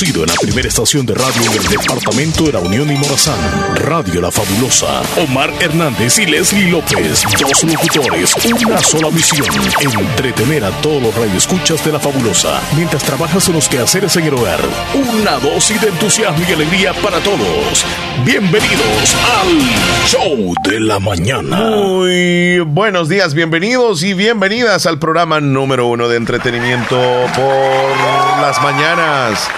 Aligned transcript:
en 0.00 0.26
la 0.26 0.34
primera 0.40 0.68
estación 0.68 1.04
de 1.04 1.12
radio 1.12 1.42
en 1.42 1.60
el 1.60 1.68
departamento 1.70 2.44
de 2.44 2.52
la 2.52 2.60
Unión 2.60 2.88
y 2.88 2.94
Morazán. 2.94 3.36
Radio 3.74 4.20
La 4.20 4.30
Fabulosa. 4.30 5.02
Omar 5.16 5.52
Hernández 5.60 6.20
y 6.20 6.26
Leslie 6.26 6.70
López. 6.70 7.24
Dos 7.40 7.64
locutores, 7.64 8.32
una 8.64 8.78
sola 8.78 9.10
misión. 9.10 9.44
Entretener 9.80 10.66
a 10.66 10.70
todos 10.82 11.02
los 11.02 11.14
radioescuchas 11.16 11.84
de 11.84 11.90
La 11.90 11.98
Fabulosa 11.98 12.60
mientras 12.76 13.02
trabajas 13.02 13.48
en 13.48 13.54
los 13.54 13.68
quehaceres 13.68 14.14
en 14.16 14.26
el 14.26 14.34
hogar. 14.34 14.60
Una 14.94 15.32
dosis 15.38 15.80
de 15.80 15.88
entusiasmo 15.88 16.44
y 16.48 16.52
alegría 16.52 16.92
para 17.02 17.18
todos. 17.18 17.84
Bienvenidos 18.24 19.16
al 19.42 20.06
Show 20.06 20.54
de 20.62 20.78
la 20.78 21.00
Mañana. 21.00 21.70
Muy 21.70 22.60
buenos 22.60 23.08
días, 23.08 23.34
bienvenidos 23.34 24.04
y 24.04 24.14
bienvenidas 24.14 24.86
al 24.86 25.00
programa 25.00 25.40
número 25.40 25.88
uno 25.88 26.08
de 26.08 26.18
entretenimiento 26.18 26.96
por 27.34 28.40
las 28.40 28.62
mañanas 28.62 29.48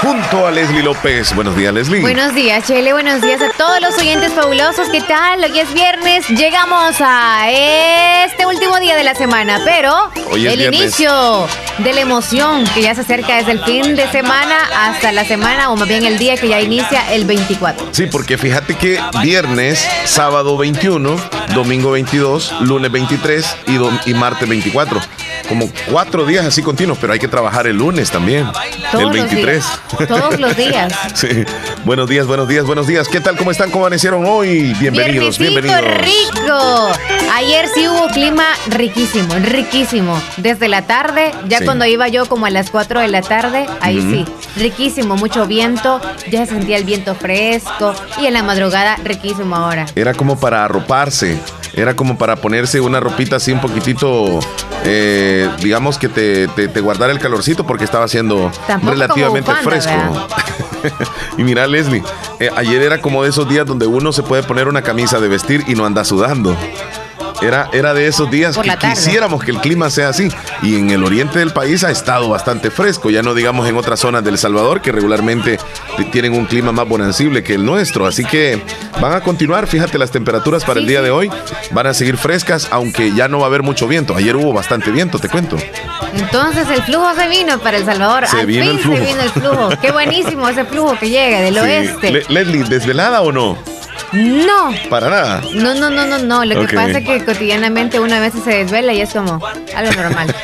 junto 0.00 0.46
a 0.46 0.50
Leslie 0.50 0.82
López. 0.82 1.34
Buenos 1.34 1.56
días, 1.56 1.72
Leslie. 1.72 2.00
Buenos 2.00 2.34
días, 2.34 2.66
Chele. 2.66 2.92
Buenos 2.92 3.22
días 3.22 3.40
a 3.40 3.50
todos 3.56 3.80
los 3.80 3.96
oyentes 3.98 4.32
fabulosos. 4.32 4.88
¿Qué 4.88 5.00
tal? 5.00 5.42
Hoy 5.44 5.58
es 5.58 5.72
viernes. 5.72 6.28
Llegamos 6.28 6.96
a 7.00 7.50
este 7.50 8.46
último 8.46 8.78
día 8.78 8.96
de 8.96 9.04
la 9.04 9.14
semana, 9.14 9.60
pero 9.64 10.10
el 10.34 10.60
inicio 10.60 11.46
de 11.78 11.92
la 11.92 12.00
emoción 12.00 12.64
que 12.74 12.82
ya 12.82 12.94
se 12.94 13.02
acerca 13.02 13.36
desde 13.36 13.52
el 13.52 13.64
fin 13.64 13.96
de 13.96 14.08
semana 14.10 14.56
hasta 14.76 15.12
la 15.12 15.24
semana, 15.24 15.70
o 15.70 15.76
más 15.76 15.88
bien 15.88 16.04
el 16.04 16.18
día 16.18 16.36
que 16.36 16.48
ya 16.48 16.60
inicia 16.60 17.12
el 17.12 17.24
24. 17.24 17.88
Sí, 17.92 18.06
porque 18.06 18.38
fíjate 18.38 18.76
que 18.76 19.00
viernes, 19.22 19.86
sábado 20.04 20.56
21, 20.56 21.16
domingo 21.54 21.90
22, 21.92 22.60
lunes 22.60 22.90
23 22.90 23.56
y, 23.66 24.10
y 24.10 24.14
martes 24.14 24.48
24 24.48 25.00
como 25.48 25.70
cuatro 25.90 26.24
días 26.26 26.44
así 26.44 26.62
continuos, 26.62 26.98
pero 27.00 27.12
hay 27.12 27.18
que 27.18 27.28
trabajar 27.28 27.66
el 27.66 27.76
lunes 27.76 28.10
también, 28.10 28.46
el 28.98 29.10
23. 29.10 29.64
Todos 30.08 30.38
los 30.40 30.56
días. 30.56 30.92
sí. 31.14 31.44
Buenos 31.84 32.08
días, 32.08 32.26
buenos 32.26 32.48
días, 32.48 32.64
buenos 32.64 32.86
días. 32.86 33.08
¿Qué 33.08 33.20
tal? 33.20 33.36
¿Cómo 33.36 33.50
están? 33.50 33.70
¿Cómo 33.70 33.84
amanecieron 33.86 34.24
hoy? 34.26 34.74
Bienvenidos, 34.80 35.38
bienvenidos. 35.38 35.80
rico! 35.98 36.92
Ayer 37.34 37.68
sí 37.74 37.88
hubo 37.88 38.08
clima 38.08 38.44
riquísimo, 38.68 39.34
riquísimo. 39.34 40.20
Desde 40.36 40.68
la 40.68 40.82
tarde, 40.82 41.32
ya 41.48 41.64
cuando 41.64 41.84
iba 41.84 42.08
yo 42.08 42.26
como 42.26 42.46
a 42.46 42.50
las 42.50 42.70
4 42.70 43.00
de 43.00 43.08
la 43.08 43.22
tarde, 43.22 43.66
ahí 43.80 44.00
sí, 44.00 44.24
riquísimo, 44.60 45.16
mucho 45.16 45.46
viento, 45.46 46.00
ya 46.30 46.44
se 46.46 46.54
sentía 46.54 46.76
el 46.76 46.84
viento 46.84 47.14
fresco 47.14 47.94
y 48.20 48.26
en 48.26 48.34
la 48.34 48.42
madrugada 48.42 48.96
riquísimo 49.04 49.54
ahora. 49.56 49.86
Era 49.94 50.14
como 50.14 50.38
para 50.38 50.64
arroparse 50.64 51.38
era 51.76 51.94
como 51.94 52.16
para 52.16 52.36
ponerse 52.36 52.80
una 52.80 53.00
ropita 53.00 53.36
así 53.36 53.52
un 53.52 53.60
poquitito, 53.60 54.40
eh, 54.84 55.48
digamos 55.62 55.98
que 55.98 56.08
te, 56.08 56.48
te, 56.48 56.80
guardara 56.80 57.12
el 57.12 57.18
calorcito 57.18 57.66
porque 57.66 57.84
estaba 57.84 58.06
haciendo 58.06 58.50
relativamente 58.82 59.52
fresco. 59.62 59.92
y 61.38 61.44
mira, 61.44 61.66
Leslie, 61.66 62.02
eh, 62.40 62.50
ayer 62.56 62.80
era 62.80 63.00
como 63.00 63.22
de 63.22 63.28
esos 63.28 63.46
días 63.48 63.66
donde 63.66 63.86
uno 63.86 64.12
se 64.12 64.22
puede 64.22 64.42
poner 64.42 64.68
una 64.68 64.80
camisa 64.82 65.20
de 65.20 65.28
vestir 65.28 65.64
y 65.68 65.74
no 65.74 65.84
anda 65.84 66.04
sudando. 66.04 66.56
Era, 67.42 67.68
era 67.72 67.94
de 67.94 68.06
esos 68.06 68.30
días 68.30 68.56
que 68.56 68.70
quisiéramos 68.76 69.44
que 69.44 69.50
el 69.50 69.60
clima 69.60 69.90
sea 69.90 70.08
así. 70.08 70.28
Y 70.62 70.76
en 70.76 70.90
el 70.90 71.04
oriente 71.04 71.38
del 71.38 71.52
país 71.52 71.84
ha 71.84 71.90
estado 71.90 72.28
bastante 72.28 72.70
fresco, 72.70 73.10
ya 73.10 73.22
no 73.22 73.34
digamos 73.34 73.68
en 73.68 73.76
otras 73.76 74.00
zonas 74.00 74.24
del 74.24 74.38
Salvador 74.38 74.80
que 74.80 74.92
regularmente 74.92 75.58
tienen 76.12 76.34
un 76.34 76.46
clima 76.46 76.72
más 76.72 76.88
bonancible 76.88 77.42
que 77.42 77.54
el 77.54 77.64
nuestro. 77.64 78.06
Así 78.06 78.24
que 78.24 78.62
van 79.00 79.12
a 79.12 79.20
continuar, 79.20 79.66
fíjate, 79.66 79.98
las 79.98 80.10
temperaturas 80.10 80.64
para 80.64 80.80
el 80.80 80.86
día 80.86 81.02
de 81.02 81.10
hoy 81.10 81.30
van 81.72 81.86
a 81.86 81.94
seguir 81.94 82.16
frescas, 82.16 82.68
aunque 82.70 83.12
ya 83.14 83.28
no 83.28 83.38
va 83.38 83.44
a 83.44 83.48
haber 83.48 83.62
mucho 83.62 83.86
viento. 83.86 84.14
Ayer 84.16 84.36
hubo 84.36 84.52
bastante 84.52 84.90
viento, 84.90 85.18
te 85.18 85.28
cuento. 85.28 85.56
Entonces 86.14 86.68
el 86.70 86.82
flujo 86.82 87.14
se 87.14 87.28
vino 87.28 87.58
para 87.58 87.76
El 87.76 87.84
Salvador. 87.84 88.26
Se 88.26 88.46
vino 88.46 88.64
el 88.64 88.78
flujo. 88.78 88.98
se 88.98 89.04
vino 89.04 89.22
el 89.22 89.30
flujo. 89.30 89.68
Qué 89.80 89.92
buenísimo 89.92 90.48
ese 90.48 90.64
flujo 90.64 90.98
que 90.98 91.10
llega 91.10 91.40
del 91.40 91.58
oeste. 91.58 92.24
Leslie, 92.28 92.64
¿desvelada 92.64 93.20
o 93.22 93.32
no? 93.32 93.58
No. 94.12 94.70
Para 94.88 95.10
nada. 95.10 95.42
No, 95.54 95.74
no, 95.74 95.90
no, 95.90 96.06
no, 96.06 96.18
no. 96.18 96.44
Lo 96.44 96.66
que 96.66 96.74
pasa 96.74 96.98
es 96.98 97.06
que 97.06 97.24
cotidianamente 97.24 98.00
una 98.00 98.20
vez 98.20 98.34
se 98.42 98.50
desvela 98.50 98.92
y 98.92 99.00
es 99.00 99.12
como 99.12 99.40
algo 99.74 99.92
normal. 99.92 100.34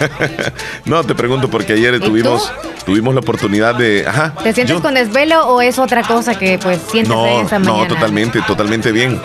no, 0.85 1.05
te 1.05 1.15
pregunto 1.15 1.49
porque 1.49 1.75
ayer 1.75 1.99
tuvimos 2.01 2.53
tuvimos 2.85 3.15
la 3.15 3.21
oportunidad 3.21 3.77
de, 3.77 4.05
ajá. 4.07 4.35
¿Te 4.43 4.53
sientes 4.53 4.81
con 4.81 4.95
desvelo 4.95 5.47
o 5.47 5.61
es 5.63 5.79
otra 5.79 6.03
cosa 6.03 6.37
que 6.37 6.59
pues 6.59 6.81
sientes 6.91 7.15
no, 7.15 7.43
esa 7.43 7.59
mañana? 7.59 7.83
No, 7.83 7.87
totalmente, 7.87 8.43
totalmente 8.43 8.91
bien 8.91 9.21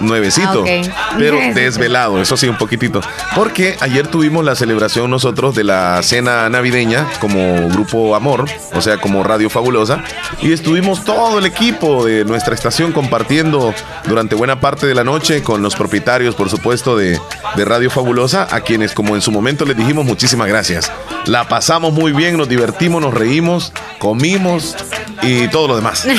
nuevecito, 0.00 0.64
ah, 0.66 1.14
pero 1.18 1.38
desvelado, 1.54 2.20
eso 2.20 2.36
sí, 2.36 2.48
un 2.48 2.58
poquitito. 2.58 3.00
Porque 3.34 3.76
ayer 3.80 4.06
tuvimos 4.08 4.44
la 4.44 4.54
celebración 4.54 5.10
nosotros 5.10 5.54
de 5.54 5.64
la 5.64 6.02
cena 6.02 6.48
navideña 6.48 7.06
como 7.20 7.68
Grupo 7.68 8.14
Amor, 8.14 8.44
o 8.74 8.80
sea, 8.80 8.98
como 8.98 9.22
Radio 9.22 9.50
Fabulosa, 9.50 10.02
y 10.40 10.52
estuvimos 10.52 11.04
todo 11.04 11.38
el 11.38 11.46
equipo 11.46 12.04
de 12.04 12.24
nuestra 12.24 12.54
estación 12.54 12.92
compartiendo 12.92 13.74
durante 14.06 14.34
buena 14.34 14.60
parte 14.60 14.86
de 14.86 14.94
la 14.94 15.04
noche 15.04 15.42
con 15.42 15.62
los 15.62 15.76
propietarios, 15.76 16.34
por 16.34 16.50
supuesto, 16.50 16.96
de, 16.96 17.20
de 17.56 17.64
Radio 17.64 17.90
Fabulosa, 17.90 18.46
a 18.50 18.60
quienes, 18.60 18.92
como 18.92 19.14
en 19.14 19.22
su 19.22 19.30
momento 19.30 19.64
les 19.64 19.76
dijimos, 19.76 20.04
muchísimas 20.04 20.48
gracias. 20.48 20.90
La 21.26 21.48
pasamos 21.48 21.92
muy 21.92 22.12
bien, 22.12 22.36
nos 22.36 22.48
divertimos, 22.48 23.02
nos 23.02 23.12
reímos, 23.12 23.72
comimos 23.98 24.76
y 25.22 25.48
todo 25.48 25.68
lo 25.68 25.76
demás. 25.76 26.06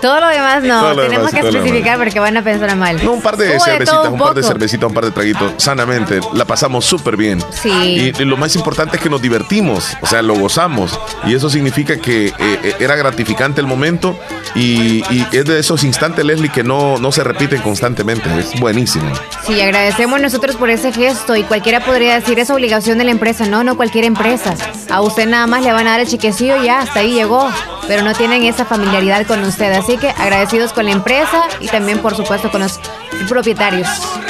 todo 0.00 0.20
lo 0.20 0.28
demás 0.28 0.62
no, 0.62 0.94
tenemos 0.94 1.29
que 1.32 1.40
especificar 1.40 1.98
porque 1.98 2.20
van 2.20 2.36
a 2.36 2.42
pensar 2.42 2.74
mal. 2.76 3.02
No, 3.04 3.12
un 3.12 3.22
par 3.22 3.36
de 3.36 3.58
cervecitas, 3.58 4.08
un, 4.08 4.18
par 4.18 4.34
de 4.34 4.42
cervecitas, 4.42 4.88
un 4.88 4.94
par 4.94 5.04
de 5.04 5.10
traguitos, 5.10 5.52
sanamente, 5.56 6.20
la 6.34 6.44
pasamos 6.44 6.84
súper 6.84 7.16
bien. 7.16 7.42
Sí. 7.50 8.12
Y, 8.18 8.24
lo 8.24 8.36
más 8.36 8.54
importante 8.54 8.96
es 8.96 9.02
que 9.02 9.10
nos 9.10 9.22
divertimos, 9.22 9.96
o 10.00 10.06
sea, 10.06 10.22
lo 10.22 10.34
gozamos. 10.34 10.98
Y 11.26 11.34
eso 11.34 11.50
significa 11.50 11.96
que 11.96 12.26
eh, 12.26 12.34
eh, 12.38 12.74
era 12.80 12.96
gratificante 12.96 13.60
el 13.60 13.66
momento 13.66 14.18
y, 14.54 15.02
es 15.32 15.44
de 15.44 15.58
esos 15.58 15.84
instantes, 15.84 16.24
Leslie, 16.24 16.50
que 16.50 16.64
no, 16.64 16.98
no 16.98 17.12
se 17.12 17.22
repiten 17.24 17.62
constantemente. 17.62 18.28
Es 18.38 18.58
buenísimo. 18.60 19.10
Sí, 19.46 19.60
agradecemos 19.60 20.20
nosotros 20.20 20.56
por 20.56 20.70
ese 20.70 20.92
gesto 20.92 21.36
y 21.36 21.44
cualquiera 21.44 21.84
podría 21.84 22.14
decir 22.14 22.38
es 22.38 22.50
obligación 22.50 22.98
de 22.98 23.04
la 23.04 23.10
empresa. 23.10 23.46
No, 23.46 23.64
no 23.64 23.76
cualquier 23.76 24.04
empresa. 24.04 24.54
A 24.90 25.00
usted 25.00 25.28
nada 25.28 25.46
más 25.46 25.62
le 25.62 25.72
van 25.72 25.86
a 25.86 25.92
dar 25.92 26.00
el 26.00 26.08
chiquecillo 26.08 26.62
y 26.62 26.66
ya, 26.66 26.80
hasta 26.80 27.00
ahí 27.00 27.12
llegó. 27.12 27.50
Pero 27.86 28.02
no 28.02 28.14
tienen 28.14 28.44
esa 28.44 28.64
familiaridad 28.64 29.26
con 29.26 29.42
usted. 29.44 29.72
Así 29.72 29.96
que 29.96 30.10
agradecidos 30.10 30.72
con 30.72 30.84
la 30.84 30.92
empresa 30.92 31.42
y 31.60 31.68
también, 31.68 31.98
por 31.98 32.14
supuesto, 32.14 32.50
con 32.50 32.60
los 32.60 32.80
propietarios. 33.28 33.88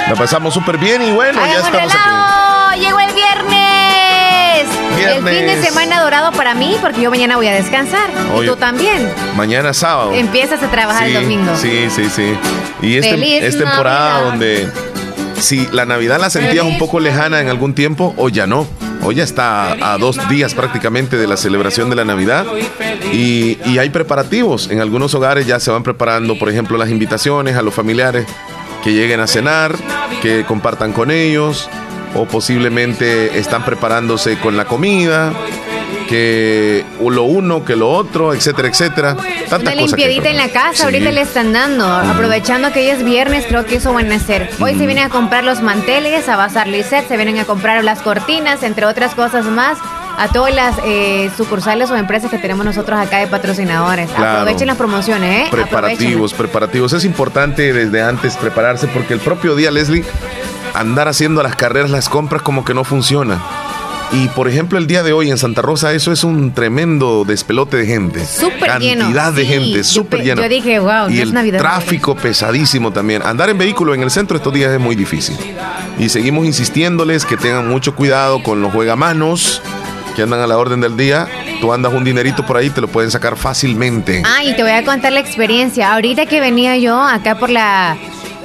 La 0.08 0.14
pasamos 0.14 0.54
súper 0.54 0.78
bien 0.78 1.02
y 1.02 1.12
bueno, 1.12 1.40
ya 1.40 1.60
estamos 1.60 1.92
aquí. 1.92 2.80
¡Llegó 2.80 3.00
el! 3.00 3.09
El 5.08 5.24
fin 5.24 5.46
de 5.46 5.62
semana 5.62 6.00
dorado 6.00 6.32
para 6.32 6.54
mí, 6.54 6.76
porque 6.80 7.00
yo 7.00 7.10
mañana 7.10 7.36
voy 7.36 7.48
a 7.48 7.54
descansar. 7.54 8.10
y 8.40 8.46
tú 8.46 8.56
también. 8.56 9.10
Mañana 9.36 9.72
sábado. 9.72 10.12
Empiezas 10.14 10.62
a 10.62 10.70
trabajar 10.70 11.08
el 11.08 11.14
domingo. 11.14 11.56
Sí, 11.56 11.88
sí, 11.90 12.08
sí. 12.10 12.34
Y 12.82 12.96
es, 12.96 13.58
temporada 13.58 14.22
donde 14.22 14.68
si 15.40 15.66
la 15.72 15.86
Navidad 15.86 16.20
la 16.20 16.30
sentías 16.30 16.64
un 16.64 16.78
poco 16.78 17.00
lejana 17.00 17.40
en 17.40 17.48
algún 17.48 17.74
tiempo, 17.74 18.14
o 18.16 18.28
ya 18.28 18.46
no. 18.46 18.66
Hoy 19.02 19.14
ya 19.14 19.24
está 19.24 19.94
a 19.94 19.96
dos 19.96 20.28
días 20.28 20.52
prácticamente 20.52 21.16
de 21.16 21.26
la 21.26 21.38
celebración 21.38 21.88
de 21.88 21.96
la 21.96 22.04
Navidad 22.04 22.44
y, 23.12 23.58
y, 23.64 23.78
hay 23.78 23.88
preparativos. 23.88 24.70
En 24.70 24.80
algunos 24.80 25.14
hogares 25.14 25.46
ya 25.46 25.58
se 25.58 25.70
van 25.70 25.82
preparando, 25.82 26.38
por 26.38 26.50
ejemplo, 26.50 26.76
las 26.76 26.90
invitaciones 26.90 27.56
a 27.56 27.62
los 27.62 27.72
familiares 27.72 28.26
que 28.84 28.92
lleguen 28.92 29.20
a 29.20 29.26
cenar, 29.26 29.74
que 30.20 30.44
compartan 30.44 30.92
con 30.92 31.10
ellos 31.10 31.70
o 32.14 32.26
posiblemente 32.26 33.38
están 33.38 33.64
preparándose 33.64 34.38
con 34.38 34.56
la 34.56 34.64
comida 34.64 35.32
que 36.08 36.84
lo 37.00 37.22
uno, 37.22 37.64
que 37.64 37.76
lo 37.76 37.88
otro, 37.88 38.34
etcétera, 38.34 38.68
etcétera. 38.68 39.16
Una 39.60 39.74
limpiadita 39.76 40.28
en 40.28 40.38
la 40.38 40.48
casa, 40.48 40.84
ahorita 40.84 41.12
le 41.12 41.20
están 41.20 41.52
dando. 41.52 41.86
Aprovechando 41.86 42.72
que 42.72 42.80
hoy 42.80 42.88
es 42.88 43.04
viernes, 43.04 43.46
creo 43.46 43.64
que 43.64 43.76
eso 43.76 43.92
van 43.92 44.10
a 44.10 44.16
hacer. 44.16 44.50
Hoy 44.60 44.72
se 44.72 44.86
vienen 44.86 45.04
a 45.04 45.08
comprar 45.08 45.44
los 45.44 45.62
manteles, 45.62 46.28
a 46.28 46.36
Bazar 46.36 46.66
Lisset, 46.66 47.06
se 47.06 47.16
vienen 47.16 47.38
a 47.38 47.44
comprar 47.44 47.84
las 47.84 48.02
cortinas, 48.02 48.64
entre 48.64 48.86
otras 48.86 49.14
cosas 49.14 49.44
más 49.46 49.78
a 50.18 50.28
todas 50.28 50.54
las 50.54 50.76
eh, 50.84 51.30
sucursales 51.34 51.90
o 51.90 51.96
empresas 51.96 52.30
que 52.30 52.38
tenemos 52.38 52.64
nosotros 52.64 52.98
acá 52.98 53.18
de 53.18 53.26
patrocinadores. 53.26 54.10
Aprovechen 54.10 54.66
las 54.66 54.76
promociones, 54.76 55.46
¿eh? 55.46 55.48
Preparativos, 55.50 56.34
preparativos. 56.34 56.92
Es 56.92 57.04
importante 57.04 57.72
desde 57.72 58.02
antes 58.02 58.36
prepararse 58.36 58.86
porque 58.88 59.14
el 59.14 59.20
propio 59.20 59.54
día, 59.54 59.70
Leslie, 59.70 60.04
andar 60.74 61.08
haciendo 61.08 61.42
las 61.42 61.56
carreras, 61.56 61.90
las 61.90 62.08
compras 62.08 62.42
como 62.42 62.64
que 62.64 62.74
no 62.74 62.84
funciona. 62.84 63.40
Y 64.12 64.26
por 64.28 64.48
ejemplo, 64.48 64.76
el 64.76 64.88
día 64.88 65.04
de 65.04 65.12
hoy 65.12 65.30
en 65.30 65.38
Santa 65.38 65.62
Rosa, 65.62 65.92
eso 65.92 66.10
es 66.10 66.24
un 66.24 66.52
tremendo 66.52 67.24
despelote 67.24 67.76
de 67.76 67.86
gente. 67.86 68.26
Súper 68.26 68.80
lleno. 68.80 69.04
Cantidad 69.04 69.32
de 69.32 69.46
gente, 69.46 69.84
súper 69.84 70.24
lleno. 70.24 70.42
Yo 70.42 70.48
dije, 70.48 70.80
wow, 70.80 71.08
y 71.08 71.20
el 71.20 71.32
tráfico 71.56 72.16
pesadísimo 72.16 72.92
también. 72.92 73.22
Andar 73.22 73.50
en 73.50 73.58
vehículo 73.58 73.94
en 73.94 74.02
el 74.02 74.10
centro 74.10 74.36
estos 74.36 74.52
días 74.52 74.72
es 74.72 74.80
muy 74.80 74.96
difícil. 74.96 75.36
Y 75.98 76.08
seguimos 76.08 76.44
insistiéndoles 76.44 77.24
que 77.24 77.36
tengan 77.36 77.68
mucho 77.68 77.94
cuidado 77.94 78.42
con 78.42 78.60
los 78.62 78.72
juegamanos 78.72 79.62
que 80.16 80.22
andan 80.22 80.40
a 80.40 80.46
la 80.48 80.58
orden 80.58 80.80
del 80.80 80.96
día. 80.96 81.28
Tú 81.60 81.72
andas 81.72 81.92
un 81.92 82.02
dinerito 82.02 82.44
por 82.44 82.56
ahí, 82.56 82.68
te 82.70 82.80
lo 82.80 82.88
pueden 82.88 83.12
sacar 83.12 83.36
fácilmente. 83.36 84.22
Ah, 84.26 84.42
y 84.42 84.56
te 84.56 84.62
voy 84.62 84.72
a 84.72 84.84
contar 84.84 85.12
la 85.12 85.20
experiencia. 85.20 85.92
Ahorita 85.92 86.26
que 86.26 86.40
venía 86.40 86.76
yo 86.78 87.00
acá 87.00 87.38
por 87.38 87.50
la 87.50 87.96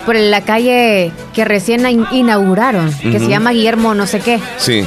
por 0.06 0.16
la 0.16 0.42
calle 0.42 1.12
que 1.34 1.46
recién 1.46 1.86
inauguraron, 2.12 2.94
que 3.00 3.20
se 3.20 3.28
llama 3.28 3.52
Guillermo 3.52 3.94
no 3.94 4.08
sé 4.08 4.20
qué. 4.20 4.40
Sí. 4.58 4.86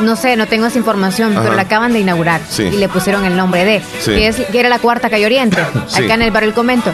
no 0.00 0.16
sé, 0.16 0.36
no 0.36 0.46
tengo 0.46 0.66
esa 0.66 0.78
información, 0.78 1.34
pero 1.40 1.54
la 1.54 1.62
acaban 1.62 1.92
de 1.92 2.00
inaugurar 2.00 2.40
y 2.58 2.76
le 2.76 2.88
pusieron 2.88 3.24
el 3.24 3.36
nombre 3.36 3.64
de, 3.64 3.82
que, 4.04 4.28
es, 4.28 4.36
que 4.36 4.60
era 4.60 4.68
la 4.68 4.78
cuarta 4.78 5.10
calle 5.10 5.26
Oriente, 5.26 5.60
acá 5.94 6.14
en 6.14 6.22
el 6.22 6.30
barrio 6.30 6.50
El 6.50 6.54
Comento. 6.54 6.92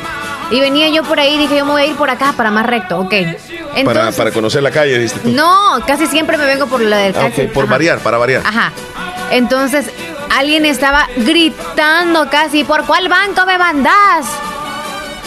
Y 0.51 0.61
venía 0.61 0.89
yo 0.89 1.03
por 1.03 1.21
ahí, 1.21 1.37
dije, 1.37 1.59
yo 1.59 1.67
me 1.67 1.73
voy 1.73 1.83
a 1.83 1.87
ir 1.87 1.97
por 1.97 2.09
acá 2.09 2.33
para 2.35 2.51
más 2.51 2.65
recto, 2.65 2.99
ok. 3.01 3.13
para, 3.85 4.13
para, 4.13 4.31
conocer 4.31 4.63
la 4.63 4.71
calle, 4.71 4.99
¿viste 4.99 5.21
No, 5.25 5.79
casi 5.87 6.07
siempre 6.07 6.39
me 6.39 6.47
vengo 6.47 6.67
por 6.67 6.81
la 6.81 6.97
del 6.97 7.15
ah, 7.17 7.29
por 7.53 7.69
variar, 7.69 7.99
para 7.99 8.17
variar. 8.17 8.43
Ajá. 8.47 8.73
Entonces, 9.31 9.87
alguien 10.35 10.65
estaba 10.65 11.07
gritando 11.17 12.31
casi, 12.31 12.65
¿por 12.65 12.87
cuál 12.87 13.09
banco 13.09 13.45
me 13.45 13.59
mandás? 13.59 14.27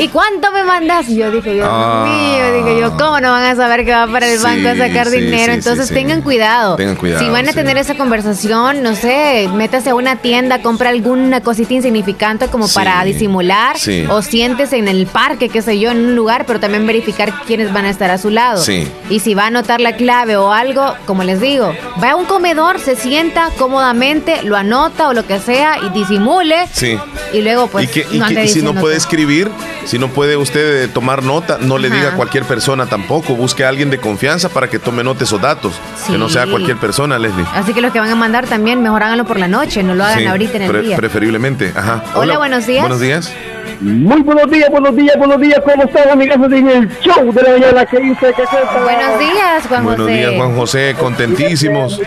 ¿Y 0.01 0.07
cuánto 0.07 0.51
me 0.51 0.63
mandas? 0.63 1.07
Y 1.09 1.15
yo 1.17 1.29
dije, 1.29 1.53
Dios 1.53 1.67
ah. 1.69 2.07
mío, 2.09 2.63
dije 2.63 2.79
yo, 2.79 2.97
¿cómo 2.97 3.19
no 3.19 3.29
van 3.29 3.43
a 3.43 3.55
saber 3.55 3.85
que 3.85 3.91
va 3.91 4.07
para 4.07 4.27
el 4.27 4.39
banco 4.39 4.69
a 4.69 4.75
sacar 4.75 5.11
dinero? 5.11 5.53
Entonces 5.53 5.89
tengan 5.89 6.23
cuidado. 6.23 6.75
Tengan 6.75 6.95
cuidado. 6.95 7.23
Si 7.23 7.29
van 7.29 7.47
a 7.47 7.53
tener 7.53 7.77
esa 7.77 7.95
conversación, 7.95 8.81
no 8.81 8.95
sé, 8.95 9.47
métase 9.53 9.91
a 9.91 9.95
una 9.95 10.15
tienda, 10.15 10.63
compra 10.63 10.89
alguna 10.89 11.41
cosita 11.41 11.75
insignificante 11.75 12.47
como 12.47 12.67
para 12.67 13.03
disimular. 13.03 13.75
O 14.09 14.23
siéntese 14.23 14.77
en 14.77 14.87
el 14.87 15.05
parque, 15.05 15.49
qué 15.49 15.61
sé 15.61 15.79
yo, 15.79 15.91
en 15.91 16.03
un 16.03 16.15
lugar, 16.15 16.45
pero 16.47 16.59
también 16.59 16.87
verificar 16.87 17.31
quiénes 17.45 17.71
van 17.71 17.85
a 17.85 17.91
estar 17.91 18.09
a 18.09 18.17
su 18.17 18.31
lado. 18.31 18.63
Y 19.07 19.19
si 19.19 19.35
va 19.35 19.43
a 19.43 19.47
anotar 19.47 19.81
la 19.81 19.95
clave 19.97 20.35
o 20.35 20.51
algo, 20.51 20.95
como 21.05 21.23
les 21.23 21.39
digo, 21.39 21.75
va 22.03 22.11
a 22.11 22.15
un 22.15 22.25
comedor, 22.25 22.79
se 22.79 22.95
sienta 22.95 23.49
cómodamente, 23.59 24.41
lo 24.41 24.57
anota 24.57 25.09
o 25.09 25.13
lo 25.13 25.27
que 25.27 25.39
sea 25.39 25.77
y 25.85 25.89
disimule. 25.89 26.67
Sí. 26.73 26.97
Y 27.33 27.41
luego, 27.41 27.67
pues, 27.67 27.95
y, 27.95 28.47
si 28.47 28.63
no 28.63 28.73
puede 28.73 28.97
escribir, 28.97 29.51
si 29.85 29.99
no 29.99 30.09
puede 30.09 30.37
usted 30.37 30.89
tomar 30.91 31.23
nota, 31.23 31.57
no 31.59 31.77
le 31.77 31.89
diga 31.89 32.09
a 32.09 32.15
cualquier 32.15 32.43
persona 32.45 32.85
tampoco. 32.85 33.35
Busque 33.35 33.65
a 33.65 33.69
alguien 33.69 33.89
de 33.89 33.97
confianza 33.97 34.49
para 34.49 34.69
que 34.69 34.79
tome 34.79 35.03
nota 35.03 35.23
esos 35.23 35.41
datos. 35.41 35.73
Que 36.07 36.17
no 36.17 36.29
sea 36.29 36.47
cualquier 36.47 36.77
persona, 36.77 37.17
Leslie. 37.19 37.45
Así 37.53 37.73
que 37.73 37.81
los 37.81 37.91
que 37.91 37.99
van 37.99 38.11
a 38.11 38.15
mandar 38.15 38.47
también, 38.47 38.81
mejor 38.81 39.03
háganlo 39.03 39.25
por 39.25 39.39
la 39.39 39.47
noche, 39.47 39.83
no 39.83 39.95
lo 39.95 40.03
hagan 40.03 40.27
ahorita 40.27 40.57
en 40.57 40.63
el 40.63 40.81
día. 40.83 40.97
Preferiblemente, 40.97 41.71
ajá. 41.75 42.03
Hola, 42.15 42.37
buenos 42.37 42.65
días. 42.65 42.81
Buenos 42.81 42.99
días. 42.99 43.33
Muy 43.79 44.21
buenos 44.21 44.49
días, 44.51 44.69
buenos 44.69 44.95
días, 44.95 45.17
buenos 45.17 45.41
días. 45.41 45.59
¿Cómo 45.65 45.83
están, 45.83 46.09
amigas 46.09 46.37
en 46.37 46.69
el 46.69 46.89
show 46.99 47.33
de 47.33 47.41
la 47.41 47.49
mañana 47.51 47.85
que 47.85 47.99
dice 47.99 48.33
que 48.35 48.43
Buenos 48.83 49.19
días, 49.19 49.67
Juan 49.67 49.83
José. 49.83 49.97
Buenos 49.97 50.07
días, 50.07 50.33
Juan 50.35 50.55
José. 50.55 50.95
Contentísimos. 50.99 51.99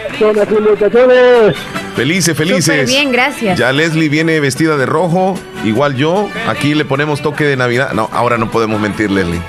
Felices, 1.96 2.36
felices. 2.36 2.88
bien, 2.88 3.12
gracias. 3.12 3.58
Ya 3.58 3.72
Leslie 3.72 4.08
viene 4.08 4.40
vestida 4.40 4.76
de 4.76 4.84
rojo, 4.84 5.38
igual 5.64 5.94
yo. 5.94 6.28
Aquí 6.48 6.74
le 6.74 6.84
ponemos 6.84 7.22
toque 7.22 7.44
de 7.44 7.56
Navidad. 7.56 7.92
No, 7.92 8.08
ahora 8.12 8.36
no 8.36 8.50
podemos 8.50 8.80
mentir, 8.80 9.10
Leslie. 9.10 9.40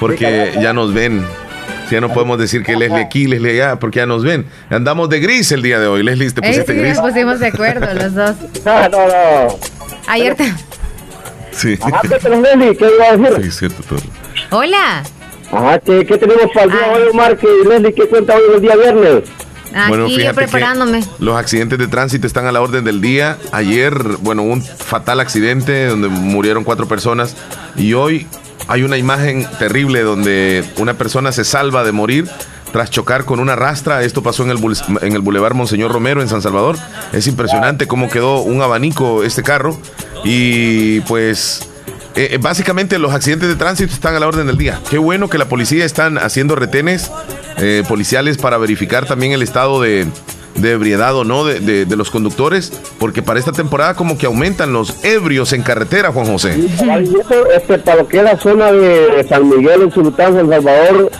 Porque 0.00 0.52
ya 0.60 0.72
nos 0.72 0.94
ven. 0.94 1.24
Ya 1.90 2.00
no 2.00 2.08
podemos 2.08 2.38
decir 2.38 2.62
que 2.62 2.74
Leslie 2.74 3.02
aquí, 3.02 3.26
Leslie 3.26 3.50
allá, 3.52 3.78
porque 3.78 3.98
ya 3.98 4.06
nos 4.06 4.24
ven. 4.24 4.46
Andamos 4.70 5.10
de 5.10 5.20
gris 5.20 5.52
el 5.52 5.60
día 5.60 5.78
de 5.78 5.86
hoy. 5.86 6.02
Leslie, 6.02 6.30
¿te 6.30 6.40
pusiste 6.40 6.72
sí, 6.72 6.78
gris? 6.78 6.96
Nos 6.96 7.10
pusimos 7.10 7.40
de 7.40 7.46
acuerdo 7.48 7.92
los 7.92 8.14
dos. 8.14 8.36
No, 8.64 8.88
no, 8.88 9.06
no. 9.08 9.58
Ayer 10.06 10.34
te... 10.34 10.50
Sí. 11.50 11.78
Ajá, 11.82 12.00
pero 12.22 12.40
Leslie, 12.40 12.74
¿qué 12.74 12.86
iba 12.94 13.08
a 13.08 13.16
decir? 13.18 13.44
Sí, 13.44 13.58
cierto, 13.58 13.82
todo. 13.82 14.00
Hola. 14.50 15.02
Ajá, 15.52 15.78
¿qué, 15.80 16.06
qué 16.06 16.16
tenemos 16.16 16.50
para 16.54 16.64
el 16.64 16.70
día 16.72 16.92
hoy, 16.94 17.02
Omar? 17.12 17.36
¿Qué, 17.36 17.46
Leslie, 17.68 17.92
¿qué 17.92 18.06
cuenta 18.06 18.34
hoy 18.36 18.42
el 18.54 18.62
día 18.62 18.76
viernes? 18.76 19.24
Aquí 19.74 19.88
bueno, 19.88 20.08
yo 20.08 20.34
preparándome. 20.34 21.04
Los 21.18 21.36
accidentes 21.36 21.78
de 21.78 21.88
tránsito 21.88 22.26
están 22.26 22.46
a 22.46 22.52
la 22.52 22.60
orden 22.60 22.84
del 22.84 23.00
día. 23.00 23.38
Ayer, 23.52 23.94
bueno, 24.20 24.42
un 24.42 24.62
fatal 24.62 25.20
accidente 25.20 25.86
donde 25.86 26.08
murieron 26.08 26.64
cuatro 26.64 26.86
personas. 26.86 27.36
Y 27.76 27.94
hoy 27.94 28.26
hay 28.68 28.82
una 28.82 28.98
imagen 28.98 29.46
terrible 29.58 30.02
donde 30.02 30.64
una 30.76 30.94
persona 30.94 31.32
se 31.32 31.44
salva 31.44 31.84
de 31.84 31.92
morir 31.92 32.28
tras 32.72 32.90
chocar 32.90 33.24
con 33.24 33.40
una 33.40 33.56
rastra. 33.56 34.02
Esto 34.02 34.22
pasó 34.22 34.42
en 34.44 34.50
el, 34.50 34.58
en 35.02 35.12
el 35.12 35.20
Boulevard 35.20 35.54
Monseñor 35.54 35.92
Romero 35.92 36.22
en 36.22 36.28
San 36.28 36.42
Salvador. 36.42 36.76
Es 37.12 37.26
impresionante 37.26 37.86
cómo 37.86 38.08
quedó 38.08 38.40
un 38.40 38.62
abanico 38.62 39.24
este 39.24 39.42
carro. 39.42 39.78
Y 40.24 41.00
pues 41.00 41.68
eh, 42.14 42.28
eh, 42.32 42.38
básicamente 42.38 42.98
los 42.98 43.12
accidentes 43.12 43.48
de 43.48 43.56
tránsito 43.56 43.92
están 43.92 44.14
a 44.14 44.20
la 44.20 44.28
orden 44.28 44.46
del 44.46 44.58
día. 44.58 44.80
Qué 44.90 44.98
bueno 44.98 45.28
que 45.28 45.38
la 45.38 45.48
policía 45.48 45.84
están 45.84 46.18
haciendo 46.18 46.56
retenes 46.56 47.10
eh, 47.58 47.82
policiales 47.88 48.38
para 48.38 48.58
verificar 48.58 49.06
también 49.06 49.32
el 49.32 49.42
estado 49.42 49.80
de, 49.80 50.06
ebriedad 50.62 51.16
o 51.16 51.24
no 51.24 51.44
de, 51.44 51.86
los 51.96 52.10
conductores, 52.10 52.72
porque 52.98 53.22
para 53.22 53.38
esta 53.38 53.52
temporada 53.52 53.94
como 53.94 54.18
que 54.18 54.26
aumentan 54.26 54.72
los 54.72 55.04
ebrios 55.04 55.52
en 55.52 55.62
carretera, 55.62 56.12
Juan 56.12 56.26
José. 56.26 56.54
Este, 57.56 57.78
para 57.78 58.02
lo 58.02 58.08
que 58.08 58.22
la 58.22 58.36
zona 58.38 58.72
de 58.72 59.24
San 59.28 59.48
Miguel, 59.48 59.82
en 59.82 59.92
Sultán, 59.92 60.34
San 60.34 60.48
Salvador, 60.48 61.10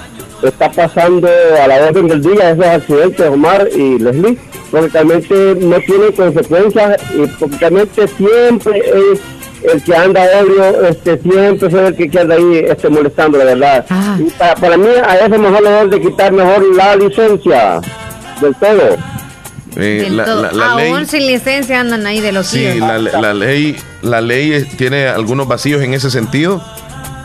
está 0.43 0.71
pasando 0.71 1.29
a 1.29 1.69
la 1.69 1.87
orden 1.87 2.09
del 2.09 2.23
día 2.23 2.51
esos 2.51 2.65
accidentes, 2.65 3.29
Omar 3.29 3.69
y 3.75 3.99
Leslie, 3.99 4.39
porque 4.71 4.89
realmente 4.89 5.57
no 5.61 5.79
tienen 5.81 6.13
consecuencias 6.13 7.01
y 7.15 7.27
porque 7.39 7.57
realmente 7.59 8.09
siempre 8.09 8.79
es 8.79 9.21
el 9.65 9.83
que 9.83 9.95
anda 9.95 10.41
ebrio 10.41 10.89
este, 10.89 11.21
siempre 11.21 11.69
es 11.69 11.75
el 11.75 11.97
que 11.97 12.09
queda 12.09 12.35
ahí 12.35 12.65
este, 12.69 12.89
molestando, 12.89 13.39
la 13.39 13.45
verdad. 13.45 13.87
Ah. 13.91 14.19
Y 14.19 14.31
para, 14.61 14.77
mí, 14.77 14.89
a 15.05 15.17
eso 15.17 15.39
mejor 15.39 15.63
le 15.63 15.97
de 15.97 16.01
quitar 16.01 16.33
mejor 16.33 16.77
la 16.77 16.97
licencia 16.97 17.81
del 18.41 18.55
todo. 18.57 18.97
Eh, 19.77 20.09
la, 20.11 20.73
Aún 20.73 21.07
sin 21.07 21.27
licencia 21.27 21.81
andan 21.81 22.07
ahí 22.07 22.21
de 22.21 22.33
los 22.33 22.47
Sí, 22.49 22.79
la, 22.79 22.99
la, 22.99 23.33
ley, 23.33 23.77
la 24.03 24.21
ley 24.21 24.67
tiene 24.77 25.07
algunos 25.07 25.49
vacíos 25.49 25.81
en 25.81 25.95
ese 25.95 26.11
sentido, 26.11 26.63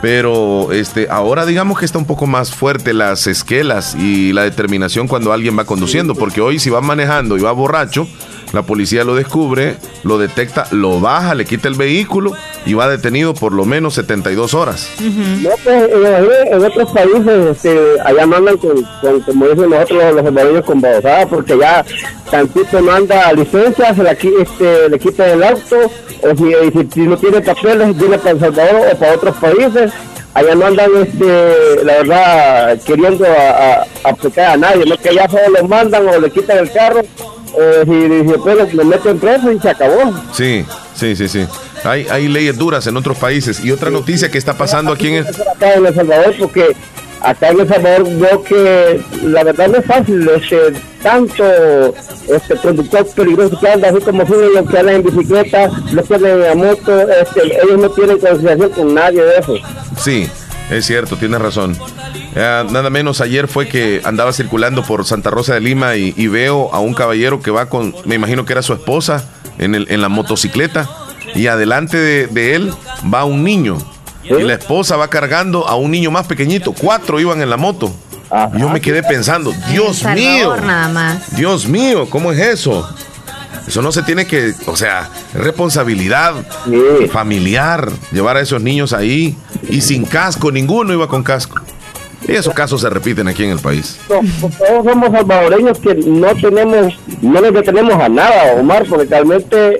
pero 0.00 0.72
este, 0.72 1.08
ahora 1.10 1.44
digamos 1.44 1.78
que 1.78 1.84
está 1.84 1.98
un 1.98 2.06
poco 2.06 2.26
más 2.26 2.54
fuerte 2.54 2.94
las 2.94 3.26
esquelas 3.26 3.94
y 3.94 4.32
la 4.32 4.44
determinación 4.44 5.08
cuando 5.08 5.32
alguien 5.32 5.58
va 5.58 5.64
conduciendo, 5.64 6.14
porque 6.14 6.40
hoy 6.40 6.58
si 6.58 6.70
va 6.70 6.80
manejando 6.80 7.36
y 7.36 7.40
va 7.40 7.52
borracho, 7.52 8.08
la 8.52 8.62
policía 8.62 9.04
lo 9.04 9.14
descubre, 9.14 9.76
lo 10.04 10.18
detecta, 10.18 10.66
lo 10.70 11.00
baja, 11.00 11.34
le 11.34 11.44
quita 11.44 11.68
el 11.68 11.74
vehículo 11.74 12.32
y 12.64 12.74
va 12.74 12.88
detenido 12.88 13.34
por 13.34 13.52
lo 13.52 13.64
menos 13.64 13.94
72 13.94 14.54
horas. 14.54 14.90
No, 15.00 15.50
pues 15.62 15.90
en, 16.50 16.64
otros 16.64 16.90
países 16.90 17.56
este, 17.56 17.78
allá 18.04 18.26
mandan 18.26 18.56
con, 18.56 18.82
como 19.26 19.48
dicen 19.48 19.70
nosotros 19.70 20.14
los 20.14 20.24
salvadoreños, 20.24 20.64
con 20.64 20.80
babosada, 20.80 21.26
porque 21.26 21.58
ya 21.58 21.84
tantito 22.30 22.80
manda 22.80 23.32
licencia, 23.32 23.94
se 23.94 24.02
la, 24.02 24.12
este, 24.12 24.88
le 24.88 24.98
quita 24.98 25.30
el 25.30 25.42
auto, 25.42 25.76
o 26.22 26.36
si, 26.36 26.88
si, 26.92 27.00
no 27.00 27.16
tiene 27.16 27.40
papeles, 27.40 27.96
viene 27.96 28.18
para 28.18 28.30
El 28.30 28.40
Salvador 28.40 28.82
o 28.92 28.96
para 28.96 29.14
otros 29.14 29.36
países. 29.36 29.92
Allá 30.34 30.54
no 30.54 30.66
andan 30.66 30.90
este, 31.02 31.84
la 31.84 31.92
verdad 31.94 32.80
queriendo 32.86 33.26
a, 33.26 33.86
aplicar 34.08 34.52
a 34.52 34.56
nadie, 34.56 34.84
no 34.86 34.96
que 34.96 35.08
allá 35.08 35.28
solo 35.28 35.60
lo 35.60 35.68
mandan 35.68 36.06
o 36.06 36.20
le 36.20 36.30
quitan 36.30 36.58
el 36.58 36.70
carro 36.70 37.00
eh, 37.56 37.84
y, 37.86 38.26
después 38.26 38.74
lo 38.74 38.84
meten 38.84 39.18
preso 39.18 39.52
y 39.52 39.60
se 39.60 39.70
acabó. 39.70 40.12
Sí, 40.32 40.64
sí, 40.94 41.16
sí, 41.16 41.28
sí. 41.28 41.46
Hay, 41.84 42.06
hay 42.10 42.28
leyes 42.28 42.56
duras 42.56 42.86
en 42.86 42.96
otros 42.96 43.18
países. 43.18 43.64
Y 43.64 43.70
otra 43.70 43.90
noticia 43.90 44.30
que 44.30 44.38
está 44.38 44.54
pasando 44.54 44.92
aquí 44.92 45.08
en 45.08 45.14
el... 45.14 45.26
Acá 45.26 45.74
en 45.74 45.86
El 45.86 45.94
Salvador, 45.94 46.34
porque 46.38 46.76
acá 47.20 47.48
en 47.48 47.60
El 47.60 47.68
Salvador 47.68 48.08
veo 48.16 48.42
que 48.42 49.00
la 49.22 49.44
verdad 49.44 49.68
no 49.68 49.78
es 49.78 49.86
fácil, 49.86 50.28
este, 50.28 50.72
tanto 51.02 51.94
este 52.28 52.56
conductor 52.56 53.06
peligroso 53.14 53.58
que 53.58 53.68
anda 53.68 53.88
así 53.88 54.00
como 54.00 54.24
los 54.24 54.70
que 54.70 54.78
andan 54.78 54.96
en 54.96 55.02
bicicleta, 55.02 55.70
los 55.92 56.06
que 56.06 56.14
andan 56.14 56.42
en 56.42 56.58
moto, 56.58 57.00
este, 57.08 57.42
ellos 57.64 57.78
no 57.78 57.90
tienen 57.90 58.18
consideración 58.18 58.70
con 58.70 58.94
nadie 58.94 59.22
de 59.22 59.38
eso. 59.38 59.54
Sí, 59.98 60.28
es 60.70 60.86
cierto, 60.86 61.16
tienes 61.16 61.40
razón. 61.40 61.76
nada 62.34 62.90
menos 62.90 63.20
ayer 63.20 63.48
fue 63.48 63.68
que 63.68 64.00
andaba 64.04 64.32
circulando 64.32 64.82
por 64.82 65.04
Santa 65.04 65.30
Rosa 65.30 65.54
de 65.54 65.60
Lima 65.60 65.96
y, 65.96 66.26
veo 66.28 66.72
a 66.74 66.80
un 66.80 66.94
caballero 66.94 67.40
que 67.40 67.50
va 67.50 67.68
con, 67.68 67.94
me 68.04 68.14
imagino 68.14 68.44
que 68.44 68.52
era 68.52 68.62
su 68.62 68.72
esposa, 68.72 69.24
en, 69.58 69.74
el, 69.74 69.86
en 69.90 70.00
la 70.00 70.08
motocicleta. 70.08 70.88
Y 71.34 71.46
adelante 71.46 71.98
de, 71.98 72.54
él 72.54 72.72
va 73.12 73.24
un 73.24 73.44
niño. 73.44 73.78
Y 74.24 74.42
la 74.42 74.54
esposa 74.54 74.96
va 74.96 75.08
cargando 75.08 75.66
a 75.66 75.76
un 75.76 75.90
niño 75.90 76.10
más 76.10 76.26
pequeñito. 76.26 76.72
Cuatro 76.72 77.20
iban 77.20 77.40
en 77.40 77.50
la 77.50 77.56
moto. 77.56 77.92
Yo 78.58 78.68
me 78.68 78.80
quedé 78.80 79.02
pensando, 79.02 79.54
Dios 79.70 80.04
mío. 80.04 80.54
Nada 80.56 80.88
más. 80.88 81.34
Dios 81.34 81.66
mío, 81.66 82.08
¿cómo 82.10 82.32
es 82.32 82.38
eso? 82.38 82.88
Eso 83.66 83.82
no 83.82 83.92
se 83.92 84.02
tiene 84.02 84.26
que, 84.26 84.54
o 84.66 84.76
sea, 84.76 85.10
responsabilidad 85.34 86.34
familiar, 87.10 87.90
llevar 88.12 88.36
a 88.38 88.40
esos 88.40 88.62
niños 88.62 88.92
ahí 88.92 89.36
y 89.68 89.80
sin 89.80 90.04
casco, 90.04 90.50
ninguno 90.50 90.92
iba 90.92 91.08
con 91.08 91.22
casco. 91.22 91.60
Y 92.26 92.32
esos 92.32 92.52
casos 92.52 92.80
se 92.80 92.90
repiten 92.90 93.28
aquí 93.28 93.44
en 93.44 93.50
el 93.50 93.60
país. 93.60 93.98
todos 94.08 94.84
somos 94.84 95.10
salvadoreños 95.12 95.78
que 95.78 95.94
no 95.94 96.34
tenemos, 96.34 96.98
no 97.22 97.40
nos 97.40 97.54
detenemos 97.54 97.94
a 97.94 98.08
nada, 98.08 98.54
Omar, 98.58 98.84
porque 98.88 99.06
realmente 99.06 99.78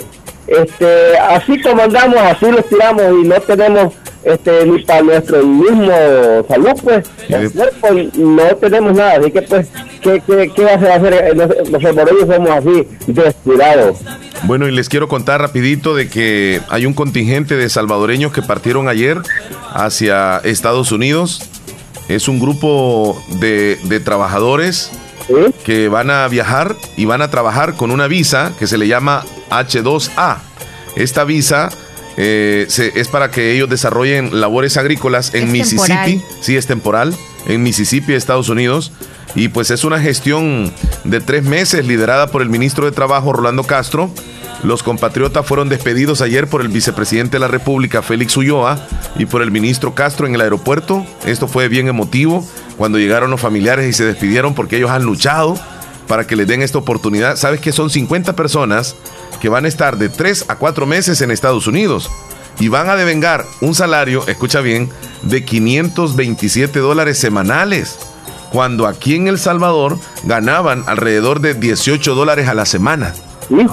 este, 0.49 1.19
así 1.19 1.61
como 1.61 1.83
andamos, 1.83 2.17
así 2.17 2.47
los 2.51 2.67
tiramos 2.67 3.05
y 3.23 3.27
no 3.27 3.41
tenemos 3.41 3.95
este, 4.25 4.67
ni 4.67 4.83
para 4.85 5.03
nuestro 5.03 5.45
mismo 5.45 5.93
salud, 6.49 6.73
pues, 6.83 7.07
no 8.17 8.45
tenemos 8.61 8.95
nada. 8.95 9.19
Así 9.19 9.31
que, 9.31 9.43
pues, 9.43 9.69
¿qué, 10.03 10.23
qué, 10.27 10.53
qué 10.55 10.65
va 10.65 10.73
a 10.73 10.97
hacer? 10.97 11.37
Los, 11.37 11.49
los 11.71 11.83
somos 11.83 12.51
así, 12.51 12.89
descuidados. 13.07 13.99
Bueno, 14.45 14.69
y 14.69 14.73
les 14.73 14.89
quiero 14.89 15.09
contar 15.09 15.41
rapidito 15.41 15.95
de 15.95 16.09
que 16.09 16.61
hay 16.69 16.87
un 16.87 16.95
contingente 16.95 17.57
de 17.57 17.69
salvadoreños 17.69 18.33
que 18.33 18.43
partieron 18.43 18.89
ayer 18.89 19.19
hacia 19.73 20.39
Estados 20.39 20.93
Unidos. 20.93 21.43
Es 22.09 22.29
un 22.29 22.41
grupo 22.41 23.21
de, 23.41 23.79
de 23.85 24.01
trabajadores 24.01 24.91
que 25.65 25.89
van 25.89 26.11
a 26.11 26.27
viajar 26.29 26.75
y 26.97 27.05
van 27.05 27.21
a 27.21 27.31
trabajar 27.31 27.75
con 27.75 27.91
una 27.91 28.07
visa 28.07 28.53
que 28.59 28.67
se 28.67 28.79
le 28.79 28.89
llama 28.89 29.25
H2A. 29.51 30.39
Esta 30.97 31.25
visa 31.25 31.71
eh, 32.21 32.67
es 32.97 33.07
para 33.07 33.31
que 33.31 33.53
ellos 33.53 33.71
desarrollen 33.71 34.41
labores 34.41 34.77
agrícolas 34.77 35.35
en 35.35 35.53
Mississippi. 35.53 36.21
Sí, 36.41 36.57
es 36.57 36.67
temporal. 36.67 37.15
En 37.47 37.63
Mississippi, 37.63 38.13
Estados 38.13 38.49
Unidos. 38.49 38.91
Y 39.37 39.49
pues 39.49 39.71
es 39.71 39.85
una 39.85 40.01
gestión 40.01 40.73
de 41.05 41.21
tres 41.21 41.45
meses 41.45 41.87
liderada 41.87 42.27
por 42.27 42.43
el 42.43 42.49
ministro 42.49 42.87
de 42.87 42.93
Trabajo, 42.93 43.33
Rolando 43.33 43.63
Castro. 43.63 44.11
Los 44.65 44.83
compatriotas 44.83 45.47
fueron 45.47 45.69
despedidos 45.69 46.21
ayer 46.21 46.49
por 46.49 46.61
el 46.61 46.69
vicepresidente 46.69 47.37
de 47.37 47.39
la 47.39 47.47
República, 47.47 48.03
Félix 48.03 48.37
Ulloa, 48.37 48.85
y 49.17 49.27
por 49.27 49.41
el 49.41 49.53
ministro 49.53 49.95
Castro 49.95 50.27
en 50.27 50.35
el 50.35 50.41
aeropuerto. 50.41 51.07
Esto 51.25 51.47
fue 51.47 51.69
bien 51.69 51.87
emotivo 51.87 52.45
cuando 52.77 52.99
llegaron 52.99 53.31
los 53.31 53.41
familiares 53.41 53.89
y 53.89 53.93
se 53.93 54.05
despidieron 54.05 54.57
porque 54.57 54.77
ellos 54.77 54.91
han 54.91 55.05
luchado 55.05 55.57
para 56.09 56.27
que 56.27 56.35
les 56.35 56.49
den 56.49 56.63
esta 56.63 56.79
oportunidad. 56.79 57.37
Sabes 57.37 57.61
que 57.61 57.71
son 57.71 57.91
50 57.91 58.35
personas 58.35 58.97
que 59.41 59.49
van 59.49 59.65
a 59.65 59.69
estar 59.69 59.99
de 59.99 60.09
3 60.09 60.47
a 60.49 60.57
4 60.57 60.87
meses 60.87 61.21
en 61.21 61.31
Estados 61.31 61.67
Unidos 61.67 62.11
y 62.61 62.69
van 62.69 62.89
a 62.89 62.97
devengar 62.97 63.45
un 63.61 63.75
salario, 63.75 64.27
escucha 64.27 64.61
bien, 64.61 64.91
de 65.23 65.45
527 65.45 66.79
dólares 66.81 67.19
semanales, 67.19 67.99
cuando 68.51 68.87
aquí 68.87 69.15
en 69.15 69.29
El 69.29 69.39
Salvador 69.39 69.99
ganaban 70.25 70.85
alrededor 70.87 71.41
de 71.41 71.55
18 71.55 72.15
dólares 72.15 72.49
a 72.49 72.55
la 72.55 72.67
semana. 72.67 73.15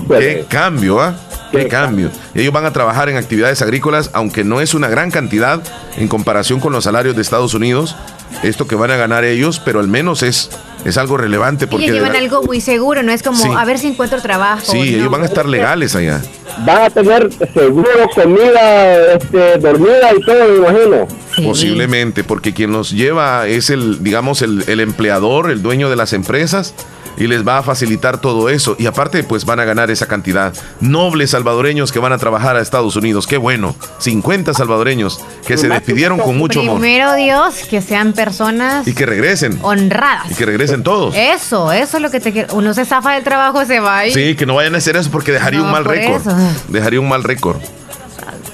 Qué 0.07 0.45
cambio, 0.47 1.01
¿ah? 1.01 1.15
Qué 1.51 1.67
cambio. 1.67 2.09
Ellos 2.33 2.53
van 2.53 2.65
a 2.65 2.73
trabajar 2.73 3.09
en 3.09 3.17
actividades 3.17 3.61
agrícolas, 3.61 4.09
aunque 4.13 4.43
no 4.43 4.61
es 4.61 4.73
una 4.73 4.87
gran 4.87 5.11
cantidad 5.11 5.61
en 5.97 6.07
comparación 6.07 6.59
con 6.59 6.73
los 6.73 6.83
salarios 6.83 7.15
de 7.15 7.21
Estados 7.21 7.53
Unidos, 7.53 7.95
esto 8.43 8.67
que 8.67 8.75
van 8.75 8.91
a 8.91 8.95
ganar 8.95 9.23
ellos, 9.23 9.59
pero 9.63 9.79
al 9.79 9.87
menos 9.87 10.23
es, 10.23 10.49
es 10.83 10.97
algo 10.97 11.17
relevante. 11.17 11.67
Porque 11.67 11.87
y 11.87 11.91
llevan 11.91 12.15
algo 12.15 12.43
muy 12.43 12.61
seguro, 12.61 13.03
no 13.03 13.11
es 13.11 13.23
como 13.23 13.57
a 13.57 13.65
ver 13.65 13.79
si 13.79 13.87
encuentro 13.87 14.21
trabajo. 14.21 14.71
Sí, 14.71 14.95
ellos 14.95 15.09
van 15.09 15.23
a 15.23 15.25
estar 15.25 15.45
legales 15.45 15.95
allá. 15.95 16.21
Van 16.65 16.83
a 16.83 16.89
tener 16.89 17.29
seguro, 17.53 17.89
comida, 18.13 19.13
este, 19.13 19.57
dormida 19.57 20.13
y 20.17 20.21
todo, 20.21 20.47
me 20.47 20.57
imagino. 20.57 21.07
Posiblemente, 21.43 22.23
porque 22.23 22.53
quien 22.53 22.71
los 22.71 22.91
lleva 22.91 23.47
es 23.47 23.69
el, 23.69 24.03
digamos, 24.03 24.41
el, 24.41 24.63
el 24.67 24.79
empleador, 24.79 25.51
el 25.51 25.61
dueño 25.61 25.89
de 25.89 25.95
las 25.95 26.13
empresas 26.13 26.73
y 27.17 27.27
les 27.27 27.47
va 27.47 27.57
a 27.57 27.63
facilitar 27.63 28.19
todo 28.19 28.49
eso. 28.49 28.75
Y 28.79 28.85
aparte, 28.85 29.23
pues 29.23 29.45
van 29.45 29.59
a 29.59 29.65
ganar 29.65 29.91
esa 29.91 30.07
cantidad. 30.07 30.53
Nobles 30.79 31.31
salvadoreños 31.31 31.91
que 31.91 31.99
van 31.99 32.13
a 32.13 32.17
trabajar 32.17 32.55
a 32.55 32.61
Estados 32.61 32.95
Unidos. 32.95 33.27
Qué 33.27 33.37
bueno. 33.37 33.75
50 33.99 34.53
salvadoreños 34.53 35.19
que 35.45 35.57
se 35.57 35.69
despidieron 35.69 36.19
con 36.19 36.37
mucho 36.37 36.61
amor. 36.61 36.79
Primero 36.79 37.15
Dios, 37.15 37.55
que 37.69 37.81
sean 37.81 38.13
personas. 38.13 38.87
Y 38.87 38.93
que 38.93 39.05
regresen. 39.05 39.59
Honradas. 39.61 40.31
Y 40.31 40.35
que 40.35 40.45
regresen 40.45 40.83
todos. 40.83 41.15
Eso, 41.15 41.71
eso 41.71 41.97
es 41.97 42.03
lo 42.03 42.11
que 42.11 42.19
te 42.19 42.31
quiero. 42.31 42.53
Uno 42.53 42.73
se 42.73 42.85
zafa 42.85 43.13
del 43.13 43.23
trabajo, 43.23 43.65
se 43.65 43.79
va. 43.79 44.05
Y... 44.05 44.11
Sí, 44.11 44.35
que 44.35 44.45
no 44.45 44.55
vayan 44.55 44.75
a 44.75 44.77
hacer 44.79 44.95
eso 44.95 45.09
porque 45.11 45.31
dejaría 45.31 45.61
un 45.61 45.71
mal 45.71 45.85
récord. 45.85 46.21
Dejaría 46.69 46.99
un 46.99 47.09
mal 47.09 47.23
récord. 47.23 47.57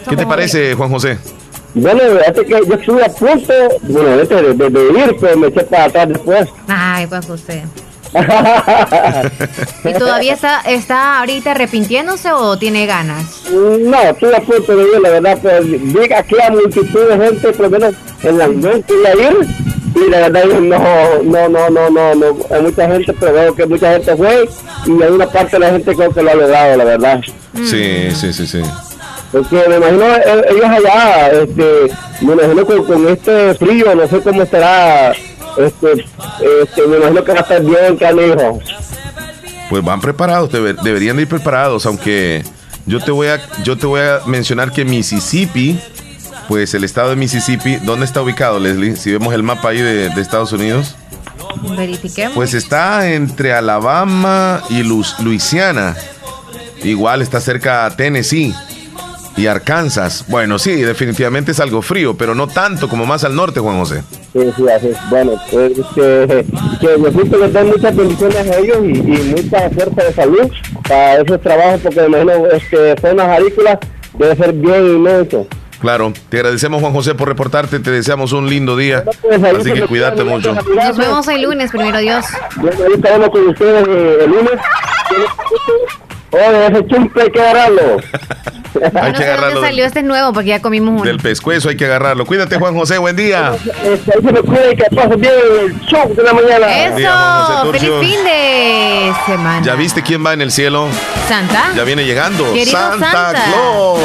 ¿Qué 0.09 0.15
te 0.15 0.25
parece, 0.25 0.73
Juan 0.75 0.89
José? 0.89 1.17
Bueno, 1.73 2.01
fíjate 2.19 2.45
que 2.45 2.51
yo 2.67 2.75
estuve 2.75 3.05
a 3.05 3.09
punto, 3.09 3.53
bueno, 3.83 4.17
de, 4.17 4.25
de, 4.25 4.69
de, 4.69 4.99
ir, 4.99 5.15
pero 5.21 5.37
me 5.37 5.47
eché 5.47 5.63
para 5.63 5.85
atrás 5.85 6.09
después. 6.09 6.49
Ay, 6.67 7.05
Juan 7.07 7.21
José. 7.21 7.63
¿Y 9.85 9.93
todavía 9.93 10.33
está, 10.33 10.61
está 10.61 11.19
ahorita 11.19 11.51
arrepintiéndose 11.51 12.31
o 12.31 12.57
tiene 12.57 12.85
ganas? 12.85 13.43
No, 13.51 14.01
estoy 14.01 14.33
a 14.33 14.41
punto 14.41 14.75
de 14.75 14.83
ir, 14.83 14.99
la 15.01 15.09
verdad, 15.09 15.37
pues 15.41 15.69
vi 15.69 16.13
aquí 16.13 16.35
a 16.41 16.51
multitud 16.51 17.07
de 17.07 17.17
gente, 17.17 17.51
por 17.53 17.69
lo 17.69 17.69
menos 17.69 17.95
en 18.23 18.37
la 18.37 18.47
noche 18.47 18.93
a 19.07 19.15
ir, 19.15 19.47
y 19.95 20.09
la 20.09 20.29
verdad 20.29 20.45
no, 20.45 21.23
no, 21.23 21.49
no, 21.49 21.69
no, 21.69 21.89
no, 21.89 22.15
no, 22.15 22.25
hay 22.49 22.61
mucha 22.61 22.87
gente, 22.87 23.13
pero 23.17 23.33
veo 23.33 23.55
que 23.55 23.65
mucha 23.65 23.93
gente 23.93 24.15
fue, 24.15 24.49
y 24.85 25.03
hay 25.03 25.09
una 25.09 25.27
parte 25.27 25.51
de 25.51 25.59
la 25.59 25.69
gente 25.71 25.95
creo 25.95 26.11
que 26.11 26.21
lo 26.21 26.31
ha 26.31 26.35
logrado, 26.35 26.77
la 26.77 26.83
verdad. 26.83 27.21
Sí, 27.63 28.11
sí, 28.13 28.33
sí, 28.33 28.45
sí. 28.45 28.61
Porque 29.31 29.63
me 29.69 29.77
imagino 29.77 30.05
eh, 30.05 30.45
ellos 30.49 30.65
allá, 30.65 31.29
este, 31.29 31.87
me 32.19 32.33
imagino 32.33 32.65
con, 32.65 32.83
con 32.83 33.07
este 33.07 33.53
frío, 33.53 33.95
no 33.95 34.05
sé 34.05 34.19
cómo 34.19 34.41
estará 34.41 35.13
este, 35.57 36.05
este, 36.61 36.87
me 36.87 36.97
imagino 36.97 37.23
que 37.23 37.31
va 37.31 37.39
a 37.39 37.41
estar 37.41 37.63
bien, 37.63 37.97
canijo. 37.97 38.59
Pues 39.69 39.83
van 39.83 40.01
preparados, 40.01 40.51
deberían 40.51 41.15
de 41.15 41.23
ir 41.23 41.27
preparados, 41.27 41.85
aunque 41.85 42.43
yo 42.85 42.99
te 42.99 43.11
voy 43.11 43.27
a, 43.27 43.39
yo 43.63 43.77
te 43.77 43.85
voy 43.85 44.01
a 44.01 44.19
mencionar 44.25 44.71
que 44.71 44.83
Mississippi, 44.83 45.79
pues 46.47 46.73
el 46.73 46.83
estado 46.83 47.11
de 47.11 47.15
Mississippi, 47.15 47.77
¿dónde 47.77 48.05
está 48.05 48.21
ubicado, 48.21 48.59
Leslie? 48.59 48.95
Si 48.95 49.11
vemos 49.11 49.33
el 49.33 49.43
mapa 49.43 49.69
ahí 49.69 49.81
de, 49.81 50.07
Estados 50.07 50.51
Unidos. 50.51 50.95
Verifiquemos. 51.77 52.33
Pues 52.35 52.53
está 52.53 53.11
entre 53.11 53.53
Alabama 53.53 54.61
y 54.69 54.83
Luisiana. 54.83 55.95
Igual 56.83 57.21
está 57.21 57.39
cerca 57.39 57.85
a 57.85 57.95
Tennessee 57.95 58.53
y 59.41 59.47
Arkansas. 59.47 60.25
Bueno, 60.27 60.59
sí, 60.59 60.83
definitivamente 60.83 61.51
es 61.51 61.59
algo 61.59 61.81
frío, 61.81 62.15
pero 62.15 62.35
no 62.35 62.47
tanto 62.47 62.87
como 62.87 63.07
más 63.07 63.23
al 63.23 63.35
norte, 63.35 63.59
Juan 63.59 63.79
José. 63.79 64.03
Sí, 64.33 64.39
sí, 64.55 64.69
así 64.69 64.87
es. 64.89 64.97
Bueno, 65.09 65.31
pues, 65.49 65.71
este, 65.71 66.45
que 66.79 66.97
necesito 66.99 67.37
les 67.39 67.51
den 67.51 67.67
muchas 67.67 67.95
bendiciones 67.95 68.35
a 68.35 68.57
ellos 68.57 68.77
y, 68.83 68.91
y, 68.91 69.35
mucha 69.35 69.73
suerte 69.73 70.03
de 70.05 70.13
salud 70.13 70.51
para 70.87 71.21
esos 71.21 71.41
trabajos, 71.41 71.81
porque 71.81 72.01
me 72.01 72.21
imagino 72.21 72.47
este, 72.51 72.95
zonas 73.01 73.27
agrícolas 73.27 73.79
debe 74.13 74.35
ser 74.35 74.53
bien 74.53 74.85
inmenso. 74.85 75.47
Claro, 75.79 76.13
te 76.29 76.37
agradecemos 76.37 76.79
Juan 76.79 76.93
José 76.93 77.15
por 77.15 77.27
reportarte, 77.27 77.79
te 77.79 77.89
deseamos 77.89 78.33
un 78.33 78.47
lindo 78.47 78.77
día, 78.77 79.03
pues, 79.23 79.43
así 79.43 79.73
que 79.73 79.81
cuídate 79.87 80.23
mucho. 80.23 80.53
Nos 80.53 80.97
vemos 80.97 81.27
el 81.27 81.41
lunes, 81.41 81.71
primero 81.71 81.97
Dios. 81.97 82.25
Bueno, 82.57 82.77
ahí 82.85 82.93
estaremos 82.93 83.29
con 83.31 83.47
ustedes 83.47 83.87
eh, 83.87 84.17
el 84.25 84.29
lunes. 84.29 84.59
Oye, 86.31 86.67
ese 86.67 86.87
chumpe 86.87 87.21
hay 87.21 87.31
que 87.31 87.41
agarrarlo. 87.41 87.97
hay 89.01 89.13
que 89.13 89.23
agarrarlo. 89.23 89.61
salió 89.61 89.85
este 89.85 90.01
nuevo? 90.01 90.33
Porque 90.33 90.49
ya 90.49 90.61
comimos 90.61 90.93
uno. 90.93 91.03
Del 91.03 91.17
pescuezo 91.19 91.69
hay 91.69 91.75
que 91.75 91.85
agarrarlo. 91.85 92.25
Cuídate, 92.25 92.57
Juan 92.57 92.75
José, 92.75 92.97
buen 92.97 93.15
día. 93.15 93.53
Este, 93.83 94.11
se 94.13 94.21
me 94.21 94.41
cuide 94.41 94.75
que 94.75 94.95
pase 94.95 95.15
bien 95.17 95.33
el 95.61 95.79
show 95.81 96.13
de 96.13 96.23
la 96.23 96.33
mañana. 96.33 96.85
Eso, 96.85 97.71
feliz 97.71 97.91
fin 97.99 98.23
de 98.23 99.13
semana. 99.25 99.65
¿Ya 99.65 99.75
viste 99.75 100.01
quién 100.01 100.25
va 100.25 100.33
en 100.33 100.41
el 100.41 100.51
cielo? 100.51 100.87
Santa. 101.27 101.73
Ya 101.75 101.83
viene 101.83 102.05
llegando. 102.05 102.45
Santa, 102.65 103.11
Santa, 103.11 103.43
Claus. 103.45 103.99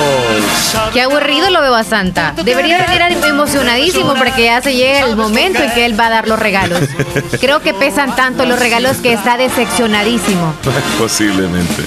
Qué 0.92 1.02
aburrido 1.02 1.50
lo 1.50 1.60
veo 1.60 1.74
a 1.74 1.84
Santa. 1.84 2.34
Debería 2.44 2.78
venir 2.86 3.02
emocionadísimo 3.26 4.14
porque 4.14 4.44
ya 4.44 4.62
se 4.62 4.74
llega 4.74 5.00
el 5.00 5.16
momento 5.16 5.62
en 5.62 5.72
que 5.72 5.84
él 5.84 5.98
va 5.98 6.06
a 6.06 6.10
dar 6.10 6.28
los 6.28 6.38
regalos. 6.38 6.80
Creo 7.40 7.60
que 7.60 7.74
pesan 7.74 8.16
tanto 8.16 8.44
los 8.44 8.58
regalos 8.58 8.98
que 8.98 9.12
está 9.12 9.36
decepcionadísimo. 9.36 10.54
Posiblemente. 10.98 11.84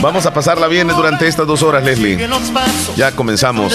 Vamos 0.00 0.26
a 0.26 0.32
pasarla 0.32 0.68
bien 0.68 0.88
durante 0.88 1.26
estas 1.26 1.46
dos 1.46 1.62
horas, 1.62 1.84
Leslie. 1.84 2.18
Ya 2.96 3.12
comenzamos. 3.12 3.72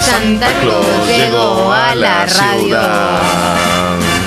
Santa 0.00 0.48
Claus 0.60 0.86
llegó 1.06 1.72
a 1.72 1.94
la 1.94 2.26
radio. 2.26 2.78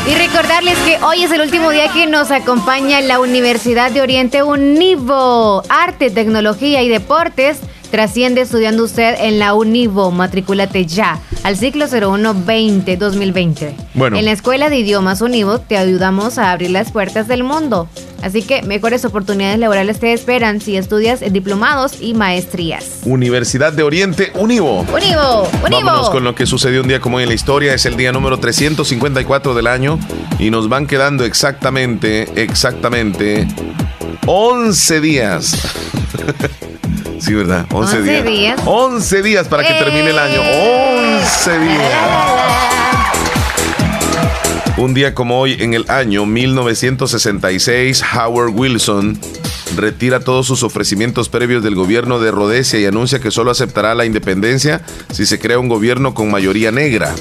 Y 0.07 0.15
recordarles 0.15 0.77
que 0.79 0.97
hoy 1.03 1.23
es 1.23 1.31
el 1.31 1.41
último 1.41 1.69
día 1.69 1.91
que 1.91 2.07
nos 2.07 2.31
acompaña 2.31 3.01
la 3.01 3.19
Universidad 3.19 3.91
de 3.91 4.01
Oriente 4.01 4.43
Univo. 4.43 5.63
Arte, 5.69 6.09
tecnología 6.09 6.81
y 6.81 6.89
deportes 6.89 7.59
Trasciende 7.91 8.39
estudiando 8.39 8.85
usted 8.85 9.15
en 9.19 9.37
la 9.37 9.53
Univo. 9.53 10.11
Matricúlate 10.11 10.85
ya 10.85 11.19
al 11.43 11.57
ciclo 11.57 11.85
0120-2020. 11.87 13.73
Bueno. 13.93 14.17
En 14.17 14.25
la 14.25 14.31
Escuela 14.31 14.69
de 14.69 14.77
Idiomas 14.77 15.21
Univo 15.21 15.59
te 15.59 15.77
ayudamos 15.77 16.37
a 16.37 16.51
abrir 16.51 16.71
las 16.71 16.91
puertas 16.91 17.27
del 17.27 17.43
mundo. 17.43 17.87
Así 18.21 18.43
que 18.43 18.61
mejores 18.61 19.03
oportunidades 19.03 19.57
laborales 19.57 19.99
te 19.99 20.13
esperan 20.13 20.61
si 20.61 20.77
estudias 20.77 21.21
diplomados 21.31 22.01
y 22.01 22.13
maestrías. 22.13 22.99
Universidad 23.05 23.73
de 23.73 23.81
Oriente 23.81 24.31
Univo. 24.35 24.81
Univo, 24.81 25.49
Univo. 25.65 25.81
Vámonos 25.81 26.09
con 26.11 26.23
lo 26.23 26.35
que 26.35 26.45
sucedió 26.45 26.81
un 26.81 26.87
día 26.87 26.99
como 26.99 27.17
hoy 27.17 27.23
en 27.23 27.29
la 27.29 27.35
historia. 27.35 27.73
Es 27.73 27.85
el 27.85 27.97
día 27.97 28.11
número 28.11 28.37
354 28.37 29.55
del 29.55 29.67
año 29.67 29.97
y 30.37 30.51
nos 30.51 30.69
van 30.69 30.85
quedando 30.85 31.25
exactamente, 31.25 32.29
exactamente 32.41 33.47
11 34.27 35.01
días. 35.01 35.57
Sí, 37.21 37.33
¿verdad? 37.35 37.67
11, 37.71 38.23
días. 38.23 38.59
11 38.65 39.21
días 39.21 39.47
para 39.47 39.63
que 39.63 39.75
termine 39.75 40.09
el 40.09 40.17
año. 40.17 40.41
11 40.41 41.59
días. 41.59 41.93
Un 44.77 44.95
día 44.95 45.13
como 45.13 45.39
hoy, 45.39 45.57
en 45.59 45.75
el 45.75 45.85
año 45.89 46.25
1966, 46.25 48.03
Howard 48.15 48.49
Wilson 48.55 49.19
retira 49.75 50.21
todos 50.21 50.47
sus 50.47 50.63
ofrecimientos 50.63 51.29
previos 51.29 51.61
del 51.63 51.75
gobierno 51.75 52.19
de 52.19 52.31
Rhodesia 52.31 52.79
y 52.79 52.85
anuncia 52.85 53.19
que 53.19 53.29
solo 53.29 53.51
aceptará 53.51 53.93
la 53.93 54.05
independencia 54.05 54.81
si 55.11 55.27
se 55.27 55.37
crea 55.37 55.59
un 55.59 55.69
gobierno 55.69 56.15
con 56.15 56.31
mayoría 56.31 56.71
negra. 56.71 57.13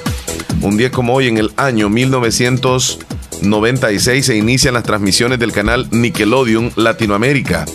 Un 0.63 0.79
día 0.79 0.91
como 0.91 1.15
hoy, 1.15 1.29
en 1.29 1.37
el 1.37 1.53
año 1.57 1.91
1996, 1.91 4.27
se 4.27 4.37
inician 4.37 4.73
las 4.75 4.85
transmisiones 4.85 5.39
del 5.39 5.53
canal 5.53 5.87
Nickelodeon 5.91 6.73
Latinoamérica. 6.77 7.67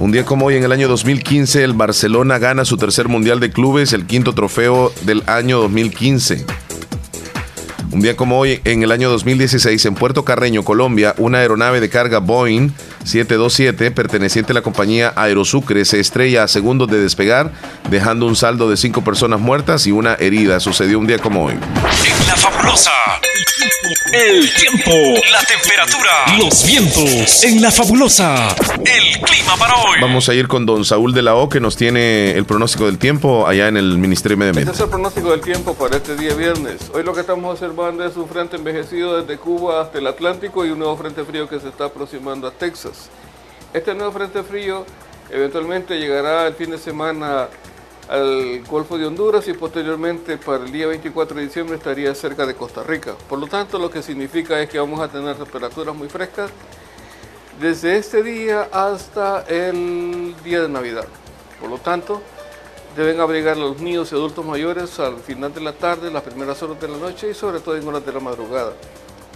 Un 0.00 0.10
día 0.10 0.24
como 0.24 0.46
hoy, 0.46 0.56
en 0.56 0.64
el 0.64 0.72
año 0.72 0.88
2015, 0.88 1.62
el 1.62 1.72
Barcelona 1.72 2.38
gana 2.38 2.64
su 2.64 2.76
tercer 2.76 3.08
Mundial 3.08 3.38
de 3.38 3.50
Clubes, 3.50 3.92
el 3.92 4.06
quinto 4.06 4.34
trofeo 4.34 4.92
del 5.02 5.22
año 5.26 5.60
2015. 5.60 6.44
Un 7.92 8.00
día 8.00 8.16
como 8.16 8.40
hoy, 8.40 8.60
en 8.64 8.82
el 8.82 8.90
año 8.90 9.08
2016, 9.08 9.84
en 9.86 9.94
Puerto 9.94 10.24
Carreño, 10.24 10.64
Colombia, 10.64 11.14
una 11.16 11.38
aeronave 11.38 11.80
de 11.80 11.88
carga 11.90 12.18
Boeing 12.18 12.70
727, 13.04 13.92
perteneciente 13.92 14.50
a 14.50 14.54
la 14.54 14.62
compañía 14.62 15.12
Aerosucre, 15.14 15.84
se 15.84 16.00
estrella 16.00 16.42
a 16.42 16.48
segundos 16.48 16.90
de 16.90 17.00
despegar, 17.00 17.52
dejando 17.88 18.26
un 18.26 18.34
saldo 18.34 18.68
de 18.68 18.76
cinco 18.76 19.04
personas 19.04 19.38
muertas 19.38 19.86
y 19.86 19.92
una 19.92 20.14
herida. 20.14 20.58
Sucedió 20.58 20.98
un 20.98 21.06
día 21.06 21.18
como 21.18 21.44
hoy. 21.44 21.54
En 23.34 23.42
la 23.42 23.66
fabulosa. 23.66 24.12
El 24.12 24.54
tiempo, 24.54 25.20
la 25.32 25.42
temperatura, 25.42 26.38
los 26.38 26.64
vientos. 26.64 27.42
En 27.42 27.60
la 27.62 27.72
fabulosa. 27.72 28.56
El 28.84 29.20
clima 29.22 29.56
para 29.56 29.74
hoy. 29.74 29.98
Vamos 30.00 30.28
a 30.28 30.34
ir 30.34 30.46
con 30.46 30.64
don 30.64 30.84
Saúl 30.84 31.12
de 31.12 31.22
la 31.22 31.34
O, 31.34 31.48
que 31.48 31.58
nos 31.58 31.76
tiene 31.76 32.30
el 32.32 32.44
pronóstico 32.44 32.86
del 32.86 32.98
tiempo 32.98 33.48
allá 33.48 33.66
en 33.66 33.76
el 33.76 33.98
Ministerio 33.98 34.36
de 34.36 34.38
Medio 34.38 34.50
Ambiente. 34.50 34.70
Este 34.70 34.84
es 34.84 34.86
el 34.86 34.90
pronóstico 34.90 35.32
del 35.32 35.40
tiempo 35.40 35.74
para 35.74 35.96
este 35.96 36.14
día 36.14 36.32
viernes. 36.34 36.90
Hoy 36.94 37.02
lo 37.02 37.12
que 37.12 37.22
estamos 37.22 37.52
observando 37.52 38.04
es 38.04 38.16
un 38.16 38.28
frente 38.28 38.54
envejecido 38.54 39.20
desde 39.20 39.36
Cuba 39.36 39.82
hasta 39.82 39.98
el 39.98 40.06
Atlántico 40.06 40.64
y 40.64 40.70
un 40.70 40.78
nuevo 40.78 40.96
frente 40.96 41.24
frío 41.24 41.48
que 41.48 41.58
se 41.58 41.68
está 41.68 41.86
aproximando 41.86 42.46
a 42.46 42.52
Texas. 42.52 43.10
Este 43.72 43.94
nuevo 43.94 44.12
frente 44.12 44.44
frío 44.44 44.86
eventualmente 45.30 45.98
llegará 45.98 46.46
el 46.46 46.54
fin 46.54 46.70
de 46.70 46.78
semana 46.78 47.48
al 48.08 48.62
Golfo 48.64 48.98
de 48.98 49.06
Honduras 49.06 49.46
y 49.48 49.54
posteriormente 49.54 50.36
para 50.36 50.64
el 50.64 50.72
día 50.72 50.86
24 50.86 51.36
de 51.36 51.42
diciembre 51.42 51.76
estaría 51.76 52.14
cerca 52.14 52.46
de 52.46 52.54
Costa 52.54 52.82
Rica. 52.82 53.14
Por 53.28 53.38
lo 53.38 53.46
tanto, 53.46 53.78
lo 53.78 53.90
que 53.90 54.02
significa 54.02 54.60
es 54.60 54.68
que 54.68 54.78
vamos 54.78 55.00
a 55.00 55.08
tener 55.08 55.36
temperaturas 55.36 55.94
muy 55.94 56.08
frescas 56.08 56.50
desde 57.60 57.96
este 57.96 58.22
día 58.22 58.68
hasta 58.72 59.42
el 59.48 60.34
día 60.44 60.62
de 60.62 60.68
Navidad. 60.68 61.06
Por 61.60 61.70
lo 61.70 61.78
tanto, 61.78 62.20
deben 62.96 63.20
abrigar 63.20 63.56
a 63.56 63.60
los 63.60 63.80
niños 63.80 64.12
y 64.12 64.14
adultos 64.14 64.44
mayores 64.44 64.98
al 65.00 65.18
final 65.18 65.52
de 65.54 65.60
la 65.60 65.72
tarde, 65.72 66.10
las 66.10 66.22
primeras 66.22 66.62
horas 66.62 66.80
de 66.80 66.88
la 66.88 66.98
noche 66.98 67.30
y 67.30 67.34
sobre 67.34 67.60
todo 67.60 67.76
en 67.76 67.86
horas 67.86 68.04
de 68.04 68.12
la 68.12 68.20
madrugada. 68.20 68.72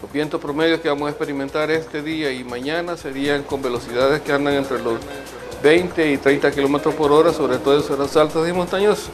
Los 0.02 0.12
vientos 0.12 0.40
promedios 0.40 0.80
que 0.80 0.88
vamos 0.88 1.08
a 1.08 1.10
experimentar 1.10 1.70
este 1.70 2.02
día 2.02 2.30
y 2.30 2.44
mañana 2.44 2.96
serían 2.96 3.42
con 3.42 3.62
velocidades 3.62 4.20
que 4.20 4.32
andan 4.32 4.54
entre 4.54 4.78
los 4.80 4.98
20 5.62 6.12
y 6.12 6.18
30 6.18 6.50
kilómetros 6.52 6.94
por 6.94 7.12
hora, 7.12 7.32
sobre 7.32 7.58
todo 7.58 7.76
en 7.76 7.82
zonas 7.82 8.16
altas 8.16 8.48
y 8.48 8.52
montañosas. 8.52 9.10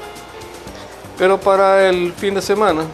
Pero 1.18 1.38
para 1.38 1.88
el 1.88 2.12
fin 2.12 2.34
de 2.34 2.42
semana, 2.42 2.84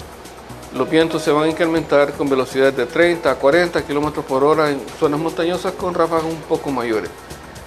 los 0.74 0.88
vientos 0.88 1.22
se 1.22 1.32
van 1.32 1.44
a 1.44 1.48
incrementar 1.48 2.12
con 2.12 2.28
velocidades 2.28 2.76
de 2.76 2.86
30 2.86 3.30
a 3.30 3.34
40 3.34 3.82
kilómetros 3.82 4.24
por 4.24 4.44
hora 4.44 4.70
en 4.70 4.80
zonas 4.98 5.18
montañosas 5.18 5.72
con 5.72 5.94
ráfagas 5.94 6.24
un 6.24 6.40
poco 6.42 6.70
mayores. 6.70 7.10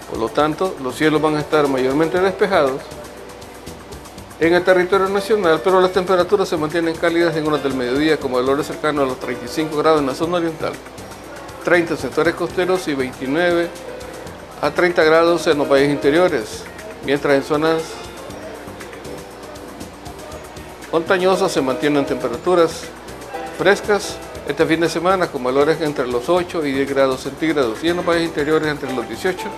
Por 0.09 0.19
lo 0.19 0.29
tanto, 0.29 0.75
los 0.81 0.95
cielos 0.95 1.21
van 1.21 1.35
a 1.35 1.39
estar 1.39 1.67
mayormente 1.67 2.19
despejados 2.19 2.81
en 4.39 4.53
el 4.53 4.63
territorio 4.63 5.09
nacional, 5.09 5.61
pero 5.63 5.81
las 5.81 5.91
temperaturas 5.91 6.47
se 6.47 6.57
mantienen 6.57 6.95
cálidas 6.95 7.35
en 7.35 7.47
horas 7.47 7.63
del 7.63 7.73
mediodía, 7.73 8.17
como 8.17 8.37
valores 8.37 8.67
cercanos 8.67 9.03
a 9.03 9.07
los 9.07 9.19
35 9.19 9.75
grados 9.77 10.01
en 10.01 10.07
la 10.07 10.15
zona 10.15 10.37
oriental, 10.37 10.73
30 11.63 11.93
en 11.93 11.99
sectores 11.99 12.35
costeros 12.35 12.87
y 12.87 12.93
29 12.93 13.69
a 14.63 14.71
30 14.71 15.03
grados 15.03 15.45
en 15.47 15.57
los 15.57 15.67
valles 15.67 15.89
interiores, 15.89 16.63
mientras 17.05 17.35
en 17.35 17.43
zonas 17.43 17.83
montañosas 20.89 21.51
se 21.51 21.61
mantienen 21.61 22.05
temperaturas 22.05 22.85
frescas 23.57 24.15
este 24.47 24.65
fin 24.65 24.79
de 24.79 24.87
semana 24.87 25.27
con 25.27 25.43
valores 25.43 25.81
entre 25.81 26.07
los 26.07 26.29
8 26.29 26.65
y 26.65 26.71
10 26.71 26.89
grados 26.89 27.23
centígrados 27.23 27.83
y 27.83 27.89
en 27.89 27.97
los 27.97 28.05
valles 28.05 28.23
interiores 28.23 28.69
entre 28.69 28.93
los 28.93 29.05
18 29.05 29.49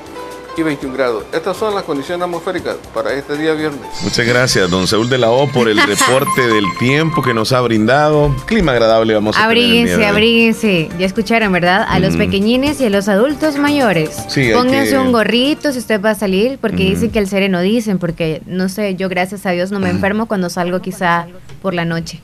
y 0.58 0.64
21 0.64 0.96
grados. 0.96 1.24
Estas 1.34 1.58
son 1.58 1.76
las 1.76 1.84
condiciones 1.84 2.24
atmosféricas 2.24 2.76
para 2.94 3.14
este 3.14 3.38
día 3.38 3.54
viernes. 3.54 3.82
Muchas 4.04 4.26
gracias, 4.26 4.70
don 4.70 4.88
Saúl 4.88 5.10
de 5.10 5.18
la 5.18 5.30
O, 5.30 5.48
por 5.48 5.68
el 5.70 5.78
reporte 5.82 6.42
del 6.48 6.66
tiempo 6.80 7.22
que 7.22 7.34
nos 7.34 7.52
ha 7.52 7.62
brindado. 7.62 8.36
Clima 8.46 8.72
agradable 8.72 9.14
vamos 9.14 9.36
a 9.38 9.44
abríguense, 9.46 9.94
tener. 9.94 10.10
Abríguense, 10.10 10.90
Ya 10.98 11.06
escucharon, 11.06 11.52
¿verdad? 11.52 11.86
A 11.88 12.00
los 12.00 12.16
pequeñines 12.16 12.80
y 12.82 12.86
a 12.86 12.90
los 12.90 13.08
adultos 13.08 13.58
mayores. 13.58 14.12
Sí, 14.28 14.52
Pónganse 14.54 14.98
un 14.98 15.12
gorrito 15.12 15.72
si 15.72 15.80
usted 15.80 16.02
va 16.02 16.12
a 16.12 16.16
salir, 16.16 16.58
porque 16.60 16.84
dicen 16.84 17.12
que 17.12 17.20
el 17.20 17.28
sereno 17.28 17.62
dicen, 17.62 18.00
porque 18.00 18.42
no 18.46 18.70
sé, 18.70 18.96
yo 18.96 19.10
gracias 19.10 19.46
a 19.46 19.52
Dios 19.52 19.72
no 19.72 19.80
me 19.80 19.90
enfermo 19.90 20.26
cuando 20.28 20.50
salgo 20.50 20.80
quizá 20.82 21.28
por 21.66 21.74
la 21.74 21.84
noche. 21.84 22.22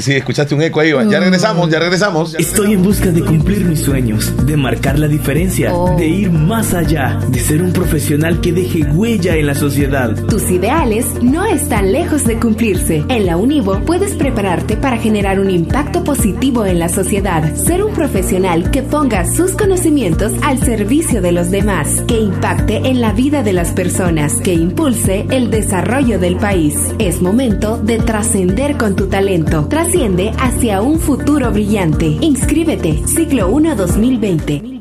sí, 0.00 0.12
escuchaste 0.14 0.54
un 0.54 0.62
eco 0.62 0.80
ahí. 0.80 0.94
Ya 1.10 1.20
regresamos, 1.20 1.68
ya 1.68 1.78
regresamos. 1.78 2.34
Estoy 2.36 2.72
en 2.72 2.82
busca 2.82 3.10
de 3.10 3.20
cumplir 3.22 3.66
mis 3.66 3.80
sueños, 3.80 4.32
de 4.46 4.56
marcar 4.56 4.98
la 4.98 5.08
diferencia, 5.08 5.74
oh. 5.74 5.94
de 5.94 6.06
ir 6.06 6.30
más 6.30 6.72
allá, 6.72 7.20
de 7.28 7.38
ser 7.38 7.60
un 7.60 7.74
profesional 7.74 8.40
que 8.40 8.54
deje 8.54 8.82
huella 8.82 9.36
en 9.36 9.46
la 9.46 9.54
sociedad. 9.54 10.14
Tus 10.24 10.50
ideales 10.50 11.04
no 11.20 11.44
están 11.44 11.92
lejos 11.92 12.24
de 12.24 12.38
cumplirse. 12.38 13.04
En 13.10 13.26
la 13.26 13.36
Univo 13.36 13.78
puedes 13.84 14.14
prepararte 14.14 14.78
para 14.78 14.96
generar 14.96 15.38
un 15.38 15.50
impacto 15.50 16.02
positivo 16.02 16.64
en 16.64 16.78
la 16.78 16.88
sociedad, 16.88 17.54
ser 17.56 17.84
un 17.84 17.92
profesional 17.92 18.70
que 18.70 18.84
ponga 18.84 19.26
sus 19.26 19.50
conocimientos 19.50 20.32
al 20.42 20.64
servicio 20.64 21.20
de 21.20 21.32
los 21.32 21.50
demás, 21.50 22.02
que 22.08 22.18
impacte 22.20 22.76
en 22.88 23.02
la 23.02 23.12
vida 23.12 23.42
de 23.42 23.52
las 23.52 23.72
personas, 23.72 24.36
que 24.36 24.54
impulse 24.54 25.26
el 25.28 25.50
desarrollo 25.50 26.18
del 26.18 26.36
país. 26.36 26.74
Es 26.98 27.20
momento 27.20 27.65
de 27.74 27.98
trascender 27.98 28.76
con 28.76 28.94
tu 28.94 29.08
talento. 29.08 29.66
Trasciende 29.68 30.32
hacia 30.38 30.80
un 30.80 31.00
futuro 31.00 31.50
brillante. 31.50 32.06
Inscríbete, 32.20 33.02
ciclo 33.06 33.48
1 33.48 33.74
2020. 33.74 34.76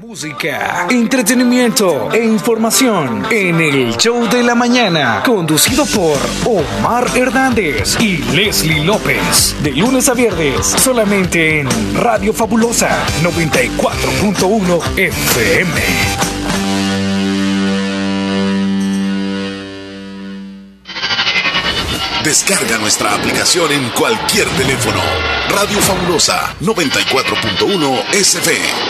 Música, 0.00 0.86
entretenimiento 0.90 2.10
e 2.12 2.24
información 2.24 3.24
en 3.30 3.60
el 3.60 3.96
show 3.96 4.28
de 4.28 4.42
la 4.42 4.54
mañana, 4.54 5.22
conducido 5.24 5.84
por 5.86 6.18
Omar 6.46 7.06
Hernández 7.16 7.96
y 8.00 8.18
Leslie 8.34 8.84
López, 8.84 9.54
de 9.62 9.72
lunes 9.72 10.08
a 10.08 10.14
viernes, 10.14 10.66
solamente 10.66 11.60
en 11.60 11.68
Radio 11.94 12.32
Fabulosa 12.32 12.90
94.1 13.22 14.98
FM. 14.98 16.29
Descarga 22.24 22.76
nuestra 22.76 23.14
aplicación 23.14 23.72
en 23.72 23.88
cualquier 23.90 24.46
teléfono. 24.50 25.00
Radio 25.48 25.80
Fabulosa 25.80 26.54
94.1 26.60 28.04
SF. 28.12 28.89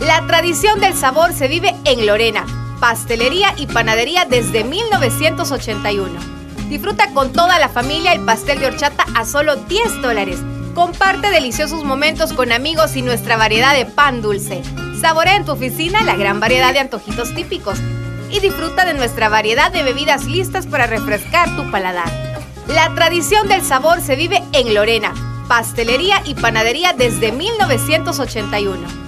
La 0.00 0.24
tradición 0.28 0.78
del 0.78 0.94
sabor 0.94 1.32
se 1.32 1.48
vive 1.48 1.74
en 1.84 2.06
Lorena, 2.06 2.46
pastelería 2.78 3.52
y 3.56 3.66
panadería 3.66 4.24
desde 4.24 4.62
1981. 4.62 6.20
Disfruta 6.68 7.12
con 7.12 7.32
toda 7.32 7.58
la 7.58 7.68
familia 7.68 8.12
el 8.12 8.24
pastel 8.24 8.60
de 8.60 8.66
horchata 8.66 9.04
a 9.16 9.24
solo 9.24 9.56
10 9.56 10.00
dólares. 10.00 10.38
Comparte 10.72 11.30
deliciosos 11.30 11.82
momentos 11.82 12.32
con 12.32 12.52
amigos 12.52 12.94
y 12.94 13.02
nuestra 13.02 13.36
variedad 13.36 13.74
de 13.74 13.86
pan 13.86 14.22
dulce. 14.22 14.62
Saborea 15.00 15.34
en 15.34 15.44
tu 15.44 15.52
oficina 15.52 16.04
la 16.04 16.14
gran 16.14 16.38
variedad 16.38 16.72
de 16.72 16.78
antojitos 16.78 17.34
típicos. 17.34 17.80
Y 18.30 18.38
disfruta 18.38 18.84
de 18.84 18.94
nuestra 18.94 19.28
variedad 19.28 19.72
de 19.72 19.82
bebidas 19.82 20.26
listas 20.26 20.66
para 20.66 20.86
refrescar 20.86 21.56
tu 21.56 21.68
paladar. 21.72 22.12
La 22.68 22.94
tradición 22.94 23.48
del 23.48 23.62
sabor 23.64 24.00
se 24.00 24.14
vive 24.14 24.44
en 24.52 24.74
Lorena, 24.74 25.12
pastelería 25.48 26.22
y 26.24 26.34
panadería 26.34 26.92
desde 26.92 27.32
1981. 27.32 29.07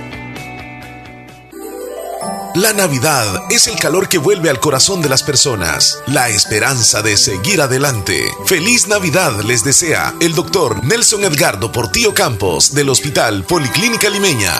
La 2.55 2.73
Navidad 2.73 3.43
es 3.49 3.67
el 3.67 3.79
calor 3.79 4.09
que 4.09 4.17
vuelve 4.17 4.49
al 4.49 4.59
corazón 4.59 5.01
de 5.01 5.07
las 5.07 5.23
personas, 5.23 5.99
la 6.07 6.27
esperanza 6.27 7.01
de 7.01 7.15
seguir 7.15 7.61
adelante. 7.61 8.25
Feliz 8.45 8.89
Navidad 8.89 9.39
les 9.43 9.63
desea 9.63 10.13
el 10.19 10.35
doctor 10.35 10.83
Nelson 10.83 11.23
Edgardo 11.23 11.71
Portillo 11.71 12.13
Campos 12.13 12.73
del 12.73 12.89
Hospital 12.89 13.45
Policlínica 13.45 14.09
Limeña. 14.09 14.53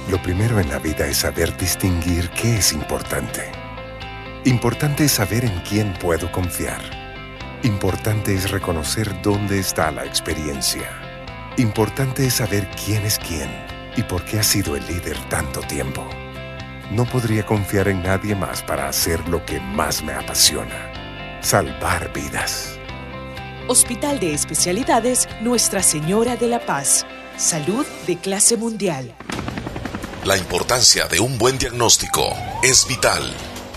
Lo 0.09 0.21
primero 0.21 0.59
en 0.59 0.69
la 0.69 0.79
vida 0.79 1.07
es 1.07 1.17
saber 1.17 1.55
distinguir 1.57 2.29
qué 2.31 2.57
es 2.57 2.73
importante. 2.73 3.64
Importante 4.45 5.05
es 5.05 5.13
saber 5.13 5.43
en 5.43 5.59
quién 5.61 5.91
puedo 5.93 6.31
confiar. 6.31 6.79
Importante 7.63 8.35
es 8.35 8.51
reconocer 8.51 9.19
dónde 9.23 9.57
está 9.57 9.89
la 9.89 10.05
experiencia. 10.05 10.87
Importante 11.57 12.27
es 12.27 12.35
saber 12.35 12.69
quién 12.85 13.03
es 13.07 13.17
quién 13.17 13.49
y 13.97 14.03
por 14.03 14.23
qué 14.23 14.37
ha 14.37 14.43
sido 14.43 14.75
el 14.75 14.85
líder 14.85 15.17
tanto 15.29 15.61
tiempo. 15.61 16.07
No 16.91 17.05
podría 17.05 17.43
confiar 17.43 17.87
en 17.87 18.03
nadie 18.03 18.35
más 18.35 18.61
para 18.61 18.87
hacer 18.87 19.27
lo 19.29 19.43
que 19.47 19.59
más 19.59 20.03
me 20.03 20.13
apasiona. 20.13 20.91
Salvar 21.41 22.13
vidas. 22.13 22.77
Hospital 23.67 24.19
de 24.19 24.35
Especialidades 24.35 25.27
Nuestra 25.41 25.81
Señora 25.81 26.35
de 26.35 26.49
la 26.49 26.59
Paz. 26.59 27.03
Salud 27.35 27.83
de 28.05 28.17
clase 28.17 28.57
mundial. 28.57 29.15
La 30.23 30.37
importancia 30.37 31.07
de 31.07 31.19
un 31.19 31.39
buen 31.39 31.57
diagnóstico 31.57 32.31
es 32.61 32.87
vital. 32.87 33.33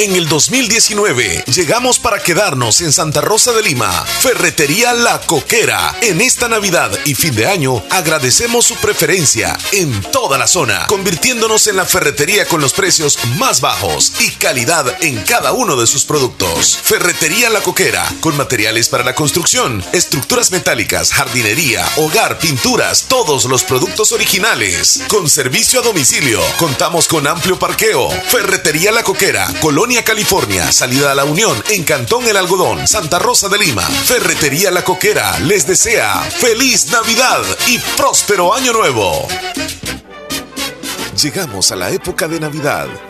En 0.00 0.14
el 0.14 0.28
2019 0.28 1.42
llegamos 1.52 1.98
para 1.98 2.20
quedarnos 2.20 2.82
en 2.82 2.92
Santa 2.92 3.20
Rosa 3.20 3.52
de 3.52 3.62
Lima, 3.64 3.90
Ferretería 4.20 4.92
La 4.92 5.20
Coquera. 5.22 5.92
En 6.02 6.20
esta 6.20 6.46
Navidad 6.46 6.96
y 7.04 7.16
fin 7.16 7.34
de 7.34 7.48
año 7.48 7.82
agradecemos 7.90 8.64
su 8.64 8.76
preferencia 8.76 9.58
en 9.72 10.00
toda 10.12 10.38
la 10.38 10.46
zona, 10.46 10.86
convirtiéndonos 10.86 11.66
en 11.66 11.74
la 11.74 11.84
ferretería 11.84 12.46
con 12.46 12.60
los 12.60 12.74
precios 12.74 13.18
más 13.38 13.60
bajos 13.60 14.12
y 14.20 14.30
calidad 14.36 14.86
en 15.02 15.20
cada 15.24 15.52
uno 15.52 15.74
de 15.74 15.88
sus 15.88 16.04
productos. 16.04 16.78
Ferretería 16.80 17.50
La 17.50 17.60
Coquera, 17.60 18.08
con 18.20 18.36
materiales 18.36 18.88
para 18.88 19.02
la 19.02 19.16
construcción, 19.16 19.84
estructuras 19.92 20.52
metálicas, 20.52 21.12
jardinería, 21.12 21.84
hogar, 21.96 22.38
pinturas, 22.38 23.06
todos 23.08 23.46
los 23.46 23.64
productos 23.64 24.12
originales. 24.12 25.02
Con 25.08 25.28
servicio 25.28 25.80
a 25.80 25.82
domicilio, 25.82 26.40
contamos 26.56 27.08
con 27.08 27.26
amplio 27.26 27.58
parqueo. 27.58 28.08
Ferretería 28.28 28.92
La 28.92 29.02
Coquera, 29.02 29.52
Colonia 29.60 29.87
California, 29.96 30.70
salida 30.70 31.12
a 31.12 31.14
la 31.14 31.24
Unión, 31.24 31.56
en 31.70 31.82
Cantón 31.82 32.28
El 32.28 32.36
Algodón, 32.36 32.86
Santa 32.86 33.18
Rosa 33.18 33.48
de 33.48 33.58
Lima. 33.58 33.82
Ferretería 33.82 34.70
La 34.70 34.84
Coquera 34.84 35.38
les 35.40 35.66
desea 35.66 36.20
feliz 36.22 36.90
Navidad 36.92 37.40
y 37.66 37.78
próspero 37.96 38.54
Año 38.54 38.72
Nuevo. 38.72 39.26
Llegamos 41.20 41.72
a 41.72 41.76
la 41.76 41.90
época 41.90 42.28
de 42.28 42.38
Navidad 42.38 42.88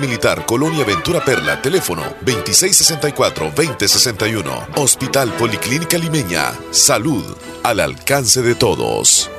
Militar, 0.00 0.44
Colonia 0.46 0.84
Ventura 0.84 1.24
Perla, 1.24 1.62
teléfono 1.62 2.02
2664-2061. 2.24 4.76
Hospital 4.76 5.32
Policlínica 5.34 5.98
Limeña, 5.98 6.52
salud 6.70 7.24
al 7.62 7.80
alcance 7.80 8.40
de 8.42 8.54
todos. 8.54 9.30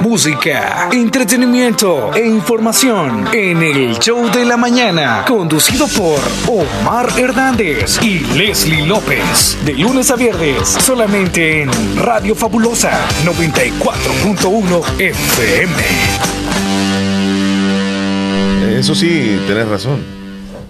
Música, 0.00 0.88
entretenimiento 0.90 2.12
e 2.14 2.26
información 2.26 3.28
en 3.32 3.62
el 3.62 3.98
show 3.98 4.30
de 4.30 4.44
la 4.44 4.56
mañana, 4.56 5.24
conducido 5.26 5.86
por 5.88 6.18
Omar 6.48 7.08
Hernández 7.18 8.00
y 8.02 8.20
Leslie 8.36 8.86
López, 8.86 9.58
de 9.64 9.74
lunes 9.74 10.10
a 10.10 10.16
viernes, 10.16 10.68
solamente 10.68 11.62
en 11.62 11.70
Radio 11.98 12.34
Fabulosa 12.34 12.90
94.1 13.24 14.82
FM. 14.98 16.41
Eso 18.82 18.96
sí, 18.96 19.40
tenés 19.46 19.68
razón. 19.68 20.04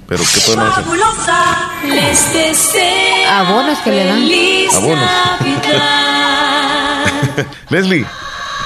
Pero 0.06 0.22
¿qué 0.22 0.40
podemos 0.44 0.68
hacer? 0.76 0.84
Abonos 3.26 3.78
que 3.78 3.90
le 3.90 4.04
dan. 4.04 4.22
Abonos. 4.76 5.10
Leslie, 7.70 8.04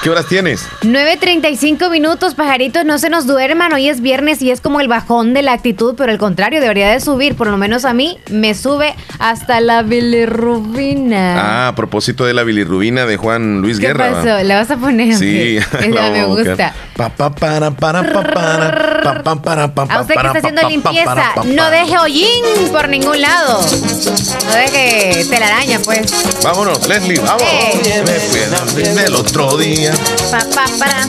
¿Qué 0.07 0.11
horas 0.11 0.27
tienes? 0.27 0.69
9.35 0.83 1.91
minutos, 1.91 2.37
pajaritos, 2.37 2.85
no 2.85 2.97
se 3.01 3.11
nos 3.11 3.27
duerman. 3.27 3.73
Hoy 3.73 3.89
es 3.89 4.01
viernes 4.01 4.41
y 4.41 4.53
es 4.53 4.61
como 4.61 4.79
el 4.79 4.87
bajón 4.87 5.35
de 5.35 5.43
la 5.43 5.53
actitud, 5.53 5.97
pero 5.99 6.13
al 6.13 6.19
contrario, 6.19 6.61
debería 6.61 6.93
de 6.93 7.01
subir. 7.01 7.35
Por 7.35 7.49
lo 7.49 7.57
menos 7.57 7.85
a 7.85 7.93
mí 7.93 8.17
me 8.31 8.55
sube 8.55 8.95
hasta 9.19 9.61
la 9.61 9.83
bilirrubina. 9.83 11.35
Ah, 11.65 11.69
a 11.71 11.75
propósito 11.75 12.25
de 12.25 12.35
la 12.35 12.45
bilirrubina 12.45 13.05
de 13.05 13.17
Juan 13.17 13.63
Luis 13.63 13.81
¿Qué 13.81 13.89
Guerra. 13.89 14.13
pasó? 14.13 14.45
¿La 14.45 14.55
vas 14.55 14.71
a 14.71 14.77
poner? 14.77 15.17
Sí. 15.17 15.59
Me 15.81 16.25
gusta. 16.27 16.73
Pa, 16.97 17.09
pa, 17.09 17.35
para, 17.35 17.73
para, 17.73 18.05
pa, 18.13 18.23
para, 18.23 19.03
pa, 19.03 19.23
pa, 19.25 19.43
para, 19.43 19.75
pa, 19.75 19.83
A 19.91 20.01
usted 20.03 20.15
que 20.15 20.27
está 20.27 20.39
haciendo 20.39 20.69
limpieza, 20.69 21.35
no 21.47 21.69
deje 21.71 21.99
hollín 21.99 22.45
por 22.71 22.89
ningún 22.89 23.21
lado. 23.21 23.61
No 23.61 24.55
deje 24.55 25.25
telaraña, 25.25 25.81
pues. 25.85 26.13
Vámonos, 26.45 26.87
Leslie, 26.87 27.19
vámonos. 27.19 27.43
Eh. 27.43 28.05
Me 28.07 28.57
dormir 28.57 29.05
el 29.05 29.15
otro 29.17 29.57
día 29.57 29.96
Pa, 30.31 30.39
pa, 30.55 30.67
para. 30.79 31.07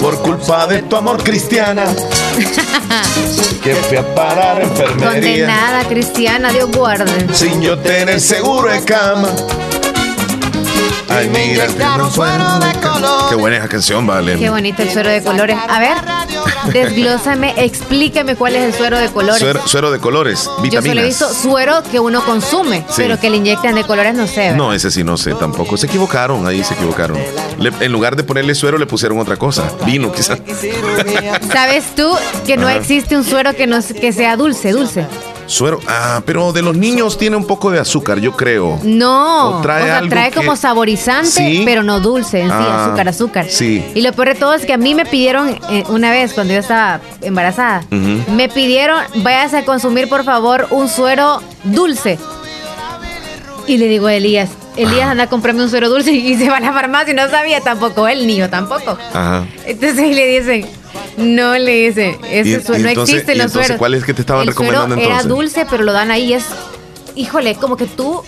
por 0.00 0.20
culpa 0.22 0.66
de 0.66 0.82
tu 0.82 0.96
amor 0.96 1.22
cristiana. 1.22 1.84
que 3.62 3.74
fui 3.74 3.96
a 3.96 4.14
parar 4.14 4.62
enfermería 4.62 5.12
Condenada 5.12 5.84
cristiana, 5.88 6.50
Dios 6.50 6.70
guarde. 6.70 7.26
sin 7.34 7.60
yo 7.60 7.78
tener 7.78 8.20
seguro 8.20 8.70
de 8.70 8.82
cama. 8.84 9.28
Ay, 11.10 11.28
mira, 11.28 11.66
suero 12.10 12.58
de 12.60 12.72
color. 12.80 13.28
Qué 13.28 13.34
buena 13.34 13.56
esa 13.58 13.68
canción, 13.68 14.06
vale. 14.06 14.38
Qué 14.38 14.48
bonito 14.50 14.82
el 14.82 14.90
suero 14.92 15.08
de 15.10 15.22
colores. 15.22 15.56
A 15.68 15.78
ver, 15.80 15.96
desglósame, 16.72 17.54
explícame 17.56 18.36
cuál 18.36 18.56
es 18.56 18.62
el 18.64 18.74
suero 18.74 18.98
de 18.98 19.08
colores. 19.08 19.38
Suero, 19.40 19.60
suero 19.66 19.90
de 19.90 19.98
colores, 19.98 20.44
Yo 20.44 20.50
solo 20.50 20.60
he 20.60 20.70
vitaminas. 20.70 21.04
visto 21.04 21.28
suero 21.34 21.82
que 21.90 21.98
uno 22.00 22.24
consume, 22.24 22.78
Sí. 22.88 22.94
pero 23.02 23.18
que 23.18 23.28
le 23.30 23.38
inyectan 23.38 23.74
de 23.74 23.84
colores 23.84 24.14
no 24.14 24.26
sé. 24.26 24.40
¿verdad? 24.40 24.56
No, 24.56 24.72
ese 24.72 24.90
sí 24.90 25.02
no 25.04 25.16
sé 25.16 25.34
tampoco. 25.34 25.76
Se 25.76 25.86
equivocaron, 25.86 26.46
ahí 26.46 26.62
se 26.62 26.74
equivocaron. 26.74 27.18
Le- 27.58 27.72
en 27.80 27.92
lugar 27.92 28.14
de 28.16 28.22
ponerle 28.22 28.54
suero 28.54 28.78
le 28.78 28.86
pusieron 28.86 29.18
otra 29.18 29.36
cosa. 29.36 29.64
Vino, 29.84 30.12
quizás. 30.12 30.38
¿Sabes 31.52 31.94
tú 31.96 32.14
que 32.46 32.56
no 32.56 32.68
Ajá. 32.68 32.76
existe 32.76 33.16
un 33.16 33.24
suero 33.24 33.54
que, 33.54 33.66
no, 33.66 33.78
que 33.82 34.12
sea 34.12 34.36
dulce, 34.36 34.70
dulce? 34.72 35.06
Suero. 35.50 35.80
Ah, 35.88 36.22
pero 36.24 36.52
de 36.52 36.62
los 36.62 36.76
niños 36.76 37.18
tiene 37.18 37.36
un 37.36 37.44
poco 37.44 37.70
de 37.72 37.80
azúcar, 37.80 38.20
yo 38.20 38.32
creo. 38.36 38.78
No, 38.84 39.58
O 39.58 39.60
trae 39.62 39.82
sea, 39.84 39.98
algo 39.98 40.08
trae 40.10 40.30
que- 40.30 40.36
como 40.36 40.54
saborizante, 40.54 41.30
Sí. 41.30 41.62
pero 41.64 41.82
no 41.82 41.98
dulce 41.98 42.40
en 42.42 42.48
sí, 42.48 42.54
Ah, 42.56 42.84
azúcar, 42.86 43.08
azúcar. 43.08 43.46
sí. 43.48 43.84
Y 43.94 44.00
lo 44.02 44.12
peor 44.12 44.28
de 44.28 44.34
todo 44.36 44.54
es 44.54 44.64
que 44.64 44.72
a 44.72 44.76
mí 44.78 44.94
me 44.94 45.04
pidieron 45.06 45.58
eh, 45.70 45.82
una 45.88 46.12
vez 46.12 46.34
cuando 46.34 46.54
yo 46.54 46.60
estaba 46.60 47.00
embarazada, 47.20 47.82
me 47.90 48.48
pidieron, 48.48 49.02
váyase 49.16 49.58
a 49.58 49.64
consumir 49.64 50.08
por 50.08 50.24
favor 50.24 50.68
un 50.70 50.88
suero 50.88 51.42
dulce. 51.64 52.18
Y 53.66 53.76
le 53.78 53.86
digo 53.88 54.06
a 54.06 54.14
Elías, 54.14 54.50
Elías 54.76 55.08
anda 55.08 55.24
a 55.24 55.28
comprarme 55.28 55.62
un 55.64 55.70
suero 55.70 55.88
dulce 55.88 56.12
y 56.12 56.36
se 56.36 56.48
va 56.48 56.58
a 56.58 56.60
la 56.60 56.72
farmacia 56.72 57.12
y 57.12 57.16
no 57.16 57.28
sabía 57.28 57.60
tampoco, 57.60 58.08
el 58.08 58.26
niño 58.26 58.48
tampoco. 58.50 58.96
Ajá. 59.12 59.44
Entonces 59.66 60.14
le 60.14 60.26
dicen, 60.40 60.66
no 61.20 61.56
le 61.58 61.88
dicen, 61.88 62.16
ese 62.30 62.48
Y- 62.48 62.60
suero, 62.62 62.80
y 62.80 62.82
no 62.82 62.88
existen 63.02 63.38
los 63.38 63.46
entonces, 63.46 63.52
sueros. 63.66 63.78
¿cuál 63.78 63.94
es 63.94 64.04
que 64.04 64.14
te 64.14 64.22
estaban 64.22 64.48
El 64.48 64.54
suero 64.54 64.70
recomendando 64.72 64.96
Era 65.04 65.20
entonces? 65.22 65.28
dulce, 65.28 65.66
pero 65.70 65.84
lo 65.84 65.92
dan 65.92 66.10
ahí, 66.10 66.32
es, 66.32 66.44
híjole, 67.14 67.54
como 67.56 67.76
que 67.76 67.86
tú 67.86 68.22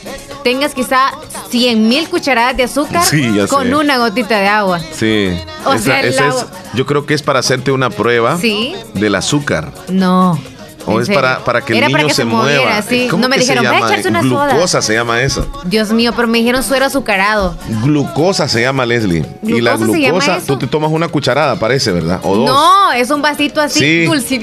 tengas 0.45 0.75
quizá 0.75 1.13
100 1.51 1.89
mil 1.89 2.09
cucharadas 2.09 2.57
de 2.57 2.65
azúcar 2.65 3.05
Sí, 3.05 3.29
con 3.49 3.69
sé. 3.69 3.75
una 3.75 3.99
gotita 3.99 4.39
de 4.41 4.49
agua. 4.49 4.81
Sí. 4.93 5.31
O 5.65 5.73
Esa- 5.75 5.85
sea, 5.85 6.01
esa 6.03 6.29
es- 6.29 6.47
yo 6.75 6.87
creo 6.87 7.07
que 7.07 7.15
es 7.15 7.23
para 7.23 7.39
hacerte 7.39 7.71
una 7.73 7.91
prueba 7.91 8.39
Sí. 8.39 8.75
del 8.95 9.15
azúcar. 9.15 9.73
No. 9.89 10.39
O 10.87 10.97
en 10.97 11.03
es 11.03 11.09
para, 11.11 11.39
para 11.45 11.61
que 11.63 11.73
el 11.75 11.81
niño 11.81 11.93
para 11.93 12.05
que 12.05 12.11
se, 12.11 12.17
se 12.17 12.25
mueva. 12.25 12.83
sí. 12.83 13.07
¿Cómo 13.11 13.23
No 13.23 13.29
me 13.29 13.37
que 13.37 13.43
se 13.43 13.53
dijeron, 13.53 13.65
"Ve 13.65 13.77
a 13.77 13.81
llama? 13.81 13.93
echarse 13.93 14.09
una 14.09 14.23
soda". 14.23 14.49
Glucosa 14.53 14.83
se 14.83 14.95
llama 14.95 15.23
eso. 15.23 15.47
Dios 15.65 15.91
mío, 15.93 16.13
pero 16.17 16.29
me 16.29 16.39
dijeron 16.39 16.63
suero 16.63 16.87
azucarado. 16.87 17.57
Glucosa 17.83 18.49
se 18.49 18.61
llama 18.63 18.87
Leslie. 18.87 19.25
y 19.43 19.61
la 19.61 19.73
¿Glucosa 19.77 19.93
se 19.93 20.01
llama 20.01 20.19
glucosa, 20.19 20.37
eso? 20.39 20.47
tú 20.47 20.57
te 20.59 20.67
tomas 20.67 20.91
una 20.91 21.09
cucharada, 21.09 21.57
parece, 21.57 21.93
¿verdad? 21.93 22.21
O 22.23 22.37
dos. 22.37 22.47
No, 22.47 22.93
es 22.93 23.11
un 23.11 23.23
vasito 23.23 23.61
así 23.61 23.79
Sí. 23.81 24.05
dulce. 24.05 24.37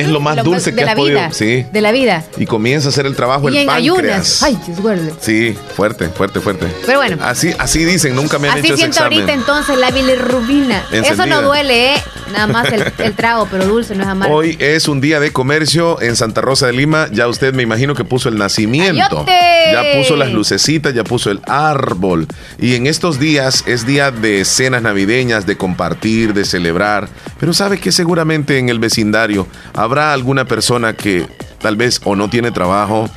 Es 0.00 0.08
lo 0.08 0.20
más 0.20 0.42
dulce 0.42 0.70
de 0.70 0.76
que 0.76 0.84
la 0.84 0.92
has 0.92 0.96
podido- 0.96 1.18
vida. 1.20 1.32
sí. 1.32 1.66
De 1.72 1.80
la 1.80 1.92
vida. 1.92 2.24
Y 2.36 2.46
comienza 2.46 2.88
a 2.88 2.90
hacer 2.90 3.06
el 3.06 3.16
trabajo 3.16 3.48
y 3.48 3.56
el 3.56 3.62
en 3.62 3.66
páncreas. 3.66 3.96
ayunas. 3.96 4.42
Ay, 4.42 4.58
Dios 4.66 4.80
guarde. 4.80 5.12
Sí, 5.20 5.56
fuerte, 5.76 6.08
fuerte, 6.08 6.40
fuerte. 6.40 6.66
Pero 6.86 6.98
bueno. 6.98 7.16
Así, 7.22 7.52
así 7.58 7.84
dicen, 7.84 8.14
nunca 8.14 8.38
me 8.38 8.48
han 8.48 8.58
Así 8.58 8.66
hecho 8.66 8.74
ese 8.74 8.82
siento 8.82 8.96
examen. 8.98 9.20
ahorita 9.20 9.32
entonces 9.32 9.78
la 9.78 9.90
bilirrubina. 9.90 10.78
Eso 10.90 10.96
Encendida. 11.12 11.26
no 11.26 11.42
duele, 11.42 11.94
¿eh? 11.94 12.02
Nada 12.32 12.46
más 12.48 12.72
el, 12.72 12.92
el 12.98 13.12
trago, 13.14 13.46
pero 13.50 13.64
dulce, 13.66 13.94
no 13.94 14.02
es 14.02 14.08
amargo. 14.08 14.34
Hoy 14.34 14.56
es 14.58 14.88
un 14.88 15.00
día 15.00 15.20
de 15.20 15.32
comercio 15.64 16.02
en 16.02 16.14
Santa 16.14 16.42
Rosa 16.42 16.66
de 16.66 16.74
Lima. 16.74 17.08
Ya 17.10 17.26
usted 17.26 17.54
me 17.54 17.62
imagino 17.62 17.94
que 17.94 18.04
puso 18.04 18.28
el 18.28 18.36
nacimiento. 18.36 19.24
¡Ayote! 19.26 19.32
Ya 19.72 19.98
puso 19.98 20.14
las 20.14 20.30
lucecitas, 20.30 20.92
ya 20.92 21.04
puso 21.04 21.30
el 21.30 21.40
árbol. 21.46 22.26
Y 22.58 22.74
en 22.74 22.86
estos 22.86 23.18
días 23.18 23.64
es 23.66 23.86
día 23.86 24.10
de 24.10 24.44
cenas 24.44 24.82
navideñas, 24.82 25.46
de 25.46 25.56
compartir, 25.56 26.34
de 26.34 26.44
celebrar. 26.44 27.08
Pero 27.40 27.54
sabe 27.54 27.78
que 27.78 27.92
seguramente 27.92 28.58
en 28.58 28.68
el 28.68 28.78
vecindario 28.78 29.46
habrá 29.72 30.12
alguna 30.12 30.44
persona 30.44 30.92
que 30.92 31.26
tal 31.60 31.76
vez 31.76 31.98
o 32.04 32.14
no 32.14 32.28
tiene 32.28 32.50
trabajo, 32.50 33.08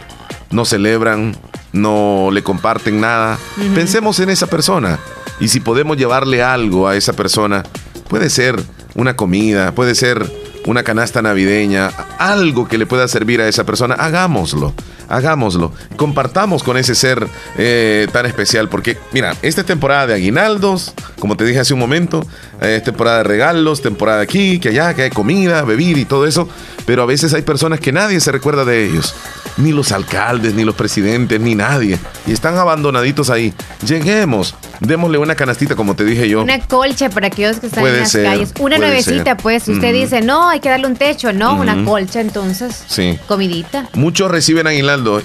no 0.49 0.63
celebran, 0.63 1.35
no 1.73 2.29
le 2.31 2.43
comparten 2.43 3.01
nada. 3.01 3.37
Pensemos 3.75 4.21
en 4.21 4.29
esa 4.29 4.47
persona. 4.47 4.99
Y 5.41 5.49
si 5.49 5.59
podemos 5.59 5.97
llevarle 5.97 6.41
algo 6.41 6.87
a 6.87 6.95
esa 6.95 7.11
persona, 7.11 7.63
puede 8.07 8.29
ser 8.29 8.55
una 8.95 9.17
comida, 9.17 9.73
puede 9.75 9.95
ser 9.95 10.25
una 10.67 10.83
canasta 10.83 11.21
navideña, 11.21 11.87
algo 12.19 12.67
que 12.67 12.77
le 12.77 12.85
pueda 12.85 13.07
servir 13.07 13.41
a 13.41 13.47
esa 13.47 13.65
persona, 13.65 13.95
hagámoslo, 13.95 14.73
hagámoslo. 15.09 15.71
Compartamos 15.95 16.63
con 16.63 16.77
ese 16.77 16.95
ser 16.95 17.27
eh, 17.57 18.07
tan 18.11 18.25
especial, 18.25 18.69
porque 18.69 18.97
mira, 19.11 19.35
esta 19.41 19.61
es 19.61 19.67
temporada 19.67 20.07
de 20.07 20.13
aguinaldos, 20.15 20.93
como 21.19 21.37
te 21.37 21.45
dije 21.45 21.59
hace 21.59 21.73
un 21.73 21.79
momento, 21.79 22.25
eh, 22.61 22.75
es 22.77 22.83
temporada 22.83 23.19
de 23.19 23.23
regalos, 23.23 23.81
temporada 23.81 24.21
aquí, 24.21 24.59
que 24.59 24.69
allá, 24.69 24.93
que 24.93 25.03
hay 25.03 25.09
comida, 25.09 25.63
bebida 25.63 25.99
y 25.99 26.05
todo 26.05 26.25
eso, 26.25 26.47
pero 26.85 27.03
a 27.03 27.05
veces 27.05 27.33
hay 27.33 27.41
personas 27.41 27.79
que 27.79 27.91
nadie 27.91 28.19
se 28.19 28.31
recuerda 28.31 28.65
de 28.65 28.85
ellos. 28.85 29.13
Ni 29.57 29.71
los 29.71 29.91
alcaldes, 29.91 30.53
ni 30.53 30.63
los 30.63 30.75
presidentes, 30.75 31.41
ni 31.41 31.55
nadie. 31.55 31.97
Y 32.27 32.31
están 32.31 32.55
abandonaditos 32.57 33.31
ahí. 33.31 33.53
Lleguemos, 33.83 34.53
démosle 34.81 35.17
una 35.17 35.33
canastita, 35.33 35.75
como 35.75 35.95
te 35.95 36.05
dije 36.05 36.29
yo. 36.29 36.43
Una 36.43 36.59
colcha 36.59 37.09
para 37.09 37.27
aquellos 37.27 37.59
que 37.59 37.65
están 37.65 37.81
Puede 37.81 37.95
en 37.95 37.99
las 38.01 38.11
ser, 38.11 38.23
calles. 38.23 38.53
Una 38.59 38.77
nuevecita, 38.77 39.23
ser. 39.23 39.37
pues. 39.37 39.63
Si 39.63 39.71
usted 39.71 39.93
dice, 39.93 40.21
no, 40.21 40.47
hay 40.47 40.59
que 40.59 40.69
darle 40.69 40.85
un 40.85 40.95
techo. 40.95 41.33
No, 41.33 41.55
una 41.55 41.83
colcha, 41.85 42.21
entonces. 42.21 42.83
Sí. 42.87 43.17
Comidita. 43.27 43.89
Muchos 43.93 44.29
reciben 44.29 44.67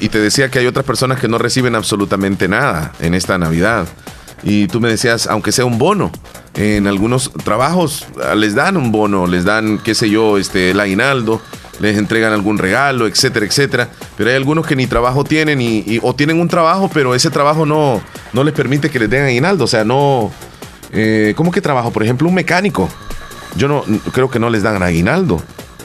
y 0.00 0.08
te 0.08 0.18
decía 0.18 0.50
que 0.50 0.58
hay 0.58 0.66
otras 0.66 0.85
personas 0.85 1.18
que 1.20 1.28
no 1.28 1.38
reciben 1.38 1.74
absolutamente 1.74 2.48
nada 2.48 2.92
en 3.00 3.14
esta 3.14 3.38
Navidad. 3.38 3.87
Y 4.44 4.66
tú 4.66 4.80
me 4.80 4.88
decías, 4.88 5.26
aunque 5.28 5.52
sea 5.52 5.64
un 5.64 5.78
bono, 5.78 6.11
en 6.54 6.87
algunos 6.88 7.32
trabajos 7.44 8.06
ah, 8.24 8.35
les 8.35 8.54
dan 8.54 8.76
un 8.76 8.90
bono, 8.90 9.26
les 9.26 9.44
dan, 9.44 9.78
qué 9.78 9.94
sé 9.94 10.11
yo, 10.11 10.37
este, 10.38 10.70
el 10.72 10.80
aguinaldo, 10.80 11.40
les 11.78 11.96
entregan 11.96 12.32
algún 12.32 12.58
regalo, 12.58 13.06
etcétera, 13.06 13.46
etcétera. 13.46 13.88
Pero 14.16 14.30
hay 14.30 14.37
algunos 14.37 14.66
que 14.66 14.74
ni 14.74 14.87
trabajo 14.88 15.22
tienen 15.24 15.61
y, 15.61 15.78
y- 15.87 16.00
o 16.02 16.14
tienen 16.14 16.40
un 16.40 16.48
trabajo, 16.48 16.90
pero 16.92 17.14
ese 17.14 17.30
trabajo 17.30 17.64
no, 17.66 18.00
no 18.32 18.42
les 18.44 18.52
permite 18.52 18.90
que 18.90 18.98
les 18.98 19.08
den 19.11 19.24
aguinaldo. 19.26 19.64
O 19.64 19.68
sea, 19.68 19.85
no... 19.85 20.32
eh, 20.92 21.35
¿Cómo 21.37 21.52
que 21.52 21.61
trabajo? 21.61 21.92
Por 21.92 22.02
ejemplo, 22.02 22.28
un 22.28 22.35
mecánico. 22.35 22.88
Yo 23.56 23.68
no 23.68 23.85
creo 24.12 24.28
que 24.30 24.38
no 24.40 24.50
les 24.50 24.62
dan 24.64 24.82
aguinaldo. 24.82 25.40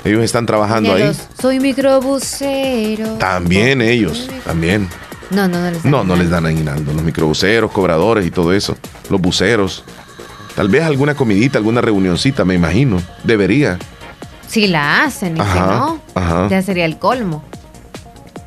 Ellos 0.07 0.23
están 0.23 0.45
trabajando 0.45 0.93
De 0.95 1.03
ahí. 1.03 1.07
los, 1.09 1.27
Soy 1.39 1.59
microbusero. 1.59 3.09
También 3.17 3.81
ellos, 3.81 4.29
también. 4.45 4.87
No, 5.29 5.47
no, 5.47 5.59
no 5.59 5.71
les 5.71 5.83
dan 5.83 5.91
No, 5.91 6.03
no 6.03 6.15
les 6.15 6.29
dan 6.29 6.45
aguinaldo. 6.45 6.93
Los 6.93 7.03
microbuseros, 7.03 7.71
cobradores 7.71 8.25
y 8.25 8.31
todo 8.31 8.53
eso. 8.53 8.77
Los 9.09 9.19
buceros. 9.19 9.83
Tal 10.55 10.69
vez 10.69 10.83
alguna 10.83 11.13
comidita, 11.15 11.57
alguna 11.57 11.81
reunioncita, 11.81 12.45
me 12.45 12.55
imagino. 12.55 13.01
Debería. 13.23 13.77
Si 14.47 14.67
la 14.67 15.03
hacen, 15.03 15.35
y 15.35 15.41
si 15.41 15.45
no, 15.59 15.99
ajá. 16.15 16.47
ya 16.49 16.61
sería 16.61 16.85
el 16.85 16.97
colmo. 16.97 17.43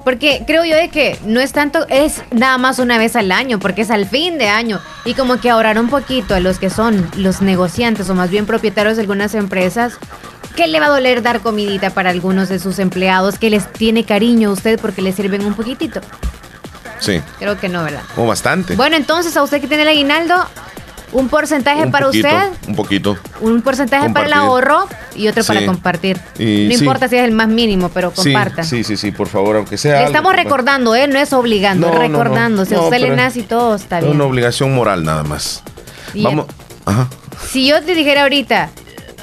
Porque 0.03 0.45
creo 0.47 0.65
yo 0.65 0.75
de 0.75 0.89
que 0.89 1.19
no 1.27 1.41
es 1.41 1.53
tanto, 1.53 1.87
es 1.89 2.23
nada 2.31 2.57
más 2.57 2.79
una 2.79 2.97
vez 2.97 3.17
al 3.17 3.31
año, 3.31 3.59
porque 3.59 3.83
es 3.83 3.91
al 3.91 4.07
fin 4.07 4.39
de 4.39 4.49
año. 4.49 4.81
Y 5.05 5.13
como 5.13 5.39
que 5.41 5.51
ahorrar 5.51 5.79
un 5.79 5.91
poquito 5.91 6.35
a 6.35 6.41
los 6.41 6.59
que 6.59 6.71
son 6.71 7.07
los 7.17 7.43
negociantes 7.43 8.09
o 8.09 8.15
más 8.15 8.31
bien 8.31 8.47
propietarios 8.47 8.97
de 8.97 9.03
algunas 9.03 9.35
empresas, 9.35 9.99
¿qué 10.57 10.67
le 10.67 10.81
va 10.81 10.87
a 10.87 10.91
doler 10.91 11.23
dar 11.23 11.41
comidita 11.41 11.91
para 11.91 12.11
algunos 12.11 12.49
de 12.49 12.59
sus 12.59 12.79
empleados 12.79 13.39
que 13.39 13.51
les 13.51 13.71
tiene 13.73 14.05
cariño 14.05 14.51
a 14.51 14.53
usted 14.53 14.79
porque 14.81 15.03
le 15.03 15.13
sirven 15.13 15.45
un 15.45 15.55
poquitito? 15.55 16.01
Sí. 16.99 17.21
Creo 17.39 17.59
que 17.59 17.69
no, 17.69 17.83
¿verdad? 17.83 18.03
O 18.17 18.27
bastante. 18.27 18.75
Bueno, 18.77 18.97
entonces 18.97 19.37
a 19.37 19.43
usted 19.43 19.61
que 19.61 19.67
tiene 19.67 19.85
el 19.85 19.89
aguinaldo, 19.89 20.35
un 21.13 21.29
porcentaje 21.29 21.83
un 21.85 21.91
para 21.91 22.07
poquito, 22.07 22.29
usted, 22.29 22.69
Un 22.69 22.77
poquito. 22.77 23.19
un 23.41 23.63
porcentaje 23.63 24.11
para 24.11 24.27
el 24.27 24.33
ahorro 24.35 24.87
y 25.17 25.27
otro 25.29 25.43
para 25.45 25.65
compartir. 25.65 26.21
Y 26.39 26.69
no 26.71 26.75
sí. 26.77 26.81
importa 26.85 27.09
si 27.09 27.17
es 27.17 27.25
el 27.25 27.33
más 27.33 27.49
mínimo, 27.49 27.89
pero 27.89 28.11
comparta. 28.13 28.63
sí, 28.65 28.85
sí, 28.85 28.97
sí, 28.97 29.11
por 29.13 29.29
favor, 29.29 29.57
aunque 29.57 29.77
sea. 29.79 29.93
Le 29.93 29.99
algo, 29.99 30.09
estamos 30.09 30.37
recordando, 30.37 30.95
¿eh? 30.95 31.09
No 31.09 31.19
es 31.19 31.33
obligando, 31.33 31.87
No, 31.89 31.95
es 31.95 31.99
no, 32.01 32.09
no. 32.09 32.19
recordando. 32.23 32.65
Si 32.67 32.75
a 32.75 32.81
usted 32.81 33.01
le 33.01 33.17
nace 33.17 33.41
y 33.41 33.43
todo, 33.45 33.75
está 33.75 33.99
Es 33.99 34.05
bien. 34.05 34.15
una 34.17 34.25
obligación 34.25 34.75
moral 34.75 35.03
nada 35.05 35.23
más. 35.25 35.63
Bien. 36.13 36.25
Vamos. 36.25 36.47
Ajá. 36.85 37.09
Si 37.51 37.67
yo 37.67 37.83
te 37.83 37.95
dijera 37.95 38.23
ahorita, 38.23 38.69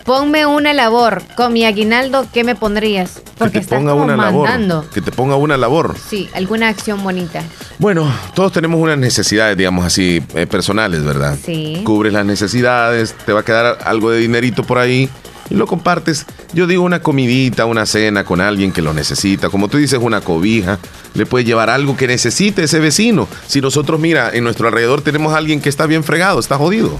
ponme 0.08 0.46
una 0.46 0.72
labor 0.72 1.22
con 1.36 1.52
mi 1.52 1.65
aguinaldo, 1.65 2.26
¿qué 2.32 2.46
me 2.46 2.56
pondrías? 2.56 3.22
Porque 3.38 3.60
que 3.60 3.65
te 3.65 3.76
ponga 3.76 3.93
una 3.93 4.15
labor. 4.15 4.88
Que 4.93 5.02
te 5.02 5.12
ponga 5.12 5.36
una 5.36 5.58
labor. 5.58 5.98
Sí, 6.10 6.30
alguna 6.34 6.70
acción 6.70 7.04
bonita. 7.04 7.43
Bueno, 7.78 8.10
todos 8.34 8.54
tenemos 8.54 8.80
unas 8.80 8.98
necesidades, 8.98 9.58
digamos 9.58 9.86
así, 9.86 10.24
eh, 10.34 10.48
personales, 10.48 11.04
¿verdad? 11.04 11.38
Sí. 11.43 11.82
Cubres 11.84 12.13
las 12.13 12.26
necesidades, 12.26 13.15
te 13.26 13.34
va 13.34 13.41
a 13.41 13.43
quedar 13.43 13.80
algo 13.84 14.10
de 14.10 14.20
dinerito 14.20 14.63
por 14.63 14.78
ahí 14.78 15.10
y 15.50 15.56
lo 15.56 15.67
compartes. 15.67 16.26
Yo 16.54 16.67
digo 16.67 16.84
una 16.84 17.02
comidita, 17.02 17.65
una 17.65 17.86
cena 17.86 18.24
con 18.24 18.39
alguien 18.39 18.72
que 18.72 18.82
lo 18.82 18.93
necesita. 18.93 19.50
Como 19.50 19.67
tú 19.67 19.76
dices, 19.76 20.00
una 20.02 20.22
cobija. 20.22 20.80
Le 21.15 21.26
puedes 21.26 21.46
llevar 21.46 21.70
algo 21.70 21.98
que 21.98 22.08
necesite 22.08 22.63
ese 22.63 22.80
vecino. 22.80 23.28
Si 23.46 23.60
nosotros, 23.60 24.00
mira, 24.00 24.32
en 24.34 24.46
nuestro 24.46 24.70
alrededor 24.70 25.02
tenemos 25.02 25.34
a 25.34 25.38
alguien 25.38 25.60
que 25.60 25.67
está 25.67 25.86
bien 25.86 26.06
fregado, 26.06 26.39
está 26.39 26.58
jodido. 26.58 26.98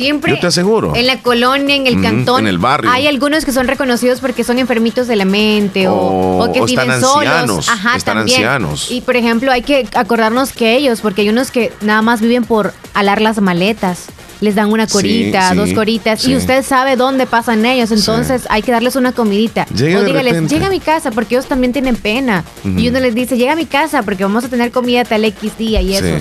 Siempre. 0.00 0.32
Yo 0.32 0.40
te 0.40 0.46
aseguro. 0.46 0.96
En 0.96 1.06
la 1.06 1.20
colonia, 1.20 1.76
en 1.76 1.86
el 1.86 2.00
cantón. 2.00 2.40
En 2.40 2.46
el 2.46 2.58
barrio. 2.58 2.90
Hay 2.90 3.06
algunos 3.06 3.44
que 3.44 3.52
son 3.52 3.68
reconocidos 3.68 4.20
porque 4.20 4.44
son 4.44 4.58
enfermitos 4.58 5.06
de 5.06 5.16
la 5.16 5.26
mente 5.26 5.88
o, 5.88 6.50
que 6.54 6.62
viven 6.62 7.00
solos. 7.00 7.68
Ajá, 7.68 7.96
están 7.96 8.16
ancianos. 8.16 8.90
Y 8.90 9.02
por 9.02 9.16
ejemplo, 9.16 9.52
hay 9.52 9.60
que 9.60 9.86
acordarnos 9.94 10.52
que 10.52 10.74
ellos, 10.74 11.02
porque 11.02 11.20
hay 11.22 11.28
unos 11.28 11.50
que 11.50 11.70
nada 11.82 12.00
más 12.00 12.22
viven 12.22 12.44
por 12.44 12.72
alar 12.94 13.20
las 13.20 13.40
maletas 13.40 14.06
les 14.40 14.54
dan 14.54 14.72
una 14.72 14.86
corita, 14.86 15.54
dos 15.54 15.74
coritas, 15.74 16.26
y 16.26 16.34
usted 16.34 16.64
sabe 16.64 16.96
dónde 16.96 17.26
pasan 17.26 17.66
ellos, 17.66 17.90
entonces 17.90 18.46
hay 18.48 18.62
que 18.62 18.72
darles 18.72 18.96
una 18.96 19.12
comidita. 19.12 19.66
Llega 19.66 20.00
o 20.00 20.02
dígales, 20.02 20.50
llega 20.50 20.68
a 20.68 20.70
mi 20.70 20.80
casa, 20.80 21.10
porque 21.10 21.34
ellos 21.34 21.46
también 21.46 21.74
tienen 21.74 21.94
pena. 21.94 22.42
Y 22.64 22.88
uno 22.88 23.00
les 23.00 23.14
dice, 23.14 23.36
llega 23.36 23.52
a 23.52 23.56
mi 23.56 23.66
casa, 23.66 24.02
porque 24.02 24.24
vamos 24.24 24.44
a 24.44 24.48
tener 24.48 24.70
comida 24.70 25.04
tal 25.04 25.24
X 25.26 25.58
día 25.58 25.82
y 25.82 25.94
eso 25.94 26.16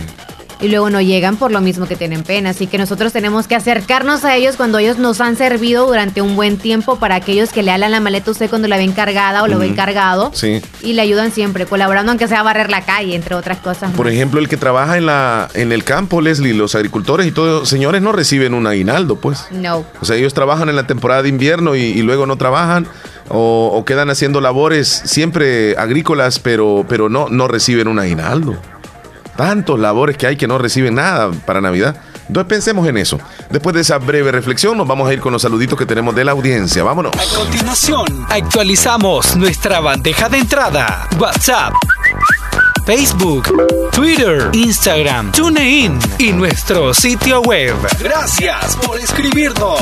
y 0.61 0.67
luego 0.67 0.89
no 0.89 0.99
llegan 1.01 1.37
por 1.37 1.51
lo 1.51 1.61
mismo 1.61 1.87
que 1.87 1.95
tienen 1.95 2.23
pena. 2.23 2.49
Así 2.49 2.67
que 2.67 2.77
nosotros 2.77 3.13
tenemos 3.13 3.47
que 3.47 3.55
acercarnos 3.55 4.25
a 4.25 4.35
ellos 4.35 4.55
cuando 4.57 4.77
ellos 4.77 4.97
nos 4.97 5.21
han 5.21 5.35
servido 5.35 5.87
durante 5.87 6.21
un 6.21 6.35
buen 6.35 6.57
tiempo 6.57 6.97
para 6.97 7.15
aquellos 7.15 7.51
que 7.51 7.63
le 7.63 7.71
alan 7.71 7.91
la 7.91 7.99
maleta 7.99 8.31
a 8.31 8.33
usted 8.33 8.49
cuando 8.49 8.67
la 8.67 8.77
ven 8.77 8.91
cargada 8.91 9.43
o 9.43 9.47
lo 9.47 9.57
ven 9.59 9.75
cargado. 9.75 10.31
Sí. 10.33 10.61
Y 10.81 10.93
le 10.93 11.01
ayudan 11.01 11.31
siempre, 11.31 11.65
colaborando 11.65 12.11
aunque 12.11 12.27
sea 12.27 12.41
a 12.41 12.43
barrer 12.43 12.69
la 12.69 12.81
calle, 12.81 13.15
entre 13.15 13.35
otras 13.35 13.59
cosas. 13.59 13.91
Por 13.91 14.07
ejemplo, 14.07 14.39
el 14.39 14.49
que 14.49 14.57
trabaja 14.57 14.97
en 14.97 15.05
la 15.05 15.47
en 15.53 15.71
el 15.71 15.83
campo, 15.83 16.21
Leslie, 16.21 16.53
los 16.53 16.75
agricultores 16.75 17.25
y 17.27 17.31
todos, 17.31 17.69
señores 17.69 18.01
no 18.01 18.11
reciben 18.11 18.53
un 18.53 18.67
aguinaldo, 18.67 19.15
pues. 19.15 19.45
No. 19.51 19.85
O 20.01 20.05
sea, 20.05 20.15
ellos 20.17 20.33
trabajan 20.33 20.69
en 20.69 20.75
la 20.75 20.87
temporada 20.87 21.23
de 21.23 21.29
invierno 21.29 21.75
y, 21.75 21.99
luego 22.01 22.25
no 22.25 22.37
trabajan. 22.37 22.87
O, 23.31 23.71
o, 23.75 23.85
quedan 23.85 24.09
haciendo 24.09 24.41
labores 24.41 24.87
siempre 25.05 25.77
agrícolas, 25.77 26.39
pero, 26.39 26.83
pero 26.89 27.09
no, 27.09 27.29
no 27.29 27.47
reciben 27.47 27.87
un 27.87 27.99
aguinaldo 27.99 28.57
tantos 29.39 29.79
labores 29.79 30.17
que 30.17 30.27
hay 30.27 30.35
que 30.35 30.49
no 30.49 30.57
reciben 30.57 30.95
nada 30.95 31.31
para 31.45 31.61
Navidad. 31.61 31.95
Entonces 32.27 32.49
pensemos 32.49 32.85
en 32.89 32.97
eso. 32.97 33.17
Después 33.49 33.73
de 33.73 33.79
esa 33.79 33.97
breve 33.97 34.33
reflexión, 34.33 34.77
nos 34.77 34.85
vamos 34.85 35.09
a 35.09 35.13
ir 35.13 35.21
con 35.21 35.31
los 35.31 35.41
saluditos 35.41 35.79
que 35.79 35.85
tenemos 35.85 36.13
de 36.13 36.25
la 36.25 36.33
audiencia. 36.33 36.83
Vámonos. 36.83 37.13
A 37.15 37.37
continuación, 37.37 38.25
actualizamos 38.27 39.37
nuestra 39.37 39.79
bandeja 39.79 40.27
de 40.27 40.39
entrada. 40.39 41.07
WhatsApp. 41.17 41.71
Facebook, 42.85 43.47
Twitter, 43.93 44.49
Instagram, 44.51 45.31
TuneIn 45.31 45.97
y 46.17 46.33
nuestro 46.33 46.93
sitio 46.93 47.41
web. 47.43 47.75
Gracias 47.97 48.75
por 48.75 48.99
escribirnos 48.99 49.79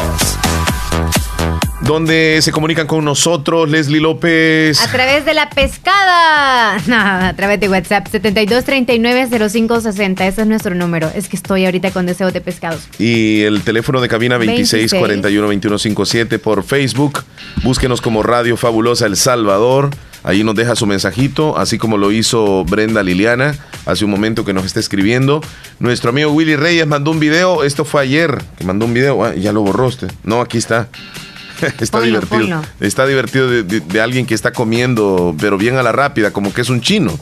donde 1.82 2.40
se 2.42 2.52
comunican 2.52 2.86
con 2.86 3.04
nosotros, 3.06 3.68
Leslie 3.70 4.02
López. 4.02 4.82
A 4.82 4.92
través 4.92 5.24
de 5.26 5.34
la 5.34 5.50
pescada. 5.50 6.78
No, 6.88 6.98
a 6.98 7.34
través 7.36 7.60
de 7.60 7.68
WhatsApp, 7.70 8.08
7239-0560. 8.08 10.22
Ese 10.22 10.42
es 10.42 10.48
nuestro 10.48 10.76
número. 10.76 11.12
Es 11.14 11.28
que 11.28 11.36
estoy 11.36 11.66
ahorita 11.66 11.92
con 11.92 12.06
deseo 12.06 12.32
de 12.32 12.40
pescados. 12.40 12.88
Y 12.98 13.42
el 13.42 13.64
teléfono 13.64 14.00
de 14.00 14.08
cabina 14.08 14.40
2641-2157 14.40 16.40
por 16.40 16.64
Facebook. 16.64 17.26
Búsquenos 17.64 18.00
como 18.02 18.24
Radio 18.24 18.56
Fabulosa 18.58 19.06
El 19.06 19.18
Salvador. 19.18 19.90
Ahí 20.28 20.44
nos 20.44 20.56
deja 20.56 20.76
su 20.76 20.86
mensajito, 20.86 21.58
así 21.58 21.78
como 21.78 21.98
lo 21.98 22.12
hizo 22.12 22.66
Brenda 22.66 23.02
Liliana 23.02 23.56
hace 23.86 24.04
un 24.04 24.12
momento 24.12 24.44
que 24.44 24.52
nos 24.52 24.66
está 24.66 24.82
escribiendo. 24.82 25.40
Nuestro 25.80 26.10
amigo 26.10 26.32
Willy 26.32 26.58
Reyes 26.58 26.86
mandó 26.86 27.12
un 27.12 27.20
video, 27.22 27.64
esto 27.64 27.86
fue 27.86 28.02
ayer, 28.02 28.44
que 28.58 28.66
mandó 28.66 28.86
un 28.86 28.94
video, 28.94 29.24
ah, 29.24 29.34
ya 29.34 29.54
lo 29.54 29.62
borroste. 29.62 30.08
No, 30.26 30.42
aquí 30.42 30.58
está. 30.58 30.90
está 31.80 32.02
divertido. 32.02 32.62
Está 32.82 33.08
divertido 33.08 33.50
de, 33.50 34.02
alguien 34.02 34.26
que 34.26 34.36
está 34.36 34.52
comiendo, 34.52 35.34
pero 35.40 35.58
bien 35.58 35.78
a 35.78 35.84
la 35.84 35.94
rápida, 35.94 36.32
como 36.32 36.54
que 36.54 36.60
es 36.60 36.70
un 36.70 36.82
chino. 36.82 37.18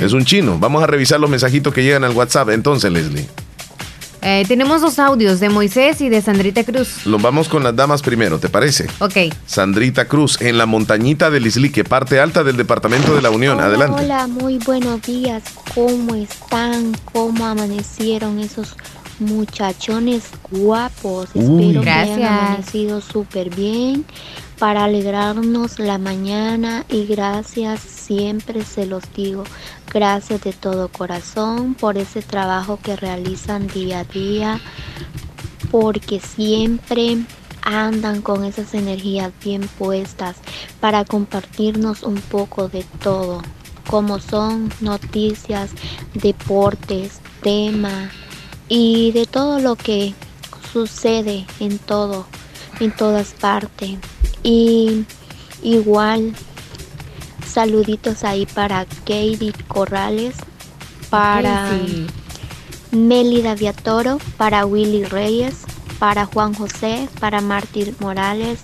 Es 0.00 0.12
un 0.12 0.24
chino. 0.24 0.56
Vamos 0.60 0.84
a 0.84 0.86
revisar 0.86 1.18
los 1.18 1.28
mensajitos 1.28 1.74
que 1.74 1.82
llegan 1.82 2.04
al 2.04 2.12
WhatsApp. 2.12 2.50
Entonces, 2.50 2.92
Leslie. 2.92 3.26
Eh, 4.26 4.44
tenemos 4.48 4.80
dos 4.80 4.98
audios 4.98 5.38
de 5.38 5.50
Moisés 5.50 6.00
y 6.00 6.08
de 6.08 6.22
Sandrita 6.22 6.64
Cruz. 6.64 7.04
Los 7.04 7.20
vamos 7.20 7.46
con 7.46 7.62
las 7.62 7.76
damas 7.76 8.00
primero, 8.00 8.38
¿te 8.38 8.48
parece? 8.48 8.86
Ok. 9.00 9.34
Sandrita 9.44 10.08
Cruz, 10.08 10.40
en 10.40 10.56
la 10.56 10.64
montañita 10.64 11.28
del 11.28 11.46
Islique, 11.46 11.84
parte 11.84 12.18
alta 12.18 12.42
del 12.42 12.56
departamento 12.56 13.14
de 13.14 13.20
la 13.20 13.28
Unión. 13.28 13.60
Adelante. 13.60 14.02
Hola, 14.02 14.26
muy 14.26 14.56
buenos 14.56 15.02
días. 15.02 15.42
¿Cómo 15.74 16.14
están? 16.14 16.96
¿Cómo 17.12 17.44
amanecieron 17.44 18.38
esos 18.38 18.74
muchachones 19.18 20.24
guapos. 20.50 21.28
Espero 21.34 21.82
que 21.82 21.90
hayan 21.90 22.22
amanecido 22.22 23.00
súper 23.00 23.54
bien 23.54 24.04
para 24.58 24.84
alegrarnos 24.84 25.78
la 25.78 25.98
mañana 25.98 26.84
y 26.88 27.06
gracias, 27.06 27.80
siempre 27.80 28.64
se 28.64 28.86
los 28.86 29.02
digo, 29.14 29.44
gracias 29.92 30.42
de 30.42 30.52
todo 30.52 30.88
corazón 30.88 31.74
por 31.74 31.98
ese 31.98 32.22
trabajo 32.22 32.78
que 32.82 32.96
realizan 32.96 33.66
día 33.66 34.00
a 34.00 34.04
día, 34.04 34.60
porque 35.70 36.20
siempre 36.20 37.18
andan 37.62 38.22
con 38.22 38.44
esas 38.44 38.74
energías 38.74 39.32
bien 39.42 39.68
puestas 39.78 40.36
para 40.80 41.04
compartirnos 41.04 42.02
un 42.02 42.16
poco 42.16 42.68
de 42.68 42.84
todo, 43.02 43.42
como 43.88 44.20
son 44.20 44.72
noticias, 44.80 45.70
deportes, 46.14 47.20
temas 47.42 48.12
y 48.68 49.12
de 49.12 49.26
todo 49.26 49.58
lo 49.58 49.76
que 49.76 50.14
sucede 50.72 51.46
en 51.60 51.78
todo, 51.78 52.26
en 52.80 52.92
todas 52.92 53.32
partes. 53.32 53.98
Y 54.44 55.04
igual, 55.62 56.34
saluditos 57.44 58.22
ahí 58.22 58.46
para 58.46 58.84
Katie 58.84 59.54
Corrales, 59.66 60.36
para 61.10 61.70
Melida 62.92 63.54
Viatoro, 63.54 64.18
para 64.36 64.66
Willy 64.66 65.04
Reyes, 65.04 65.62
para 65.98 66.26
Juan 66.26 66.54
José, 66.54 67.08
para 67.18 67.40
Martín 67.40 67.96
Morales 67.98 68.60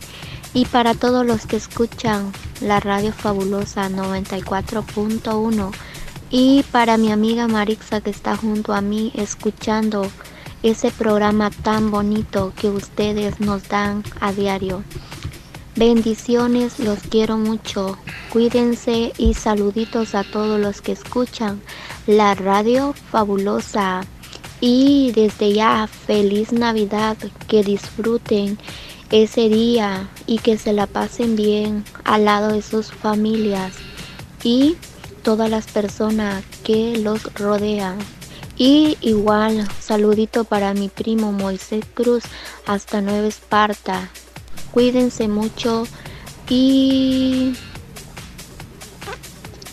y 0.52 0.66
para 0.66 0.94
todos 0.94 1.24
los 1.24 1.46
que 1.46 1.56
escuchan 1.56 2.30
la 2.60 2.78
radio 2.78 3.12
fabulosa 3.12 3.88
94.1 3.88 5.70
y 6.30 6.62
para 6.70 6.96
mi 6.96 7.10
amiga 7.10 7.48
Marixa 7.48 8.00
que 8.00 8.10
está 8.10 8.36
junto 8.36 8.74
a 8.74 8.80
mí 8.80 9.12
escuchando 9.14 10.06
ese 10.62 10.90
programa 10.90 11.50
tan 11.50 11.90
bonito 11.90 12.52
que 12.54 12.68
ustedes 12.68 13.40
nos 13.40 13.68
dan 13.68 14.04
a 14.20 14.32
diario. 14.32 14.84
Bendiciones, 15.80 16.78
los 16.78 16.98
quiero 16.98 17.38
mucho. 17.38 17.96
Cuídense 18.30 19.14
y 19.16 19.32
saluditos 19.32 20.14
a 20.14 20.24
todos 20.24 20.60
los 20.60 20.82
que 20.82 20.92
escuchan 20.92 21.62
la 22.06 22.34
radio 22.34 22.92
fabulosa. 23.10 24.02
Y 24.60 25.12
desde 25.12 25.54
ya, 25.54 25.86
feliz 25.86 26.52
Navidad, 26.52 27.16
que 27.48 27.64
disfruten 27.64 28.58
ese 29.10 29.48
día 29.48 30.10
y 30.26 30.40
que 30.40 30.58
se 30.58 30.74
la 30.74 30.86
pasen 30.86 31.34
bien 31.34 31.82
al 32.04 32.26
lado 32.26 32.52
de 32.52 32.60
sus 32.60 32.92
familias. 32.92 33.72
Y 34.42 34.76
todas 35.22 35.48
las 35.48 35.64
personas 35.68 36.44
que 36.62 36.98
los 36.98 37.32
rodean. 37.32 37.96
Y 38.58 38.98
igual, 39.00 39.66
saludito 39.80 40.44
para 40.44 40.74
mi 40.74 40.90
primo 40.90 41.32
Moisés 41.32 41.86
Cruz 41.94 42.24
hasta 42.66 43.00
Nueva 43.00 43.28
Esparta. 43.28 44.10
Cuídense 44.72 45.28
mucho 45.28 45.86
y 46.48 47.54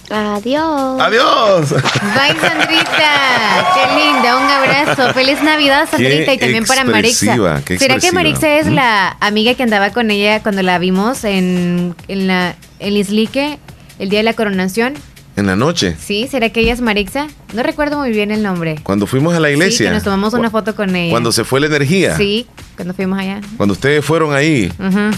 Adiós. 0.09 1.01
Adiós. 1.01 1.69
Bye, 1.71 2.39
Sandrita. 2.39 3.73
Qué 3.73 3.95
linda. 3.95 4.37
Un 4.37 4.49
abrazo. 4.49 5.13
Feliz 5.13 5.41
Navidad, 5.43 5.87
Sandrita. 5.89 6.33
y 6.33 6.37
también 6.37 6.65
para 6.65 6.85
Marixa. 6.85 7.35
¿Será 7.77 7.99
que 7.99 8.11
Marixa 8.11 8.57
es 8.57 8.67
la 8.67 9.17
amiga 9.19 9.53
que 9.55 9.63
andaba 9.63 9.91
con 9.91 10.09
ella 10.09 10.41
cuando 10.41 10.61
la 10.63 10.79
vimos 10.79 11.23
en, 11.25 11.95
en 12.07 12.27
la, 12.27 12.55
el 12.79 12.95
Islique 12.95 13.59
el 13.99 14.09
día 14.09 14.19
de 14.19 14.23
la 14.23 14.33
coronación? 14.33 14.93
En 15.37 15.45
la 15.45 15.55
noche. 15.55 15.95
Sí, 16.03 16.27
¿será 16.29 16.49
que 16.49 16.61
ella 16.61 16.73
es 16.73 16.81
Marixa? 16.81 17.27
No 17.53 17.61
recuerdo 17.61 17.99
muy 17.99 18.09
bien 18.09 18.31
el 18.31 18.41
nombre. 18.41 18.79
Cuando 18.81 19.05
fuimos 19.05 19.35
a 19.35 19.39
la 19.39 19.51
iglesia. 19.51 19.77
Sí, 19.77 19.83
que 19.83 19.91
nos 19.91 20.03
tomamos 20.03 20.33
una 20.33 20.49
foto 20.49 20.75
con 20.75 20.95
ella. 20.95 21.11
Cuando 21.11 21.31
se 21.31 21.43
fue 21.43 21.59
la 21.59 21.67
energía. 21.67 22.17
Sí, 22.17 22.47
cuando 22.75 22.95
fuimos 22.95 23.19
allá. 23.19 23.39
Cuando 23.55 23.73
ustedes 23.73 24.03
fueron 24.03 24.33
ahí. 24.33 24.73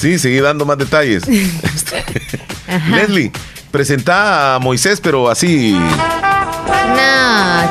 sí, 0.00 0.16
seguí 0.20 0.38
dando 0.38 0.64
más 0.64 0.78
detalles. 0.78 1.24
Leslie, 2.90 3.32
presenta 3.72 4.54
a 4.54 4.58
Moisés, 4.60 5.00
pero 5.00 5.28
así. 5.28 5.72
No, 5.72 5.88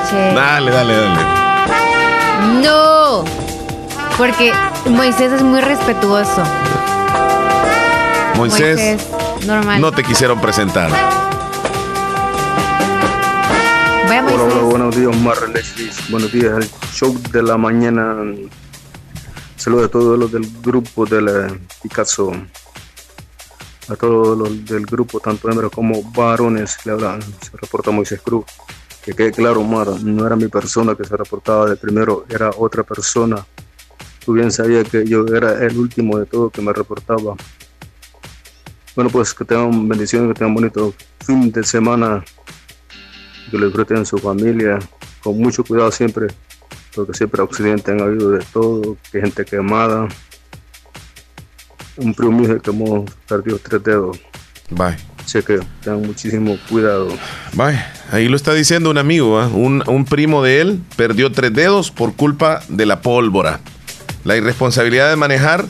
che. 0.09 0.33
Dale, 0.35 0.71
dale, 0.71 0.93
dale. 0.93 1.21
No. 2.61 3.23
Porque 4.17 4.51
Moisés 4.89 5.31
es 5.31 5.41
muy 5.41 5.61
respetuoso. 5.61 6.43
Moisés, 8.35 8.99
normal. 9.45 9.81
no 9.81 9.91
te 9.91 10.03
quisieron 10.03 10.39
presentar. 10.41 10.91
Hola, 14.07 14.61
buenos 14.61 14.95
días, 14.95 15.07
Omar 15.07 15.37
Buenos 16.09 16.31
días, 16.31 16.57
el 16.57 16.69
show 16.93 17.17
de 17.31 17.43
la 17.43 17.57
mañana. 17.57 18.15
Saludos 19.55 19.85
a 19.85 19.89
todos 19.89 20.17
los 20.17 20.31
del 20.31 20.47
grupo 20.61 21.05
de 21.05 21.21
la 21.21 21.57
Picasso. 21.81 22.31
A 23.87 23.95
todos 23.95 24.37
los 24.37 24.65
del 24.65 24.85
grupo, 24.85 25.19
tanto 25.19 25.49
hembras 25.49 25.71
como 25.71 26.03
varones, 26.11 26.77
le 26.85 26.91
hablan. 26.91 27.21
Se 27.21 27.57
reporta 27.57 27.91
Moisés 27.91 28.21
Cruz. 28.21 28.45
Que 29.03 29.13
quede 29.13 29.31
claro, 29.31 29.61
Omar, 29.61 29.87
no 30.01 30.25
era 30.25 30.35
mi 30.35 30.47
persona 30.47 30.95
que 30.95 31.03
se 31.03 31.15
reportaba 31.15 31.69
de 31.69 31.75
primero, 31.75 32.25
era 32.29 32.51
otra 32.57 32.83
persona. 32.83 33.45
Tú 34.23 34.33
bien 34.33 34.51
sabías 34.51 34.87
que 34.89 35.05
yo 35.05 35.25
era 35.27 35.63
el 35.65 35.77
último 35.77 36.17
de 36.17 36.25
todo 36.25 36.49
que 36.49 36.61
me 36.61 36.73
reportaba. 36.73 37.35
Bueno, 38.95 39.09
pues 39.09 39.33
que 39.33 39.43
tengan 39.43 39.87
bendiciones, 39.87 40.29
que 40.29 40.39
tengan 40.39 40.55
bonito 40.55 40.93
fin 41.25 41.51
de 41.51 41.63
semana 41.63 42.23
que 43.51 43.57
lo 43.57 43.65
disfruten 43.65 43.97
en 43.97 44.05
su 44.05 44.17
familia, 44.17 44.79
con 45.21 45.37
mucho 45.37 45.63
cuidado 45.63 45.91
siempre, 45.91 46.27
porque 46.95 47.13
siempre 47.13 47.41
Occidente 47.41 47.91
han 47.91 48.01
habido 48.01 48.31
de 48.31 48.45
todo, 48.53 48.97
que 49.11 49.21
gente 49.21 49.43
quemada. 49.45 50.07
Un 51.97 52.13
primo 52.13 52.39
mío 52.39 52.61
que 52.61 52.71
hemos 52.71 53.09
perdido 53.27 53.59
tres 53.59 53.83
dedos. 53.83 54.19
Bye. 54.69 54.97
Sé 55.25 55.43
que 55.43 55.59
tengan 55.83 56.01
muchísimo 56.01 56.57
cuidado. 56.69 57.09
Bye. 57.53 57.79
Ahí 58.11 58.27
lo 58.27 58.35
está 58.35 58.53
diciendo 58.53 58.89
un 58.89 58.97
amigo, 58.97 59.39
un, 59.47 59.83
un 59.87 60.05
primo 60.05 60.43
de 60.43 60.61
él 60.61 60.81
perdió 60.95 61.31
tres 61.31 61.53
dedos 61.53 61.91
por 61.91 62.15
culpa 62.15 62.61
de 62.69 62.85
la 62.85 63.01
pólvora. 63.01 63.59
La 64.23 64.35
irresponsabilidad 64.35 65.09
de 65.09 65.15
manejar 65.15 65.65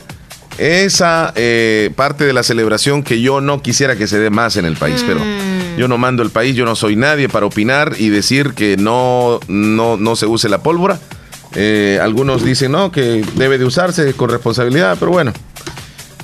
esa 0.58 1.32
eh, 1.36 1.90
parte 1.96 2.24
de 2.24 2.32
la 2.32 2.42
celebración 2.42 3.02
que 3.02 3.20
yo 3.20 3.40
no 3.40 3.62
quisiera 3.62 3.96
que 3.96 4.06
se 4.06 4.18
dé 4.18 4.30
más 4.30 4.56
en 4.56 4.64
el 4.64 4.76
país, 4.76 5.04
pero 5.06 5.20
mm. 5.20 5.76
yo 5.76 5.88
no 5.88 5.98
mando 5.98 6.22
el 6.22 6.30
país, 6.30 6.54
yo 6.54 6.64
no 6.64 6.76
soy 6.76 6.96
nadie 6.96 7.28
para 7.28 7.46
opinar 7.46 7.94
y 7.98 8.08
decir 8.08 8.54
que 8.54 8.76
no, 8.76 9.40
no, 9.48 9.96
no 9.96 10.16
se 10.16 10.26
use 10.26 10.48
la 10.48 10.62
pólvora. 10.62 10.98
Eh, 11.54 11.98
algunos 12.02 12.44
dicen 12.44 12.72
no, 12.72 12.92
que 12.92 13.24
debe 13.34 13.58
de 13.58 13.64
usarse 13.64 14.12
con 14.14 14.28
responsabilidad, 14.30 14.96
pero 14.98 15.10
bueno, 15.10 15.32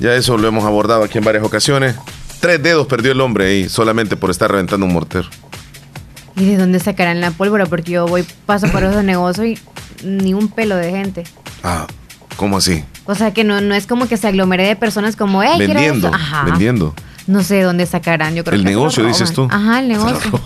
ya 0.00 0.14
eso 0.14 0.36
lo 0.36 0.48
hemos 0.48 0.64
abordado 0.64 1.04
aquí 1.04 1.18
en 1.18 1.24
varias 1.24 1.44
ocasiones. 1.44 1.96
Tres 2.40 2.62
dedos 2.62 2.86
perdió 2.86 3.12
el 3.12 3.20
hombre 3.20 3.46
ahí 3.46 3.68
solamente 3.68 4.16
por 4.16 4.30
estar 4.30 4.50
reventando 4.50 4.84
un 4.84 4.92
mortero. 4.92 5.28
¿Y 6.36 6.46
de 6.46 6.56
dónde 6.56 6.80
sacarán 6.80 7.20
la 7.20 7.30
pólvora? 7.30 7.66
Porque 7.66 7.92
yo 7.92 8.06
voy, 8.06 8.24
paso 8.46 8.66
por 8.68 8.82
esos 8.82 9.04
negocios 9.04 9.46
y 9.46 9.58
ni 10.04 10.34
un 10.34 10.48
pelo 10.48 10.76
de 10.76 10.90
gente. 10.90 11.24
Ah, 11.62 11.86
¿cómo 12.36 12.56
así? 12.56 12.84
O 13.04 13.14
sea, 13.14 13.32
que 13.32 13.44
no, 13.44 13.60
no 13.60 13.74
es 13.74 13.86
como 13.86 14.06
que 14.06 14.16
se 14.16 14.28
aglomere 14.28 14.66
de 14.66 14.76
personas 14.76 15.16
como, 15.16 15.42
hey, 15.42 15.58
vendiendo, 15.58 16.08
Ajá. 16.12 16.44
vendiendo. 16.44 16.94
No 17.26 17.42
sé 17.42 17.62
dónde 17.62 17.86
sacarán, 17.86 18.34
yo 18.34 18.42
creo 18.42 18.56
el 18.56 18.64
negocio, 18.64 19.04
dices 19.06 19.32
tú. 19.32 19.46
Ajá, 19.50 19.80
el 19.80 19.88
negocio. 19.88 20.40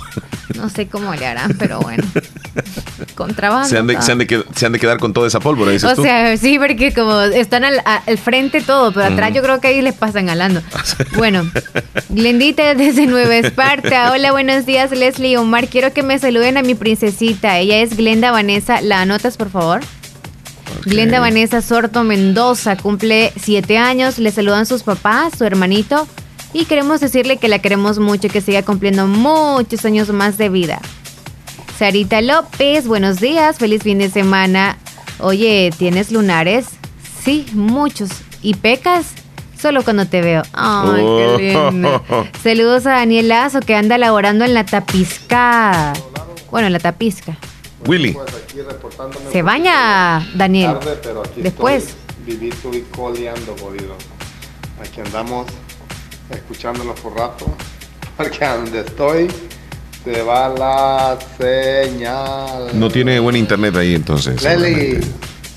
No 0.54 0.68
sé 0.68 0.86
cómo 0.86 1.14
le 1.14 1.26
harán, 1.26 1.56
pero 1.58 1.80
bueno. 1.80 2.04
Contrabando. 3.14 3.68
Se 3.68 3.78
han, 3.78 3.86
de, 3.86 4.00
se, 4.00 4.12
han 4.12 4.18
de, 4.18 4.44
se 4.54 4.66
han, 4.66 4.72
de, 4.72 4.78
quedar 4.78 4.98
con 4.98 5.12
toda 5.12 5.26
esa 5.26 5.40
pólvora, 5.40 5.70
dices 5.70 5.94
tú. 5.94 6.02
O 6.02 6.04
sea, 6.04 6.36
sí, 6.36 6.58
porque 6.58 6.92
como 6.92 7.20
están 7.20 7.64
al, 7.64 7.82
al 7.84 8.18
frente 8.18 8.60
todo, 8.60 8.92
pero 8.92 9.06
atrás 9.06 9.32
yo 9.34 9.42
creo 9.42 9.60
que 9.60 9.68
ahí 9.68 9.82
les 9.82 9.94
pasan 9.94 10.28
alando. 10.28 10.62
bueno, 11.16 11.50
Glendita 12.10 12.74
desde 12.74 13.06
Nueva 13.06 13.36
Esparta. 13.36 14.12
Hola, 14.12 14.32
buenos 14.32 14.66
días, 14.66 14.90
Leslie 14.90 15.36
Omar. 15.36 15.68
Quiero 15.68 15.92
que 15.92 16.02
me 16.02 16.18
saluden 16.18 16.56
a 16.56 16.62
mi 16.62 16.74
princesita. 16.74 17.58
Ella 17.58 17.78
es 17.78 17.96
Glenda 17.96 18.30
Vanessa. 18.30 18.80
¿La 18.80 19.00
anotas, 19.00 19.36
por 19.36 19.50
favor? 19.50 19.80
Glenda 20.84 21.20
Vanessa 21.20 21.62
Sorto 21.62 22.04
Mendoza 22.04 22.76
cumple 22.76 23.32
siete 23.40 23.78
años. 23.78 24.18
Le 24.18 24.30
saludan 24.30 24.66
sus 24.66 24.82
papás, 24.82 25.32
su 25.36 25.44
hermanito. 25.44 26.06
Y 26.52 26.64
queremos 26.64 27.00
decirle 27.00 27.36
que 27.38 27.48
la 27.48 27.58
queremos 27.58 27.98
mucho 27.98 28.28
y 28.28 28.30
que 28.30 28.40
siga 28.40 28.62
cumpliendo 28.62 29.06
muchos 29.06 29.84
años 29.84 30.08
más 30.10 30.38
de 30.38 30.48
vida. 30.48 30.80
Sarita 31.78 32.22
López, 32.22 32.86
buenos 32.86 33.20
días, 33.20 33.58
feliz 33.58 33.82
fin 33.82 33.98
de 33.98 34.08
semana. 34.08 34.78
Oye, 35.18 35.70
¿tienes 35.76 36.10
lunares? 36.10 36.66
Sí, 37.22 37.46
muchos. 37.52 38.10
¿Y 38.40 38.54
pecas? 38.54 39.06
Solo 39.60 39.82
cuando 39.82 40.06
te 40.06 40.20
veo. 40.20 40.42
Ay, 40.52 41.02
qué 41.38 41.56
oh. 41.56 41.70
lindo. 41.70 42.04
Saludos 42.42 42.86
a 42.86 42.92
Daniel 42.92 43.28
Lazo 43.28 43.60
que 43.60 43.74
anda 43.74 43.98
laborando 43.98 44.44
en 44.44 44.54
la 44.54 44.64
tapizca. 44.64 45.92
Bueno, 46.50 46.68
en 46.68 46.72
la 46.72 46.78
tapizca. 46.78 47.36
Willy. 47.86 48.16
Se 49.32 49.42
baña, 49.42 50.26
Daniel. 50.34 50.76
Después. 51.36 51.96
vivito 52.24 52.72
y 52.72 52.82
coleando, 52.82 53.54
jodido. 53.60 53.94
Aquí 54.80 55.00
andamos 55.00 55.46
escuchándolo 56.30 56.94
por 56.94 57.14
rato. 57.16 57.46
Porque 58.16 58.46
donde 58.46 58.80
estoy 58.80 59.28
se 60.04 60.22
va 60.22 60.48
la 60.48 61.18
señal. 61.38 62.78
No 62.78 62.88
tiene 62.90 63.18
buen 63.18 63.36
internet 63.36 63.76
ahí 63.76 63.94
entonces. 63.94 64.42
Leli, 64.42 65.00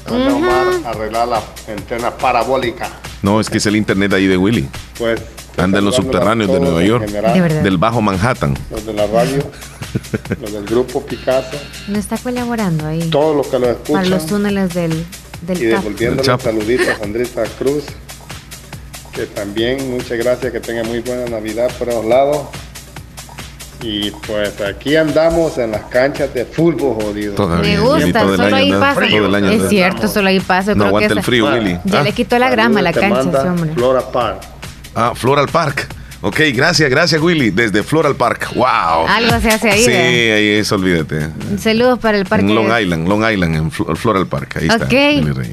a 0.07 0.89
arreglar 0.89 1.27
la 1.27 1.43
antena 1.67 2.11
parabólica. 2.17 2.89
No, 3.21 3.39
es 3.39 3.49
que 3.49 3.59
es 3.59 3.65
el 3.65 3.75
internet 3.75 4.13
ahí 4.13 4.27
de 4.27 4.37
Willy. 4.37 4.67
Pues. 4.97 5.21
Anda 5.57 5.79
en 5.79 5.85
los 5.85 5.95
subterráneos 5.95 6.51
de 6.51 6.59
Nueva 6.59 6.83
York. 6.83 7.05
del 7.07 7.77
Bajo 7.77 8.01
Manhattan. 8.01 8.57
Los 8.71 8.85
de 8.85 8.93
la 8.93 9.07
radio. 9.07 9.43
los 10.41 10.53
del 10.53 10.65
grupo 10.65 11.05
Picasso. 11.05 11.57
No 11.87 11.97
está 11.97 12.17
colaborando 12.17 12.85
ahí. 12.87 13.09
Todos 13.09 13.35
los 13.35 13.47
que 13.47 13.59
lo 13.59 13.69
escuchan. 13.69 13.93
Para 13.93 14.07
los 14.09 14.25
túneles 14.25 14.73
del, 14.73 15.05
del 15.41 15.61
Y 15.61 15.65
devolviéndole 15.65 16.39
saluditos 16.39 16.87
a 16.87 16.97
Sandrita 16.97 17.43
Cruz. 17.57 17.83
Que 19.13 19.25
también, 19.25 19.91
muchas 19.91 20.17
gracias, 20.17 20.51
que 20.51 20.59
tenga 20.59 20.83
muy 20.83 20.99
buena 20.99 21.25
Navidad 21.25 21.71
por 21.77 21.87
los 21.87 22.05
lados. 22.05 22.47
Y 23.81 24.11
pues 24.11 24.59
aquí 24.59 24.97
andamos 24.97 25.57
en 25.57 25.71
las 25.71 25.83
canchas 25.85 26.33
de 26.33 26.45
fútbol, 26.45 27.01
jodido. 27.01 27.47
Me 27.59 27.79
gusta, 27.79 28.21
solo 28.21 28.55
ahí 28.55 28.71
pasa. 28.71 29.05
es 29.05 29.69
cierto, 29.69 30.07
solo 30.07 30.27
ahí 30.27 30.39
pasa. 30.39 30.75
No 30.75 30.85
aguanta 30.85 31.13
el 31.13 31.23
frío, 31.23 31.45
Willy. 31.47 31.79
Ya 31.85 32.03
le 32.03 32.11
quitó 32.11 32.37
la 32.37 32.49
grama 32.49 32.79
a 32.79 32.83
la 32.83 32.93
cancha, 32.93 33.43
hombre. 33.43 33.73
Flora 33.73 34.11
Park. 34.11 34.41
Ah, 34.95 35.13
Floral 35.15 35.47
Park. 35.47 35.87
Ok, 36.21 36.39
gracias, 36.53 36.89
gracias 36.89 37.21
Willy, 37.21 37.49
desde 37.49 37.81
Floral 37.81 38.15
Park. 38.15 38.51
Wow. 38.53 39.07
Algo 39.07 39.39
se 39.39 39.49
hace 39.49 39.69
ahí. 39.69 39.83
Sí, 39.83 39.91
ahí 39.91 40.47
es, 40.57 40.71
olvídate. 40.71 41.29
Saludos 41.57 41.97
para 41.99 42.17
el 42.17 42.25
parque. 42.25 42.45
En 42.45 42.55
Long 42.55 42.77
Island, 42.77 43.07
Long 43.07 43.23
Island, 43.29 43.55
en 43.55 43.71
Floral 43.71 44.27
Park. 44.27 44.57
Ahí 44.57 44.67
está. 44.67 44.85
Ok. 44.85 45.43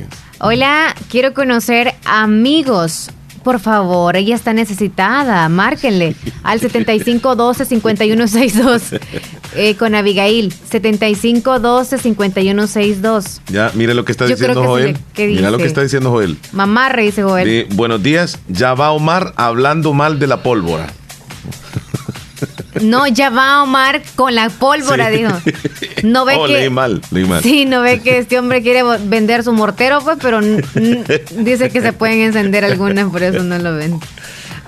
Hola, 0.40 0.94
quiero 1.08 1.34
conocer 1.34 1.94
amigos 2.04 3.10
por 3.46 3.60
favor, 3.60 4.16
ella 4.16 4.34
está 4.34 4.52
necesitada. 4.52 5.48
Márquenle 5.48 6.16
al 6.42 6.60
7512-5162 6.60 9.00
eh, 9.54 9.76
con 9.76 9.94
Abigail. 9.94 10.52
7512-5162. 10.68 13.40
Ya, 13.46 13.70
mire 13.74 13.94
lo 13.94 14.04
que 14.04 14.10
está 14.10 14.26
diciendo 14.26 14.64
Joel. 14.64 14.98
Mira 15.16 15.52
lo 15.52 15.58
que 15.58 15.66
está 15.66 15.80
diciendo 15.80 16.10
Joel. 16.10 16.36
Mamá, 16.50 16.92
dice 16.94 17.22
Joel. 17.22 17.68
buenos 17.74 18.02
días, 18.02 18.40
ya 18.48 18.74
va 18.74 18.90
Omar 18.90 19.32
hablando 19.36 19.92
mal 19.92 20.18
de 20.18 20.26
la 20.26 20.42
pólvora. 20.42 20.88
No, 22.82 23.06
ya 23.06 23.30
va 23.30 23.62
Omar 23.62 24.02
con 24.14 24.34
la 24.34 24.50
pólvora, 24.50 25.10
dijo. 25.10 25.32
No 26.02 26.24
ve 26.24 26.34
oh, 26.36 26.46
que. 26.46 26.52
Leí 26.52 26.70
mal, 26.70 27.00
leí 27.10 27.24
mal. 27.24 27.42
Sí, 27.42 27.64
no 27.64 27.80
ve 27.80 28.00
que 28.00 28.18
este 28.18 28.38
hombre 28.38 28.62
quiere 28.62 28.82
vender 29.04 29.42
su 29.42 29.52
mortero, 29.52 30.00
pues, 30.02 30.18
pero 30.20 30.40
dice 30.40 31.70
que 31.70 31.80
se 31.80 31.92
pueden 31.92 32.20
encender 32.20 32.64
algunas, 32.64 33.10
por 33.10 33.22
eso 33.22 33.42
no 33.42 33.58
lo 33.58 33.74
ven. 33.74 33.98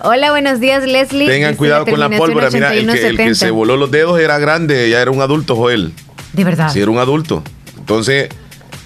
Hola, 0.03 0.31
buenos 0.31 0.61
días, 0.61 0.85
Leslie. 0.85 1.27
Tengan 1.27 1.57
cuidado 1.57 1.85
con 1.85 1.99
la 1.99 2.09
pólvora. 2.09 2.51
Mira, 2.51 2.73
el 2.73 2.87
que, 2.87 3.07
el 3.09 3.17
que, 3.17 3.35
se 3.35 3.51
voló 3.51 3.77
los 3.77 3.91
dedos 3.91 4.19
era 4.21 4.39
grande, 4.39 4.89
ya 4.89 5.03
era 5.03 5.11
un 5.11 5.21
adulto, 5.21 5.57
Joel. 5.57 5.93
De 6.33 6.45
verdad. 6.45 6.71
Sí, 6.73 6.81
era 6.81 6.91
un 6.91 6.99
adulto. 6.99 7.43
Entonces, 7.79 8.29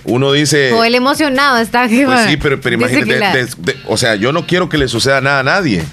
uno 0.05 0.33
dice. 0.33 0.70
Joel 0.72 0.95
emocionado 0.95 1.59
está. 1.59 1.89
Pues 1.89 2.20
sí, 2.28 2.37
pero, 2.37 2.61
pero 2.61 2.76
imagínate. 2.76 3.47
o 3.87 3.97
sea, 3.97 4.16
yo 4.16 4.33
no 4.33 4.47
quiero 4.47 4.68
que 4.68 4.78
le 4.78 4.89
suceda 4.89 5.20
nada 5.20 5.41
a 5.41 5.43
nadie 5.43 5.85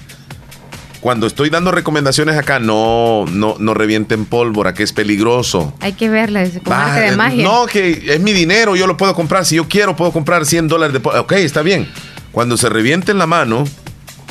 cuando 1.00 1.26
estoy 1.26 1.50
dando 1.50 1.72
recomendaciones 1.72 2.36
acá, 2.36 2.58
no, 2.58 3.24
no, 3.30 3.56
no 3.58 3.74
revienten 3.74 4.26
pólvora, 4.26 4.74
que 4.74 4.82
es 4.82 4.92
peligroso. 4.92 5.72
Hay 5.80 5.94
que 5.94 6.08
verla, 6.08 6.42
es 6.42 6.60
como 6.62 6.76
arte 6.76 7.00
de 7.00 7.16
magia. 7.16 7.42
No, 7.42 7.66
que 7.66 8.02
es 8.06 8.20
mi 8.20 8.32
dinero, 8.32 8.76
yo 8.76 8.86
lo 8.86 8.96
puedo 8.96 9.14
comprar. 9.14 9.46
Si 9.46 9.56
yo 9.56 9.66
quiero, 9.66 9.96
puedo 9.96 10.12
comprar 10.12 10.44
100 10.44 10.68
dólares 10.68 10.92
de 10.92 11.00
pólvora. 11.00 11.22
Ok, 11.22 11.32
está 11.32 11.62
bien. 11.62 11.88
Cuando 12.32 12.56
se 12.56 12.68
reviente 12.68 13.12
en 13.12 13.18
la 13.18 13.26
mano 13.26 13.64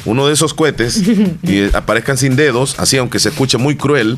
uno 0.05 0.27
de 0.27 0.33
esos 0.33 0.53
cohetes 0.53 1.01
y 1.43 1.75
aparezcan 1.75 2.17
sin 2.17 2.35
dedos, 2.35 2.79
así 2.79 2.97
aunque 2.97 3.19
se 3.19 3.29
escuche 3.29 3.57
muy 3.57 3.75
cruel, 3.75 4.17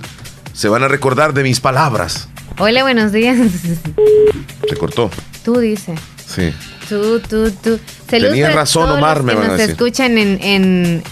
se 0.53 0.67
van 0.67 0.83
a 0.83 0.87
recordar 0.87 1.33
de 1.33 1.43
mis 1.43 1.59
palabras. 1.59 2.27
Hola, 2.57 2.83
buenos 2.83 3.11
días. 3.11 3.37
Se 4.69 4.75
cortó. 4.75 5.09
Tú 5.43 5.57
dices. 5.59 5.99
Sí. 6.27 6.53
Tú, 6.87 7.19
tú, 7.21 7.49
tú. 7.51 7.79
Tenía 8.07 8.51
razón, 8.51 8.89
Omar, 8.89 9.23
me 9.23 9.33
van 9.33 9.51
a 9.51 9.53
decir. 9.53 9.71
Escuchan 9.71 10.17
en, 10.17 10.39
en, 10.43 11.03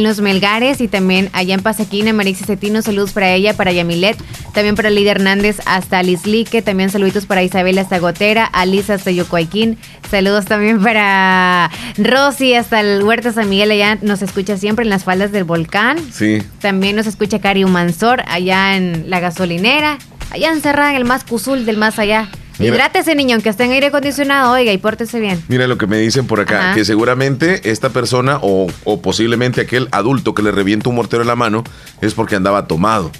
Los 0.00 0.20
Melgares 0.20 0.80
y 0.80 0.88
también 0.88 1.28
allá 1.32 1.54
en 1.54 1.62
Pasaquina, 1.62 2.12
Marixi 2.12 2.44
Cetino, 2.44 2.82
saludos 2.82 3.12
para 3.12 3.32
ella, 3.32 3.54
para 3.54 3.72
Yamilet. 3.72 4.16
También 4.54 4.74
para 4.74 4.90
Lidia 4.90 5.12
Hernández 5.12 5.60
hasta 5.64 6.02
Lislique. 6.02 6.62
También 6.62 6.90
saluditos 6.90 7.26
para 7.26 7.42
Isabel 7.42 7.78
hasta 7.78 7.98
Gotera. 7.98 8.44
Alisa 8.44 8.94
hasta 8.94 9.10
Yocoaiquín. 9.10 9.78
Saludos 10.10 10.44
también 10.44 10.82
para 10.82 11.70
Rosy 11.96 12.54
hasta 12.54 12.80
el 12.80 13.02
Huerta 13.02 13.32
San 13.32 13.48
Miguel. 13.48 13.70
Allá 13.70 13.98
nos 14.02 14.22
escucha 14.22 14.56
siempre 14.56 14.84
en 14.84 14.90
las 14.90 15.04
faldas 15.04 15.32
del 15.32 15.44
volcán. 15.44 15.98
Sí. 16.12 16.42
También 16.60 16.96
nos 16.96 17.06
escucha 17.06 17.40
Cari 17.40 17.64
Mansor 17.64 18.22
allá 18.26 18.76
en 18.76 19.08
la 19.08 19.20
gasolinera. 19.20 19.98
Allá 20.30 20.52
encerrada 20.52 20.90
en 20.90 20.96
el 20.96 21.04
más 21.04 21.24
cusul 21.24 21.64
del 21.64 21.76
más 21.76 21.98
allá. 21.98 22.28
Hidrátese, 22.58 23.14
niño, 23.14 23.34
aunque 23.34 23.48
esté 23.48 23.64
en 23.64 23.72
aire 23.72 23.86
acondicionado, 23.86 24.52
oiga, 24.52 24.72
y 24.72 24.78
pórtese 24.78 25.20
bien. 25.20 25.42
Mira 25.48 25.66
lo 25.66 25.78
que 25.78 25.86
me 25.86 25.98
dicen 25.98 26.26
por 26.26 26.40
acá, 26.40 26.72
que 26.74 26.84
seguramente 26.84 27.70
esta 27.70 27.90
persona 27.90 28.38
o, 28.42 28.66
o 28.84 29.02
posiblemente 29.02 29.60
aquel 29.60 29.88
adulto 29.90 30.34
que 30.34 30.42
le 30.42 30.52
revienta 30.52 30.88
un 30.88 30.96
mortero 30.96 31.22
en 31.22 31.28
la 31.28 31.36
mano 31.36 31.64
es 32.00 32.14
porque 32.14 32.36
andaba 32.36 32.66
tomado 32.66 33.10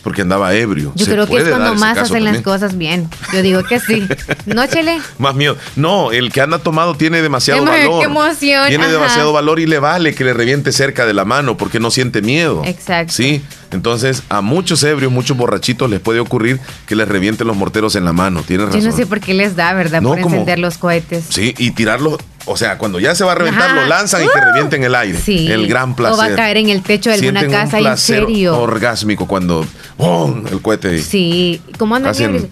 porque 0.00 0.22
andaba 0.22 0.54
ebrio. 0.54 0.92
Yo 0.94 1.06
creo 1.06 1.26
que 1.26 1.36
es 1.36 1.48
cuando 1.48 1.74
más 1.74 1.98
hacen 1.98 2.24
las 2.24 2.40
cosas 2.42 2.76
bien. 2.76 3.08
Yo 3.32 3.42
digo 3.42 3.62
que 3.62 3.80
sí. 3.80 4.06
¿No, 4.46 4.66
Chele? 4.66 5.00
más 5.18 5.34
miedo. 5.34 5.56
No, 5.76 6.12
el 6.12 6.32
que 6.32 6.40
anda 6.40 6.58
tomado 6.58 6.96
tiene 6.96 7.22
demasiado 7.22 7.64
valor. 7.64 8.00
Qué 8.00 8.06
emoción. 8.06 8.68
Tiene 8.68 8.88
demasiado 8.88 9.32
valor 9.32 9.60
y 9.60 9.66
le 9.66 9.78
vale 9.78 10.14
que 10.14 10.24
le 10.24 10.34
reviente 10.34 10.72
cerca 10.72 11.06
de 11.06 11.14
la 11.14 11.24
mano 11.24 11.56
porque 11.56 11.80
no 11.80 11.90
siente 11.90 12.22
miedo. 12.22 12.62
Exacto. 12.64 13.12
Sí. 13.12 13.42
Entonces, 13.70 14.22
a 14.28 14.40
muchos 14.40 14.82
ebrios, 14.82 15.12
muchos 15.12 15.36
borrachitos 15.36 15.90
les 15.90 16.00
puede 16.00 16.20
ocurrir 16.20 16.58
que 16.86 16.96
les 16.96 17.06
revienten 17.06 17.46
los 17.46 17.56
morteros 17.56 17.96
en 17.96 18.04
la 18.04 18.12
mano. 18.12 18.42
Tiene 18.42 18.66
razón. 18.66 18.80
Yo 18.80 18.90
no 18.90 18.96
sé 18.96 19.06
por 19.06 19.20
qué 19.20 19.34
les 19.34 19.56
da, 19.56 19.74
¿verdad? 19.74 20.02
por 20.02 20.18
encender 20.18 20.58
los 20.58 20.78
cohetes. 20.78 21.24
Sí, 21.28 21.54
y 21.58 21.72
tirarlos 21.72 22.18
o 22.48 22.56
sea, 22.56 22.78
cuando 22.78 22.98
ya 22.98 23.14
se 23.14 23.24
va 23.24 23.32
a 23.32 23.34
reventar, 23.34 23.72
lo 23.74 23.86
lanzan 23.86 24.22
y 24.22 24.26
que 24.26 24.38
uh. 24.38 24.44
revienten 24.44 24.82
el 24.84 24.94
aire. 24.94 25.18
Sí. 25.18 25.50
El 25.50 25.66
gran 25.68 25.94
placer. 25.94 26.14
O 26.14 26.18
va 26.18 26.24
a 26.24 26.34
caer 26.34 26.56
en 26.56 26.70
el 26.70 26.82
techo 26.82 27.10
de 27.10 27.16
alguna 27.16 27.46
casa, 27.46 27.78
en 27.78 27.96
serio. 27.96 28.58
orgásmico 28.58 29.26
cuando 29.26 29.64
¡pum! 29.96 30.44
el 30.50 30.60
cohete. 30.60 31.00
Sí. 31.00 31.60
¿Cómo 31.78 31.96
anda 31.96 32.12
ebrio? 32.12 32.48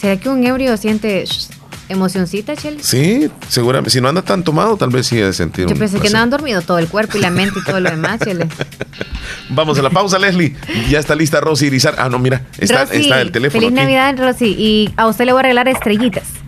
¿Será 0.00 0.18
que 0.18 0.28
un 0.28 0.46
ebrio 0.46 0.76
siente 0.76 1.24
emocioncita, 1.90 2.56
Chele? 2.56 2.82
Sí, 2.82 3.30
seguramente. 3.48 3.90
Si 3.90 4.00
no 4.00 4.08
anda 4.08 4.22
tan 4.22 4.44
tomado, 4.44 4.76
tal 4.76 4.88
vez 4.88 5.06
sí 5.06 5.16
de 5.16 5.32
sentir 5.32 5.66
Yo 5.66 5.76
pensé 5.76 6.00
que 6.00 6.08
no 6.08 6.18
han 6.18 6.30
dormido 6.30 6.62
todo 6.62 6.78
el 6.78 6.88
cuerpo 6.88 7.18
y 7.18 7.20
la 7.20 7.30
mente 7.30 7.58
y 7.60 7.64
todo 7.64 7.80
lo 7.80 7.90
demás, 7.90 8.20
Chele. 8.24 8.48
Vamos 9.50 9.78
a 9.78 9.82
la 9.82 9.90
pausa, 9.90 10.18
Leslie. 10.18 10.56
Ya 10.88 11.00
está 11.00 11.14
lista 11.14 11.40
Rosy 11.40 11.66
Irizar. 11.66 11.96
Ah, 11.98 12.08
no, 12.08 12.18
mira, 12.18 12.46
está, 12.56 12.84
está 12.84 13.20
el 13.20 13.32
teléfono. 13.32 13.60
Feliz 13.60 13.74
Navidad, 13.74 14.16
Rosy. 14.16 14.54
Y 14.56 14.94
a 14.96 15.06
usted 15.06 15.26
le 15.26 15.32
voy 15.32 15.40
a 15.40 15.42
regalar 15.42 15.68
estrellitas. 15.68 16.39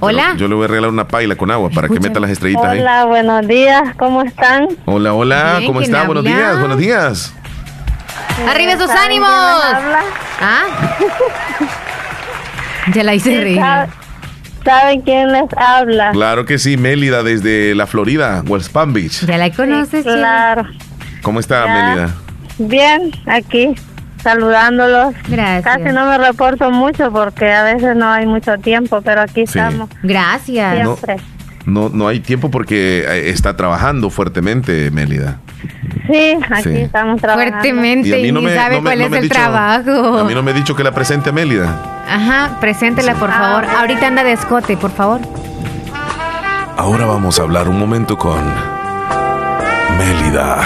Hola. 0.00 0.34
Yo, 0.36 0.48
le 0.48 0.54
voy 0.54 0.64
a 0.64 0.68
regalar 0.68 0.90
una 0.90 1.06
paila 1.06 1.36
con 1.36 1.50
agua 1.50 1.70
para 1.70 1.88
que 1.88 2.00
meta 2.00 2.20
las 2.20 2.30
estrellitas 2.30 2.64
ahí. 2.64 2.80
Hola, 2.80 3.04
buenos 3.06 3.46
días, 3.46 3.82
¿cómo 3.96 4.22
están? 4.22 4.68
Hola, 4.84 5.14
hola, 5.14 5.60
¿cómo 5.66 5.80
están? 5.80 6.06
Buenos 6.06 6.24
días, 6.24 6.58
buenos 6.58 6.78
días. 6.78 7.34
¡Arriba 8.48 8.76
sus 8.76 8.90
ánimos! 8.90 9.28
¿Ah? 9.30 10.96
ya 12.94 13.04
la 13.04 13.14
hice 13.14 13.40
reír. 13.40 13.60
¿Saben 14.64 15.02
quién 15.02 15.30
les 15.30 15.44
habla? 15.56 16.10
Claro 16.12 16.44
que 16.46 16.58
sí, 16.58 16.76
Mélida 16.76 17.22
desde 17.22 17.74
la 17.74 17.86
Florida, 17.86 18.42
West 18.46 18.72
Palm 18.72 18.92
Beach. 18.92 19.24
¿Ya 19.26 19.36
la 19.38 19.50
conoces? 19.50 20.04
claro. 20.04 20.64
¿Cómo 21.22 21.40
está, 21.40 21.66
Mélida? 21.66 22.14
Bien, 22.58 23.10
aquí 23.26 23.74
saludándolos. 24.24 25.14
Gracias. 25.28 25.62
Casi 25.62 25.94
no 25.94 26.06
me 26.06 26.18
reporto 26.18 26.70
mucho 26.72 27.12
porque 27.12 27.52
a 27.52 27.62
veces 27.62 27.94
no 27.94 28.10
hay 28.10 28.26
mucho 28.26 28.58
tiempo, 28.58 29.00
pero 29.02 29.20
aquí 29.20 29.42
estamos. 29.42 29.88
Gracias. 30.02 30.74
Siempre. 30.74 31.16
No, 31.66 31.88
no, 31.88 32.08
hay 32.08 32.20
tiempo 32.20 32.50
porque 32.50 33.04
eh, 33.06 33.30
está 33.30 33.56
trabajando 33.56 34.10
fuertemente, 34.10 34.90
Mélida. 34.90 35.38
Sí, 36.10 36.36
aquí 36.50 36.76
estamos 36.76 37.20
trabajando. 37.20 37.52
Fuertemente 37.52 38.20
y, 38.20 38.32
no 38.32 38.42
sabe 38.48 38.82
cuál 38.82 39.00
es 39.00 39.12
el 39.12 39.28
trabajo. 39.28 40.18
A 40.18 40.24
mí 40.24 40.34
no 40.34 40.42
me 40.42 40.50
ha 40.50 40.54
dicho 40.54 40.74
que 40.74 40.84
la 40.84 40.92
presente 40.92 41.30
Mélida. 41.32 41.76
Ajá, 42.08 42.58
preséntela 42.60 43.14
por 43.14 43.30
favor. 43.30 43.64
Ah, 43.66 43.80
Ahorita 43.80 44.06
anda 44.06 44.24
de 44.24 44.32
escote, 44.32 44.76
por 44.76 44.90
favor. 44.90 45.20
Ahora 46.76 47.06
vamos 47.06 47.38
a 47.38 47.42
hablar 47.42 47.68
un 47.68 47.78
momento 47.78 48.18
con 48.18 48.42
Mélida. 49.98 50.60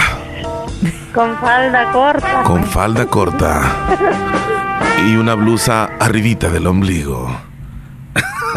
Con 1.19 1.37
falda 1.37 1.91
corta. 1.91 2.43
Con 2.43 2.63
falda 2.63 3.05
corta. 3.05 3.61
y 5.05 5.17
una 5.17 5.33
blusa 5.35 5.89
arribita 5.99 6.47
del 6.47 6.65
ombligo. 6.65 7.29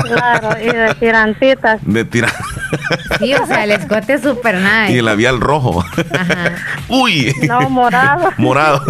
Claro, 0.04 0.56
y 0.60 0.66
de 0.66 0.94
tirantitas. 0.94 1.80
De 1.84 2.04
tirantitas. 2.04 2.51
Sí, 3.18 3.34
o 3.34 3.46
sea, 3.46 3.64
el 3.64 3.72
escote 3.72 4.14
es 4.14 4.22
súper 4.22 4.56
nice. 4.56 4.92
Y 4.92 4.98
el 4.98 5.04
labial 5.04 5.40
rojo. 5.40 5.84
Ajá. 6.12 6.56
Uy. 6.88 7.34
No, 7.46 7.68
morado. 7.68 8.30
morado. 8.36 8.82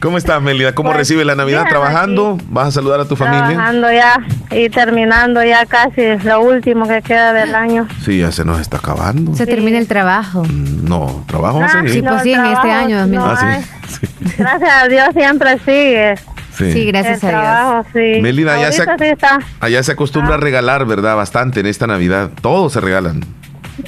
¿Cómo 0.00 0.16
estás, 0.16 0.40
Melida? 0.40 0.74
¿Cómo 0.74 0.90
pues, 0.90 0.98
recibe 0.98 1.24
la 1.24 1.34
Navidad? 1.34 1.66
¿Trabajando? 1.68 2.38
¿Vas 2.48 2.68
a 2.68 2.72
saludar 2.72 3.00
a 3.00 3.04
tu 3.04 3.16
familia? 3.16 3.48
Trabajando 3.48 3.90
ya 3.92 4.20
y 4.50 4.68
terminando 4.68 5.42
ya 5.42 5.66
casi 5.66 6.16
lo 6.24 6.40
último 6.40 6.86
que 6.86 7.02
queda 7.02 7.32
del 7.32 7.54
año. 7.54 7.88
Sí, 8.04 8.18
ya 8.18 8.30
se 8.30 8.44
nos 8.44 8.60
está 8.60 8.76
acabando. 8.76 9.34
Se 9.34 9.46
termina 9.46 9.78
el 9.78 9.88
trabajo. 9.88 10.44
Mm, 10.44 10.88
no, 10.88 11.24
trabajo 11.26 11.60
ah, 11.62 11.82
Sí, 11.86 12.00
pues 12.00 12.22
sí, 12.22 12.32
en 12.32 12.44
este 12.44 12.70
año. 12.70 13.06
ah, 13.20 13.60
sí, 13.88 14.06
Gracias 14.38 14.70
a 14.70 14.88
Dios 14.88 15.08
siempre 15.14 15.58
sigue. 15.58 16.14
Sí, 16.58 16.86
gracias 16.86 17.24
a 17.24 17.84
Dios. 17.92 18.22
Melida, 18.22 18.54
allá 18.54 18.72
se, 18.72 18.84
allá 19.60 19.82
se 19.82 19.92
acostumbra 19.92 20.34
a 20.34 20.38
regalar, 20.38 20.84
¿verdad? 20.86 21.16
Bastante 21.16 21.60
en 21.60 21.66
esta 21.66 21.86
Navidad. 21.86 22.30
Todos 22.42 22.72
se 22.72 22.80
regalan. 22.80 23.20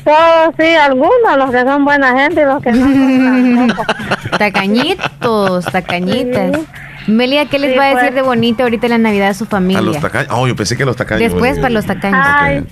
Todos, 0.05 0.55
sí, 0.59 0.75
algunos, 0.77 1.37
los 1.37 1.51
que 1.51 1.63
son 1.63 1.85
buena 1.85 2.17
gente 2.17 2.43
y 2.43 2.45
los 2.45 2.63
que 2.63 2.73
no 2.73 3.75
Tacañitos, 4.39 5.65
tacañitas. 5.67 6.61
Melia, 7.07 7.47
¿qué 7.47 7.59
les 7.59 7.77
va 7.77 7.85
a 7.85 7.89
decir 7.89 8.01
pues. 8.03 8.15
de 8.15 8.23
bonito 8.23 8.63
ahorita 8.63 8.87
en 8.87 8.93
la 8.93 8.99
Navidad 8.99 9.29
a 9.31 9.35
su 9.35 9.47
familia? 9.47 9.79
A 9.79 9.83
los 9.83 9.99
tacaños. 10.01 10.33
Oh, 10.33 10.47
yo 10.47 10.55
pensé 10.55 10.77
que 10.77 10.85
los 10.85 10.97
tacaños. 10.97 11.33
Después 11.33 11.59
para 11.59 11.71
los 11.71 11.87
tacaños 11.87 12.65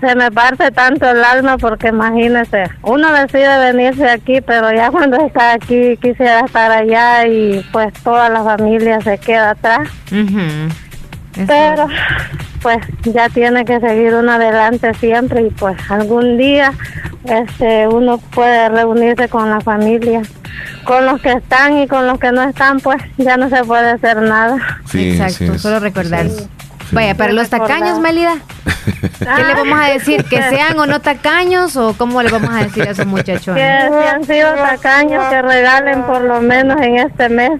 se 0.00 0.14
me 0.14 0.30
parte 0.30 0.70
tanto 0.70 1.08
el 1.08 1.24
alma 1.24 1.56
porque 1.58 1.88
imagínese, 1.88 2.64
uno 2.82 3.12
decide 3.12 3.58
venirse 3.72 4.08
aquí, 4.08 4.40
pero 4.40 4.72
ya 4.72 4.90
cuando 4.90 5.16
está 5.24 5.52
aquí 5.52 5.96
quisiera 5.96 6.40
estar 6.40 6.70
allá 6.70 7.26
y 7.26 7.64
pues 7.72 7.92
toda 8.02 8.28
la 8.28 8.42
familia 8.42 9.00
se 9.00 9.18
queda 9.18 9.50
atrás. 9.50 9.88
Pero 11.46 11.88
pues 12.62 12.78
ya 13.04 13.28
tiene 13.28 13.64
que 13.64 13.78
seguir 13.80 14.14
uno 14.14 14.32
adelante 14.32 14.92
siempre 14.94 15.42
y 15.42 15.50
pues 15.50 15.76
algún 15.90 16.38
día 16.38 16.72
este 17.24 17.86
uno 17.88 18.18
puede 18.18 18.68
reunirse 18.68 19.28
con 19.28 19.50
la 19.50 19.60
familia. 19.60 20.22
Con 20.84 21.04
los 21.04 21.20
que 21.20 21.32
están 21.32 21.78
y 21.80 21.86
con 21.86 22.06
los 22.06 22.18
que 22.18 22.32
no 22.32 22.42
están, 22.42 22.80
pues 22.80 23.02
ya 23.18 23.36
no 23.36 23.50
se 23.50 23.62
puede 23.64 23.90
hacer 23.90 24.22
nada. 24.22 24.56
Exacto, 24.94 25.58
solo 25.58 25.80
recordar. 25.80 26.26
Vaya, 26.92 27.14
para 27.14 27.32
los 27.32 27.48
tacaños, 27.50 27.98
Melida, 27.98 28.36
¿qué 29.18 29.44
le 29.44 29.54
vamos 29.54 29.78
a 29.80 29.88
decir? 29.88 30.24
¿Que 30.24 30.42
sean 30.42 30.78
o 30.78 30.86
no 30.86 31.00
tacaños 31.00 31.76
o 31.76 31.94
cómo 31.94 32.22
le 32.22 32.30
vamos 32.30 32.50
a 32.50 32.64
decir 32.64 32.84
a 32.84 32.90
esos 32.90 33.06
muchachos? 33.06 33.56
Que 33.56 33.88
si 33.90 34.08
han 34.08 34.24
sido 34.24 34.54
tacaños, 34.54 35.24
que 35.26 35.42
regalen 35.42 36.04
por 36.04 36.22
lo 36.22 36.40
menos 36.40 36.80
en 36.80 36.96
este 36.96 37.28
mes. 37.28 37.52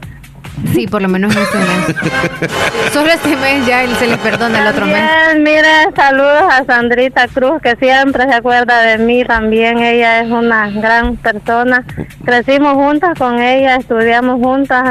Sí, 0.73 0.87
por 0.87 1.03
lo 1.03 1.09
menos 1.09 1.37
en 1.37 1.43
este 1.43 1.59
mes. 1.59 2.51
Solo 2.93 3.11
este 3.11 3.37
mes 3.37 3.67
ya 3.67 3.87
se 3.97 4.07
le 4.07 4.17
perdona 4.17 4.63
el 4.63 4.69
otro 4.69 4.87
mes. 4.87 5.03
Mire, 5.39 5.93
saludos 5.95 6.45
a 6.51 6.65
Sandrita 6.65 7.29
Cruz, 7.29 7.61
que 7.61 7.77
siempre 7.77 8.25
se 8.25 8.35
acuerda 8.35 8.81
de 8.81 8.99
mí 8.99 9.25
también. 9.25 9.79
Ella 9.79 10.21
es 10.21 10.31
una 10.31 10.71
gran 10.71 11.17
persona. 11.17 11.85
Crecimos 12.25 12.73
juntas 12.75 13.19
con 13.19 13.41
ella, 13.41 13.77
estudiamos 13.77 14.41
juntas 14.41 14.85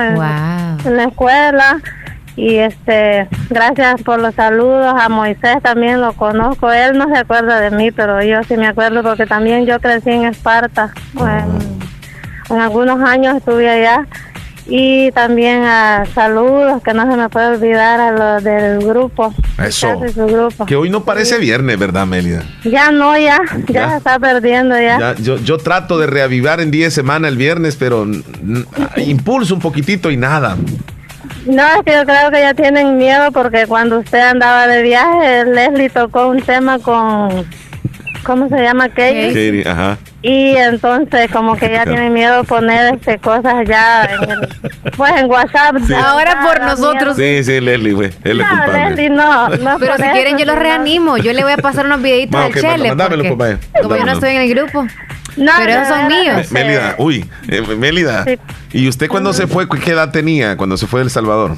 en 0.86 0.97
la 0.97 1.03
escuela 1.03 1.81
y 2.36 2.55
este 2.55 3.27
gracias 3.49 4.01
por 4.03 4.19
los 4.19 4.36
saludos. 4.36 4.93
A 4.99 5.09
Moisés 5.09 5.61
también 5.61 6.01
lo 6.01 6.13
conozco. 6.13 6.71
Él 6.71 6.97
no 6.97 7.07
se 7.07 7.17
acuerda 7.17 7.59
de 7.59 7.71
mí 7.71 7.91
pero 7.91 8.21
yo 8.23 8.43
sí 8.43 8.57
me 8.57 8.67
acuerdo 8.67 9.03
porque 9.03 9.25
también 9.25 9.65
yo 9.65 9.79
crecí 9.79 10.11
en 10.11 10.25
Esparta. 10.25 10.93
Bueno, 11.13 11.59
en 12.49 12.59
algunos 12.59 12.99
años 13.01 13.38
estuve 13.38 13.69
allá. 13.69 14.05
Y 14.67 15.11
también 15.11 15.61
a 15.61 16.05
saludos 16.15 16.81
que 16.81 16.91
no 16.95 17.09
se 17.09 17.15
me 17.15 17.29
puede 17.29 17.49
olvidar 17.55 17.99
a 18.01 18.11
los 18.11 18.43
del 18.43 18.79
grupo. 18.79 19.31
Eso. 19.63 20.01
Que 20.65 20.75
hoy 20.75 20.89
no 20.89 21.03
parece 21.03 21.38
viernes 21.38 21.77
verdad 21.77 22.07
Melida 22.07 22.43
ya 22.63 22.89
no 22.89 23.15
ya. 23.15 23.39
Ya, 23.67 23.89
se 23.91 23.97
está 23.97 24.17
perdiendo 24.17 24.75
ya, 24.79 25.13
yo, 25.17 25.38
yo 25.38 25.59
trato 25.59 25.99
de 25.99 26.07
reavivar 26.07 26.61
en 26.61 26.71
10 26.71 26.91
semanas 26.91 27.29
el 27.29 27.38
viernes 27.38 27.75
pero 27.75 28.07
impulso 28.97 29.53
un 29.53 29.61
poquitito 29.61 30.09
y 30.09 30.17
nada 30.17 30.57
no, 31.45 31.67
es 31.67 31.84
que 31.86 31.93
yo 31.93 32.05
creo 32.05 32.32
que 32.32 32.39
ya 32.39 32.53
tienen 32.53 32.97
miedo 32.97 33.32
porque 33.32 33.67
cuando 33.67 33.99
usted 33.99 34.19
andaba 34.19 34.67
de 34.67 34.82
viaje, 34.82 35.45
Leslie 35.45 35.89
tocó 35.89 36.28
un 36.28 36.41
tema 36.41 36.80
con, 36.80 37.45
¿cómo 38.26 38.49
se 38.49 38.61
llama? 38.61 38.89
Katie. 38.89 39.63
ajá. 39.65 39.97
Y 40.21 40.55
entonces 40.57 41.30
como 41.32 41.55
que 41.55 41.69
ya 41.69 41.86
tienen 41.86 42.11
miedo 42.11 42.43
poner 42.45 42.95
este, 42.95 43.19
cosas 43.19 43.67
ya 43.67 44.05
en, 44.05 44.91
pues 44.97 45.13
en 45.17 45.30
WhatsApp. 45.30 45.76
Ahora 46.03 46.41
por 46.43 46.61
nosotros. 46.61 47.15
Sí, 47.15 47.43
sí, 47.43 47.61
Leslie, 47.61 47.93
güey. 47.93 48.09
Él 48.23 48.39
no, 48.39 48.73
Leslie, 48.73 49.09
no, 49.11 49.49
no 49.49 49.78
Pero 49.80 49.95
si 49.97 50.03
quieren 50.03 50.38
yo 50.38 50.45
los 50.45 50.57
reanimo. 50.57 51.17
Yo 51.17 51.32
le 51.32 51.43
voy 51.43 51.51
a 51.53 51.57
pasar 51.57 51.86
unos 51.86 52.01
videitos 52.01 52.41
al 52.41 52.53
Chele. 52.53 52.89
Mándamelo, 52.89 53.23
Como 53.82 53.95
yo 53.95 54.05
no 54.05 54.11
estoy 54.13 54.32
en 54.32 54.41
el 54.41 54.49
grupo. 54.49 54.88
pero 55.36 55.71
esos 55.71 55.88
son 55.88 56.07
míos. 56.07 56.51
Mélida, 56.51 56.95
uy, 56.97 57.30
eh, 57.47 57.61
Mélida. 57.78 58.26
¿Y 58.73 58.88
usted 58.89 59.07
cuando 59.07 59.32
se 59.32 59.45
fue, 59.45 59.67
qué 59.69 59.91
edad 59.91 60.11
tenía 60.11 60.57
cuando 60.57 60.76
se 60.76 60.88
fue 60.88 61.01
de 61.01 61.05
El 61.05 61.11
Salvador? 61.11 61.55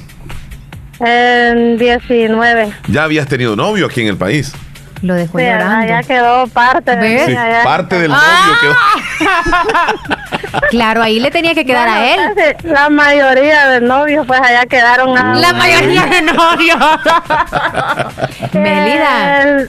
En 0.99 1.78
19. 1.78 2.74
Ya 2.89 3.03
habías 3.03 3.28
tenido 3.28 3.55
novio 3.55 3.86
aquí 3.86 4.01
en 4.01 4.07
el 4.07 4.18
país. 4.18 4.53
Lo 5.02 5.14
dejó 5.14 5.39
llorando. 5.39 5.88
Ya 5.88 6.04
quedó 6.04 6.48
parte 6.48 6.95
de 6.95 7.26
sí, 7.26 7.36
parte 7.64 8.00
del 8.00 8.12
novio 8.12 8.24
ah. 8.24 8.60
quedó. 8.62 10.60
claro, 10.70 11.04
ahí 11.04 11.20
le 11.20 11.32
tenía 11.32 11.54
que 11.54 11.66
quedar 11.66 11.88
a 11.88 12.14
él. 12.14 12.20
La 12.64 12.89
mayoría 12.89 13.68
de 13.70 13.82
novios, 13.82 14.26
pues 14.26 14.41
allá 14.41 14.66
quedaron. 14.66 15.18
A... 15.18 15.36
La 15.36 15.54
mayoría 15.54 16.06
de 16.06 16.22
novios. 16.22 16.80
Melida. 18.54 19.68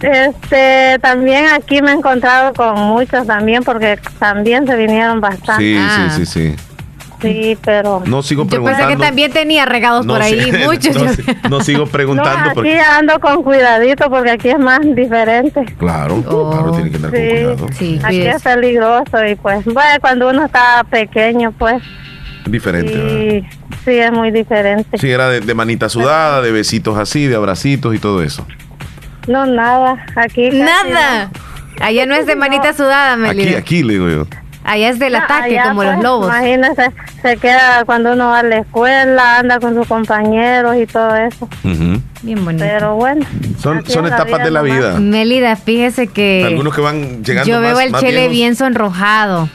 Este, 0.00 0.98
también 1.00 1.46
aquí 1.46 1.80
me 1.80 1.90
he 1.90 1.94
encontrado 1.94 2.52
con 2.52 2.78
muchos 2.78 3.26
también 3.26 3.64
porque 3.64 3.98
también 4.18 4.66
se 4.66 4.76
vinieron 4.76 5.20
bastante. 5.20 5.62
Sí, 5.62 5.74
sí, 5.74 5.80
ah. 5.80 6.10
sí, 6.14 6.26
sí. 6.26 6.56
Sí, 6.56 6.75
pero. 7.20 8.02
No 8.06 8.22
sigo 8.22 8.46
preguntando. 8.46 8.80
Yo 8.80 8.86
pensé 8.86 8.96
que 8.96 9.06
también 9.06 9.32
tenía 9.32 9.66
regados 9.66 10.06
por 10.06 10.20
ahí, 10.20 10.52
muchos. 10.66 10.96
No, 11.50 11.60
sigo 11.60 11.86
preguntando. 11.86 12.54
No, 12.54 12.60
aquí 12.60 12.72
ando 12.72 13.18
con 13.20 13.42
cuidadito 13.42 14.08
porque 14.10 14.30
aquí 14.30 14.48
es 14.50 14.58
más 14.58 14.80
diferente. 14.82 15.64
Claro, 15.78 16.22
oh. 16.28 16.50
claro, 16.50 16.72
tiene 16.72 16.90
que 16.90 16.96
andar 16.96 17.10
con 17.10 17.20
cuidado. 17.20 17.66
Sí, 17.78 18.00
aquí 18.02 18.22
es 18.22 18.42
peligroso 18.42 19.24
y 19.26 19.34
pues, 19.36 19.64
bueno, 19.64 20.00
cuando 20.00 20.28
uno 20.28 20.44
está 20.44 20.84
pequeño, 20.88 21.52
pues. 21.52 21.82
Diferente, 22.46 22.92
sí, 22.92 23.58
Sí, 23.84 23.92
es 23.92 24.12
muy 24.12 24.30
diferente. 24.30 24.98
Sí, 24.98 25.10
era 25.10 25.28
de, 25.28 25.54
manita 25.54 25.88
sudada, 25.88 26.42
de 26.42 26.52
besitos 26.52 26.96
así, 26.96 27.26
de 27.26 27.36
abracitos 27.36 27.94
y 27.94 27.98
todo 27.98 28.22
eso. 28.22 28.46
No, 29.26 29.46
nada. 29.46 30.06
Aquí. 30.14 30.50
Nada. 30.50 31.30
Allá 31.80 32.06
no 32.06 32.14
es 32.14 32.26
de 32.26 32.36
manita 32.36 32.72
sudada, 32.72 33.16
Melina. 33.16 33.50
Aquí, 33.50 33.54
aquí, 33.54 33.82
le 33.82 33.94
digo 33.94 34.08
yo. 34.08 34.26
Allá 34.66 34.88
es 34.88 34.98
del 34.98 35.14
ataque, 35.14 35.58
como 35.64 35.84
los 35.84 35.94
pues, 35.94 36.04
lobos. 36.04 36.26
Imagínese, 36.26 36.90
se 37.22 37.36
queda 37.36 37.84
cuando 37.84 38.12
uno 38.12 38.28
va 38.28 38.40
a 38.40 38.42
la 38.42 38.58
escuela, 38.58 39.38
anda 39.38 39.60
con 39.60 39.74
sus 39.74 39.86
compañeros 39.86 40.76
y 40.76 40.86
todo 40.86 41.14
eso. 41.14 41.48
Bien 42.22 42.44
bonito. 42.44 42.64
Pero 42.64 42.96
bueno. 42.96 43.24
Son, 43.60 43.86
son 43.86 44.06
etapas 44.06 44.42
de 44.42 44.50
la 44.50 44.62
vida. 44.62 44.98
Melida, 44.98 45.54
fíjese 45.56 46.08
que. 46.08 46.44
Algunos 46.46 46.74
que 46.74 46.80
van 46.80 47.22
llegando. 47.22 47.48
Yo 47.48 47.60
veo 47.60 47.78
al 47.78 47.94
Chele 47.94 48.28
bien 48.28 48.56
sonrojado. 48.56 49.48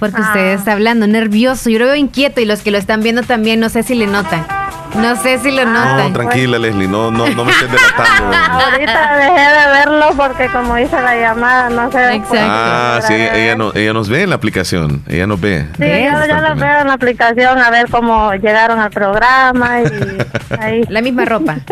Porque 0.00 0.20
usted 0.20 0.40
ah. 0.40 0.52
está 0.54 0.72
hablando 0.72 1.06
nervioso. 1.06 1.68
Yo 1.70 1.78
lo 1.78 1.84
veo 1.84 1.94
inquieto 1.94 2.40
y 2.40 2.46
los 2.46 2.62
que 2.62 2.70
lo 2.70 2.78
están 2.78 3.02
viendo 3.02 3.22
también, 3.22 3.60
no 3.60 3.68
sé 3.68 3.82
si 3.82 3.94
le 3.94 4.06
notan. 4.06 4.46
No 4.94 5.16
sé 5.16 5.38
si 5.38 5.50
lo 5.50 5.64
notan. 5.64 5.96
No, 5.98 6.12
tranquila, 6.12 6.58
Leslie, 6.58 6.88
no, 6.88 7.10
no, 7.10 7.28
no 7.28 7.44
me 7.44 7.52
estés 7.52 7.70
delatando. 7.70 8.36
Ahorita 8.50 9.16
dejé 9.16 9.40
de 9.40 9.66
verlo 9.72 10.06
porque 10.16 10.48
como 10.48 10.78
hice 10.78 11.00
la 11.00 11.16
llamada, 11.16 11.70
no 11.70 11.90
sé. 11.90 12.14
Exacto. 12.14 12.36
Ah, 12.40 13.00
sí, 13.02 13.14
ella, 13.14 13.56
no, 13.56 13.72
ella 13.74 13.92
nos 13.92 14.08
ve 14.08 14.22
en 14.22 14.30
la 14.30 14.36
aplicación, 14.36 15.02
ella 15.08 15.26
nos 15.26 15.40
ve. 15.40 15.66
Sí, 15.78 15.84
yo, 15.84 16.26
yo 16.26 16.40
los 16.40 16.58
veo 16.58 16.80
en 16.80 16.86
la 16.88 16.94
aplicación 16.94 17.58
a 17.58 17.70
ver 17.70 17.88
cómo 17.90 18.32
llegaron 18.34 18.78
al 18.78 18.90
programa 18.90 19.80
y 19.82 19.84
ahí. 20.60 20.82
La 20.88 21.00
misma 21.02 21.24
ropa. 21.24 21.56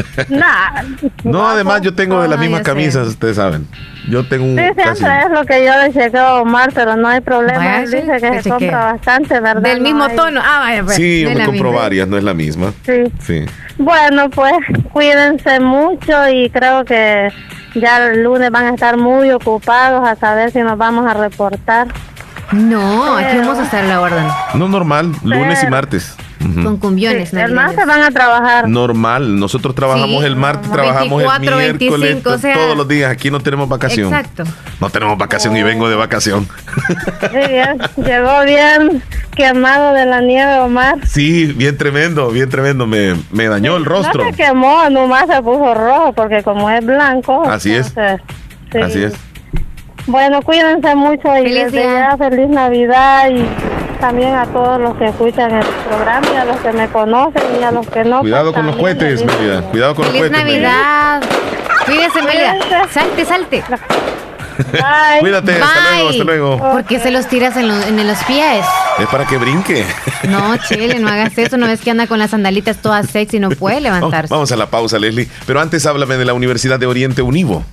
nah, 0.28 0.82
no, 1.24 1.48
además 1.48 1.80
yo 1.82 1.94
tengo 1.94 2.20
de 2.22 2.28
las 2.28 2.38
mismas 2.38 2.62
camisas, 2.62 3.08
ustedes 3.08 3.36
saben. 3.36 3.66
Yo 4.08 4.26
tengo 4.26 4.44
un. 4.44 4.56
Sí, 4.56 4.64
siempre 4.74 5.22
es 5.24 5.30
lo 5.30 5.44
que 5.44 5.64
yo 5.64 5.72
le 5.80 5.92
chequeo 5.92 6.26
a 6.26 6.40
Omar, 6.42 6.70
pero 6.74 6.96
no 6.96 7.08
hay 7.08 7.20
problema. 7.20 7.80
Él 7.80 7.90
dice 7.90 8.18
que, 8.20 8.42
se 8.42 8.50
compra 8.50 8.92
bastante, 8.92 9.40
¿verdad? 9.40 9.62
Del 9.62 9.80
mismo 9.80 10.08
tono. 10.10 10.40
Ah, 10.42 10.60
vaya, 10.60 10.82
pues. 10.82 10.96
Sí, 10.96 11.22
yo 11.22 11.30
me 11.30 11.44
compro 11.44 11.72
varias, 11.72 12.08
no 12.08 12.18
es 12.18 12.24
la 12.24 12.34
misma. 12.34 12.72
Sí. 12.84 13.04
Sí. 13.20 13.44
Bueno, 13.78 14.28
pues 14.30 14.54
cuídense 14.92 15.60
mucho 15.60 16.28
y 16.28 16.50
creo 16.50 16.84
que 16.84 17.28
ya 17.74 18.06
el 18.06 18.22
lunes 18.22 18.50
van 18.50 18.66
a 18.66 18.70
estar 18.70 18.96
muy 18.96 19.30
ocupados 19.30 20.06
a 20.06 20.16
saber 20.16 20.50
si 20.50 20.60
nos 20.60 20.76
vamos 20.76 21.06
a 21.06 21.14
reportar. 21.14 21.88
No, 22.50 23.16
aquí 23.16 23.38
vamos 23.38 23.58
a 23.58 23.64
estar 23.64 23.84
la 23.84 24.00
orden. 24.00 24.26
No, 24.54 24.68
normal, 24.68 25.12
lunes 25.22 25.62
y 25.62 25.66
martes 25.68 26.16
con 26.62 26.76
cumbiones. 26.78 27.32
el 27.32 27.52
martes 27.52 27.86
van 27.86 28.02
a 28.02 28.10
trabajar. 28.10 28.68
Normal, 28.68 29.38
nosotros 29.38 29.74
trabajamos 29.74 30.24
el 30.24 30.36
martes, 30.36 30.70
trabajamos 30.70 31.22
el 31.22 31.40
miércoles, 31.40 32.22
todos 32.22 32.76
los 32.76 32.88
días. 32.88 33.10
Aquí 33.10 33.30
no 33.30 33.40
tenemos 33.40 33.68
vacación. 33.68 34.12
Exacto. 34.12 34.44
No 34.80 34.90
tenemos 34.90 35.18
vacación 35.18 35.56
y 35.56 35.62
vengo 35.62 35.88
de 35.88 35.96
vacación. 35.96 36.48
Sí, 37.20 38.02
llegó 38.02 38.42
bien 38.44 39.02
quemado 39.34 39.94
de 39.94 40.06
la 40.06 40.20
nieve, 40.20 40.58
Omar. 40.60 41.06
Sí, 41.06 41.46
bien 41.46 41.76
tremendo, 41.76 42.30
bien 42.30 42.48
tremendo. 42.48 42.86
Me, 42.86 43.14
me 43.30 43.48
dañó 43.48 43.76
el 43.76 43.84
rostro. 43.84 44.24
No 44.24 44.30
se 44.30 44.36
quemó, 44.36 44.90
nomás 44.90 45.26
se 45.26 45.42
puso 45.42 45.74
rojo 45.74 46.12
porque 46.12 46.42
como 46.42 46.70
es 46.70 46.84
blanco. 46.84 47.44
Así 47.44 47.74
es. 47.74 47.94
Así 47.96 49.02
es. 49.04 49.14
Bueno, 50.06 50.42
cuídense 50.42 50.94
mucho 50.96 51.28
y 51.38 51.42
feliz, 51.42 51.72
feliz 52.18 52.48
Navidad 52.48 53.30
y 53.30 53.46
también 54.02 54.34
a 54.34 54.44
todos 54.46 54.80
los 54.80 54.96
que 54.96 55.06
escuchan 55.06 55.54
el 55.54 55.64
programa 55.88 56.26
y 56.34 56.36
a 56.36 56.44
los 56.44 56.56
que 56.56 56.72
me 56.72 56.88
conocen 56.88 57.42
y 57.60 57.62
a 57.62 57.70
los 57.70 57.86
que 57.86 58.02
no. 58.02 58.18
Cuidado 58.18 58.52
con 58.52 58.66
los 58.66 58.74
cohetes, 58.74 59.24
Mérida. 59.24 59.62
Cuidado 59.70 59.94
con 59.94 60.06
los 60.06 60.12
cohetes. 60.12 60.38
¡Feliz 60.38 60.44
Navidad! 60.44 61.22
Cuídese, 61.86 62.22
Mérida. 62.22 62.56
Salte, 62.90 63.24
salte. 63.24 63.62
Bye. 64.72 65.20
Cuídate, 65.20 65.52
hasta 65.52 65.92
luego, 65.92 66.08
hasta 66.08 66.24
luego. 66.24 66.58
¿Por 66.58 66.84
qué 66.84 66.98
se 66.98 67.12
los 67.12 67.28
tiras 67.28 67.56
en, 67.56 67.70
en, 67.70 68.06
los 68.08 68.18
pies? 68.24 68.66
Es 68.98 69.06
para 69.06 69.24
que 69.24 69.38
brinque. 69.38 69.86
No, 70.28 70.56
Chele, 70.68 70.98
no 70.98 71.06
hagas 71.06 71.38
eso. 71.38 71.56
No 71.56 71.68
ves 71.68 71.80
que 71.80 71.92
anda 71.92 72.08
con 72.08 72.18
las 72.18 72.32
sandalitas 72.32 72.78
todas 72.78 73.08
sexy 73.08 73.36
y 73.36 73.40
no 73.40 73.50
puede 73.50 73.80
levantarse. 73.82 74.34
vamos 74.34 74.50
a 74.50 74.56
la 74.56 74.66
pausa, 74.66 74.98
Leslie. 74.98 75.28
Pero 75.46 75.60
antes 75.60 75.86
háblame 75.86 76.16
de 76.16 76.24
la 76.24 76.34
Universidad 76.34 76.80
de 76.80 76.86
Oriente 76.86 77.22
Univo. 77.22 77.64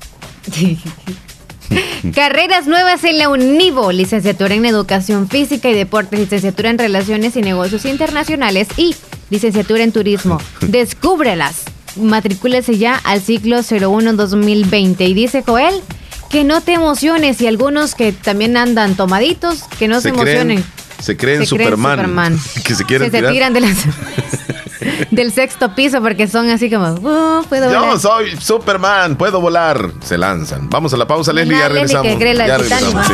Carreras 2.15 2.67
nuevas 2.67 3.03
en 3.03 3.17
la 3.17 3.29
UNIVO, 3.29 3.91
licenciatura 3.91 4.53
en 4.55 4.65
Educación 4.65 5.29
Física 5.29 5.69
y 5.69 5.73
Deportes, 5.73 6.19
licenciatura 6.19 6.69
en 6.69 6.77
Relaciones 6.77 7.35
y 7.35 7.41
Negocios 7.41 7.85
Internacionales 7.85 8.67
y 8.77 8.95
licenciatura 9.29 9.83
en 9.83 9.91
Turismo. 9.91 10.39
Descúbrelas. 10.61 11.63
Matricúlese 11.95 12.77
ya 12.77 12.95
al 12.95 13.21
ciclo 13.21 13.57
01 13.57 14.13
2020. 14.13 15.05
Y 15.05 15.13
dice 15.13 15.43
Joel 15.45 15.75
que 16.29 16.43
no 16.43 16.61
te 16.61 16.73
emociones 16.73 17.41
y 17.41 17.47
algunos 17.47 17.95
que 17.95 18.11
también 18.11 18.55
andan 18.55 18.95
tomaditos, 18.95 19.63
que 19.79 19.87
no 19.87 19.99
se, 19.99 20.09
emocionen. 20.09 20.63
Se 20.99 21.17
creen 21.17 21.45
Superman, 21.45 22.39
Que 22.63 22.75
se 22.75 22.85
quieren 22.85 23.09
que 23.09 23.19
se 23.19 23.27
tiran 23.27 23.53
de 23.53 23.61
las 23.61 23.77
del 25.11 25.31
sexto 25.31 25.73
piso 25.75 26.01
porque 26.01 26.27
son 26.27 26.49
así 26.49 26.69
como, 26.69 26.91
uh, 26.93 27.43
puedo 27.47 27.71
Yo 27.71 27.79
volar. 27.81 27.99
soy 27.99 28.35
Superman, 28.37 29.15
puedo 29.15 29.41
volar. 29.41 29.91
Se 30.03 30.17
lanzan. 30.17 30.69
Vamos 30.69 30.93
a 30.93 30.97
la 30.97 31.07
pausa, 31.07 31.33
Leslie, 31.33 31.57
ya 31.57 31.69
regresamos. 31.69 32.11
ya 32.19 32.57
regresamos 32.57 33.07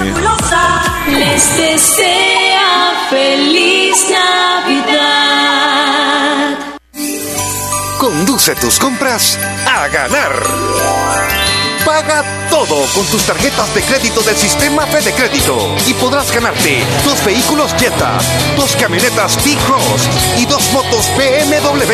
Les 1.11 1.57
desea 1.57 3.07
feliz 3.09 4.05
Navidad. 4.09 5.55
Conduce 7.99 8.55
tus 8.55 8.77
compras 8.77 9.39
a 9.67 9.88
ganar. 9.88 11.44
Paga 11.86 12.25
todo 12.49 12.83
con 12.95 13.05
tus 13.05 13.23
tarjetas 13.25 13.75
de 13.75 13.81
crédito 13.83 14.21
del 14.21 14.36
sistema 14.36 14.88
Fede 14.88 15.13
Crédito 15.13 15.55
y 15.86 15.93
podrás 15.93 16.33
ganarte 16.33 16.79
dos 17.05 17.23
vehículos 17.23 17.75
Jetta, 17.77 18.17
dos 18.57 18.75
camionetas 18.75 19.38
T-Cross 19.38 20.09
y 20.39 20.47
dos 20.47 20.73
motos 20.73 21.11
BMW. 21.15 21.93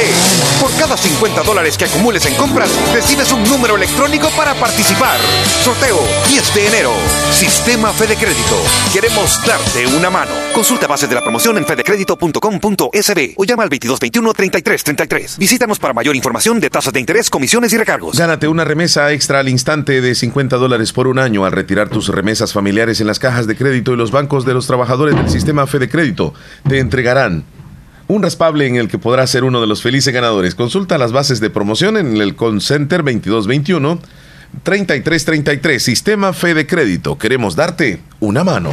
Por 0.62 0.74
cada 0.78 0.96
50 0.96 1.44
dólares 1.44 1.78
que 1.78 1.86
acumules 1.86 2.26
en 2.26 2.36
compras, 2.36 2.70
recibes 2.94 3.34
un 3.34 3.44
número 3.44 3.76
electrónico 3.76 4.30
para 4.30 4.54
participar. 4.56 5.18
Sorteo 5.62 6.00
10 6.30 6.56
de 6.56 6.68
enero. 6.68 6.94
Sistema 7.34 7.92
Fede 7.92 8.16
Crédito. 8.16 8.56
Queremos 8.94 9.46
darte 9.46 9.88
una 9.88 10.10
mano. 10.10 10.32
Consulta 10.54 10.88
bases 10.88 11.10
de 11.10 11.16
la 11.16 11.22
promoción 11.22 11.58
en 11.58 11.66
fedecredito.com.sb 11.66 13.34
o 13.36 13.44
llama 13.44 13.64
al 13.64 13.70
2221-3333. 13.70 15.38
Visítanos 15.38 15.80
para 15.80 15.94
mayor 15.94 16.16
información 16.16 16.62
de 16.62 16.70
tasas 16.70 16.94
de 16.94 17.02
interés, 17.02 17.30
comisiones 17.30 17.74
y 17.74 17.78
recargos. 17.78 18.18
Gánate 18.18 18.48
una 18.48 18.64
remesa 18.64 19.12
extra 19.12 19.40
al 19.40 19.50
instante 19.50 19.81
de 19.84 20.14
50 20.16 20.58
dólares 20.58 20.94
por 20.94 21.08
un 21.08 21.18
año 21.18 21.44
al 21.44 21.52
retirar 21.52 21.90
tus 21.90 22.08
remesas 22.10 22.54
familiares 22.54 23.02
en 23.02 23.08
las 23.08 23.20
cajas 23.20 23.48
de 23.48 23.56
crédito 23.56 23.94
y 23.94 23.98
los 23.98 24.12
bancos 24.12 24.46
de 24.46 24.54
los 24.54 24.68
trabajadores 24.68 25.16
del 25.16 25.30
sistema 25.30 25.66
Fede 25.66 25.90
Crédito. 25.90 26.34
Te 26.68 26.80
entregarán 26.80 27.44
un 28.08 28.22
raspable 28.22 28.68
en 28.68 28.76
el 28.76 28.88
que 28.88 29.00
podrás 29.00 29.32
ser 29.32 29.44
uno 29.44 29.60
de 29.60 29.68
los 29.68 29.82
felices 29.82 30.14
ganadores. 30.14 30.54
Consulta 30.54 30.98
las 30.98 31.12
bases 31.12 31.40
de 31.40 31.50
promoción 31.50 31.98
en 31.98 32.18
el 32.18 32.36
Concenter 32.36 33.04
2221 33.04 34.00
3333 34.64 35.82
Sistema 35.82 36.34
Fede 36.34 36.68
Crédito. 36.68 37.18
Queremos 37.18 37.56
darte 37.56 38.02
una 38.20 38.44
mano. 38.44 38.72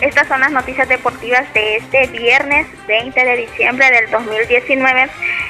Estas 0.00 0.28
son 0.28 0.40
las 0.40 0.52
noticias 0.52 0.88
deportivas 0.88 1.50
de 1.54 1.76
este 1.76 2.06
viernes 2.08 2.66
20 2.86 3.24
de 3.24 3.36
diciembre 3.36 3.90
del 3.90 4.10
2019 4.10 5.08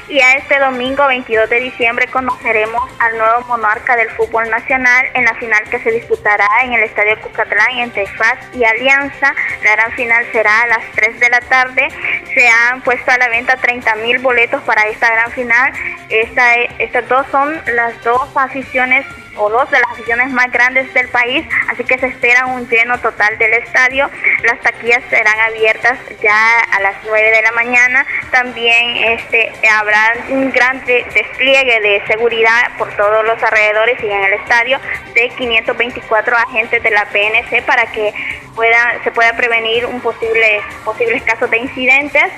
y 0.09 0.21
a 0.21 0.35
este 0.35 0.61
domingo 0.61 1.05
22 1.09 1.51
de 1.51 1.61
diciembre 1.61 2.07
conoceremos 2.07 2.81
al 3.01 3.19
nuevo 3.19 3.41
monarca 3.49 3.97
del 3.97 4.09
fútbol 4.11 4.49
nacional 4.49 5.07
en 5.15 5.25
la 5.25 5.35
final 5.35 5.63
que 5.69 5.81
se 5.81 5.91
disputará 5.91 6.47
en 6.63 6.75
el 6.75 6.85
Estadio 6.85 7.21
Cucatlán 7.21 7.79
entre 7.79 8.07
FAS 8.07 8.39
y 8.55 8.65
Alianza. 8.65 9.35
La 9.65 9.73
gran 9.73 9.93
final 9.93 10.25
será 10.31 10.63
a 10.63 10.67
las 10.69 10.85
3 10.95 11.19
de 11.19 11.29
la 11.29 11.41
tarde. 11.41 11.89
Se 12.33 12.49
han 12.49 12.83
puesto 12.83 13.11
a 13.11 13.19
la 13.19 13.29
venta 13.29 13.57
30 13.57 13.97
mil 13.97 14.19
boletos 14.21 14.63
para 14.63 14.87
esta 14.87 15.11
gran 15.11 15.33
final. 15.33 15.73
Esta, 16.09 16.55
estas 16.79 17.09
dos 17.09 17.27
son 17.33 17.61
las 17.75 18.01
dos 18.05 18.29
aficiones 18.37 19.05
o 19.37 19.51
dos 19.51 19.71
de 19.71 19.79
las 19.79 19.91
aficiones 19.91 20.31
más 20.31 20.51
grandes 20.51 20.93
del 20.95 21.09
país, 21.09 21.47
así 21.69 21.85
que 21.85 21.99
se 21.99 22.07
espera 22.07 22.47
un 22.47 22.69
lleno 22.69 22.99
total 22.99 23.37
del 23.39 23.53
estadio. 23.55 24.11
Las 24.45 24.61
taquillas 24.61 25.03
serán 25.11 25.39
abiertas 25.41 25.99
ya 26.23 26.61
a 26.73 26.81
las 26.81 26.95
9 27.05 27.31
de 27.31 27.43
la 27.43 27.53
mañana. 27.53 28.07
También 28.31 28.97
este, 29.19 29.53
habrá 29.69 30.15
un 30.29 30.51
gran 30.51 30.85
despliegue 30.85 31.81
de 31.81 32.03
seguridad 32.07 32.77
por 32.79 32.95
todos 32.97 33.25
los 33.25 33.43
alrededores 33.43 34.03
y 34.03 34.07
en 34.07 34.25
el 34.25 34.33
estadio 34.35 34.79
de 35.15 35.29
524 35.31 36.37
agentes 36.37 36.83
de 36.83 36.91
la 36.91 37.05
PNC 37.07 37.63
para 37.65 37.87
que 37.93 38.13
pueda, 38.55 39.03
se 39.05 39.11
pueda 39.11 39.37
prevenir 39.37 39.87
un 39.87 40.01
posible, 40.01 40.61
posibles 40.85 41.23
casos 41.23 41.51
de 41.51 41.59
incidentes. 41.59 42.33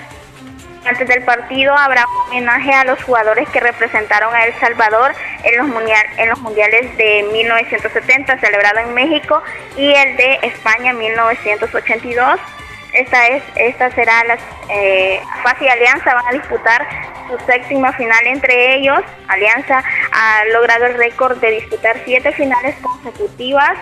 Antes 0.88 1.06
del 1.06 1.22
partido 1.22 1.76
habrá 1.76 2.06
un 2.06 2.28
homenaje 2.28 2.72
a 2.72 2.82
los 2.84 3.02
jugadores 3.02 3.46
que 3.50 3.60
representaron 3.60 4.34
a 4.34 4.46
El 4.46 4.54
Salvador 4.54 5.12
en 5.44 5.58
los, 5.58 5.68
mundial, 5.68 6.06
en 6.16 6.30
los 6.30 6.40
mundiales 6.40 6.96
de 6.96 7.28
1970 7.30 8.38
celebrado 8.38 8.78
en 8.78 8.94
México 8.94 9.42
y 9.76 9.92
el 9.92 10.16
de 10.16 10.38
España 10.44 10.92
en 10.92 10.98
1982. 10.98 12.40
Esta 12.94 13.26
es, 13.26 13.42
esta 13.56 13.90
será 13.90 14.24
la 14.24 14.38
eh, 14.70 15.20
y 15.60 15.68
Alianza 15.68 16.14
van 16.14 16.26
a 16.26 16.32
disputar 16.32 16.88
su 17.28 17.38
séptima 17.44 17.92
final 17.92 18.26
entre 18.26 18.76
ellos. 18.76 19.00
Alianza 19.28 19.84
ha 20.10 20.44
logrado 20.54 20.86
el 20.86 20.94
récord 20.94 21.36
de 21.36 21.50
disputar 21.50 21.96
siete 22.06 22.32
finales 22.32 22.76
consecutivas 22.80 23.76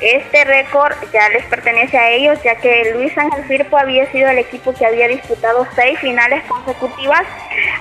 este 0.00 0.44
récord 0.44 0.94
ya 1.12 1.28
les 1.30 1.44
pertenece 1.46 1.96
a 1.96 2.10
ellos, 2.10 2.38
ya 2.42 2.56
que 2.56 2.92
Luis 2.94 3.16
Ángel 3.16 3.44
Firpo 3.44 3.78
había 3.78 4.10
sido 4.10 4.28
el 4.28 4.38
equipo 4.38 4.74
que 4.74 4.84
había 4.84 5.08
disputado 5.08 5.66
seis 5.74 5.98
finales 6.00 6.42
consecutivas. 6.48 7.22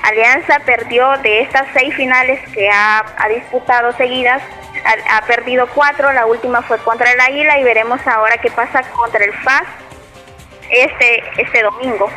Alianza 0.03 0.59
perdió 0.65 1.17
de 1.23 1.41
estas 1.41 1.67
seis 1.73 1.93
finales 1.95 2.39
que 2.53 2.69
ha, 2.69 3.03
disputado 3.33 3.91
seguidas, 3.93 4.41
ha, 5.09 5.25
perdido 5.25 5.67
cuatro, 5.73 6.11
la 6.13 6.25
última 6.25 6.61
fue 6.61 6.77
contra 6.79 7.11
el 7.11 7.19
Águila 7.19 7.59
y 7.59 7.63
veremos 7.63 7.99
ahora 8.05 8.37
qué 8.37 8.51
pasa 8.51 8.83
contra 8.91 9.23
el 9.23 9.33
FAS 9.33 9.63
este, 10.69 11.23
este 11.37 11.63
domingo. 11.63 12.09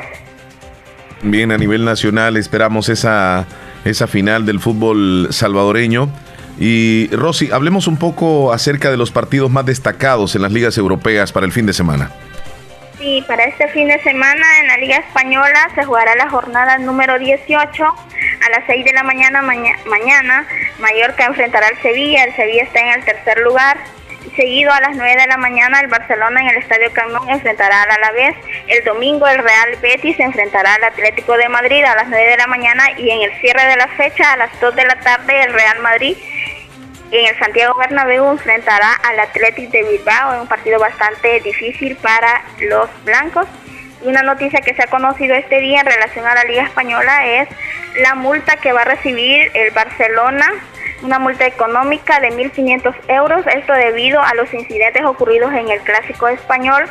Bien, 1.22 1.50
a 1.50 1.56
nivel 1.56 1.84
nacional 1.84 2.36
esperamos 2.36 2.88
esa, 2.88 3.46
esa 3.84 4.06
final 4.06 4.44
del 4.44 4.60
fútbol 4.60 5.28
salvadoreño. 5.30 6.10
Y 6.58 7.08
Rosy, 7.12 7.50
hablemos 7.52 7.86
un 7.86 7.98
poco 7.98 8.52
acerca 8.52 8.90
de 8.90 8.96
los 8.96 9.10
partidos 9.10 9.50
más 9.50 9.66
destacados 9.66 10.34
en 10.34 10.42
las 10.42 10.52
ligas 10.52 10.78
europeas 10.78 11.32
para 11.32 11.44
el 11.44 11.52
fin 11.52 11.66
de 11.66 11.72
semana. 11.72 12.10
Sí, 12.98 13.22
para 13.28 13.44
este 13.44 13.68
fin 13.68 13.88
de 13.88 14.02
semana 14.02 14.46
en 14.60 14.68
la 14.68 14.78
Liga 14.78 14.96
Española 14.96 15.68
se 15.74 15.84
jugará 15.84 16.14
la 16.16 16.30
jornada 16.30 16.78
número 16.78 17.18
18 17.18 17.84
a 17.84 18.50
las 18.50 18.64
6 18.66 18.84
de 18.86 18.92
la 18.94 19.02
mañana 19.02 19.42
mañana. 19.42 20.46
Mallorca 20.78 21.26
enfrentará 21.26 21.68
al 21.68 21.76
Sevilla, 21.82 22.24
el 22.24 22.34
Sevilla 22.34 22.62
está 22.62 22.80
en 22.80 22.98
el 22.98 23.04
tercer 23.04 23.38
lugar. 23.40 23.76
Seguido 24.36 24.70
a 24.72 24.80
las 24.80 24.94
9 24.94 25.16
de 25.20 25.26
la 25.26 25.38
mañana 25.38 25.80
el 25.80 25.88
Barcelona 25.88 26.40
en 26.42 26.48
el 26.48 26.56
Estadio 26.56 26.92
Camp 26.92 27.14
enfrentará 27.28 27.82
al 27.82 27.90
Alavés. 27.90 28.36
El 28.68 28.84
domingo 28.84 29.26
el 29.26 29.38
Real 29.38 29.76
Betis 29.80 30.20
enfrentará 30.20 30.74
al 30.74 30.84
Atlético 30.84 31.36
de 31.36 31.48
Madrid 31.48 31.82
a 31.84 31.96
las 31.96 32.08
9 32.08 32.30
de 32.30 32.36
la 32.36 32.46
mañana 32.46 32.84
y 32.98 33.10
en 33.10 33.22
el 33.22 33.32
cierre 33.40 33.64
de 33.66 33.76
la 33.76 33.88
fecha 33.88 34.32
a 34.32 34.36
las 34.36 34.60
2 34.60 34.76
de 34.76 34.84
la 34.84 35.00
tarde 35.00 35.42
el 35.42 35.52
Real 35.52 35.80
Madrid 35.80 36.16
en 37.12 37.26
el 37.26 37.38
Santiago 37.38 37.78
Bernabéu 37.78 38.30
enfrentará 38.30 38.92
al 38.94 39.20
Athletic 39.20 39.70
de 39.70 39.84
Bilbao 39.84 40.34
en 40.34 40.40
un 40.40 40.48
partido 40.48 40.78
bastante 40.80 41.40
difícil 41.40 41.96
para 41.96 42.42
los 42.60 42.90
blancos. 43.04 43.46
Y 44.02 44.08
una 44.08 44.22
noticia 44.22 44.60
que 44.60 44.74
se 44.74 44.82
ha 44.82 44.88
conocido 44.88 45.34
este 45.34 45.60
día 45.60 45.80
en 45.80 45.86
relación 45.86 46.26
a 46.26 46.34
la 46.34 46.44
Liga 46.44 46.64
Española 46.64 47.26
es 47.26 47.48
la 48.00 48.14
multa 48.14 48.56
que 48.56 48.72
va 48.72 48.82
a 48.82 48.84
recibir 48.84 49.50
el 49.54 49.70
Barcelona, 49.70 50.52
una 51.02 51.18
multa 51.18 51.46
económica 51.46 52.20
de 52.20 52.30
1.500 52.30 52.94
euros, 53.08 53.46
esto 53.46 53.72
debido 53.72 54.20
a 54.20 54.34
los 54.34 54.52
incidentes 54.52 55.04
ocurridos 55.04 55.52
en 55.52 55.68
el 55.70 55.80
Clásico 55.80 56.28
Español 56.28 56.84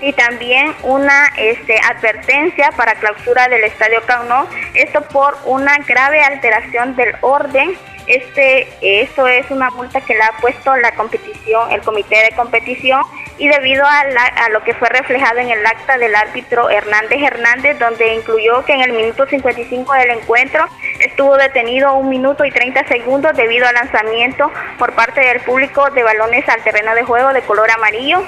y 0.00 0.12
también 0.12 0.74
una 0.82 1.28
este, 1.36 1.78
advertencia 1.78 2.70
para 2.76 2.94
clausura 2.94 3.48
del 3.48 3.64
Estadio 3.64 4.00
Camp 4.06 4.30
esto 4.74 5.02
por 5.02 5.36
una 5.44 5.76
grave 5.86 6.22
alteración 6.22 6.96
del 6.96 7.14
orden. 7.20 7.76
Este, 8.06 8.66
eso 8.80 9.28
es 9.28 9.50
una 9.50 9.70
multa 9.70 10.00
que 10.00 10.14
le 10.14 10.22
ha 10.22 10.32
puesto 10.40 10.74
la 10.76 10.92
competición, 10.94 11.70
el 11.70 11.82
comité 11.82 12.16
de 12.22 12.34
competición 12.34 13.02
y 13.40 13.48
debido 13.48 13.84
a, 13.86 14.48
lo 14.50 14.62
que 14.62 14.74
fue 14.74 14.88
reflejado 14.90 15.38
en 15.38 15.50
el 15.50 15.64
acta 15.66 15.96
del 15.96 16.14
árbitro 16.14 16.68
Hernández 16.68 17.22
Hernández, 17.22 17.78
donde 17.78 18.14
incluyó 18.14 18.64
que 18.66 18.74
en 18.74 18.82
el 18.82 18.92
minuto 18.92 19.26
55 19.26 19.92
del 19.94 20.10
encuentro 20.10 20.68
estuvo 21.00 21.36
detenido 21.38 21.94
un 21.94 22.10
minuto 22.10 22.44
y 22.44 22.50
30 22.50 22.86
segundos 22.86 23.34
debido 23.34 23.66
al 23.66 23.74
lanzamiento 23.74 24.52
por 24.78 24.92
parte 24.94 25.20
del 25.22 25.40
público 25.40 25.90
de 25.90 26.02
balones 26.02 26.46
al 26.50 26.62
terreno 26.62 26.94
de 26.94 27.02
juego 27.02 27.32
de 27.32 27.40
color 27.40 27.70
amarillo. 27.70 28.22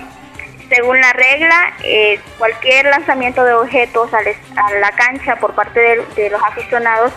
Según 0.71 0.99
la 0.99 1.13
regla, 1.13 1.75
eh, 1.85 2.19
cualquier 2.39 2.87
lanzamiento 2.87 3.45
de 3.45 3.53
objetos 3.53 4.09
a, 4.15 4.23
la 4.81 4.91
cancha 4.93 5.37
por 5.37 5.55
parte 5.55 5.79
de 6.17 6.31
los 6.31 6.43
aficionados 6.43 7.13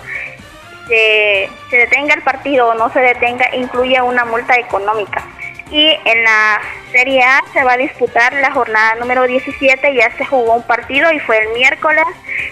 se, 0.87 1.49
detenga 1.71 2.13
el 2.13 2.21
partido 2.21 2.69
o 2.69 2.73
no 2.73 2.91
se 2.91 2.99
detenga 2.99 3.45
incluye 3.55 4.01
una 4.01 4.25
multa 4.25 4.55
económica. 4.55 5.23
Y 5.71 5.97
en 6.05 6.23
la 6.23 6.61
Serie 6.91 7.23
A 7.23 7.41
se 7.53 7.63
va 7.63 7.73
a 7.73 7.77
disputar 7.77 8.33
la 8.33 8.51
jornada 8.51 8.95
número 8.95 9.23
17, 9.23 9.95
ya 9.95 10.11
se 10.15 10.25
jugó 10.25 10.55
un 10.55 10.63
partido 10.63 11.11
y 11.11 11.19
fue 11.19 11.39
el 11.39 11.49
miércoles 11.53 12.05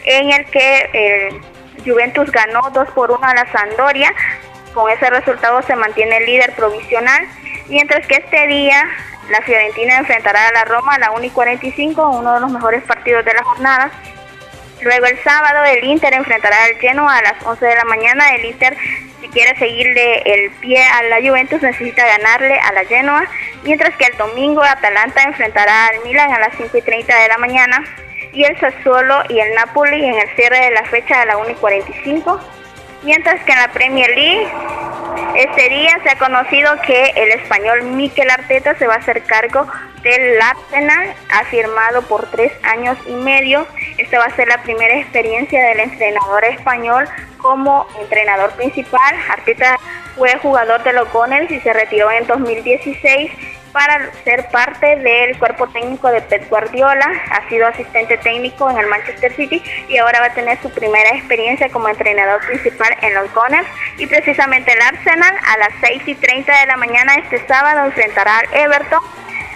en 0.06 0.32
el 0.32 0.46
que 0.46 0.90
el 0.94 1.42
Juventus 1.86 2.32
ganó 2.32 2.70
2 2.72 2.90
por 2.92 3.12
1 3.12 3.20
a 3.24 3.36
la 3.36 3.52
Sandoria. 3.52 4.12
Con 4.74 4.90
ese 4.90 5.10
resultado 5.10 5.62
se 5.62 5.76
mantiene 5.76 6.18
el 6.18 6.26
líder 6.26 6.54
provisional, 6.56 7.28
mientras 7.68 8.06
que 8.08 8.16
este 8.16 8.48
día 8.48 8.84
la 9.30 9.42
Fiorentina 9.42 9.98
enfrentará 9.98 10.48
a 10.48 10.52
la 10.52 10.66
Roma 10.66 10.96
a 10.96 11.00
la 11.00 11.12
1 11.12 11.24
y 11.24 11.30
45, 11.30 12.10
uno 12.10 12.34
de 12.34 12.40
los 12.40 12.52
mejores 12.52 12.84
partidos 12.84 13.24
de 13.24 13.34
la 13.34 13.44
jornada. 13.44 13.92
Luego 14.82 15.06
el 15.06 15.18
sábado 15.24 15.64
el 15.64 15.84
Inter 15.86 16.14
enfrentará 16.14 16.66
al 16.66 16.76
Genoa 16.76 17.18
a 17.18 17.22
las 17.22 17.44
11 17.46 17.66
de 17.66 17.76
la 17.76 17.86
mañana. 17.86 18.36
El 18.36 18.46
Inter, 18.46 18.76
si 19.24 19.30
quiere 19.30 19.58
seguirle 19.58 20.22
el 20.26 20.52
pie 20.52 20.84
a 20.86 21.04
la 21.04 21.22
Juventus, 21.26 21.62
necesita 21.62 22.06
ganarle 22.06 22.60
a 22.60 22.74
la 22.74 22.84
Genoa. 22.84 23.26
Mientras 23.64 23.96
que 23.96 24.04
el 24.08 24.18
domingo 24.18 24.62
Atalanta 24.62 25.24
enfrentará 25.24 25.88
al 25.88 26.04
Milan 26.04 26.30
a 26.30 26.40
las 26.40 26.58
5 26.58 26.78
y 26.78 26.82
30 26.82 27.16
de 27.22 27.28
la 27.30 27.38
mañana. 27.38 27.86
Y 28.34 28.44
el 28.44 28.60
Sassuolo 28.60 29.24
y 29.30 29.40
el 29.40 29.56
Napoli 29.56 30.04
en 30.04 30.16
el 30.16 30.36
cierre 30.36 30.66
de 30.66 30.72
la 30.72 30.84
fecha 30.86 31.22
a 31.22 31.26
la 31.26 31.38
1 31.38 31.52
y 31.52 31.56
45. 31.56 32.42
Mientras 33.04 33.44
que 33.44 33.52
en 33.52 33.60
la 33.60 33.72
Premier 33.72 34.10
League, 34.16 34.48
este 35.36 35.70
día 35.70 36.00
se 36.04 36.10
ha 36.10 36.18
conocido 36.18 36.72
que 36.86 37.12
el 37.16 37.32
español 37.32 37.84
Mikel 37.84 38.30
Arteta 38.30 38.76
se 38.76 38.88
va 38.88 38.96
a 38.96 38.98
hacer 38.98 39.24
cargo 39.24 39.68
del 40.04 40.42
Arsenal, 40.42 41.14
ha 41.30 41.44
firmado 41.46 42.02
por 42.04 42.30
tres 42.32 42.54
años 42.64 42.98
y 43.06 43.14
medio. 43.14 43.68
Esta 43.98 44.20
va 44.20 44.26
a 44.26 44.36
ser 44.36 44.48
la 44.48 44.62
primera 44.64 44.98
experiencia 44.98 45.64
del 45.66 45.82
entrenador 45.82 46.46
español 46.46 47.10
como 47.38 47.88
entrenador 48.00 48.52
principal. 48.52 49.16
Arteta 49.30 49.78
fue 50.16 50.38
jugador 50.38 50.84
de 50.84 50.94
los 50.94 51.12
Gunners 51.12 51.52
y 51.52 51.60
se 51.60 51.74
retiró 51.74 52.10
en 52.12 52.26
2016 52.26 53.32
para 53.74 54.12
ser 54.24 54.48
parte 54.50 54.96
del 54.98 55.38
cuerpo 55.38 55.68
técnico 55.68 56.10
de 56.10 56.22
Pep 56.22 56.48
Guardiola. 56.50 57.12
Ha 57.32 57.50
sido 57.50 57.68
asistente 57.68 58.18
técnico 58.20 58.70
en 58.70 58.78
el 58.78 58.88
Manchester 58.88 59.34
City 59.34 59.62
y 59.90 59.98
ahora 59.98 60.22
va 60.22 60.28
a 60.28 60.34
tener 60.34 60.58
su 60.62 60.70
primera 60.70 61.10
experiencia 61.10 61.68
como 61.70 61.90
entrenador 61.90 62.40
principal 62.46 62.96
en 63.02 63.14
los 63.16 63.34
Gunners. 63.34 63.68
Y 63.98 64.08
precisamente 64.08 64.72
el 64.72 64.82
Arsenal 64.82 65.36
a 65.46 65.58
las 65.58 65.74
6 65.82 66.04
y 66.06 66.16
30 66.16 66.60
de 66.62 66.68
la 66.68 66.78
mañana 66.78 67.16
este 67.16 67.46
sábado 67.48 67.86
enfrentará 67.86 68.40
al 68.40 68.54
Everton 68.54 69.02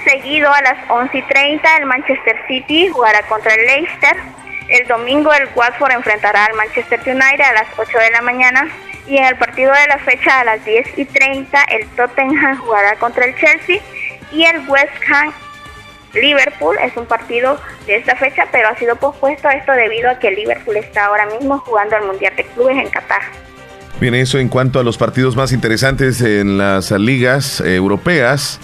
Seguido 0.08 0.50
a 0.54 0.62
las 0.62 0.78
11 0.90 1.18
y 1.18 1.22
30 1.24 1.78
el 1.78 1.86
Manchester 1.86 2.38
City 2.48 2.88
jugará 2.88 3.24
contra 3.24 3.54
el 3.54 3.66
Leicester. 3.66 4.16
El 4.70 4.88
domingo 4.88 5.34
el 5.34 5.50
Watford 5.54 5.92
enfrentará 5.92 6.46
al 6.46 6.54
Manchester 6.54 7.02
United 7.06 7.44
a 7.44 7.54
las 7.54 7.68
8 7.78 7.98
de 7.98 8.12
la 8.12 8.22
mañana. 8.22 8.70
Y 9.06 9.18
en 9.18 9.26
el 9.26 9.36
partido 9.36 9.74
de 9.74 9.88
la 9.88 9.98
fecha 10.00 10.40
a 10.40 10.44
las 10.46 10.64
10 10.64 10.98
y 10.98 11.06
30 11.06 11.62
el 11.72 11.88
Tottenham 11.90 12.58
jugará 12.58 12.96
contra 12.96 13.26
el 13.26 13.36
Chelsea. 13.36 13.82
Y 14.32 14.44
el 14.44 14.68
West 14.68 14.94
Ham 15.10 15.34
Liverpool 16.14 16.76
es 16.84 16.96
un 16.98 17.06
partido 17.06 17.60
de 17.86 17.98
esta 17.98 18.16
fecha, 18.16 18.46
pero 18.52 18.70
ha 18.70 18.78
sido 18.78 18.96
pospuesto 18.96 19.50
esto 19.50 19.72
debido 19.74 20.10
a 20.10 20.20
que 20.20 20.32
Liverpool 20.32 20.78
está 20.78 21.06
ahora 21.06 21.26
mismo 21.28 21.60
jugando 21.60 21.96
al 21.96 22.06
Mundial 22.06 22.34
de 22.36 22.44
Clubes 22.46 22.78
en 22.78 22.90
Qatar. 22.90 23.22
Bien, 24.00 24.14
eso 24.16 24.38
en 24.38 24.48
cuanto 24.48 24.80
a 24.80 24.84
los 24.84 24.98
partidos 24.98 25.36
más 25.36 25.52
interesantes 25.52 26.22
en 26.22 26.58
las 26.58 26.92
ligas 26.92 27.62
europeas. 27.62 28.60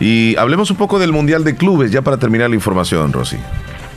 Y 0.00 0.36
hablemos 0.36 0.70
un 0.70 0.76
poco 0.76 0.98
del 0.98 1.12
Mundial 1.12 1.44
de 1.44 1.54
Clubes, 1.54 1.92
ya 1.92 2.02
para 2.02 2.16
terminar 2.16 2.50
la 2.50 2.56
información, 2.56 3.12
Rosy. 3.12 3.38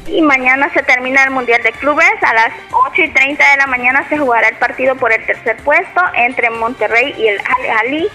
Y 0.08 0.22
mañana 0.22 0.72
se 0.74 0.84
termina 0.84 1.24
el 1.24 1.32
Mundial 1.32 1.64
de 1.64 1.72
Clubes. 1.72 2.14
A 2.22 2.34
las 2.34 2.52
8 2.72 3.02
y 3.02 3.10
30 3.10 3.52
de 3.52 3.58
la 3.58 3.66
mañana 3.66 4.08
se 4.08 4.18
jugará 4.18 4.48
el 4.48 4.56
partido 4.58 4.96
por 4.96 5.12
el 5.12 5.26
tercer 5.26 5.58
puesto 5.64 6.02
entre 6.14 6.52
Monterrey 6.52 7.16
y 7.18 7.28
el 7.28 7.40
Al 7.40 8.10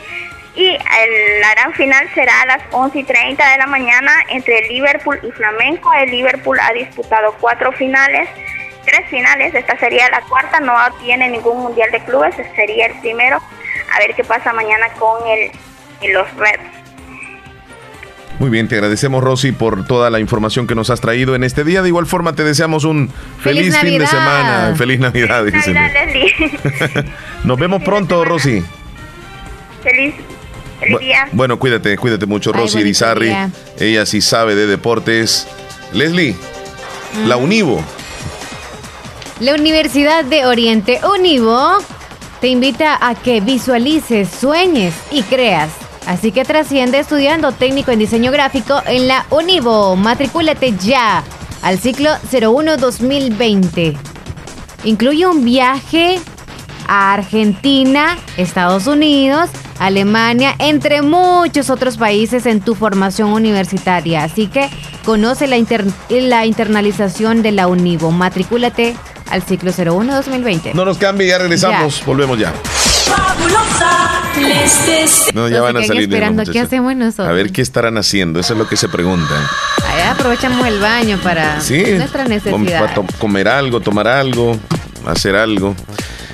Y 0.55 0.77
la 0.77 1.55
gran 1.55 1.73
final 1.75 2.09
será 2.15 2.43
a 2.43 2.47
las 2.47 2.63
11 2.73 2.99
y 2.99 3.05
30 3.05 3.51
de 3.51 3.59
la 3.59 3.67
mañana 3.67 4.11
entre 4.31 4.69
Liverpool 4.69 5.19
y 5.23 5.31
Flamenco. 5.31 5.93
El 5.95 6.11
Liverpool 6.11 6.59
ha 6.61 6.73
disputado 6.73 7.35
cuatro 7.41 7.71
finales, 7.73 8.29
tres 8.85 9.09
finales. 9.09 9.55
Esta 9.55 9.79
sería 9.79 10.11
la 10.11 10.21
cuarta, 10.23 10.59
no 10.61 10.75
tiene 11.01 11.29
ningún 11.29 11.63
Mundial 11.63 11.91
de 11.93 12.01
Clubes, 12.01 12.35
sería 12.57 12.87
el 12.87 12.99
primero. 13.01 13.37
A 13.95 13.99
ver 14.01 14.15
qué 14.15 14.25
pasa 14.25 14.53
mañana 14.53 14.89
con 14.99 15.27
el 15.29 15.53
y 16.03 16.09
los 16.09 16.27
Reds. 16.37 16.81
Muy 18.41 18.49
bien, 18.49 18.69
te 18.69 18.75
agradecemos 18.75 19.23
Rosy 19.23 19.53
por 19.53 19.87
toda 19.87 20.09
la 20.09 20.19
información 20.19 20.67
que 20.67 20.75
nos 20.75 20.89
has 20.89 21.01
traído 21.03 21.35
en 21.35 21.45
este 21.45 21.63
día. 21.63 21.83
De 21.83 21.89
igual 21.89 22.07
forma 22.07 22.35
te 22.35 22.43
deseamos 22.43 22.85
un 22.85 23.13
feliz, 23.39 23.79
fin 23.79 23.99
de 23.99 24.07
semana. 24.07 24.75
Feliz 24.77 24.99
Navidad. 24.99 25.45
Feliz 25.45 25.69
Navidad, 25.69 27.05
nos 27.45 27.59
vemos 27.59 27.83
pronto, 27.83 28.25
Rosy. 28.25 28.65
Feliz 29.83 30.15
Feliz 30.81 30.99
día. 30.99 31.28
Bueno, 31.33 31.59
cuídate, 31.59 31.97
cuídate 31.97 32.26
mucho, 32.26 32.53
Rosy 32.53 32.81
Irizarri. 32.81 33.33
Ella 33.78 34.07
sí 34.07 34.20
sabe 34.20 34.55
de 34.55 34.66
deportes. 34.66 35.47
Leslie, 35.93 36.35
la 37.26 37.37
Univo. 37.37 37.83
La 39.41 39.55
Universidad 39.55 40.24
de 40.24 40.47
Oriente 40.47 41.01
Univo 41.14 41.78
te 42.41 42.49
invita 42.49 42.99
a 43.01 43.14
que 43.14 43.41
visualices, 43.41 44.28
sueñes 44.28 44.95
y 45.11 45.22
creas. 45.22 45.70
Así 46.07 46.33
que 46.33 46.45
trasciende 46.45 46.99
estudiando 46.99 47.53
técnico 47.53 47.91
en 47.91 47.99
diseño 47.99 48.33
gráfico 48.33 48.83
en 48.87 49.09
la 49.09 49.26
Univo. 49.31 49.97
Matricúlate 49.97 50.74
ya 50.78 51.22
al 51.62 51.78
ciclo 51.78 52.11
01 52.33 52.78
2020. 52.78 53.97
Incluye 54.85 55.26
un 55.26 55.45
viaje 55.45 56.18
a 56.87 57.12
Argentina, 57.12 58.18
Estados 58.37 58.87
Unidos, 58.87 59.51
Alemania, 59.81 60.55
entre 60.59 61.01
muchos 61.01 61.70
otros 61.70 61.97
países 61.97 62.45
en 62.45 62.61
tu 62.61 62.74
formación 62.74 63.33
universitaria. 63.33 64.22
Así 64.22 64.47
que 64.47 64.68
conoce 65.07 65.47
la, 65.47 65.57
la 66.11 66.47
internalización 66.47 67.43
de 67.43 67.51
la 67.51 67.66
Univo. 67.66 68.11
Matricúlate 68.11 68.95
al 69.31 69.43
ciclo 69.43 69.72
01 69.72 70.14
2020. 70.14 70.74
No 70.74 70.85
nos 70.85 70.99
cambie, 70.99 71.26
ya 71.28 71.39
regresamos, 71.39 72.05
volvemos 72.05 72.39
ya. 72.39 72.53
No, 75.35 75.49
ya 75.49 75.62
van 75.62 75.78
a 75.78 75.83
salir 75.85 76.03
esperando. 76.03 76.45
¿Qué 76.45 76.61
hacemos 76.61 76.95
nosotros? 76.95 77.28
A 77.28 77.33
ver 77.33 77.51
qué 77.51 77.62
estarán 77.62 77.97
haciendo, 77.97 78.39
eso 78.39 78.53
es 78.53 78.59
lo 78.59 78.68
que 78.68 78.76
se 78.76 78.89
preguntan. 78.89 79.43
Ahí 79.89 80.03
aprovechamos 80.03 80.66
el 80.66 80.78
baño 80.78 81.18
para 81.22 81.59
sí, 81.61 81.83
nuestra 81.97 82.24
necesidad. 82.24 82.95
Para 82.95 83.09
comer 83.18 83.49
algo, 83.49 83.81
tomar 83.81 84.07
algo, 84.09 84.59
hacer 85.07 85.37
algo. 85.37 85.74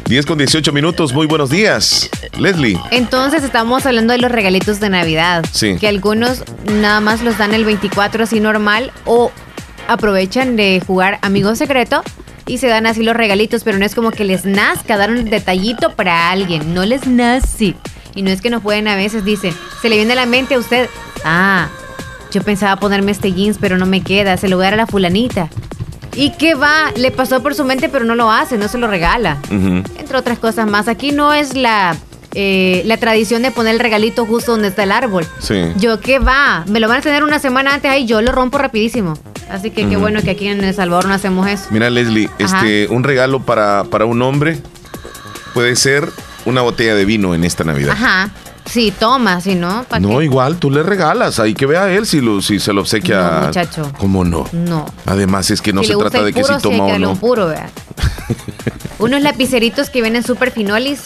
10 0.09 0.25
con 0.25 0.39
18 0.39 0.73
minutos, 0.73 1.13
muy 1.13 1.27
buenos 1.27 1.51
días. 1.51 2.09
Leslie. 2.39 2.79
Entonces 2.93 3.43
estamos 3.43 3.87
hablando 3.87 4.13
de 4.13 4.21
los 4.21 4.31
regalitos 4.31 4.79
de 4.79 4.89
Navidad. 4.89 5.45
Sí. 5.51 5.77
Que 5.81 5.89
algunos 5.89 6.45
nada 6.65 7.01
más 7.01 7.23
los 7.23 7.39
dan 7.39 7.55
el 7.55 7.65
24 7.65 8.23
así 8.23 8.39
normal 8.39 8.93
o 9.05 9.33
aprovechan 9.89 10.55
de 10.55 10.81
jugar 10.87 11.19
amigo 11.23 11.57
secreto 11.57 12.05
y 12.47 12.59
se 12.59 12.69
dan 12.69 12.87
así 12.87 13.03
los 13.03 13.17
regalitos, 13.17 13.65
pero 13.65 13.79
no 13.79 13.85
es 13.85 13.97
como 13.97 14.13
que 14.13 14.25
les 14.25 14.45
nazca 14.45 14.97
dar 14.97 15.11
un 15.11 15.25
detallito 15.25 15.97
para 15.97 16.31
alguien, 16.31 16.73
no 16.73 16.85
les 16.85 17.09
nace. 17.09 17.75
Y 18.15 18.23
no 18.23 18.31
es 18.31 18.41
que 18.41 18.49
no 18.51 18.61
pueden 18.61 18.87
a 18.87 18.95
veces, 18.95 19.25
dicen, 19.25 19.53
se 19.83 19.89
le 19.89 19.97
viene 19.97 20.13
a 20.13 20.17
la 20.17 20.27
mente 20.27 20.55
a 20.55 20.61
usted, 20.61 20.89
ah, 21.25 21.69
yo 22.31 22.43
pensaba 22.43 22.77
ponerme 22.77 23.11
este 23.11 23.33
jeans, 23.33 23.59
pero 23.61 23.77
no 23.77 23.87
me 23.87 24.03
queda, 24.03 24.37
se 24.37 24.49
lo 24.49 24.57
voy 24.57 24.67
a 24.67 24.67
dar 24.67 24.75
a 24.75 24.77
la 24.77 24.87
fulanita. 24.87 25.49
¿Y 26.17 26.31
qué 26.31 26.55
va? 26.55 26.91
Le 26.97 27.11
pasó 27.11 27.43
por 27.43 27.55
su 27.55 27.65
mente, 27.65 27.89
pero 27.89 28.05
no 28.05 28.15
lo 28.15 28.31
hace, 28.31 28.57
no 28.57 28.69
se 28.69 28.79
lo 28.79 28.89
regala. 28.89 29.39
Entre 29.51 30.17
otras 30.17 30.39
cosas 30.39 30.67
más. 30.67 30.89
Aquí 30.89 31.13
no 31.13 31.35
es 31.35 31.55
la, 31.55 31.95
eh, 32.35 32.83
la 32.87 32.97
tradición 32.97 33.43
de 33.43 33.51
poner 33.51 33.75
el 33.75 33.81
regalito 33.81 34.25
justo 34.25 34.53
donde 34.53 34.69
está 34.69 34.83
el 34.83 34.93
árbol. 34.93 35.27
Sí. 35.41 35.73
Yo 35.77 36.01
qué 36.01 36.19
va, 36.19 36.65
me 36.69 36.81
lo 36.81 36.89
van 36.89 36.99
a 36.99 37.03
tener 37.03 37.23
una 37.23 37.39
semana 37.39 37.75
antes 37.75 37.91
ahí, 37.91 38.07
yo 38.07 38.23
lo 38.23 38.33
rompo 38.33 38.59
rapidísimo. 38.59 39.19
Así 39.51 39.71
que 39.71 39.89
qué 39.89 39.97
bueno 39.97 40.23
que 40.23 40.31
aquí 40.31 40.49
en 40.49 40.65
El 40.65 40.75
Salvador 40.75 41.07
no 41.07 41.15
hacemos 41.15 41.47
eso. 41.49 41.67
Mira, 41.71 41.89
Leslie, 41.89 42.29
este, 42.39 42.89
un 42.89 43.05
regalo 43.05 43.41
para, 43.43 43.85
para 43.85 44.05
un 44.05 44.21
hombre 44.23 44.59
puede 45.55 45.77
ser 45.77 46.09
una 46.47 46.63
botella 46.63 46.95
de 46.95 47.05
vino 47.05 47.35
en 47.35 47.45
esta 47.45 47.63
Navidad. 47.63 47.93
Ajá. 47.93 48.31
Sí, 48.67 48.93
toma, 48.99 49.41
si 49.41 49.55
no. 49.55 49.87
no, 50.01 50.23
igual 50.23 50.59
tú 50.59 50.71
le 50.71 50.83
regalas, 50.83 51.39
ahí 51.39 51.55
que 51.55 51.67
vea 51.67 51.91
él 51.93 52.07
si, 52.07 52.21
lo, 52.21 52.43
si 52.43 52.59
se 52.59 52.73
lo 52.73 52.83
obsequia. 52.83 53.41
No, 53.41 53.47
muchacho. 53.47 53.93
¿Cómo 53.99 54.25
no? 54.25 54.47
No. 54.53 54.87
Además, 55.07 55.51
es 55.51 55.63
que 55.63 55.73
no 55.73 55.83
se 55.85 55.97
trata 55.97 56.23
de 56.23 56.33
que 56.33 56.43
si 56.43 56.53
toma 56.61 56.85
o 56.85 56.99
no. 56.99 57.15
puro, 57.17 57.47
vea. 57.49 57.71
Unos 58.99 59.23
lapiceritos 59.23 59.91
que 59.91 60.03
vienen 60.03 60.23
súper 60.23 60.51
finolis, 60.51 61.03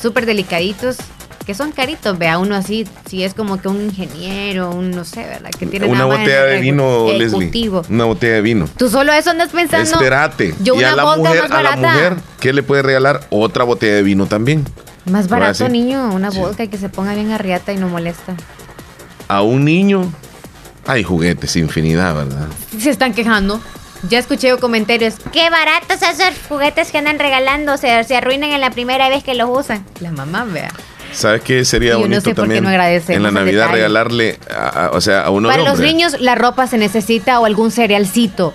súper 0.00 0.26
delicaditos, 0.26 0.98
que 1.46 1.54
son 1.54 1.72
caritos, 1.72 2.18
vea, 2.18 2.38
uno 2.38 2.54
así, 2.54 2.86
si 3.08 3.24
es 3.24 3.34
como 3.34 3.60
que 3.60 3.68
un 3.68 3.80
ingeniero, 3.80 4.70
un 4.70 4.90
no 4.90 5.04
sé, 5.04 5.24
¿verdad? 5.24 5.50
Que 5.58 5.66
tiene 5.66 5.86
una 5.86 6.04
botella 6.04 6.44
de 6.44 6.60
vino, 6.60 7.10
Leslie. 7.12 7.70
Una 7.88 8.04
botella 8.04 8.34
de 8.34 8.42
vino. 8.42 8.68
Tú 8.76 8.88
solo 8.88 9.12
eso 9.12 9.30
andas 9.30 9.50
pensando. 9.50 9.90
Espérate. 9.90 10.54
Yo 10.62 10.74
y 10.78 10.84
a 10.84 10.94
la 10.94 11.16
mujer, 11.16 11.46
a 11.50 11.62
la 11.62 11.76
mujer, 11.76 12.16
¿qué 12.38 12.52
le 12.52 12.62
puede 12.62 12.82
regalar? 12.82 13.26
Otra 13.30 13.64
botella 13.64 13.94
de 13.94 14.02
vino 14.02 14.26
también. 14.26 14.64
Más 15.04 15.28
barato, 15.28 15.68
niño, 15.68 16.10
una 16.14 16.30
vodka 16.30 16.64
y 16.64 16.68
que 16.68 16.78
se 16.78 16.88
ponga 16.88 17.14
bien 17.14 17.32
arriata 17.32 17.72
y 17.72 17.76
no 17.76 17.88
molesta. 17.88 18.34
A 19.28 19.42
un 19.42 19.64
niño 19.64 20.12
hay 20.86 21.02
juguetes, 21.02 21.56
infinidad, 21.56 22.14
¿verdad? 22.14 22.46
Se 22.78 22.90
están 22.90 23.12
quejando. 23.12 23.60
Ya 24.08 24.18
escuché 24.18 24.56
comentarios. 24.58 25.14
Qué 25.32 25.48
baratos 25.48 26.02
esos 26.02 26.34
juguetes 26.48 26.90
que 26.90 26.98
andan 26.98 27.18
regalando. 27.18 27.76
Se, 27.76 28.02
se 28.04 28.16
arruinan 28.16 28.50
en 28.50 28.60
la 28.60 28.70
primera 28.70 29.08
vez 29.08 29.22
que 29.22 29.34
los 29.34 29.48
usan. 29.48 29.84
La 30.00 30.10
mamá, 30.10 30.44
vea. 30.44 30.72
¿Sabes 31.12 31.42
qué 31.42 31.64
sería 31.64 31.96
bonito 31.96 32.34
también? 32.34 32.66
en 32.66 33.22
la 33.22 33.30
Navidad 33.30 33.70
regalarle, 33.70 34.38
o 34.92 35.00
sea, 35.00 35.22
a 35.22 35.30
uno 35.30 35.48
Para 35.48 35.62
los 35.62 35.78
niños 35.78 36.20
la 36.20 36.34
ropa 36.34 36.66
se 36.66 36.78
necesita 36.78 37.38
o 37.38 37.44
algún 37.44 37.70
cerealcito 37.70 38.54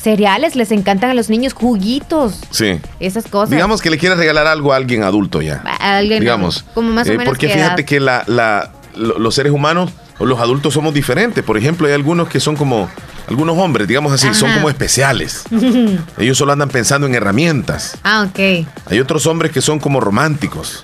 cereales, 0.00 0.56
les 0.56 0.72
encantan 0.72 1.10
a 1.10 1.14
los 1.14 1.28
niños, 1.28 1.52
juguitos. 1.52 2.40
Sí. 2.50 2.80
Esas 2.98 3.26
cosas. 3.26 3.50
Digamos 3.50 3.82
que 3.82 3.90
le 3.90 3.98
quieres 3.98 4.18
regalar 4.18 4.46
algo 4.46 4.72
a 4.72 4.76
alguien 4.76 5.02
adulto 5.02 5.42
ya. 5.42 5.62
A 5.64 5.98
alguien 5.98 6.20
Digamos. 6.20 6.64
Como 6.74 6.90
más 6.90 7.08
o 7.08 7.12
eh, 7.12 7.18
porque 7.24 7.48
fíjate 7.48 7.84
que 7.84 8.00
la, 8.00 8.24
la, 8.26 8.70
los 8.94 9.34
seres 9.34 9.52
humanos 9.52 9.90
o 10.18 10.26
los 10.26 10.38
adultos 10.40 10.74
somos 10.74 10.94
diferentes. 10.94 11.44
Por 11.44 11.56
ejemplo, 11.56 11.86
hay 11.86 11.92
algunos 11.92 12.28
que 12.28 12.40
son 12.40 12.56
como. 12.56 12.88
Algunos 13.28 13.56
hombres, 13.58 13.86
digamos 13.86 14.12
así, 14.12 14.34
son 14.34 14.52
como 14.54 14.68
especiales. 14.68 15.44
Ellos 16.18 16.36
solo 16.36 16.52
andan 16.52 16.68
pensando 16.68 17.06
en 17.06 17.14
herramientas. 17.14 17.96
Ah, 18.02 18.26
ok. 18.28 18.66
Hay 18.86 18.98
otros 18.98 19.24
hombres 19.26 19.52
que 19.52 19.60
son 19.60 19.78
como 19.78 20.00
románticos. 20.00 20.80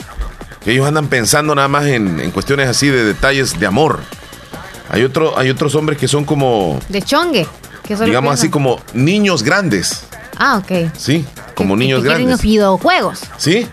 Ellos 0.64 0.86
andan 0.86 1.08
pensando 1.08 1.56
nada 1.56 1.66
más 1.66 1.86
en, 1.86 2.20
en 2.20 2.30
cuestiones 2.30 2.68
así 2.68 2.86
de 2.86 3.02
detalles 3.02 3.58
de 3.58 3.66
amor. 3.66 3.98
Hay, 4.90 5.02
otro, 5.02 5.36
hay 5.36 5.50
otros 5.50 5.74
hombres 5.74 5.98
que 5.98 6.06
son 6.06 6.24
como... 6.24 6.78
De 6.88 7.02
chongue 7.02 7.48
digamos 7.86 8.34
así 8.34 8.48
como 8.50 8.80
niños 8.92 9.42
grandes. 9.42 10.04
Ah, 10.36 10.58
ok. 10.58 10.90
Sí, 10.96 11.24
como 11.54 11.76
niños 11.76 12.02
que 12.02 12.08
grandes. 12.08 12.42
videojuegos. 12.42 13.20
Sí. 13.38 13.66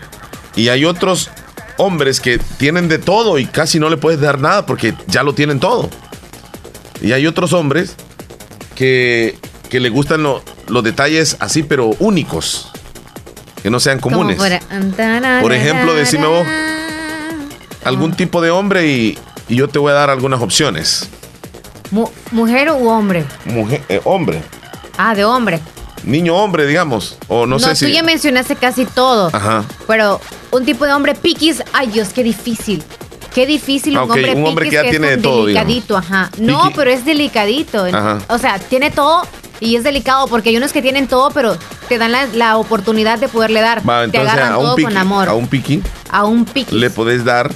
Y 0.56 0.68
hay 0.68 0.84
otros 0.84 1.30
hombres 1.76 2.20
que 2.20 2.38
tienen 2.56 2.88
de 2.88 2.98
todo 2.98 3.38
y 3.38 3.46
casi 3.46 3.78
no 3.80 3.90
le 3.90 3.96
puedes 3.96 4.20
dar 4.20 4.40
nada 4.40 4.64
porque 4.66 4.94
ya 5.06 5.22
lo 5.22 5.34
tienen 5.34 5.60
todo. 5.60 5.90
Y 7.02 7.12
hay 7.12 7.26
otros 7.26 7.52
hombres 7.52 7.96
que, 8.74 9.38
que 9.68 9.80
le 9.80 9.88
gustan 9.90 10.22
los 10.22 10.84
detalles 10.84 11.36
así, 11.40 11.62
pero 11.62 11.90
únicos. 11.98 12.70
Que 13.62 13.70
no 13.70 13.80
sean 13.80 13.98
comunes. 13.98 14.38
Por 15.40 15.52
ejemplo, 15.52 15.94
decime 15.94 16.26
vos 16.26 16.46
algún 17.84 18.12
tipo 18.12 18.40
de 18.40 18.50
hombre 18.50 18.86
y, 18.86 19.18
y 19.48 19.56
yo 19.56 19.68
te 19.68 19.78
voy 19.78 19.90
a 19.90 19.94
dar 19.94 20.10
algunas 20.10 20.40
opciones. 20.40 21.08
¿Mujer 22.32 22.70
u 22.72 22.88
hombre? 22.88 23.24
Mujer, 23.44 23.82
eh, 23.88 24.00
hombre. 24.04 24.42
Ah, 24.96 25.14
de 25.14 25.24
hombre. 25.24 25.60
Niño 26.02 26.36
hombre, 26.36 26.66
digamos. 26.66 27.16
O 27.28 27.46
no, 27.46 27.58
sé 27.58 27.74
si. 27.76 27.86
Tú 27.86 27.92
ya 27.92 28.02
mencionaste 28.02 28.56
casi 28.56 28.84
todo. 28.84 29.30
Ajá. 29.32 29.64
Pero 29.86 30.20
un 30.50 30.64
tipo 30.64 30.84
de 30.84 30.92
hombre 30.92 31.14
piquis, 31.14 31.62
ay 31.72 31.88
Dios, 31.88 32.08
qué 32.12 32.22
difícil. 32.22 32.82
Qué 33.32 33.46
difícil 33.46 33.96
un 33.96 34.04
hombre 34.04 34.34
un 34.34 34.46
hombre 34.46 34.68
que 34.68 34.76
ya 34.76 34.82
tiene 34.82 35.10
de 35.10 35.16
todo. 35.18 35.46
Delicadito, 35.46 35.96
ajá. 35.96 36.30
No, 36.38 36.70
pero 36.74 36.90
es 36.90 37.04
delicadito. 37.04 37.84
Ajá. 37.84 38.18
O 38.28 38.38
sea, 38.38 38.58
tiene 38.58 38.90
todo 38.90 39.22
y 39.60 39.76
es 39.76 39.84
delicado 39.84 40.26
porque 40.28 40.50
hay 40.50 40.56
unos 40.56 40.72
que 40.72 40.82
tienen 40.82 41.08
todo, 41.08 41.30
pero 41.30 41.56
te 41.88 41.98
dan 41.98 42.12
la, 42.32 42.56
oportunidad 42.58 43.18
de 43.18 43.28
poderle 43.28 43.60
dar. 43.60 43.82
te 44.10 44.18
agarran 44.18 44.52
a 44.52 44.56
todo 44.56 44.76
con 44.76 44.96
amor. 44.96 45.28
A 45.28 45.34
un 45.34 45.48
piqui. 45.48 45.82
A 46.10 46.24
un 46.24 46.44
piqui. 46.44 46.76
Le 46.76 46.90
podés 46.90 47.24
dar 47.24 47.50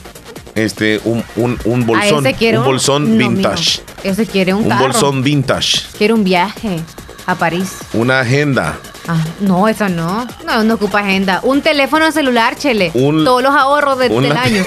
este, 0.64 1.00
un, 1.04 1.24
un, 1.36 1.58
un 1.64 1.86
bolsón, 1.86 2.26
un 2.26 2.64
bolsón 2.64 3.18
vintage. 3.18 3.80
ese 4.02 4.26
quiere 4.26 4.54
un, 4.54 4.70
un 4.70 4.78
bolsón 4.78 5.22
vintage. 5.22 5.82
Quiere 5.96 6.14
un 6.14 6.24
viaje 6.24 6.80
a 7.26 7.34
París. 7.34 7.76
Una 7.92 8.20
agenda. 8.20 8.78
Ah, 9.06 9.24
no, 9.40 9.68
eso 9.68 9.88
no. 9.88 10.26
No, 10.44 10.64
no 10.64 10.74
ocupa 10.74 11.00
agenda. 11.00 11.40
Un 11.42 11.62
teléfono 11.62 12.10
celular, 12.12 12.56
chele. 12.56 12.90
Todos 12.90 13.42
los 13.42 13.54
ahorros 13.54 13.98
del 13.98 14.32
año. 14.36 14.64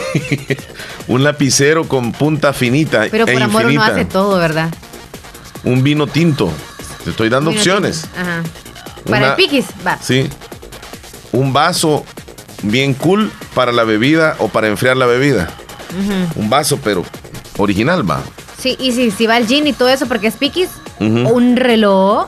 un 1.07 1.23
lapicero 1.23 1.87
con 1.87 2.11
punta 2.11 2.53
finita. 2.53 3.05
Pero 3.11 3.25
por 3.25 3.41
e 3.41 3.43
amor 3.43 3.65
uno 3.65 3.83
hace 3.83 4.05
todo, 4.05 4.37
¿verdad? 4.39 4.73
Un 5.63 5.83
vino 5.83 6.07
tinto. 6.07 6.51
Te 7.03 7.11
estoy 7.11 7.29
dando 7.29 7.51
opciones. 7.51 8.07
Ajá. 8.17 8.43
Para 9.09 9.29
el 9.29 9.35
piquis, 9.35 9.65
va. 9.85 9.97
Sí. 10.01 10.27
Un 11.31 11.53
vaso 11.53 12.05
bien 12.63 12.93
cool 12.93 13.31
para 13.53 13.71
la 13.71 13.83
bebida 13.83 14.35
o 14.39 14.47
para 14.47 14.67
enfriar 14.67 14.97
la 14.97 15.05
bebida. 15.05 15.49
Un 16.35 16.49
vaso, 16.49 16.79
pero 16.83 17.03
original 17.57 18.09
va. 18.09 18.21
Sí, 18.57 18.77
y 18.79 18.91
si, 18.91 19.11
si 19.11 19.27
va 19.27 19.37
el 19.37 19.47
jean 19.47 19.65
y 19.67 19.73
todo 19.73 19.89
eso, 19.89 20.05
porque 20.05 20.27
es 20.27 20.35
piquis, 20.35 20.69
un 20.99 21.55
reloj, 21.55 22.27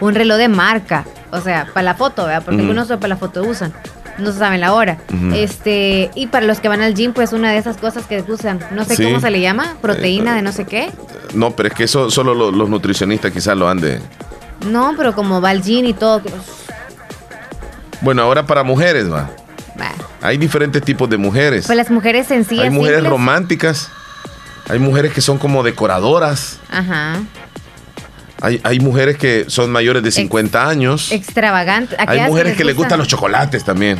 un 0.00 0.14
reloj 0.14 0.36
de 0.36 0.48
marca. 0.48 1.04
O 1.32 1.40
sea, 1.40 1.66
para 1.72 1.82
la 1.82 1.94
foto, 1.94 2.26
¿verdad? 2.26 2.42
Porque 2.44 2.60
algunos 2.60 2.88
para 2.88 3.08
la 3.08 3.16
foto 3.16 3.42
usan. 3.42 3.72
no 4.18 4.32
se 4.32 4.38
sabe 4.38 4.58
la 4.58 4.74
hora. 4.74 4.98
Este, 5.32 6.10
y 6.14 6.26
para 6.26 6.46
los 6.46 6.60
que 6.60 6.68
van 6.68 6.82
al 6.82 6.94
gym, 6.94 7.12
pues 7.12 7.32
una 7.32 7.52
de 7.52 7.58
esas 7.58 7.76
cosas 7.76 8.06
que 8.06 8.22
usan, 8.28 8.58
no 8.72 8.84
sé 8.84 9.02
cómo 9.02 9.20
se 9.20 9.30
le 9.30 9.40
llama, 9.40 9.76
proteína 9.80 10.34
de 10.34 10.42
no 10.42 10.52
sé 10.52 10.64
qué. 10.64 10.90
No, 11.34 11.52
pero 11.52 11.68
es 11.68 11.74
que 11.74 11.84
eso 11.84 12.10
solo 12.10 12.34
los, 12.34 12.68
nutricionistas 12.68 13.32
quizás 13.32 13.56
lo 13.56 13.68
han 13.68 13.80
de. 13.80 14.00
No, 14.66 14.92
pero 14.96 15.14
como 15.14 15.40
va 15.40 15.50
al 15.50 15.62
gym 15.62 15.86
y 15.86 15.94
todo. 15.94 16.20
Bueno, 18.02 18.22
ahora 18.22 18.46
para 18.46 18.62
mujeres, 18.62 19.10
va. 19.10 19.30
Hay 20.22 20.36
diferentes 20.36 20.82
tipos 20.82 21.08
de 21.08 21.16
mujeres. 21.16 21.66
Pues 21.66 21.76
las 21.76 21.90
mujeres 21.90 22.26
sencillas. 22.26 22.64
Hay 22.64 22.70
mujeres 22.70 23.04
románticas. 23.04 23.90
Hay 24.68 24.78
mujeres 24.78 25.12
que 25.12 25.20
son 25.20 25.38
como 25.38 25.62
decoradoras. 25.62 26.58
Ajá. 26.70 27.20
Hay, 28.42 28.60
hay 28.62 28.80
mujeres 28.80 29.16
que 29.16 29.44
son 29.48 29.70
mayores 29.70 30.02
de 30.02 30.10
50 30.10 30.68
años. 30.68 31.12
Extravagantes. 31.12 31.98
Hay 32.06 32.20
mujeres 32.20 32.56
que 32.56 32.64
les 32.64 32.76
gustan 32.76 32.98
los 32.98 33.08
chocolates 33.08 33.64
también. 33.64 33.98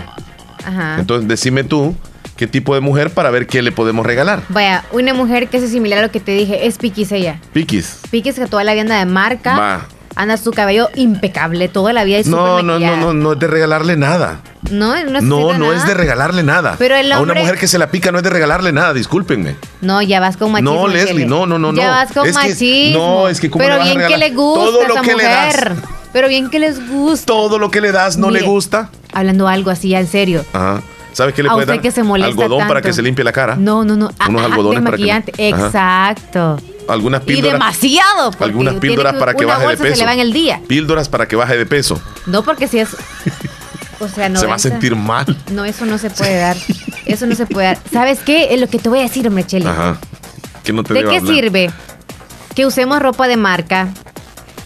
Ajá. 0.65 0.97
Entonces, 0.99 1.29
decime 1.29 1.65
tú 1.65 1.95
qué 2.37 2.47
tipo 2.47 2.75
de 2.75 2.81
mujer 2.81 3.11
para 3.11 3.31
ver 3.31 3.47
qué 3.47 3.63
le 3.63 3.73
podemos 3.73 4.07
regalar. 4.07 4.43
Vaya, 4.49 4.85
una 4.93 5.13
mujer 5.13 5.49
que 5.49 5.59
es 5.59 5.71
similar 5.71 5.99
a 5.99 6.03
lo 6.03 6.11
que 6.11 6.21
te 6.21 6.33
dije, 6.33 6.67
es 6.67 6.79
Piquis 6.79 7.13
ella. 7.13 7.39
Piquis. 7.53 7.99
Piquis 8.11 8.37
que 8.37 8.47
toda 8.47 8.65
la 8.65 8.73
vida 8.73 8.83
anda 8.83 8.99
de 8.99 9.07
marca. 9.07 9.59
Va. 9.59 9.87
Anda 10.17 10.37
su 10.37 10.51
cabello 10.51 10.89
impecable 10.97 11.69
toda 11.69 11.93
la 11.93 12.05
vida 12.05 12.19
y 12.21 12.25
no, 12.25 12.63
no, 12.63 12.79
no, 12.79 12.97
no, 12.97 13.13
no 13.15 13.33
es 13.33 13.39
de 13.39 13.47
regalarle 13.47 13.97
nada. 13.97 14.41
No, 14.71 15.03
no 15.05 15.19
es 15.19 15.25
No, 15.25 15.57
no 15.57 15.73
es 15.73 15.87
de 15.87 15.95
regalarle 15.95 16.43
nada. 16.43 16.75
Pero 16.79 16.97
el 16.97 17.11
A 17.13 17.21
una 17.21 17.35
mujer 17.35 17.57
que 17.59 17.69
se 17.69 17.79
la 17.79 17.91
pica 17.91 18.11
no 18.11 18.19
es 18.19 18.25
de 18.25 18.31
regalarle 18.31 18.73
nada, 18.73 18.93
discúlpenme. 18.93 19.57
No, 19.81 20.03
ya 20.03 20.21
vas 20.21 20.37
con 20.37 20.53
machismo. 20.53 20.75
No, 20.75 20.89
Leslie, 20.89 21.27
no, 21.27 21.47
no, 21.47 21.59
no, 21.59 21.73
Ya 21.75 21.87
no. 21.87 21.91
vas 21.93 22.13
con 22.13 22.27
Es 22.27 22.37
que- 22.37 22.91
no, 22.93 23.29
es 23.29 23.41
que 23.41 23.51
¿cómo 23.51 23.63
Pero 23.65 23.75
le 23.75 23.79
vas 23.79 23.89
a 23.91 23.95
bien 23.95 24.09
que 24.09 24.19
le 24.19 24.31
gusta 24.31 24.61
Todo 24.65 24.87
lo 24.89 24.95
esa 24.95 25.03
que 25.03 25.15
le 25.15 25.25
das. 25.25 25.47
mujer. 25.57 25.73
Pero 26.13 26.29
bien 26.29 26.51
que 26.51 26.59
les 26.59 26.89
gusta. 26.91 27.27
Todo 27.27 27.59
lo 27.59 27.71
que 27.71 27.81
le 27.81 27.93
das 27.93 28.17
no 28.17 28.31
le 28.31 28.43
gusta. 28.43 28.91
Hablando 29.13 29.47
algo 29.49 29.71
así, 29.71 29.91
ya 29.91 30.01
en 30.01 30.09
serio. 30.09 30.45
Ajá. 30.53 30.83
¿Sabes 31.13 31.35
qué 31.35 31.43
le 31.43 31.51
puede 31.51 31.67
dar? 31.67 31.81
que 31.81 31.91
se 31.91 32.03
molesta 32.05 32.31
Algodón 32.31 32.61
para 32.61 32.75
tanto. 32.75 32.89
que 32.89 32.93
se 32.93 33.03
limpie 33.03 33.25
la 33.25 33.33
cara. 33.33 33.57
No, 33.57 33.85
no, 33.85 33.97
no. 33.97 34.11
Ah, 34.19 34.29
Unos 34.29 34.43
ah, 34.43 34.47
algodones 34.47 34.83
para 34.83 34.97
que-. 34.97 35.53
Ajá. 35.53 36.15
Algunas 36.93 37.23
Y 37.23 37.27
píldoras. 37.27 37.53
demasiado. 37.53 38.31
porque 38.31 38.45
Algunas 38.45 38.75
píldoras 38.75 39.15
para 39.15 39.35
que 39.35 39.45
baje 39.45 39.67
de 39.69 39.77
peso. 39.77 39.95
se 39.95 40.01
le 40.01 40.05
va 40.07 40.15
en 40.15 40.21
el 40.21 40.33
día. 40.33 40.61
Píldoras 40.67 41.09
para 41.09 41.27
que 41.29 41.37
baje 41.37 41.57
de 41.57 41.67
peso. 41.67 42.01
No, 42.27 42.43
porque 42.43 42.69
si 42.69 42.79
es. 42.79 42.89
O 44.03 44.09
sea, 44.09 44.31
no. 44.31 44.41
Se 44.41 44.47
va 44.47 44.55
a 44.55 44.59
sentir 44.59 44.97
mal. 44.97 45.37
No, 45.53 45.67
eso 45.67 45.85
no 45.85 45.99
se 45.99 46.09
puede 46.09 46.39
dar. 46.41 46.57
Eso 47.05 47.27
no 47.27 47.35
se 47.35 47.45
puede 47.45 47.67
dar. 47.67 47.79
¿Sabes 47.93 48.21
qué? 48.21 48.55
Es 48.55 48.59
lo 48.59 48.67
que 48.67 48.79
te 48.79 48.89
voy 48.89 49.01
a 49.01 49.03
decir, 49.03 49.29
hombre, 49.29 49.45
Chele. 49.47 49.69
Ajá. 49.69 49.99
Que 50.65 50.73
no 50.73 50.83
te 50.83 50.95
¿De 50.95 51.01
qué 51.05 51.19
hablar. 51.19 51.35
sirve 51.35 51.71
que 52.55 52.65
usemos 52.65 52.99
ropa 53.03 53.29
de 53.29 53.37
marca, 53.37 53.89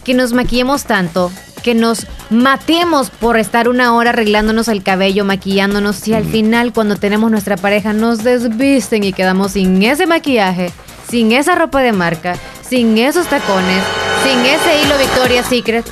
que 0.04 0.14
nos 0.14 0.32
maquillemos 0.34 0.84
tanto, 0.84 1.32
que 1.64 1.74
nos 1.74 2.06
matemos 2.30 3.10
por 3.10 3.36
estar 3.36 3.68
una 3.68 3.94
hora 3.94 4.10
arreglándonos 4.10 4.68
el 4.68 4.84
cabello, 4.84 5.24
maquillándonos, 5.24 5.96
si 5.96 6.14
al 6.14 6.24
final 6.24 6.72
cuando 6.72 6.94
tenemos 6.94 7.28
nuestra 7.30 7.56
pareja 7.56 7.92
nos 7.92 8.22
desvisten 8.22 9.02
y 9.02 9.12
quedamos 9.12 9.52
sin 9.52 9.82
ese 9.82 10.06
maquillaje, 10.06 10.70
sin 11.14 11.30
esa 11.30 11.54
ropa 11.54 11.78
de 11.80 11.92
marca, 11.92 12.34
sin 12.68 12.98
esos 12.98 13.28
tacones, 13.28 13.84
sin 14.24 14.40
ese 14.44 14.82
hilo 14.82 14.98
Victoria's 14.98 15.46
Secret? 15.46 15.86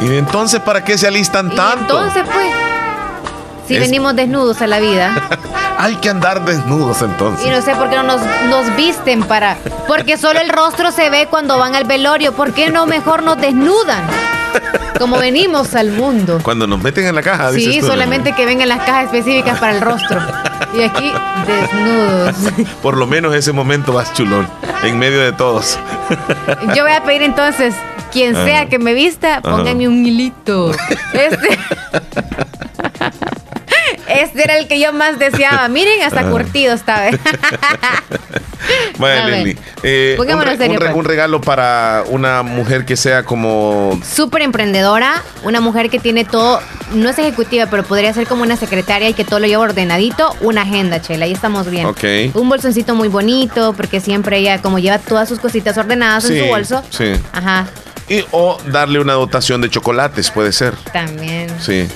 ¿Y 0.00 0.16
entonces 0.16 0.60
para 0.60 0.84
qué 0.84 0.96
se 0.96 1.08
alistan 1.08 1.50
tanto? 1.52 1.98
Entonces, 1.98 2.22
pues, 2.32 2.46
si 3.66 3.74
Es- 3.74 3.80
venimos 3.80 4.14
desnudos 4.14 4.62
a 4.62 4.68
la 4.68 4.78
vida. 4.78 5.20
Hay 5.78 5.96
que 5.96 6.10
andar 6.10 6.44
desnudos 6.44 7.02
entonces. 7.02 7.44
Y 7.44 7.50
no 7.50 7.60
sé 7.60 7.74
por 7.74 7.90
qué 7.90 7.96
no 7.96 8.04
nos, 8.04 8.20
nos 8.48 8.76
visten 8.76 9.24
para. 9.24 9.56
Porque 9.88 10.16
solo 10.16 10.38
el 10.40 10.48
rostro 10.50 10.92
se 10.92 11.10
ve 11.10 11.26
cuando 11.28 11.58
van 11.58 11.74
al 11.74 11.86
velorio. 11.86 12.34
¿Por 12.34 12.52
qué 12.52 12.70
no 12.70 12.86
mejor 12.86 13.24
nos 13.24 13.36
desnudan? 13.40 14.04
Como 14.96 15.18
venimos 15.18 15.74
al 15.74 15.90
mundo. 15.90 16.38
Cuando 16.40 16.68
nos 16.68 16.80
meten 16.80 17.04
en 17.08 17.16
la 17.16 17.22
caja, 17.22 17.50
dices 17.50 17.74
Sí, 17.74 17.80
tú, 17.80 17.88
solamente 17.88 18.32
que 18.32 18.46
vengan 18.46 18.68
las 18.68 18.78
cajas 18.84 19.06
específicas 19.06 19.58
para 19.58 19.72
el 19.72 19.80
rostro. 19.80 20.20
Y 20.74 20.82
aquí, 20.82 21.12
desnudos. 21.46 22.34
Por 22.82 22.96
lo 22.96 23.06
menos 23.06 23.34
ese 23.34 23.52
momento 23.52 23.92
vas 23.92 24.12
chulón. 24.12 24.48
En 24.82 24.98
medio 24.98 25.20
de 25.20 25.32
todos. 25.32 25.78
Yo 26.74 26.82
voy 26.82 26.92
a 26.92 27.02
pedir 27.04 27.22
entonces, 27.22 27.74
quien 28.12 28.34
sea 28.34 28.68
que 28.68 28.78
me 28.78 28.94
vista, 28.94 29.38
Ajá. 29.38 29.42
pónganme 29.42 29.88
un 29.88 30.04
hilito. 30.04 30.72
Este. 31.12 31.58
Era 34.36 34.58
el 34.58 34.68
que 34.68 34.78
yo 34.80 34.92
más 34.92 35.18
deseaba. 35.18 35.68
Miren, 35.68 36.02
hasta 36.02 36.20
Ajá. 36.20 36.30
curtido 36.30 36.74
estaba. 36.74 37.06
Ver. 38.98 39.24
Leslie. 39.26 39.56
Eh, 39.82 40.16
un, 40.18 40.24
Pongámonos 40.24 40.52
re- 40.52 40.56
serio, 40.58 40.74
un 40.74 40.80
re- 40.80 40.86
pues. 40.86 40.96
un 40.96 41.04
regalo 41.04 41.40
para 41.40 42.02
una 42.08 42.42
mujer 42.42 42.84
que 42.84 42.96
sea 42.96 43.22
como. 43.24 43.98
súper 44.04 44.42
emprendedora, 44.42 45.22
una 45.44 45.60
mujer 45.60 45.90
que 45.90 45.98
tiene 45.98 46.24
todo, 46.24 46.60
no 46.92 47.08
es 47.08 47.18
ejecutiva, 47.18 47.66
pero 47.66 47.84
podría 47.84 48.12
ser 48.12 48.26
como 48.26 48.42
una 48.42 48.56
secretaria 48.56 49.08
y 49.08 49.14
que 49.14 49.24
todo 49.24 49.38
lo 49.40 49.46
lleva 49.46 49.62
ordenadito, 49.62 50.34
una 50.40 50.62
agenda, 50.62 51.00
Chela, 51.00 51.26
ahí 51.26 51.32
estamos 51.32 51.70
bien. 51.70 51.86
Ok. 51.86 52.04
Un 52.34 52.48
bolsoncito 52.48 52.94
muy 52.94 53.08
bonito, 53.08 53.72
porque 53.74 54.00
siempre 54.00 54.38
ella 54.38 54.60
como 54.62 54.78
lleva 54.78 54.98
todas 54.98 55.28
sus 55.28 55.38
cositas 55.38 55.76
ordenadas 55.78 56.28
en 56.30 56.40
su 56.40 56.46
bolso. 56.46 56.82
Sí. 56.90 57.12
Ajá, 57.32 57.66
Y, 58.08 58.24
o 58.32 58.58
darle 58.66 58.98
una 59.00 59.12
dotación 59.12 59.60
de 59.60 59.70
chocolates, 59.70 60.30
puede 60.30 60.52
ser. 60.52 60.74
también. 60.92 61.48
Sí. 61.60 61.86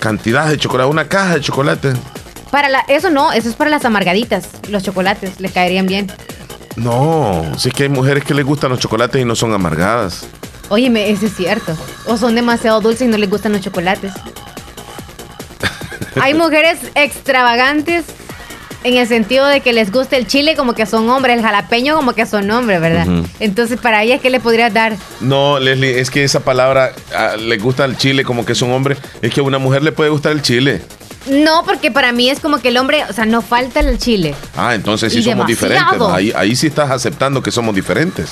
Cantidad 0.00 0.48
de 0.48 0.58
chocolate, 0.58 0.90
una 0.90 1.06
caja 1.06 1.34
de 1.34 1.40
chocolate. 1.40 1.92
Para 2.50 2.68
la, 2.68 2.80
eso 2.88 3.10
no, 3.10 3.32
eso 3.32 3.48
es 3.48 3.54
para 3.54 3.70
las 3.70 3.84
amargaditas, 3.84 4.48
los 4.68 4.82
chocolates, 4.82 5.40
le 5.40 5.50
caerían 5.50 5.86
bien. 5.86 6.10
No, 6.76 7.44
sí 7.56 7.68
es 7.68 7.74
que 7.74 7.84
hay 7.84 7.88
mujeres 7.88 8.24
que 8.24 8.34
les 8.34 8.44
gustan 8.44 8.70
los 8.70 8.80
chocolates 8.80 9.20
y 9.20 9.24
no 9.24 9.36
son 9.36 9.52
amargadas. 9.52 10.26
Óyeme, 10.70 11.10
eso 11.10 11.26
es 11.26 11.36
cierto. 11.36 11.76
O 12.06 12.16
son 12.16 12.34
demasiado 12.34 12.80
dulces 12.80 13.02
y 13.02 13.10
no 13.10 13.18
les 13.18 13.28
gustan 13.28 13.52
los 13.52 13.60
chocolates. 13.60 14.12
Hay 16.20 16.34
mujeres 16.34 16.78
extravagantes 16.94 18.06
en 18.84 18.96
el 18.96 19.06
sentido 19.06 19.46
de 19.46 19.60
que 19.60 19.72
les 19.72 19.92
gusta 19.92 20.16
el 20.16 20.26
chile 20.26 20.56
como 20.56 20.74
que 20.74 20.86
son 20.86 21.08
hombres, 21.10 21.36
el 21.36 21.42
jalapeño 21.42 21.94
como 21.96 22.14
que 22.14 22.24
son 22.26 22.50
hombres, 22.50 22.80
¿verdad? 22.80 23.06
Entonces, 23.38 23.78
para 23.80 24.02
ellas, 24.02 24.20
¿qué 24.20 24.30
le 24.30 24.40
podrías 24.40 24.72
dar? 24.72 24.96
No, 25.20 25.58
Leslie, 25.58 26.00
es 26.00 26.10
que 26.10 26.24
esa 26.24 26.40
palabra 26.40 26.92
ah, 27.14 27.36
le 27.38 27.58
gusta 27.58 27.84
el 27.84 27.96
chile 27.96 28.24
como 28.24 28.44
que 28.46 28.52
es 28.52 28.62
un 28.62 28.72
hombre. 28.72 28.96
Es 29.22 29.32
que 29.32 29.40
a 29.40 29.42
una 29.42 29.58
mujer 29.58 29.82
le 29.82 29.92
puede 29.92 30.10
gustar 30.10 30.32
el 30.32 30.42
chile. 30.42 30.80
No, 31.26 31.64
porque 31.66 31.90
para 31.90 32.12
mí 32.12 32.30
es 32.30 32.40
como 32.40 32.58
que 32.58 32.68
el 32.68 32.78
hombre, 32.78 33.04
o 33.08 33.12
sea, 33.12 33.26
no 33.26 33.42
falta 33.42 33.80
el 33.80 33.98
chile. 33.98 34.34
Ah, 34.56 34.74
entonces 34.74 35.12
sí 35.12 35.18
Y 35.18 35.22
somos 35.22 35.46
demasiado. 35.46 35.68
diferentes. 35.74 35.98
¿no? 35.98 36.14
Ahí, 36.14 36.32
ahí 36.34 36.56
sí 36.56 36.66
estás 36.68 36.90
aceptando 36.90 37.42
que 37.42 37.50
somos 37.50 37.74
diferentes. 37.74 38.30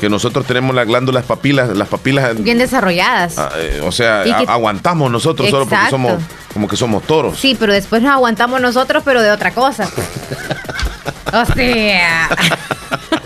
Que 0.00 0.08
nosotros 0.08 0.46
tenemos 0.46 0.74
las 0.74 0.86
glándulas 0.86 1.24
papilas, 1.24 1.76
las 1.76 1.88
papilas. 1.88 2.42
Bien 2.42 2.58
desarrolladas. 2.58 3.38
ah, 3.38 3.50
eh, 3.56 3.80
o 3.84 3.92
sea, 3.92 4.22
a- 4.22 4.52
aguantamos 4.52 5.10
nosotros 5.10 5.48
solo 5.50 5.66
porque 5.66 5.90
somos 5.90 6.14
como 6.52 6.66
que 6.66 6.76
somos 6.76 7.02
toros. 7.04 7.38
Sí, 7.38 7.56
pero 7.58 7.72
después 7.72 8.02
nos 8.02 8.12
aguantamos 8.12 8.60
nosotros, 8.60 9.02
pero 9.04 9.22
de 9.22 9.30
otra 9.30 9.52
cosa. 9.52 9.88
o 11.32 11.44
sea. 11.54 12.28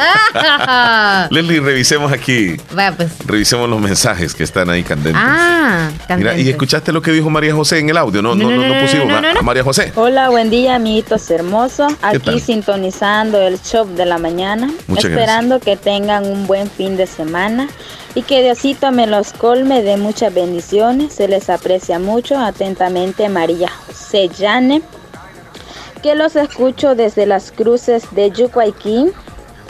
Leslie, 1.30 1.60
revisemos 1.60 2.12
aquí. 2.12 2.56
Vaya, 2.72 2.96
pues. 2.96 3.10
Revisemos 3.26 3.68
los 3.68 3.80
mensajes 3.80 4.34
que 4.34 4.44
están 4.44 4.70
ahí 4.70 4.82
candentes. 4.82 5.20
Ah, 5.24 5.88
Mira, 5.92 6.06
candentes. 6.06 6.46
y 6.46 6.50
escuchaste 6.50 6.92
lo 6.92 7.02
que 7.02 7.12
dijo 7.12 7.30
María 7.30 7.54
José 7.54 7.78
en 7.78 7.90
el 7.90 7.96
audio. 7.96 8.22
No, 8.22 8.34
no, 8.34 8.50
no, 8.50 8.66
no, 8.66 8.80
pusimos. 8.80 9.06
no, 9.08 9.20
no, 9.20 9.34
no. 9.34 9.42
María 9.42 9.62
José. 9.62 9.92
Hola, 9.96 10.30
buen 10.30 10.50
día, 10.50 10.74
amiguitos 10.76 11.30
hermosos. 11.30 11.92
¿Qué 11.94 12.06
Aquí 12.06 12.18
tal? 12.20 12.40
sintonizando 12.40 13.40
el 13.40 13.60
show 13.60 13.86
de 13.86 14.06
la 14.06 14.18
mañana, 14.18 14.70
Muchas 14.86 15.06
esperando 15.10 15.60
que 15.60 15.76
tengan 15.76 16.24
un 16.26 16.46
buen 16.46 16.70
fin 16.70 16.96
de 16.96 17.06
semana 17.06 17.68
y 18.14 18.22
que 18.22 18.42
Diosito 18.42 18.90
me 18.92 19.06
los 19.06 19.32
colme 19.32 19.82
de 19.82 19.96
muchas 19.96 20.32
bendiciones. 20.34 21.14
Se 21.14 21.28
les 21.28 21.48
aprecia 21.50 21.98
mucho. 21.98 22.38
Atentamente, 22.38 23.28
María 23.28 23.68
José 23.86 24.28
Llane, 24.28 24.82
que 26.02 26.14
los 26.14 26.34
escucho 26.36 26.94
desde 26.94 27.26
las 27.26 27.52
cruces 27.52 28.04
de 28.12 28.30
Yucuayquín. 28.30 29.12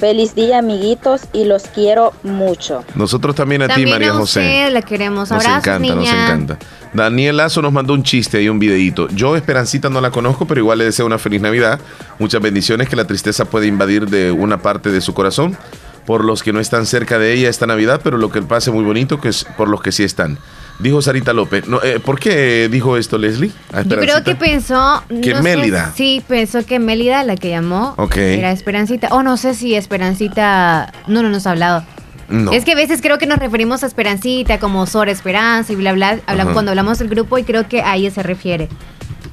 Feliz 0.00 0.34
día, 0.34 0.58
amiguitos, 0.58 1.20
y 1.34 1.44
los 1.44 1.64
quiero 1.64 2.14
mucho. 2.22 2.82
Nosotros 2.94 3.36
también 3.36 3.60
a 3.60 3.68
ti, 3.68 3.84
María 3.84 4.12
a 4.12 4.14
José. 4.14 4.40
usted 4.40 4.72
la 4.72 4.80
queremos. 4.80 5.30
Nos 5.30 5.44
Abrazos, 5.44 5.66
encanta, 5.66 5.94
nos 5.94 6.08
encanta. 6.08 6.58
Daniel 6.94 7.36
Lazo 7.36 7.60
nos 7.60 7.70
mandó 7.70 7.92
un 7.92 8.02
chiste 8.02 8.42
y 8.42 8.48
un 8.48 8.58
videíto. 8.58 9.08
Yo, 9.08 9.36
Esperancita, 9.36 9.90
no 9.90 10.00
la 10.00 10.10
conozco, 10.10 10.46
pero 10.46 10.62
igual 10.62 10.78
le 10.78 10.86
deseo 10.86 11.04
una 11.04 11.18
feliz 11.18 11.42
Navidad. 11.42 11.78
Muchas 12.18 12.40
bendiciones, 12.40 12.88
que 12.88 12.96
la 12.96 13.06
tristeza 13.06 13.44
puede 13.44 13.66
invadir 13.66 14.08
de 14.08 14.32
una 14.32 14.62
parte 14.62 14.90
de 14.90 15.02
su 15.02 15.12
corazón 15.12 15.58
por 16.06 16.24
los 16.24 16.42
que 16.42 16.54
no 16.54 16.60
están 16.60 16.86
cerca 16.86 17.18
de 17.18 17.34
ella 17.34 17.50
esta 17.50 17.66
Navidad, 17.66 18.00
pero 18.02 18.16
lo 18.16 18.30
que 18.30 18.40
pase 18.40 18.70
muy 18.70 18.84
bonito 18.84 19.20
que 19.20 19.28
es 19.28 19.44
por 19.58 19.68
los 19.68 19.82
que 19.82 19.92
sí 19.92 20.02
están. 20.02 20.38
Dijo 20.80 21.02
Sarita 21.02 21.32
López. 21.32 21.66
No, 21.68 21.82
eh, 21.82 22.00
¿Por 22.00 22.18
qué 22.18 22.68
dijo 22.70 22.96
esto 22.96 23.18
Leslie? 23.18 23.50
A 23.72 23.82
Yo 23.82 23.98
creo 23.98 24.24
que 24.24 24.34
pensó. 24.34 25.02
Que 25.22 25.30
no 25.30 25.36
sé, 25.36 25.42
Mélida. 25.42 25.92
sí, 25.94 26.22
pensó 26.26 26.64
que 26.64 26.78
Mélida, 26.78 27.22
la 27.24 27.36
que 27.36 27.50
llamó, 27.50 27.94
era 28.16 28.50
Esperancita. 28.52 29.08
O 29.08 29.22
no 29.22 29.36
sé 29.36 29.54
si 29.54 29.74
Esperancita. 29.74 30.92
No, 31.06 31.22
no 31.22 31.28
nos 31.28 31.46
ha 31.46 31.50
hablado. 31.50 31.84
No. 32.28 32.52
Es 32.52 32.64
que 32.64 32.72
a 32.72 32.76
veces 32.76 33.02
creo 33.02 33.18
que 33.18 33.26
nos 33.26 33.38
referimos 33.38 33.82
a 33.82 33.86
Esperancita 33.86 34.58
como 34.58 34.86
Sora 34.86 35.10
Esperanza 35.10 35.72
y 35.72 35.76
bla, 35.76 35.92
bla. 35.92 36.20
Ajá. 36.26 36.52
cuando 36.52 36.70
hablamos 36.70 36.98
del 36.98 37.08
grupo 37.08 37.36
y 37.38 37.42
creo 37.44 37.68
que 37.68 37.82
a 37.82 37.96
ella 37.96 38.10
se 38.10 38.22
refiere. 38.22 38.68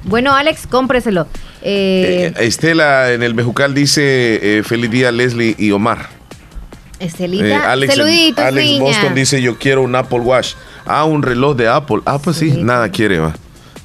Bueno, 0.04 0.34
Alex, 0.34 0.66
cómpreselo. 0.66 1.26
Eh, 1.62 2.32
Eh, 2.36 2.46
Estela 2.46 3.12
en 3.12 3.22
el 3.22 3.34
Bejucal 3.34 3.72
dice: 3.74 4.62
Feliz 4.64 4.90
día, 4.90 5.12
Leslie 5.12 5.54
y 5.58 5.70
Omar. 5.70 6.18
Estelita, 7.00 7.70
Alex, 7.70 7.94
saluditos, 7.94 8.44
Alex 8.44 8.66
niña. 8.66 8.80
Boston 8.82 9.14
dice, 9.14 9.40
yo 9.40 9.56
quiero 9.56 9.82
un 9.82 9.94
Apple 9.94 10.18
Watch. 10.20 10.54
Ah, 10.88 11.04
un 11.04 11.22
reloj 11.22 11.54
de 11.56 11.68
Apple. 11.68 12.00
Ah, 12.06 12.18
pues 12.18 12.38
sí, 12.38 12.50
nada 12.62 12.88
quiere, 12.88 13.18
va. 13.18 13.34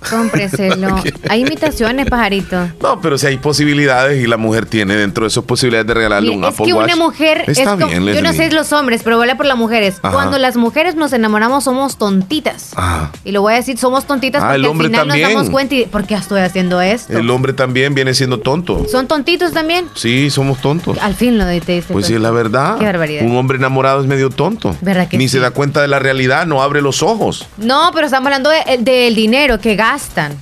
Cómpreselo. 0.09 1.01
Hay 1.29 1.41
imitaciones, 1.41 2.07
pajarito. 2.07 2.67
No, 2.81 2.99
pero 3.01 3.17
si 3.17 3.27
hay 3.27 3.37
posibilidades 3.37 4.23
y 4.23 4.27
la 4.27 4.37
mujer 4.37 4.65
tiene 4.65 4.95
dentro 4.95 5.23
de 5.23 5.29
esas 5.29 5.43
posibilidades 5.43 5.87
de 5.87 5.93
regalarle 5.93 6.29
un 6.29 6.43
es 6.43 6.49
Apple 6.49 6.65
que 6.65 6.73
Watch. 6.73 6.85
una 6.93 6.95
mujer 6.95 7.43
es 7.47 7.57
Está 7.57 7.71
como- 7.71 7.87
bien, 7.87 8.05
yo 8.05 8.21
no 8.21 8.33
sé 8.33 8.51
los 8.51 8.71
hombres, 8.73 9.01
pero 9.03 9.17
vale 9.17 9.35
por 9.35 9.45
las 9.45 9.57
mujeres. 9.57 9.95
Ajá. 10.01 10.13
Cuando 10.13 10.37
las 10.37 10.55
mujeres 10.57 10.95
nos 10.95 11.13
enamoramos 11.13 11.63
somos 11.63 11.97
tontitas. 11.97 12.71
Ah, 12.75 13.11
Y 13.23 13.31
lo 13.31 13.41
voy 13.41 13.53
a 13.53 13.55
decir, 13.57 13.77
somos 13.77 14.05
tontitas 14.05 14.41
Ah, 14.43 14.47
porque 14.47 14.55
el 14.57 14.65
hombre 14.65 14.87
al 14.87 14.91
final 14.91 15.07
también. 15.07 15.27
nos 15.27 15.33
damos 15.37 15.49
cuenta 15.51 15.75
y 15.75 15.85
¿por 15.85 16.05
qué 16.05 16.15
estoy 16.15 16.41
haciendo 16.41 16.81
esto? 16.81 17.17
el 17.17 17.29
hombre 17.29 17.53
también 17.53 17.93
viene 17.95 18.13
siendo 18.13 18.39
tonto. 18.39 18.85
¿Son 18.89 19.07
tontitos 19.07 19.51
también? 19.53 19.85
Sí, 19.95 20.29
somos 20.29 20.59
tontos. 20.61 20.97
Al 20.99 21.15
fin 21.15 21.37
lo 21.37 21.45
te 21.45 21.51
diste 21.51 21.83
Pues 21.93 22.05
sí, 22.07 22.15
es 22.15 22.21
la 22.21 22.31
verdad. 22.31 22.77
Qué 22.77 22.85
barbaridad. 22.85 23.23
Un 23.25 23.35
hombre 23.37 23.57
enamorado 23.57 24.01
es 24.01 24.07
medio 24.07 24.29
tonto. 24.29 24.75
¿Verdad 24.81 25.07
que 25.07 25.17
Ni 25.17 25.25
sí? 25.27 25.33
se 25.33 25.39
da 25.39 25.51
cuenta 25.51 25.81
de 25.81 25.87
la 25.87 25.99
realidad, 25.99 26.45
no 26.45 26.61
abre 26.61 26.81
los 26.81 27.01
ojos. 27.03 27.47
No, 27.57 27.91
pero 27.93 28.05
estamos 28.07 28.27
hablando 28.27 28.49
de- 28.49 28.77
del 28.79 29.15
dinero 29.15 29.59
que 29.59 29.75
gastan. 29.93 30.33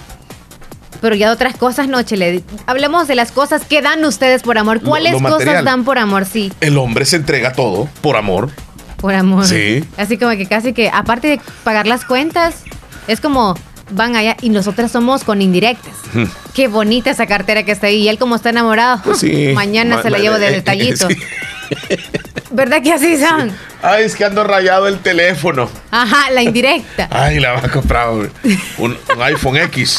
Pero 1.02 1.16
ya 1.16 1.28
de 1.28 1.34
otras 1.34 1.58
cosas 1.58 1.88
no, 1.88 2.02
Chele. 2.04 2.44
Hablemos 2.68 3.08
de 3.08 3.16
las 3.16 3.32
cosas 3.32 3.66
que 3.66 3.82
dan 3.82 4.06
ustedes 4.06 4.44
por 4.44 4.58
amor. 4.58 4.82
¿Cuáles 4.82 5.20
lo 5.20 5.30
cosas 5.30 5.64
dan 5.64 5.84
por 5.84 5.98
amor? 5.98 6.26
Sí, 6.26 6.54
El 6.62 6.78
hombre 6.78 7.06
se 7.06 7.16
entrega 7.18 7.54
todo 7.54 7.90
por 8.02 8.16
amor. 8.16 8.50
por 8.98 9.14
amor. 9.16 9.46
Sí. 9.46 9.84
Así 9.98 10.18
como 10.18 10.32
que 10.38 10.46
casi 10.46 10.74
que, 10.74 10.90
aparte 10.94 11.28
de 11.28 11.42
pagar 11.64 11.88
las 11.88 12.06
cuentas, 12.06 12.64
es 13.08 13.20
como 13.20 13.56
van 13.92 14.16
allá 14.16 14.36
y 14.42 14.50
nosotras 14.50 14.92
somos 14.92 15.24
con 15.24 15.42
indirectas. 15.42 15.94
Qué 16.54 16.68
bonita 16.68 17.12
esa 17.12 17.28
cartera 17.28 17.64
que 17.64 17.72
está 17.72 17.88
ahí. 17.88 17.98
Y 18.04 18.10
él 18.10 18.18
como 18.18 18.36
está 18.36 18.50
enamorado, 18.50 19.02
Pues 19.04 19.20
sí. 19.20 19.52
mañana 19.56 19.98
Ma- 19.98 20.02
se 20.02 20.10
la 20.10 20.18
llevo 20.20 20.38
de 20.40 20.52
detallito. 20.52 21.08
sí. 21.08 21.18
¿Verdad 22.52 22.82
que 22.84 22.92
así 22.92 23.18
son? 23.18 23.50
Ay, 23.82 24.04
es 24.04 24.16
que 24.16 24.26
ando 24.26 24.44
rayado 24.44 24.88
el 24.90 25.00
teléfono. 25.00 25.70
Ajá, 25.90 26.30
la 26.32 26.44
indirecta. 26.44 27.08
Ay, 27.10 27.40
la 27.40 27.54
vas 27.54 27.64
a 27.64 27.70
comprar 27.72 28.10
un, 28.10 28.30
un 28.78 28.98
iPhone 29.22 29.56
X. 29.56 29.98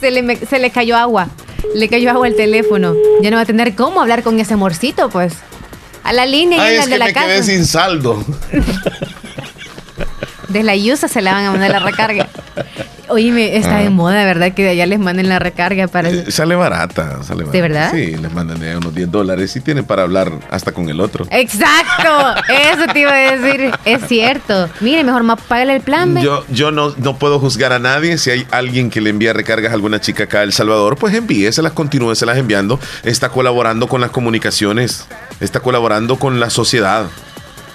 Se 0.00 0.10
le, 0.10 0.36
se 0.46 0.58
le 0.58 0.70
cayó 0.70 0.96
agua. 0.98 1.28
Le 1.74 1.88
cayó 1.88 2.10
agua 2.10 2.26
al 2.26 2.34
teléfono. 2.36 2.94
Ya 3.22 3.30
no 3.30 3.36
va 3.36 3.42
a 3.42 3.46
tener 3.46 3.74
cómo 3.74 4.02
hablar 4.02 4.22
con 4.22 4.38
ese 4.38 4.52
amorcito, 4.52 5.08
pues. 5.08 5.32
A 6.04 6.12
la 6.12 6.26
línea 6.26 6.58
y 6.58 6.60
Ay, 6.60 6.70
en 6.72 6.76
la 6.76 6.82
es 6.82 6.86
de 6.86 6.92
que 6.92 6.98
la 6.98 7.04
me 7.06 7.12
casa. 7.14 7.26
quedé 7.26 7.42
sin 7.42 7.64
saldo. 7.64 8.22
De 10.48 10.62
la 10.62 10.74
Yusa 10.76 11.08
se 11.08 11.20
la 11.22 11.32
van 11.32 11.44
a 11.44 11.50
mandar 11.52 11.70
la 11.70 11.78
recarga. 11.80 12.28
Oye, 13.10 13.56
está 13.56 13.76
Ah. 13.78 13.80
de 13.82 13.88
moda, 13.90 14.22
¿verdad? 14.26 14.52
Que 14.52 14.64
de 14.64 14.68
allá 14.70 14.84
les 14.84 14.98
manden 14.98 15.28
la 15.30 15.38
recarga 15.38 15.88
para. 15.88 16.10
Eh, 16.10 16.30
Sale 16.30 16.54
barata, 16.56 17.22
sale 17.22 17.44
barata. 17.44 17.52
¿De 17.52 17.62
verdad? 17.62 17.90
Sí, 17.92 18.16
les 18.16 18.32
mandan 18.32 18.60
de 18.60 18.76
unos 18.76 18.94
10 18.94 19.10
dólares 19.10 19.56
y 19.56 19.60
tienen 19.60 19.84
para 19.86 20.02
hablar 20.02 20.30
hasta 20.50 20.72
con 20.72 20.88
el 20.90 21.00
otro. 21.00 21.26
Exacto, 21.30 22.34
eso 22.48 22.92
te 22.92 23.00
iba 23.00 23.12
a 23.12 23.36
decir. 23.36 23.70
Es 23.86 24.02
cierto. 24.08 24.68
Mire, 24.80 25.04
mejor 25.04 25.22
más 25.22 25.40
págale 25.40 25.76
el 25.76 25.80
plan, 25.82 26.12
ve. 26.14 26.22
Yo, 26.22 26.44
yo 26.50 26.70
no, 26.70 26.92
no 26.98 27.16
puedo 27.18 27.38
juzgar 27.40 27.72
a 27.72 27.78
nadie. 27.78 28.18
Si 28.18 28.30
hay 28.30 28.46
alguien 28.50 28.90
que 28.90 29.00
le 29.00 29.08
envía 29.10 29.32
recargas 29.32 29.70
a 29.70 29.74
alguna 29.74 30.00
chica 30.02 30.24
acá 30.24 30.40
a 30.40 30.42
El 30.42 30.52
Salvador, 30.52 30.96
pues 30.98 31.14
envíeselas, 31.14 31.72
continúeselas 31.72 32.36
enviando. 32.36 32.78
Está 33.04 33.30
colaborando 33.30 33.88
con 33.88 34.02
las 34.02 34.10
comunicaciones, 34.10 35.06
está 35.40 35.60
colaborando 35.60 36.18
con 36.18 36.40
la 36.40 36.50
sociedad. 36.50 37.06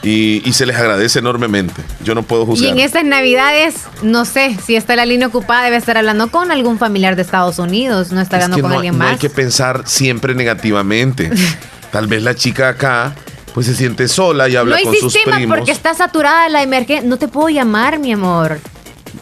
Y, 0.03 0.41
y 0.47 0.53
se 0.53 0.65
les 0.65 0.75
agradece 0.75 1.19
enormemente. 1.19 1.81
Yo 2.03 2.13
no 2.13 2.23
puedo 2.23 2.43
Y 2.43 2.45
juzgar. 2.45 2.71
en 2.71 2.79
estas 2.79 3.05
navidades, 3.05 3.75
no 4.01 4.25
sé, 4.25 4.57
si 4.65 4.75
está 4.75 4.95
la 4.97 5.05
línea 5.05 5.27
ocupada, 5.27 5.63
debe 5.63 5.77
estar 5.77 5.97
hablando 5.97 6.29
con 6.29 6.51
algún 6.51 6.77
familiar 6.77 7.15
de 7.15 7.21
Estados 7.21 7.57
Unidos, 7.57 8.11
no 8.11 8.19
está 8.19 8.37
Es 8.37 8.43
hablando 8.43 8.61
con 8.61 8.71
no, 8.71 8.75
alguien 8.77 8.93
no 8.93 8.99
más. 8.99 9.11
hay 9.13 9.17
que 9.17 9.29
pensar 9.29 9.83
siempre 9.85 10.35
negativamente. 10.35 11.31
Tal 11.91 12.07
vez 12.07 12.21
la 12.23 12.35
chica 12.35 12.69
acá 12.69 13.15
pues 13.53 13.67
se 13.67 13.75
siente 13.75 14.07
sola 14.07 14.49
y 14.49 14.55
habla 14.55 14.71
no 14.75 14.77
hay 14.79 14.83
con 14.85 14.95
sus 14.95 15.13
sistema 15.13 15.35
primos. 15.37 15.55
porque 15.57 15.71
está 15.71 15.93
saturada 15.93 16.49
la 16.49 16.63
emergencia. 16.63 17.07
No 17.07 17.17
te 17.17 17.27
puedo 17.27 17.49
llamar, 17.49 17.99
mi 17.99 18.11
amor. 18.11 18.59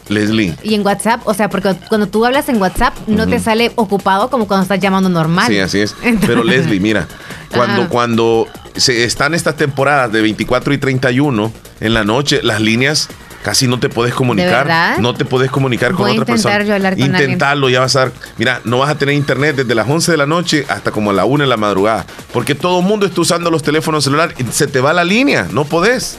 Leslie. 0.08 0.54
Y 0.62 0.74
en 0.74 0.84
WhatsApp, 0.84 1.20
o 1.24 1.34
sea, 1.34 1.48
porque 1.48 1.74
cuando 1.88 2.06
tú 2.08 2.24
hablas 2.26 2.48
en 2.48 2.60
WhatsApp 2.60 2.94
no 3.06 3.26
te 3.26 3.38
sale 3.38 3.72
ocupado 3.76 4.30
como 4.30 4.46
cuando 4.46 4.62
estás 4.62 4.80
llamando 4.80 5.08
normal. 5.08 5.46
Sí, 5.48 5.58
así 5.58 5.80
es. 5.80 5.94
Entonces- 6.02 6.28
Pero 6.28 6.44
Leslie, 6.44 6.80
mira, 6.80 7.06
cuando, 7.54 7.82
Ajá. 7.82 7.88
cuando 7.90 8.46
se 8.76 9.04
están 9.04 9.34
estas 9.34 9.56
temporadas 9.56 10.10
de 10.12 10.22
24 10.22 10.72
y 10.74 10.78
31 10.78 11.52
en 11.80 11.94
la 11.94 12.04
noche, 12.04 12.40
las 12.42 12.60
líneas 12.60 13.08
casi 13.42 13.66
no 13.66 13.80
te 13.80 13.88
puedes 13.88 14.14
comunicar. 14.14 15.00
No 15.00 15.14
te 15.14 15.24
puedes 15.24 15.50
comunicar 15.50 15.92
con 15.94 16.02
Voy 16.06 16.12
otra 16.12 16.24
persona. 16.24 16.62
yo 16.62 16.74
hablar 16.74 16.94
con 16.94 17.02
alguien. 17.02 17.22
Intentarlo, 17.22 17.68
ya 17.68 17.80
vas 17.80 17.96
a 17.96 18.00
dar. 18.00 18.12
Mira, 18.38 18.60
no 18.64 18.78
vas 18.78 18.88
a 18.90 18.94
tener 18.94 19.14
internet 19.16 19.56
desde 19.56 19.74
las 19.74 19.88
11 19.88 20.12
de 20.12 20.16
la 20.16 20.26
noche 20.26 20.64
hasta 20.68 20.92
como 20.92 21.10
a 21.10 21.12
la 21.12 21.24
1 21.24 21.42
de 21.42 21.48
la 21.50 21.56
madrugada. 21.56 22.06
Porque 22.32 22.54
todo 22.54 22.78
el 22.80 22.86
mundo 22.86 23.04
está 23.04 23.20
usando 23.20 23.50
los 23.50 23.62
teléfonos 23.64 24.04
celulares 24.04 24.36
y 24.38 24.44
se 24.52 24.68
te 24.68 24.80
va 24.80 24.92
la 24.92 25.02
línea. 25.04 25.48
No 25.52 25.64
podés. 25.64 26.18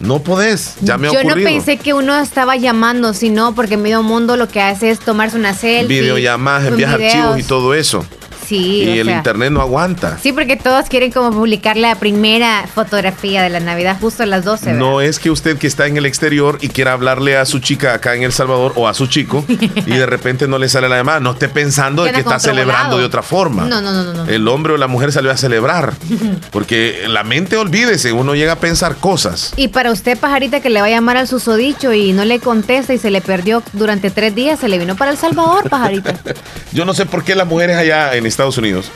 No 0.00 0.22
podés. 0.22 0.76
Ya 0.80 0.96
me 0.96 1.08
ha 1.08 1.12
Yo 1.12 1.22
no 1.22 1.34
pensé 1.34 1.76
que 1.76 1.92
uno 1.92 2.18
estaba 2.18 2.56
llamando, 2.56 3.12
sino 3.14 3.54
porque 3.54 3.76
medio 3.76 4.02
mundo 4.02 4.36
lo 4.36 4.48
que 4.48 4.60
hace 4.60 4.90
es 4.90 4.98
tomarse 4.98 5.36
una 5.36 5.54
selfie. 5.54 6.00
Videollamadas, 6.00 6.68
envías 6.68 6.96
videos. 6.96 7.14
archivos 7.14 7.38
y 7.38 7.42
todo 7.42 7.74
eso. 7.74 8.04
Sí, 8.50 8.82
y 8.82 8.98
o 8.98 9.00
el 9.02 9.06
sea, 9.06 9.16
internet 9.18 9.52
no 9.52 9.60
aguanta. 9.60 10.18
Sí, 10.20 10.32
porque 10.32 10.56
todos 10.56 10.86
quieren 10.88 11.12
como 11.12 11.30
publicar 11.30 11.76
la 11.76 11.94
primera 11.94 12.66
fotografía 12.74 13.44
de 13.44 13.50
la 13.50 13.60
Navidad 13.60 13.96
justo 14.00 14.24
a 14.24 14.26
las 14.26 14.44
12. 14.44 14.66
¿verdad? 14.66 14.80
No 14.80 15.00
es 15.00 15.20
que 15.20 15.30
usted 15.30 15.56
que 15.56 15.68
está 15.68 15.86
en 15.86 15.96
el 15.96 16.04
exterior 16.04 16.58
y 16.60 16.68
quiera 16.68 16.92
hablarle 16.94 17.36
a 17.36 17.44
su 17.44 17.60
chica 17.60 17.94
acá 17.94 18.16
en 18.16 18.24
El 18.24 18.32
Salvador 18.32 18.72
o 18.74 18.88
a 18.88 18.94
su 18.94 19.06
chico 19.06 19.44
y 19.48 19.92
de 19.92 20.04
repente 20.04 20.48
no 20.48 20.58
le 20.58 20.68
sale 20.68 20.88
la 20.88 20.96
llamada, 20.96 21.20
no 21.20 21.30
esté 21.30 21.48
pensando 21.48 22.02
de 22.02 22.10
que 22.10 22.18
está 22.18 22.40
celebrando 22.40 22.98
de 22.98 23.04
otra 23.04 23.22
forma. 23.22 23.66
No, 23.66 23.80
no, 23.80 23.92
no, 23.92 24.02
no, 24.02 24.12
no. 24.12 24.24
El 24.28 24.48
hombre 24.48 24.72
o 24.72 24.76
la 24.76 24.88
mujer 24.88 25.12
salió 25.12 25.30
a 25.30 25.36
celebrar. 25.36 25.94
Porque 26.50 27.04
la 27.06 27.22
mente, 27.22 27.56
olvídese, 27.56 28.12
uno 28.12 28.34
llega 28.34 28.54
a 28.54 28.58
pensar 28.58 28.96
cosas. 28.96 29.52
Y 29.54 29.68
para 29.68 29.92
usted, 29.92 30.18
pajarita, 30.18 30.58
que 30.58 30.70
le 30.70 30.80
va 30.80 30.88
a 30.88 30.90
llamar 30.90 31.18
al 31.18 31.28
susodicho 31.28 31.92
y 31.92 32.12
no 32.12 32.24
le 32.24 32.40
contesta 32.40 32.94
y 32.94 32.98
se 32.98 33.12
le 33.12 33.20
perdió 33.20 33.62
durante 33.74 34.10
tres 34.10 34.34
días, 34.34 34.58
se 34.58 34.68
le 34.68 34.76
vino 34.76 34.96
para 34.96 35.12
El 35.12 35.18
Salvador, 35.18 35.70
pajarita. 35.70 36.14
Yo 36.72 36.84
no 36.84 36.94
sé 36.94 37.06
por 37.06 37.22
qué 37.22 37.36
las 37.36 37.46
mujeres 37.46 37.76
allá 37.76 38.14
en 38.14 38.26
Estados 38.26 38.39
Unidos 38.58 38.90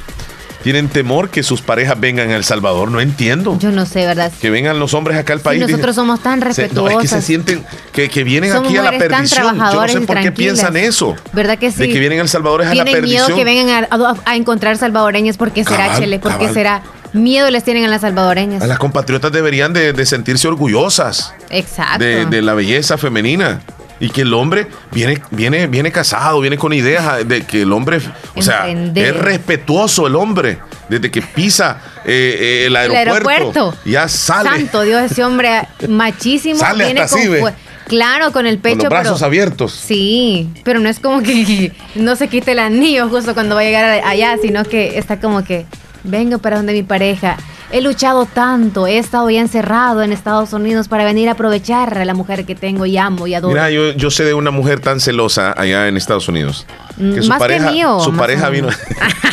tienen 0.62 0.88
temor 0.88 1.28
que 1.28 1.42
sus 1.42 1.60
parejas 1.60 2.00
vengan 2.00 2.30
a 2.30 2.36
El 2.36 2.42
Salvador. 2.44 2.90
No 2.90 2.98
entiendo. 3.02 3.58
Yo 3.58 3.70
no 3.70 3.84
sé, 3.84 4.06
¿verdad? 4.06 4.32
Que 4.40 4.48
vengan 4.48 4.78
los 4.78 4.94
hombres 4.94 5.18
acá 5.18 5.34
al 5.34 5.40
país. 5.40 5.60
nosotros 5.60 5.80
dicen- 5.88 5.94
somos 5.94 6.20
tan 6.22 6.40
se- 6.54 6.68
no, 6.72 6.88
es 6.88 6.96
que 6.96 7.06
se 7.06 7.20
sienten 7.20 7.62
que, 7.92 8.08
que 8.08 8.24
vienen 8.24 8.50
Somos 8.50 8.68
aquí 8.70 8.78
a 8.78 8.82
la 8.84 8.92
perdición. 8.96 9.58
Yo 9.58 9.62
no 9.82 9.88
sé 9.88 10.00
por 10.00 10.20
qué 10.20 10.32
piensan 10.32 10.74
eso. 10.78 11.16
¿Verdad 11.34 11.58
que 11.58 11.70
sí? 11.70 11.80
De 11.80 11.90
que 11.90 11.98
vienen 11.98 12.20
a 12.20 12.22
El 12.22 12.30
Salvador 12.30 12.62
es 12.62 12.68
a 12.68 12.74
la 12.74 12.84
Tienen 12.84 12.94
perdición. 13.02 13.26
miedo 13.26 13.36
que 13.36 13.44
vengan 13.44 13.86
a, 13.90 13.94
a- 13.94 14.16
a 14.24 14.36
encontrar 14.36 14.78
salvadoreños. 14.78 15.36
¿Por 15.36 15.50
qué 15.52 15.64
será, 15.64 15.84
Cabal, 15.84 16.00
Chele? 16.00 16.18
¿Por 16.18 16.32
qué 16.32 16.38
cabal. 16.38 16.54
será? 16.54 16.82
Miedo 17.12 17.50
les 17.50 17.62
tienen 17.62 17.84
a 17.84 17.88
las 17.88 18.00
salvadoreñas. 18.00 18.62
A 18.62 18.66
las 18.66 18.78
compatriotas 18.78 19.30
deberían 19.32 19.74
de, 19.74 19.92
de 19.92 20.06
sentirse 20.06 20.48
orgullosas 20.48 21.34
Exacto. 21.50 22.02
de, 22.02 22.24
de 22.24 22.40
la 22.42 22.54
belleza 22.54 22.96
femenina. 22.96 23.60
Y 24.00 24.10
que 24.10 24.22
el 24.22 24.34
hombre 24.34 24.66
viene, 24.92 25.22
viene, 25.30 25.66
viene 25.68 25.92
casado, 25.92 26.40
viene 26.40 26.58
con 26.58 26.72
ideas 26.72 27.26
de 27.26 27.42
que 27.42 27.62
el 27.62 27.72
hombre, 27.72 28.00
o 28.34 28.42
sea, 28.42 28.66
es 28.68 29.16
respetuoso 29.16 30.06
el 30.06 30.16
hombre. 30.16 30.58
Desde 30.88 31.10
que 31.10 31.22
pisa 31.22 31.80
eh, 32.04 32.36
eh, 32.38 32.66
el, 32.66 32.76
El 32.76 32.76
aeropuerto, 32.76 33.28
aeropuerto. 33.30 33.78
ya 33.86 34.06
sale 34.08 34.50
Santo 34.50 34.82
Dios, 34.82 35.10
ese 35.10 35.24
hombre 35.24 35.62
machísimo. 35.88 36.58
Sale 36.58 36.84
viene 36.84 37.00
hasta 37.00 37.16
con 37.16 37.54
Claro, 37.86 38.32
con 38.32 38.46
el 38.46 38.58
pecho. 38.58 38.76
con 38.76 38.84
los 38.84 38.90
brazos 38.90 39.18
pero- 39.18 39.26
abiertos. 39.26 39.72
Sí, 39.72 40.50
pero 40.64 40.80
no 40.80 40.88
es 40.88 41.00
como 41.00 41.22
que 41.22 41.72
no 41.94 42.16
se 42.16 42.28
quite 42.28 42.52
el 42.52 42.58
anillo 42.58 43.08
justo 43.08 43.32
cuando 43.34 43.54
va 43.54 43.60
a 43.60 43.64
llegar 43.64 43.84
allá, 44.04 44.36
sino 44.42 44.64
que 44.64 44.98
está 44.98 45.20
como 45.20 45.44
que 45.44 45.66
vengo 46.02 46.38
para 46.38 46.56
donde 46.56 46.72
mi 46.72 46.82
pareja. 46.82 47.36
He 47.76 47.80
luchado 47.80 48.24
tanto, 48.26 48.86
he 48.86 48.98
estado 48.98 49.28
ya 49.30 49.40
encerrado 49.40 50.02
en 50.04 50.12
Estados 50.12 50.52
Unidos 50.52 50.86
para 50.86 51.04
venir 51.04 51.28
a 51.28 51.32
aprovechar 51.32 51.98
a 51.98 52.04
la 52.04 52.14
mujer 52.14 52.46
que 52.46 52.54
tengo 52.54 52.86
y 52.86 52.96
amo 52.96 53.26
y 53.26 53.34
adoro. 53.34 53.52
Mira, 53.52 53.68
yo, 53.68 53.90
yo 53.90 54.12
sé 54.12 54.22
de 54.24 54.32
una 54.32 54.52
mujer 54.52 54.78
tan 54.78 55.00
celosa 55.00 55.52
allá 55.56 55.88
en 55.88 55.96
Estados 55.96 56.28
Unidos. 56.28 56.66
Mm, 56.98 57.14
Que 57.14 57.22
su 57.22 57.28
más 57.28 57.38
que 57.38 57.40
pareja, 57.42 57.70
mío, 57.72 57.98
su 57.98 58.14
pareja 58.14 58.48
vino, 58.50 58.68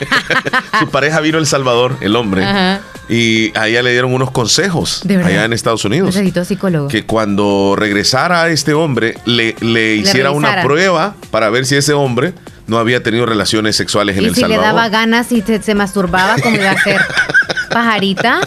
su 0.79 0.89
pareja 0.89 1.19
vino 1.19 1.37
El 1.37 1.45
Salvador, 1.45 1.97
el 2.01 2.15
hombre, 2.15 2.43
Ajá. 2.43 2.81
y 3.09 3.55
a 3.55 3.67
ella 3.67 3.83
le 3.83 3.91
dieron 3.91 4.11
unos 4.11 4.31
consejos 4.31 5.03
allá 5.07 5.45
en 5.45 5.53
Estados 5.53 5.85
Unidos. 5.85 6.07
Necesito 6.15 6.43
psicólogo. 6.43 6.87
que 6.87 7.05
cuando 7.05 7.75
regresara 7.77 8.41
a 8.41 8.49
este 8.49 8.73
hombre 8.73 9.17
le, 9.25 9.55
le 9.59 9.97
hiciera 9.97 10.31
una 10.31 10.63
prueba 10.63 11.13
para 11.29 11.51
ver 11.51 11.67
si 11.67 11.75
ese 11.75 11.93
hombre 11.93 12.33
no 12.65 12.79
había 12.79 13.03
tenido 13.03 13.27
relaciones 13.27 13.75
sexuales 13.75 14.17
en 14.17 14.23
y 14.23 14.25
El 14.29 14.33
si 14.35 14.41
le 14.41 14.47
Salvador. 14.47 14.65
daba 14.65 14.89
ganas 14.89 15.31
y 15.31 15.41
se, 15.41 15.61
se 15.61 15.75
masturbaba, 15.75 16.37
¿cómo 16.41 16.55
iba 16.55 16.69
a 16.69 16.73
hacer? 16.73 16.99
Pajarita, 17.71 18.41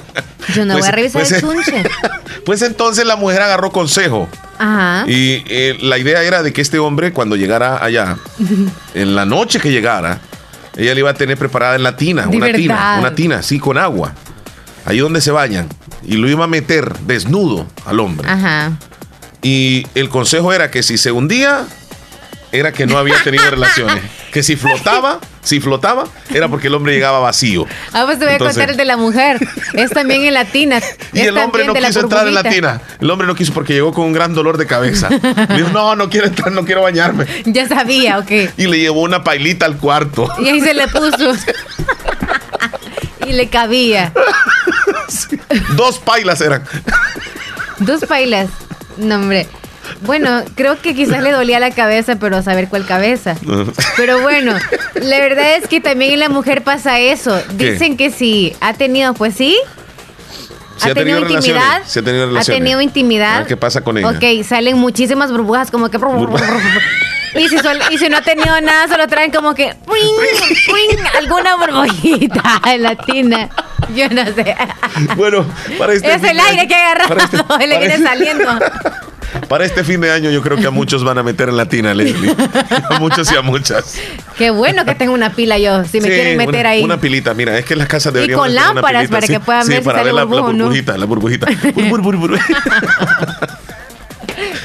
yo 0.55 0.64
no 0.64 0.74
Pues- 0.78 0.84
voy 0.84 0.88
a 0.88 0.92
revisar 0.92 1.22
pues, 1.22 1.32
el 1.32 1.38
eh, 1.38 1.40
chunche. 1.40 1.84
Pues 2.44 2.60
entonces 2.60 3.06
la 3.06 3.16
mujer 3.16 3.40
agarró 3.40 3.72
consejo 3.72 4.28
Ajá. 4.59 5.05
y 5.09 5.42
eh, 5.48 5.78
la 5.80 5.96
idea 5.96 6.22
era 6.22 6.42
de 6.42 6.52
que 6.52 6.60
este 6.60 6.78
hombre 6.78 7.12
cuando 7.12 7.36
llegara 7.36 7.82
allá, 7.82 8.18
en 8.94 9.14
la 9.14 9.24
noche 9.24 9.60
que 9.60 9.70
llegara, 9.70 10.18
ella 10.76 10.92
le 10.92 11.01
iba 11.01 11.10
a 11.10 11.14
tener 11.14 11.38
preparada 11.38 11.76
en 11.76 11.82
la 11.82 11.96
tina, 11.96 12.28
una 12.28 12.52
tina, 12.52 12.96
una 12.98 13.14
tina 13.14 13.36
así 13.38 13.59
con 13.59 13.78
agua, 13.78 14.12
ahí 14.84 14.98
donde 14.98 15.22
se 15.22 15.30
bañan, 15.30 15.68
y 16.02 16.16
lo 16.16 16.28
iba 16.28 16.44
a 16.44 16.48
meter 16.48 16.98
desnudo 17.01 17.66
al 17.86 17.98
hombre. 18.01 18.28
Ajá. 18.28 18.72
Y 19.40 19.86
el 19.94 20.10
consejo 20.10 20.52
era 20.52 20.70
que 20.70 20.82
si 20.82 20.98
se 20.98 21.12
hundía, 21.12 21.64
era 22.52 22.72
que 22.72 22.86
no 22.86 22.98
había 22.98 23.22
tenido 23.22 23.48
relaciones. 23.51 24.02
Que 24.35 24.43
si 24.43 24.56
flotaba, 24.56 25.20
si 25.43 25.61
flotaba, 25.61 26.09
era 26.28 26.48
porque 26.48 26.66
el 26.66 26.74
hombre 26.74 26.93
llegaba 26.93 27.20
vacío. 27.20 27.66
Ah, 27.93 28.02
pues 28.05 28.19
te 28.19 28.24
voy 28.24 28.35
a 28.35 28.39
contar 28.39 28.69
el 28.69 28.77
de 28.77 28.85
la 28.85 28.97
mujer. 28.97 29.39
Es 29.74 29.93
también 29.93 30.24
en 30.24 30.35
latina. 30.35 30.81
Y 31.12 31.20
el 31.20 31.39
hombre 31.39 31.65
no 31.65 31.73
quiso 31.73 32.01
entrar 32.01 32.27
en 32.27 32.35
latina. 32.35 32.82
El 33.01 33.09
hombre 33.09 33.28
no 33.28 33.36
quiso 33.36 33.52
porque 33.55 33.74
llegó 33.74 33.93
con 33.93 34.06
un 34.06 34.12
gran 34.12 34.35
dolor 34.35 34.59
de 34.59 34.66
cabeza. 34.66 35.09
dijo, 35.09 35.69
no, 35.69 35.94
no 35.94 36.11
quiero 36.11 36.27
entrar, 36.27 36.51
no 36.51 36.65
quiero 36.65 36.82
bañarme. 36.82 37.27
Ya 37.44 37.69
sabía, 37.69 38.19
ok. 38.19 38.31
Y 38.56 38.66
le 38.66 38.81
llevó 38.81 39.02
una 39.02 39.23
pailita 39.23 39.66
al 39.66 39.77
cuarto. 39.77 40.28
Y 40.40 40.48
ahí 40.48 40.61
se 40.61 40.74
le 40.74 40.89
puso. 40.89 41.32
y 43.24 43.32
le 43.35 43.48
cabía. 43.48 44.12
Dos 45.77 46.01
pailas 46.01 46.40
eran. 46.40 46.65
Dos 47.78 48.05
pailas. 48.06 48.51
No, 48.97 49.15
hombre. 49.15 49.47
Bueno, 50.05 50.43
creo 50.55 50.81
que 50.81 50.94
quizás 50.94 51.22
le 51.22 51.32
dolía 51.32 51.60
la 51.60 51.70
cabeza, 51.70 52.16
pero 52.16 52.36
a 52.36 52.43
saber 52.43 52.68
cuál 52.68 52.86
cabeza. 52.86 53.36
Pero 53.97 54.20
bueno, 54.20 54.55
la 54.94 55.18
verdad 55.18 55.56
es 55.56 55.68
que 55.68 55.81
también 55.81 56.12
en 56.12 56.20
la 56.20 56.28
mujer 56.28 56.62
pasa 56.62 56.98
eso. 56.98 57.40
Dicen 57.55 57.97
que 57.97 58.10
sí. 58.10 58.55
¿Ha 58.60 58.74
tenido? 58.74 59.14
Pues 59.14 59.35
sí. 59.35 59.56
¿Ha, 60.82 60.93
tenido, 60.93 61.20
intimidad? 61.20 61.82
ha 61.82 62.02
tenido 62.02 62.26
relaciones. 62.26 62.48
¿Ha 62.48 62.52
tenido 62.52 62.81
intimidad? 62.81 63.47
¿Qué 63.47 63.56
pasa 63.56 63.81
con 63.82 63.97
ella? 63.97 64.10
Ok, 64.10 64.44
salen 64.44 64.76
muchísimas 64.76 65.31
burbujas 65.31 65.70
como 65.70 65.89
que... 65.89 65.98
Y 67.36 67.48
si, 67.48 67.56
y 67.90 67.98
si, 67.98 68.09
no 68.09 68.18
ha 68.18 68.22
tenido 68.22 68.60
nada, 68.60 68.86
solo 68.86 69.09
traen 69.09 69.32
como 69.32 69.55
que 69.55 69.74
alguna 71.18 71.56
burbujita 71.56 72.60
en 72.72 72.82
la 72.82 72.94
tina. 72.94 73.48
Yo 73.94 74.09
no 74.09 74.24
sé. 74.26 74.56
Bueno, 75.16 75.44
para 75.76 75.94
este 75.94 76.14
Es 76.14 76.22
el 76.22 76.39
aire 76.39 76.68
que 76.68 76.74
ha 76.74 76.93
agarrado, 76.93 77.16
este, 77.16 77.66
le 77.66 77.78
viene 77.78 77.94
este- 77.94 78.06
saliendo. 78.06 78.59
Para 79.48 79.65
este 79.65 79.85
fin 79.85 80.01
de 80.01 80.11
año 80.11 80.31
yo 80.31 80.43
creo 80.43 80.56
que 80.56 80.66
a 80.66 80.70
muchos 80.70 81.05
van 81.05 81.19
a 81.19 81.23
meter 81.23 81.48
en 81.48 81.56
la 81.56 81.66
tina, 81.66 81.94
Leslie. 81.94 82.35
A 82.90 82.98
muchos 82.98 83.31
y 83.32 83.36
a 83.36 83.43
muchas. 83.43 83.98
Qué 84.36 84.51
bueno 84.51 84.85
que 84.85 84.94
tengo 84.94 85.12
una 85.12 85.31
pila 85.31 85.59
yo, 85.59 85.85
si 85.85 86.01
me 86.01 86.09
quieren 86.09 86.36
meter 86.36 86.66
ahí. 86.66 86.82
Una 86.82 87.01
pilita, 87.01 87.35
mira, 87.35 87.59
es 87.59 87.65
que 87.65 87.77
las 87.77 87.89
casas 87.89 88.12
deberían 88.12 88.39
Y 88.39 88.43
con 88.43 88.55
lámparas 88.55 89.09
para 89.09 89.27
que 89.27 89.40
puedan 89.40 89.66
ver 89.66 89.82
para 89.82 90.02
ver 90.02 90.12
la, 90.15 90.24
burbujita, 90.24 90.98
la 90.98 91.06
burbujita. 91.06 91.47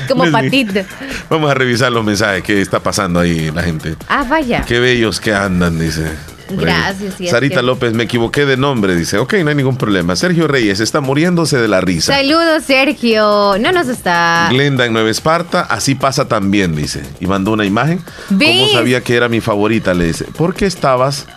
Como 0.07 0.29
patita. 0.31 0.85
Vamos 1.29 1.51
a 1.51 1.53
revisar 1.53 1.91
los 1.91 2.03
mensajes 2.03 2.43
que 2.43 2.61
está 2.61 2.79
pasando 2.79 3.19
ahí 3.19 3.51
la 3.51 3.63
gente. 3.63 3.95
Ah, 4.07 4.25
vaya. 4.27 4.63
Qué 4.67 4.79
bellos 4.79 5.19
que 5.19 5.33
andan, 5.33 5.77
dice. 5.79 6.11
Gracias. 6.49 7.15
Sarita 7.29 7.61
López, 7.61 7.93
me 7.93 8.03
equivoqué 8.03 8.45
de 8.45 8.57
nombre, 8.57 8.95
dice. 8.95 9.17
Ok, 9.17 9.35
no 9.43 9.49
hay 9.49 9.55
ningún 9.55 9.77
problema. 9.77 10.15
Sergio 10.15 10.47
Reyes 10.47 10.79
está 10.79 11.01
muriéndose 11.01 11.57
de 11.57 11.67
la 11.67 11.81
risa. 11.81 12.15
Saludos, 12.15 12.63
Sergio. 12.65 13.57
No 13.59 13.71
nos 13.71 13.87
está. 13.87 14.47
Glenda 14.49 14.85
en 14.85 14.93
Nueva 14.93 15.09
Esparta, 15.09 15.61
así 15.61 15.95
pasa 15.95 16.27
también, 16.27 16.75
dice. 16.75 17.03
Y 17.19 17.27
mandó 17.27 17.51
una 17.51 17.65
imagen. 17.65 18.01
¿Cómo 18.27 18.67
sabía 18.71 19.01
que 19.01 19.15
era 19.15 19.29
mi 19.29 19.41
favorita? 19.41 19.93
Le 19.93 20.05
dice. 20.05 20.25
¿Por 20.25 20.53
qué 20.53 20.65
estabas 20.65 21.27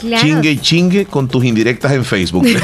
chingue 0.00 0.50
y 0.50 0.58
chingue 0.58 1.06
con 1.06 1.28
tus 1.28 1.44
indirectas 1.44 1.92
en 1.92 2.04
Facebook? 2.04 2.46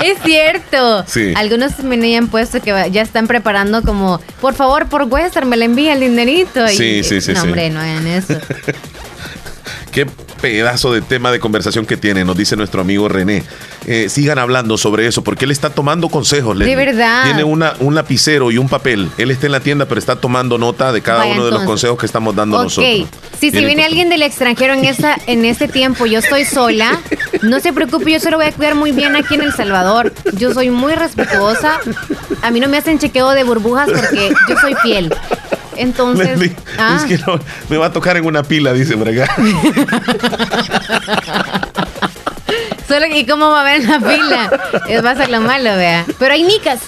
Es 0.02 0.18
cierto. 0.22 1.04
Sí. 1.06 1.32
Algunos 1.36 1.78
me 1.80 1.96
habían 1.96 2.28
puesto 2.28 2.60
que 2.60 2.70
ya 2.90 3.02
están 3.02 3.26
preparando 3.26 3.82
como, 3.82 4.20
por 4.40 4.54
favor, 4.54 4.86
por 4.88 5.02
Western, 5.04 5.48
me 5.48 5.56
le 5.56 5.66
envía 5.66 5.92
el 5.92 6.00
dinerito. 6.00 6.66
Sí, 6.68 7.02
sí, 7.04 7.20
sí. 7.20 7.32
No, 7.32 7.42
hombre, 7.42 7.70
no 7.70 7.80
hagan 7.80 8.06
eso. 8.06 8.34
Qué 9.92 10.06
pedazo 10.40 10.92
de 10.92 11.02
tema 11.02 11.30
de 11.32 11.40
conversación 11.40 11.86
que 11.86 11.96
tiene, 11.96 12.24
nos 12.24 12.36
dice 12.36 12.56
nuestro 12.56 12.80
amigo 12.80 13.08
René. 13.08 13.42
Eh, 13.86 14.08
sigan 14.08 14.38
hablando 14.38 14.78
sobre 14.78 15.06
eso, 15.06 15.22
porque 15.22 15.44
él 15.44 15.50
está 15.50 15.70
tomando 15.70 16.08
consejos. 16.08 16.58
De 16.58 16.76
verdad. 16.76 17.24
Tiene 17.24 17.44
una, 17.44 17.74
un 17.80 17.94
lapicero 17.94 18.50
y 18.50 18.58
un 18.58 18.68
papel. 18.68 19.10
Él 19.18 19.30
está 19.30 19.46
en 19.46 19.52
la 19.52 19.60
tienda, 19.60 19.86
pero 19.86 19.98
está 19.98 20.16
tomando 20.16 20.58
nota 20.58 20.92
de 20.92 21.02
cada 21.02 21.24
uno 21.26 21.44
de 21.44 21.50
los 21.50 21.64
consejos 21.64 21.98
que 21.98 22.06
estamos 22.06 22.34
dando 22.34 22.62
nosotros. 22.62 23.08
Sí, 23.38 23.50
si 23.50 23.64
viene 23.64 23.84
alguien 23.84 24.08
del 24.10 24.22
extranjero 24.22 24.74
en, 24.74 24.84
esta, 24.84 25.16
en 25.26 25.44
este 25.44 25.66
tiempo, 25.66 26.06
yo 26.06 26.18
estoy 26.18 26.44
sola, 26.44 27.00
no 27.42 27.58
se 27.60 27.72
preocupe, 27.72 28.12
yo 28.12 28.20
se 28.20 28.30
lo 28.30 28.36
voy 28.36 28.46
a 28.46 28.52
cuidar 28.52 28.74
muy 28.74 28.92
bien 28.92 29.16
aquí 29.16 29.34
en 29.34 29.42
El 29.42 29.52
Salvador. 29.52 30.12
Yo 30.34 30.52
soy 30.52 30.70
muy 30.70 30.94
respetuosa. 30.94 31.80
A 32.42 32.50
mí 32.50 32.60
no 32.60 32.68
me 32.68 32.76
hacen 32.76 32.98
chequeo 32.98 33.30
de 33.30 33.44
burbujas 33.44 33.88
porque 33.90 34.32
yo 34.48 34.56
soy 34.58 34.74
fiel. 34.82 35.12
Entonces. 35.76 36.52
Ah. 36.78 36.98
Es 37.00 37.04
que 37.04 37.18
no, 37.24 37.38
me 37.68 37.76
va 37.76 37.86
a 37.86 37.92
tocar 37.92 38.16
en 38.16 38.24
una 38.24 38.42
pila, 38.42 38.72
dice 38.72 38.94
Braga. 38.94 39.28
Solo 42.88 43.06
¿y 43.06 43.24
cómo 43.24 43.50
va 43.50 43.60
a 43.60 43.64
ver 43.64 43.82
en 43.82 43.88
la 43.88 43.98
pila? 44.00 44.50
Es 44.88 45.04
va 45.04 45.12
a 45.12 45.16
ser 45.16 45.30
lo 45.30 45.40
malo, 45.40 45.76
vea. 45.76 46.04
Pero 46.18 46.34
hay 46.34 46.42
nicas. 46.42 46.80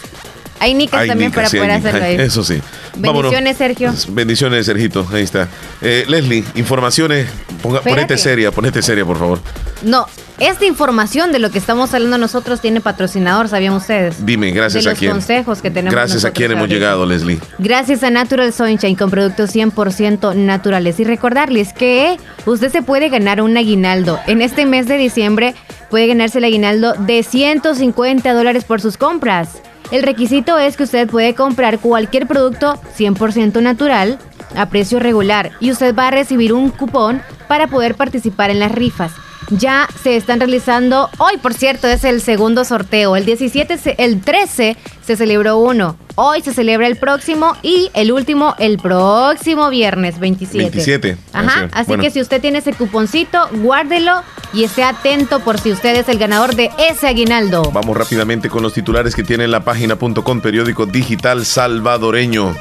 Hay 0.58 0.74
nicas 0.74 1.06
también 1.06 1.30
para 1.32 1.48
poder 1.48 1.70
hacerlo 1.70 2.04
ahí. 2.04 2.16
Eso 2.16 2.42
sí. 2.44 2.60
Bendiciones, 2.96 3.56
Sergio. 3.56 3.92
Bendiciones, 4.08 4.66
Sergito. 4.66 5.06
Ahí 5.12 5.22
está. 5.22 5.48
Eh, 5.80 6.04
Leslie, 6.08 6.44
informaciones. 6.54 7.28
ponete 7.62 8.18
seria, 8.18 8.50
ponete 8.50 8.82
seria, 8.82 9.04
por 9.04 9.18
favor. 9.18 9.40
No, 9.82 10.06
esta 10.42 10.64
información 10.64 11.30
de 11.30 11.38
lo 11.38 11.50
que 11.50 11.58
estamos 11.58 11.94
hablando 11.94 12.18
nosotros 12.18 12.60
tiene 12.60 12.80
patrocinador, 12.80 13.48
¿sabían 13.48 13.74
ustedes? 13.74 14.26
Dime, 14.26 14.50
gracias 14.50 14.88
a 14.88 14.94
quién. 14.94 15.12
consejos 15.12 15.62
que 15.62 15.70
tenemos. 15.70 15.94
Gracias 15.94 16.24
a 16.24 16.32
quién 16.32 16.50
hemos 16.50 16.68
llegado, 16.68 17.06
Leslie. 17.06 17.38
Gracias 17.58 18.02
a 18.02 18.10
Natural 18.10 18.52
Sunshine 18.52 18.96
con 18.96 19.08
productos 19.08 19.54
100% 19.54 20.34
naturales. 20.34 20.98
Y 20.98 21.04
recordarles 21.04 21.72
que 21.72 22.16
usted 22.44 22.72
se 22.72 22.82
puede 22.82 23.08
ganar 23.08 23.40
un 23.40 23.56
aguinaldo. 23.56 24.18
En 24.26 24.42
este 24.42 24.66
mes 24.66 24.88
de 24.88 24.96
diciembre 24.96 25.54
puede 25.90 26.08
ganarse 26.08 26.38
el 26.38 26.44
aguinaldo 26.44 26.94
de 26.94 27.22
150 27.22 28.32
dólares 28.32 28.64
por 28.64 28.80
sus 28.80 28.96
compras. 28.96 29.62
El 29.92 30.02
requisito 30.02 30.58
es 30.58 30.76
que 30.76 30.84
usted 30.84 31.08
puede 31.08 31.34
comprar 31.34 31.78
cualquier 31.78 32.26
producto 32.26 32.80
100% 32.98 33.62
natural 33.62 34.18
a 34.56 34.66
precio 34.66 34.98
regular 34.98 35.52
y 35.60 35.70
usted 35.70 35.94
va 35.94 36.08
a 36.08 36.10
recibir 36.10 36.52
un 36.52 36.70
cupón 36.70 37.22
para 37.46 37.68
poder 37.68 37.94
participar 37.94 38.50
en 38.50 38.58
las 38.58 38.72
rifas 38.72 39.12
ya 39.58 39.88
se 40.02 40.16
están 40.16 40.40
realizando. 40.40 41.10
Hoy, 41.18 41.36
por 41.38 41.54
cierto, 41.54 41.86
es 41.88 42.04
el 42.04 42.20
segundo 42.20 42.64
sorteo. 42.64 43.16
El 43.16 43.24
17, 43.24 43.96
el 43.98 44.20
13 44.20 44.76
se 45.04 45.16
celebró 45.16 45.58
uno. 45.58 45.96
Hoy 46.14 46.42
se 46.42 46.52
celebra 46.52 46.86
el 46.86 46.96
próximo 46.96 47.56
y 47.62 47.90
el 47.94 48.12
último 48.12 48.54
el 48.58 48.78
próximo 48.78 49.70
viernes 49.70 50.18
27. 50.18 50.58
27. 50.58 51.16
Ajá. 51.32 51.68
Así 51.72 51.96
que 51.96 52.10
si 52.10 52.20
usted 52.20 52.40
tiene 52.40 52.58
ese 52.58 52.74
cuponcito, 52.74 53.48
guárdelo 53.52 54.22
y 54.52 54.64
esté 54.64 54.84
atento 54.84 55.40
por 55.40 55.58
si 55.58 55.72
usted 55.72 55.96
es 55.96 56.08
el 56.08 56.18
ganador 56.18 56.54
de 56.54 56.70
ese 56.78 57.08
aguinaldo. 57.08 57.62
Vamos 57.72 57.96
rápidamente 57.96 58.50
con 58.50 58.62
los 58.62 58.74
titulares 58.74 59.14
que 59.14 59.22
tiene 59.22 59.48
la 59.48 59.60
página.com, 59.60 60.40
periódico 60.40 60.84
digital 60.84 61.46
salvadoreño. 61.46 62.54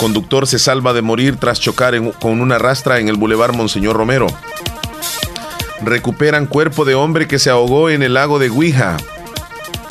Conductor 0.00 0.46
se 0.46 0.58
salva 0.58 0.94
de 0.94 1.02
morir 1.02 1.36
tras 1.36 1.60
chocar 1.60 1.94
con 2.14 2.40
una 2.40 2.58
rastra 2.58 3.00
en 3.00 3.08
el 3.08 3.16
Boulevard 3.16 3.54
Monseñor 3.54 3.94
Romero. 3.94 4.28
Recuperan 5.82 6.46
cuerpo 6.46 6.84
de 6.84 6.94
hombre 6.94 7.26
que 7.26 7.38
se 7.38 7.50
ahogó 7.50 7.90
en 7.90 8.02
el 8.02 8.14
lago 8.14 8.38
de 8.38 8.50
Guija. 8.50 8.96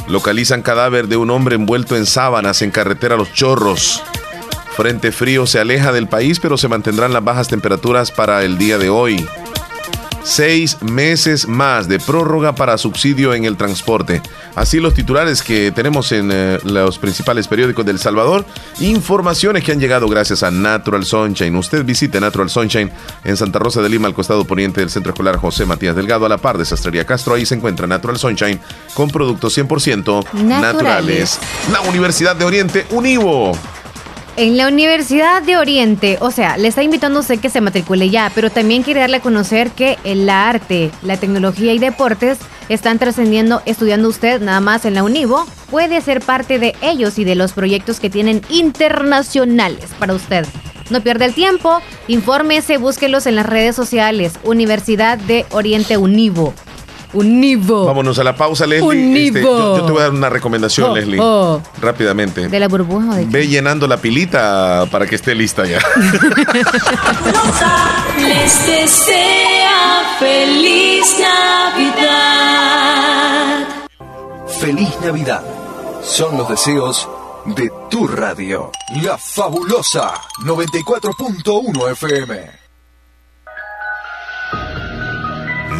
Localizan 0.07 0.61
cadáver 0.61 1.07
de 1.07 1.18
un 1.18 1.30
hombre 1.30 1.56
envuelto 1.56 1.95
en 1.95 2.06
sábanas 2.06 2.61
en 2.61 2.72
carretera 2.72 3.16
Los 3.16 3.34
Chorros. 3.34 4.03
Frente 4.76 5.11
frío 5.11 5.45
se 5.45 5.60
aleja 5.60 5.91
del 5.91 6.07
país, 6.07 6.40
pero 6.40 6.57
se 6.57 6.68
mantendrán 6.68 7.14
las 7.14 7.24
bajas 7.24 7.48
temperaturas 7.48 8.11
para 8.11 8.44
el 8.44 8.57
día 8.57 8.78
de 8.78 8.90
hoy 8.90 9.28
seis 10.24 10.82
meses 10.82 11.48
más 11.48 11.88
de 11.88 12.00
prórroga 12.00 12.56
para 12.56 12.78
subsidio 12.78 13.34
en 13.34 13.46
el 13.46 13.58
transporte. 13.58 14.22
Así 14.56 14.80
los 14.80 14.94
titulares 14.94 15.41
que 15.41 15.72
tenemos 15.72 16.12
en 16.12 16.30
eh, 16.32 16.60
los 16.64 16.98
principales 16.98 17.48
periódicos 17.48 17.86
del 17.86 18.00
Salvador. 18.00 18.46
Informaciones 18.80 19.64
que 19.64 19.72
han 19.72 19.80
llegado 19.80 20.08
gracias 20.08 20.44
a 20.44 20.52
Natural 20.52 21.06
Sunshine. 21.06 21.56
Usted 21.56 21.86
visite 21.86 22.20
Natural 22.20 22.50
Sunshine 22.50 22.91
en 23.24 23.38
Santa 23.38 23.60
Rosa 23.60 23.82
de 23.82 23.90
Lima, 23.90 24.08
al 24.08 24.14
costado 24.14 24.46
poniente 24.46 24.82
del 24.82 24.90
Centro 24.90 25.12
Escolar 25.12 25.38
José 25.38 25.66
Matías 25.66 25.96
Delgado, 25.96 26.26
a 26.26 26.30
la 26.30 26.38
par 26.38 26.58
de 26.58 26.66
Sastrería 26.66 27.06
Castro. 27.06 27.36
Ahí 27.36 27.46
se 27.46 27.56
encuentra 27.56 27.88
Natural 27.88 28.18
Sunshine 28.18 28.60
con 28.94 29.10
productos 29.10 29.58
100% 29.58 30.34
naturales. 30.34 31.40
La 31.72 31.82
Universidad 31.82 32.36
de 32.36 32.46
Oriente 32.46 32.86
Univo 32.91 33.54
en 34.40 34.56
la 34.56 34.70
Universidad 34.70 35.44
de 35.44 35.57
Oriente, 35.57 36.18
o 36.22 36.32
sea, 36.32 36.57
le 36.57 36.70
está 36.70 36.82
invitando 36.82 37.20
a 37.20 37.22
usted 37.24 37.41
que 37.41 37.49
se 37.49 37.60
matricule 37.60 38.10
ya, 38.10 38.32
pero 38.34 38.49
también 38.49 38.84
quiere 38.84 39.02
darle 39.02 39.18
a 39.18 39.22
conocer 39.22 39.72
que 39.72 39.98
el 40.06 40.30
arte, 40.30 40.91
la 41.02 41.18
tecnología 41.18 41.74
y 41.74 41.78
deportes 41.78 42.38
están 42.70 42.99
trascendiendo 42.99 43.61
estudiando 43.66 44.07
usted 44.07 44.40
nada 44.40 44.61
más 44.61 44.86
en 44.86 44.94
la 44.94 45.03
Univo. 45.03 45.45
Puede 45.70 45.99
ser 45.99 46.22
parte 46.22 46.57
de 46.57 46.74
ellos 46.82 47.20
y 47.20 47.26
de 47.26 47.36
los 47.36 47.52
proyectos 47.52 47.99
que 47.99 48.10
tienen 48.10 48.41
internacionales 48.48 49.90
para 49.99 50.14
usted. 50.14 50.45
No 50.90 51.02
pierda 51.02 51.26
el 51.26 51.34
tiempo, 51.34 51.82
infórmese, 52.07 52.78
búsquelos 52.78 53.28
en 53.28 53.36
las 53.36 53.45
redes 53.45 53.76
sociales. 53.76 54.40
Universidad 54.45 55.18
de 55.18 55.48
Oriente 55.52 55.98
Univo. 55.98 56.53
Univo. 57.14 57.86
Vámonos 57.86 58.19
a 58.19 58.23
la 58.23 58.36
pausa, 58.36 58.68
Leslie. 58.68 59.27
Este, 59.27 59.41
yo, 59.41 59.84
te 59.86 59.91
voy 59.91 60.02
a 60.02 60.03
dar 60.03 60.11
una 60.11 60.30
recomendación, 60.30 60.91
oh, 60.91 60.95
Leslie. 60.95 61.19
Oh. 61.19 61.60
Rápidamente. 61.81 62.48
De 62.48 62.60
la 62.60 62.68
burbuja. 62.68 63.15
¿de 63.15 63.26
Ve 63.26 63.48
llenando 63.48 63.88
la 63.88 63.98
pilita 63.98 64.86
para 64.91 65.07
que 65.07 65.15
esté 65.15 65.34
lista 65.34 65.65
ya. 65.65 65.80
Les 68.18 68.68
desea 68.68 70.18
feliz 70.19 71.15
Navidad. 71.19 72.49
Feliz 74.60 74.94
Navidad. 75.03 75.41
Son 76.03 76.38
los 76.38 76.48
deseos 76.49 77.10
de 77.45 77.72
tu 77.90 78.07
radio. 78.07 78.72
La 79.02 79.18
fabulosa 79.18 80.14
94.1 80.44 81.91
FM. 81.91 82.60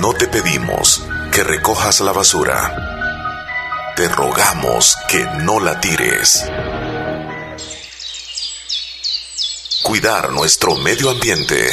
No 0.02 0.14
te 0.14 0.28
pedimos 0.28 1.04
recojas 1.44 2.00
la 2.02 2.12
basura. 2.12 3.94
Te 3.96 4.08
rogamos 4.08 4.98
que 5.08 5.26
no 5.44 5.60
la 5.60 5.80
tires. 5.80 6.46
Cuidar 9.84 10.32
nuestro 10.32 10.76
medio 10.76 11.10
ambiente 11.10 11.72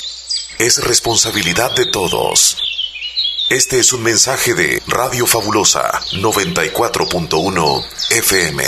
es 0.59 0.83
responsabilidad 0.83 1.75
de 1.75 1.87
todos. 1.87 2.57
Este 3.51 3.79
es 3.79 3.93
un 3.93 4.03
mensaje 4.03 4.55
de 4.55 4.83
Radio 4.87 5.27
Fabulosa 5.27 6.01
94.1 6.13 7.85
FM. 8.11 8.65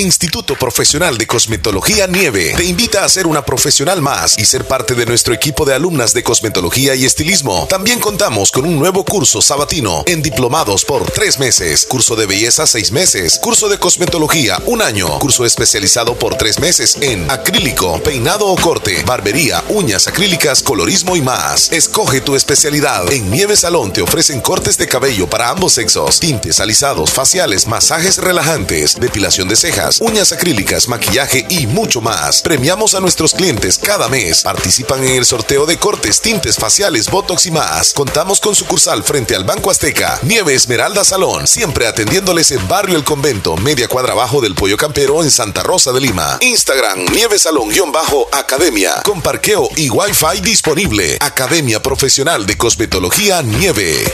Instituto 0.00 0.56
Profesional 0.56 1.16
de 1.16 1.26
Cosmetología 1.26 2.06
Nieve 2.06 2.52
te 2.54 2.64
invita 2.64 3.02
a 3.02 3.08
ser 3.08 3.26
una 3.26 3.46
profesional 3.46 4.02
más 4.02 4.38
y 4.38 4.44
ser 4.44 4.66
parte 4.66 4.94
de 4.94 5.06
nuestro 5.06 5.32
equipo 5.32 5.64
de 5.64 5.72
alumnas 5.72 6.12
de 6.12 6.22
cosmetología 6.22 6.94
y 6.94 7.06
estilismo. 7.06 7.66
También 7.66 7.98
contamos 7.98 8.50
con 8.50 8.66
un 8.66 8.78
nuevo 8.78 9.06
curso 9.06 9.40
sabatino 9.40 10.02
en 10.06 10.20
diplomados 10.20 10.84
por 10.84 11.10
tres 11.10 11.38
meses, 11.38 11.86
curso 11.86 12.14
de 12.14 12.26
belleza 12.26 12.66
seis 12.66 12.92
meses, 12.92 13.38
curso 13.42 13.70
de 13.70 13.78
cosmetología 13.78 14.60
un 14.66 14.82
año, 14.82 15.18
curso 15.18 15.46
especializado 15.46 16.14
por 16.18 16.34
tres 16.34 16.58
meses 16.60 16.98
en 17.00 17.30
acrílico, 17.30 17.98
peinado 18.02 18.48
o 18.48 18.56
corte, 18.56 19.02
barbería, 19.06 19.64
uñas 19.70 20.08
acrílicas, 20.08 20.62
colorismo 20.62 21.16
y 21.16 21.22
más. 21.22 21.72
Escoge 21.72 22.20
tu 22.20 22.36
especialidad. 22.36 23.10
En 23.10 23.30
Nieve 23.30 23.56
Salón 23.56 23.94
te 23.94 24.02
ofrecen 24.02 24.42
cortes 24.42 24.76
de 24.76 24.88
cabello 24.88 25.26
para 25.26 25.48
ambos 25.48 25.72
sexos, 25.72 26.20
tintes, 26.20 26.60
alisados, 26.60 27.10
faciales, 27.10 27.66
masajes 27.66 28.18
relajantes, 28.18 29.00
depilación 29.00 29.48
de 29.48 29.56
cejas 29.56 29.85
uñas 30.00 30.32
acrílicas, 30.32 30.88
maquillaje 30.88 31.46
y 31.48 31.66
mucho 31.66 32.00
más. 32.00 32.42
Premiamos 32.42 32.94
a 32.94 33.00
nuestros 33.00 33.32
clientes 33.32 33.78
cada 33.78 34.08
mes. 34.08 34.42
Participan 34.42 35.04
en 35.04 35.16
el 35.16 35.24
sorteo 35.24 35.66
de 35.66 35.78
cortes, 35.78 36.20
tintes 36.20 36.56
faciales, 36.56 37.10
botox 37.10 37.46
y 37.46 37.50
más. 37.50 37.92
Contamos 37.92 38.40
con 38.40 38.54
sucursal 38.54 39.02
frente 39.02 39.34
al 39.34 39.44
Banco 39.44 39.70
Azteca, 39.70 40.18
Nieve 40.22 40.54
Esmeralda 40.54 41.04
Salón, 41.04 41.46
siempre 41.46 41.86
atendiéndoles 41.86 42.50
en 42.50 42.66
Barrio 42.68 42.96
El 42.96 43.04
Convento, 43.04 43.56
media 43.56 43.88
cuadra 43.88 44.12
abajo 44.12 44.40
del 44.40 44.54
Pollo 44.54 44.76
Campero 44.76 45.22
en 45.22 45.30
Santa 45.30 45.62
Rosa 45.62 45.92
de 45.92 46.00
Lima. 46.00 46.38
Instagram, 46.40 47.04
Nieve 47.12 47.38
Salón-Academia, 47.38 49.02
con 49.04 49.22
parqueo 49.22 49.68
y 49.76 49.90
Wi-Fi 49.90 50.40
disponible. 50.42 51.18
Academia 51.20 51.80
Profesional 51.80 52.46
de 52.46 52.56
Cosmetología 52.56 53.42
Nieve. 53.42 54.04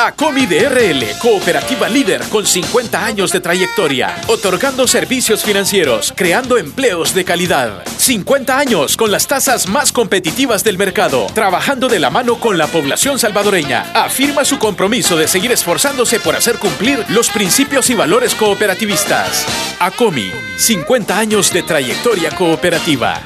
ACOMI 0.00 0.46
DRL, 0.46 1.04
cooperativa 1.20 1.88
líder 1.88 2.22
con 2.28 2.46
50 2.46 3.04
años 3.04 3.32
de 3.32 3.40
trayectoria, 3.40 4.14
otorgando 4.28 4.86
servicios 4.86 5.42
financieros, 5.42 6.14
creando 6.14 6.56
empleos 6.56 7.14
de 7.14 7.24
calidad. 7.24 7.82
50 7.96 8.56
años 8.56 8.96
con 8.96 9.10
las 9.10 9.26
tasas 9.26 9.68
más 9.68 9.90
competitivas 9.90 10.62
del 10.62 10.78
mercado, 10.78 11.26
trabajando 11.34 11.88
de 11.88 11.98
la 11.98 12.10
mano 12.10 12.38
con 12.38 12.58
la 12.58 12.68
población 12.68 13.18
salvadoreña. 13.18 13.90
Afirma 13.92 14.44
su 14.44 14.60
compromiso 14.60 15.16
de 15.16 15.26
seguir 15.26 15.50
esforzándose 15.50 16.20
por 16.20 16.36
hacer 16.36 16.58
cumplir 16.58 17.04
los 17.08 17.28
principios 17.30 17.90
y 17.90 17.94
valores 17.94 18.36
cooperativistas. 18.36 19.46
ACOMI, 19.80 20.30
50 20.58 21.18
años 21.18 21.52
de 21.52 21.64
trayectoria 21.64 22.30
cooperativa. 22.30 23.20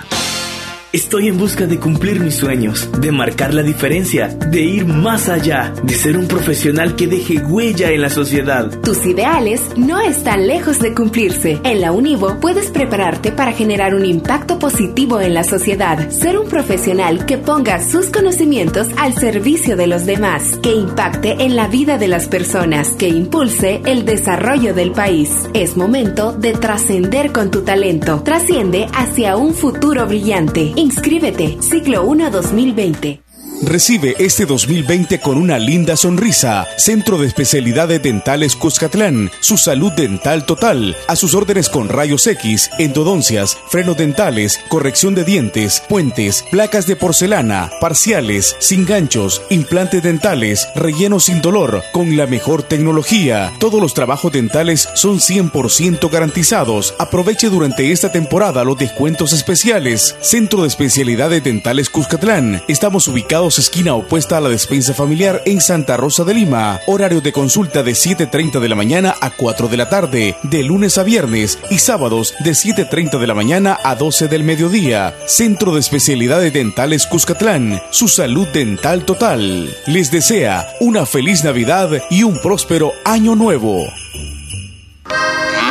Estoy 0.92 1.28
en 1.28 1.38
busca 1.38 1.66
de 1.66 1.80
cumplir 1.80 2.20
mis 2.20 2.34
sueños, 2.34 2.90
de 3.00 3.10
marcar 3.12 3.54
la 3.54 3.62
diferencia, 3.62 4.28
de 4.28 4.60
ir 4.60 4.84
más 4.84 5.30
allá, 5.30 5.72
de 5.82 5.94
ser 5.94 6.18
un 6.18 6.28
profesional 6.28 6.96
que 6.96 7.06
deje 7.06 7.38
huella 7.38 7.92
en 7.92 8.02
la 8.02 8.10
sociedad. 8.10 8.68
Tus 8.82 9.06
ideales 9.06 9.62
no 9.74 10.00
están 10.00 10.46
lejos 10.46 10.80
de 10.80 10.92
cumplirse. 10.92 11.58
En 11.64 11.80
la 11.80 11.92
Univo 11.92 12.36
puedes 12.40 12.70
prepararte 12.70 13.32
para 13.32 13.52
generar 13.52 13.94
un 13.94 14.04
impacto 14.04 14.58
positivo 14.58 15.18
en 15.18 15.32
la 15.32 15.44
sociedad, 15.44 16.10
ser 16.10 16.38
un 16.38 16.46
profesional 16.46 17.24
que 17.24 17.38
ponga 17.38 17.82
sus 17.82 18.10
conocimientos 18.10 18.88
al 18.98 19.14
servicio 19.14 19.78
de 19.78 19.86
los 19.86 20.04
demás, 20.04 20.58
que 20.62 20.74
impacte 20.74 21.42
en 21.42 21.56
la 21.56 21.68
vida 21.68 21.96
de 21.96 22.08
las 22.08 22.28
personas, 22.28 22.90
que 22.98 23.08
impulse 23.08 23.80
el 23.86 24.04
desarrollo 24.04 24.74
del 24.74 24.92
país. 24.92 25.48
Es 25.54 25.74
momento 25.74 26.34
de 26.34 26.52
trascender 26.52 27.32
con 27.32 27.50
tu 27.50 27.62
talento. 27.62 28.20
Trasciende 28.22 28.88
hacia 28.92 29.38
un 29.38 29.54
futuro 29.54 30.06
brillante. 30.06 30.74
Inscríbete, 30.82 31.58
ciclo 31.60 32.02
1 32.02 32.32
2020. 32.32 33.21
Recibe 33.64 34.16
este 34.18 34.44
2020 34.44 35.20
con 35.20 35.38
una 35.38 35.56
linda 35.56 35.96
sonrisa. 35.96 36.66
Centro 36.76 37.16
de 37.16 37.28
Especialidades 37.28 38.02
Dentales 38.02 38.56
Cuscatlán. 38.56 39.30
Su 39.38 39.56
salud 39.56 39.92
dental 39.92 40.44
total. 40.46 40.96
A 41.06 41.14
sus 41.14 41.36
órdenes 41.36 41.68
con 41.68 41.88
rayos 41.88 42.26
X, 42.26 42.70
endodoncias, 42.80 43.56
frenos 43.68 43.96
dentales, 43.96 44.58
corrección 44.68 45.14
de 45.14 45.22
dientes, 45.22 45.80
puentes, 45.88 46.44
placas 46.50 46.88
de 46.88 46.96
porcelana, 46.96 47.70
parciales, 47.80 48.56
sin 48.58 48.84
ganchos, 48.84 49.42
implantes 49.48 50.02
dentales, 50.02 50.66
relleno 50.74 51.20
sin 51.20 51.40
dolor, 51.40 51.84
con 51.92 52.16
la 52.16 52.26
mejor 52.26 52.64
tecnología. 52.64 53.52
Todos 53.60 53.80
los 53.80 53.94
trabajos 53.94 54.32
dentales 54.32 54.88
son 54.94 55.20
100% 55.20 56.10
garantizados. 56.10 56.96
Aproveche 56.98 57.48
durante 57.48 57.92
esta 57.92 58.10
temporada 58.10 58.64
los 58.64 58.76
descuentos 58.76 59.32
especiales. 59.32 60.16
Centro 60.20 60.62
de 60.62 60.68
Especialidades 60.68 61.44
Dentales 61.44 61.90
Cuscatlán. 61.90 62.60
Estamos 62.66 63.06
ubicados 63.06 63.51
esquina 63.60 63.94
opuesta 63.94 64.36
a 64.36 64.40
la 64.40 64.48
despensa 64.48 64.94
familiar 64.94 65.42
en 65.44 65.60
Santa 65.60 65.96
Rosa 65.96 66.24
de 66.24 66.34
Lima. 66.34 66.80
Horario 66.86 67.20
de 67.20 67.32
consulta 67.32 67.82
de 67.82 67.92
7.30 67.92 68.60
de 68.60 68.68
la 68.68 68.74
mañana 68.74 69.14
a 69.20 69.30
4 69.30 69.68
de 69.68 69.76
la 69.76 69.88
tarde, 69.88 70.36
de 70.42 70.62
lunes 70.62 70.96
a 70.98 71.02
viernes 71.02 71.58
y 71.70 71.78
sábados 71.78 72.34
de 72.40 72.52
7.30 72.52 73.18
de 73.18 73.26
la 73.26 73.34
mañana 73.34 73.78
a 73.84 73.94
12 73.94 74.28
del 74.28 74.44
mediodía. 74.44 75.14
Centro 75.26 75.74
de 75.74 75.80
Especialidades 75.80 76.52
Dentales 76.52 77.06
Cuscatlán. 77.06 77.82
Su 77.90 78.08
salud 78.08 78.48
dental 78.48 79.04
total. 79.04 79.74
Les 79.86 80.10
desea 80.10 80.66
una 80.80 81.06
feliz 81.06 81.44
Navidad 81.44 81.90
y 82.10 82.22
un 82.22 82.40
próspero 82.40 82.92
año 83.04 83.34
nuevo. 83.36 83.84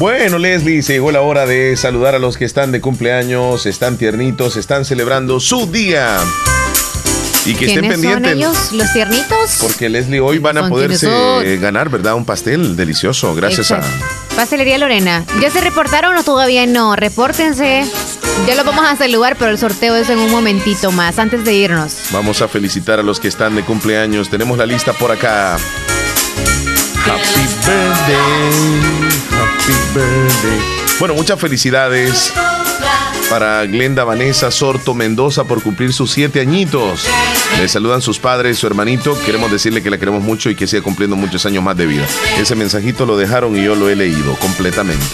Bueno, 0.00 0.38
Leslie, 0.38 0.80
se 0.80 0.94
llegó 0.94 1.12
la 1.12 1.20
hora 1.20 1.44
de 1.44 1.76
saludar 1.76 2.14
a 2.14 2.18
los 2.18 2.38
que 2.38 2.46
están 2.46 2.72
de 2.72 2.80
cumpleaños, 2.80 3.66
están 3.66 3.98
tiernitos, 3.98 4.56
están 4.56 4.86
celebrando 4.86 5.40
su 5.40 5.70
día. 5.70 6.16
Y 7.44 7.52
que 7.52 7.66
estén 7.66 7.86
pendientes. 7.86 8.30
Son 8.32 8.38
ellos, 8.38 8.72
los 8.72 8.90
tiernitos? 8.94 9.58
Porque 9.60 9.90
Leslie 9.90 10.20
hoy 10.20 10.38
van 10.38 10.56
a 10.56 10.70
poderse 10.70 11.58
ganar, 11.60 11.90
¿verdad? 11.90 12.14
Un 12.14 12.24
pastel 12.24 12.76
delicioso, 12.76 13.34
gracias 13.34 13.72
a. 13.72 13.82
Pastelería 14.34 14.78
Lorena. 14.78 15.26
¿Ya 15.38 15.50
se 15.50 15.60
reportaron 15.60 16.16
o 16.16 16.22
todavía 16.22 16.64
no? 16.64 16.96
Repórtense. 16.96 17.84
Ya 18.46 18.54
lo 18.54 18.64
vamos 18.64 18.86
a 18.86 18.96
saludar, 18.96 19.36
pero 19.38 19.50
el 19.50 19.58
sorteo 19.58 19.96
es 19.96 20.08
en 20.08 20.18
un 20.18 20.30
momentito 20.30 20.90
más, 20.92 21.18
antes 21.18 21.44
de 21.44 21.52
irnos. 21.52 21.94
Vamos 22.10 22.40
a 22.40 22.48
felicitar 22.48 23.00
a 23.00 23.02
los 23.02 23.20
que 23.20 23.28
están 23.28 23.54
de 23.54 23.64
cumpleaños. 23.64 24.30
Tenemos 24.30 24.56
la 24.56 24.64
lista 24.64 24.94
por 24.94 25.12
acá. 25.12 25.58
Happy 27.04 27.46
birthday. 27.66 28.89
Birthday. 29.94 30.60
Bueno, 30.98 31.14
muchas 31.14 31.40
felicidades 31.40 32.32
para 33.30 33.64
Glenda 33.66 34.04
Vanessa 34.04 34.50
Sorto 34.50 34.94
Mendoza 34.94 35.44
por 35.44 35.62
cumplir 35.62 35.92
sus 35.92 36.10
siete 36.10 36.40
añitos. 36.40 37.06
Le 37.58 37.68
saludan 37.68 38.02
sus 38.02 38.18
padres, 38.18 38.58
su 38.58 38.66
hermanito. 38.66 39.18
Queremos 39.24 39.50
decirle 39.50 39.82
que 39.82 39.90
la 39.90 39.98
queremos 39.98 40.22
mucho 40.22 40.50
y 40.50 40.54
que 40.54 40.66
siga 40.66 40.82
cumpliendo 40.82 41.16
muchos 41.16 41.46
años 41.46 41.62
más 41.62 41.76
de 41.76 41.86
vida. 41.86 42.06
Ese 42.38 42.54
mensajito 42.54 43.06
lo 43.06 43.16
dejaron 43.16 43.56
y 43.56 43.64
yo 43.64 43.74
lo 43.74 43.88
he 43.88 43.96
leído 43.96 44.34
completamente. 44.36 45.04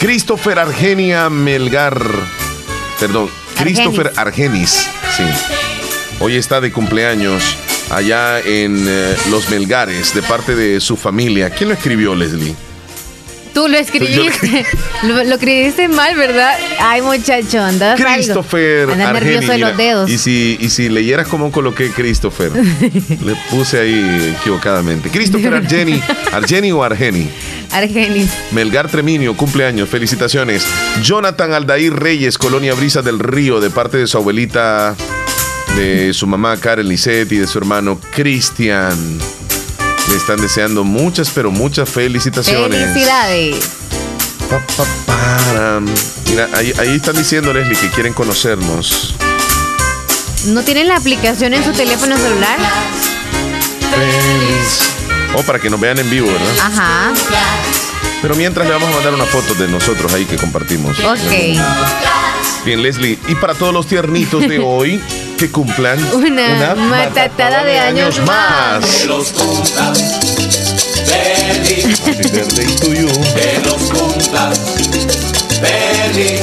Christopher 0.00 0.58
Argenia 0.58 1.30
Melgar. 1.30 2.00
Perdón, 3.00 3.30
Christopher 3.56 4.12
Argenis. 4.16 4.88
Sí. 5.16 5.24
Hoy 6.20 6.36
está 6.36 6.60
de 6.60 6.72
cumpleaños 6.72 7.42
allá 7.90 8.40
en 8.40 8.84
eh, 8.86 9.16
Los 9.30 9.50
Melgares 9.50 10.14
de 10.14 10.22
parte 10.22 10.54
de 10.54 10.80
su 10.80 10.96
familia. 10.96 11.50
¿Quién 11.50 11.70
lo 11.70 11.74
escribió, 11.74 12.14
Leslie? 12.14 12.54
Tú 13.54 13.68
lo 13.68 13.78
escribiste. 13.78 14.66
lo, 15.04 15.20
escribiste 15.20 15.88
mal, 15.88 16.16
¿verdad? 16.16 16.54
Ay, 16.80 17.02
muchacho, 17.02 17.62
andas 17.62 18.00
Christopher 18.00 18.90
Anda 18.90 19.12
nervioso 19.12 19.52
de 19.52 19.58
los 19.58 19.76
dedos. 19.76 20.10
Y 20.10 20.18
si, 20.18 20.58
y 20.60 20.68
si 20.70 20.88
leyeras 20.88 21.28
cómo 21.28 21.52
coloqué 21.52 21.90
Christopher, 21.90 22.50
le 22.54 23.36
puse 23.50 23.78
ahí 23.78 24.34
equivocadamente. 24.38 25.08
Christopher 25.08 25.54
Argeni. 25.54 26.02
¿Argeni 26.32 26.72
o 26.72 26.82
Argeni? 26.82 27.30
Argenis. 27.70 28.30
Melgar 28.52 28.88
Treminio, 28.88 29.36
cumpleaños, 29.36 29.88
felicitaciones. 29.88 30.66
Jonathan 31.02 31.52
Aldair 31.52 31.94
Reyes, 31.94 32.38
Colonia 32.38 32.74
Brisa 32.74 33.02
del 33.02 33.18
Río, 33.18 33.60
de 33.60 33.70
parte 33.70 33.98
de 33.98 34.06
su 34.06 34.18
abuelita, 34.18 34.94
de 35.76 36.12
su 36.12 36.26
mamá 36.26 36.56
Karen 36.56 36.88
Lisset 36.88 37.30
y 37.32 37.38
de 37.38 37.46
su 37.46 37.58
hermano 37.58 38.00
Cristian. 38.12 39.18
Le 40.08 40.16
están 40.16 40.40
deseando 40.40 40.84
muchas, 40.84 41.30
pero 41.30 41.50
muchas 41.50 41.88
felicitaciones. 41.88 42.92
Felicidades. 42.92 43.56
Mira, 46.28 46.48
ahí, 46.54 46.96
están 46.96 47.16
diciendo, 47.16 47.52
Leslie, 47.52 47.76
que 47.76 47.88
quieren 47.90 48.12
conocernos. 48.12 49.14
¿No 50.46 50.62
tienen 50.62 50.88
la 50.88 50.96
aplicación 50.96 51.54
en 51.54 51.64
su 51.64 51.72
teléfono 51.72 52.16
celular? 52.16 52.58
Feliz. 53.90 54.80
Oh, 55.36 55.42
para 55.42 55.58
que 55.58 55.70
nos 55.70 55.80
vean 55.80 55.98
en 55.98 56.10
vivo, 56.10 56.26
¿verdad? 56.26 56.54
Ajá. 56.62 57.12
Pero 58.20 58.34
mientras 58.36 58.66
le 58.66 58.72
vamos 58.72 58.88
a 58.90 58.92
mandar 58.92 59.14
una 59.14 59.24
foto 59.24 59.54
de 59.54 59.68
nosotros 59.68 60.12
ahí 60.12 60.24
que 60.24 60.36
compartimos. 60.36 60.98
Ok. 61.00 61.58
Bien, 62.64 62.82
Leslie. 62.82 63.18
Y 63.28 63.34
para 63.34 63.54
todos 63.54 63.74
los 63.74 63.86
tiernitos 63.86 64.40
de 64.46 64.58
hoy 64.64 65.00
que 65.36 65.50
cumplan 65.50 65.98
una, 66.14 66.74
matatada 66.74 67.64
de 67.64 67.78
años 67.78 68.20
más. 68.26 68.84
Que 68.84 69.06
los 69.06 69.30
cumplas 69.32 69.98
feliz. 71.06 72.00
Que 72.00 73.60
los 73.64 73.82
cumplas 73.90 74.58
feliz. 75.60 76.40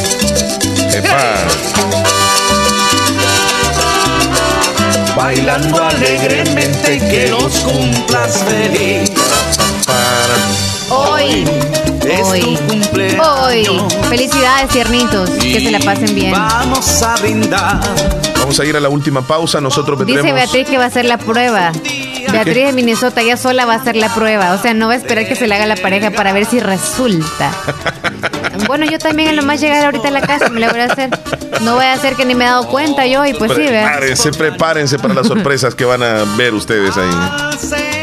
Bailando 5.15 5.83
alegremente 5.83 6.99
que 6.99 7.27
los 7.29 7.59
cumplas 7.59 8.43
feliz. 8.43 9.20
Hoy 10.91 11.45
hoy. 12.23 12.57
Hoy. 13.19 13.67
Felicidades, 14.09 14.69
tiernitos. 14.69 15.29
Que 15.29 15.59
se 15.61 15.71
la 15.71 15.79
pasen 15.79 16.13
bien. 16.15 16.31
Vamos 16.31 17.01
a 17.03 17.15
brindar. 17.17 17.79
Vamos 18.37 18.59
a 18.59 18.65
ir 18.65 18.75
a 18.75 18.79
la 18.79 18.89
última 18.89 19.21
pausa. 19.21 19.61
Nosotros 19.61 19.99
vendremos. 19.99 20.23
Dice 20.23 20.33
Beatriz 20.33 20.67
que 20.67 20.77
va 20.77 20.85
a 20.85 20.87
hacer 20.87 21.05
la 21.05 21.17
prueba. 21.17 21.71
Beatriz 22.31 22.67
de 22.67 22.73
Minnesota 22.73 23.21
ya 23.21 23.35
sola 23.35 23.65
va 23.65 23.73
a 23.73 23.77
hacer 23.77 23.95
la 23.95 24.13
prueba. 24.13 24.53
O 24.53 24.57
sea, 24.57 24.73
no 24.73 24.87
va 24.87 24.93
a 24.93 24.97
esperar 24.97 25.27
que 25.27 25.35
se 25.35 25.47
le 25.47 25.55
haga 25.55 25.65
la 25.65 25.75
pareja 25.75 26.11
para 26.11 26.33
ver 26.33 26.45
si 26.45 26.59
resulta. 26.59 27.51
bueno, 28.67 28.85
yo 28.85 28.99
también 28.99 29.29
en 29.29 29.35
lo 29.35 29.43
más 29.43 29.59
llegar 29.59 29.85
ahorita 29.85 30.07
a 30.07 30.11
la 30.11 30.21
casa 30.21 30.49
me 30.49 30.59
la 30.59 30.69
voy 30.69 30.79
a 30.79 30.85
hacer. 30.85 31.09
No 31.61 31.75
voy 31.75 31.85
a 31.85 31.93
hacer 31.93 32.15
que 32.15 32.25
ni 32.25 32.35
me 32.35 32.45
he 32.45 32.47
dado 32.47 32.67
cuenta 32.67 33.05
yo 33.05 33.25
y 33.25 33.33
pues 33.33 33.51
sí, 33.51 33.67
Prepárense, 33.67 34.31
prepárense 34.31 34.99
para 34.99 35.13
las 35.13 35.27
sorpresas 35.27 35.75
que 35.75 35.85
van 35.85 36.03
a 36.03 36.23
ver 36.37 36.53
ustedes 36.53 36.95
ahí. 36.97 38.00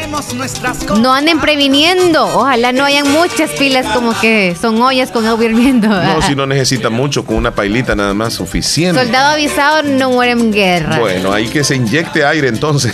No 0.99 1.13
anden 1.13 1.39
previniendo. 1.39 2.25
Ojalá 2.25 2.71
no 2.71 2.85
hayan 2.85 3.09
muchas 3.11 3.51
pilas 3.51 3.85
como 3.93 4.19
que 4.19 4.55
son 4.59 4.81
ollas 4.81 5.11
con 5.11 5.25
agua 5.25 5.45
hirviendo. 5.45 5.87
No, 5.87 6.21
si 6.21 6.35
no 6.35 6.45
necesita 6.45 6.89
mucho, 6.89 7.25
con 7.25 7.35
una 7.35 7.51
pailita 7.51 7.95
nada 7.95 8.13
más 8.13 8.33
suficiente. 8.33 9.01
Soldado 9.01 9.33
avisado 9.33 9.83
no 9.83 10.11
muere 10.11 10.31
en 10.33 10.51
guerra. 10.51 10.99
Bueno, 10.99 11.31
hay 11.31 11.47
que 11.47 11.63
se 11.63 11.75
inyecte 11.75 12.25
aire 12.25 12.47
entonces. 12.47 12.93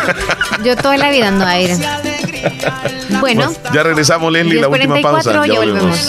Yo 0.64 0.76
toda 0.76 0.96
la 0.96 1.10
vida 1.10 1.28
ando 1.28 1.44
aire. 1.46 1.76
Bueno, 3.20 3.52
ya 3.72 3.82
regresamos, 3.82 4.32
Leslie, 4.32 4.60
la 4.60 4.68
última 4.68 5.00
pausa. 5.00 5.46
Ya 5.46 5.54
volvemos. 5.54 6.08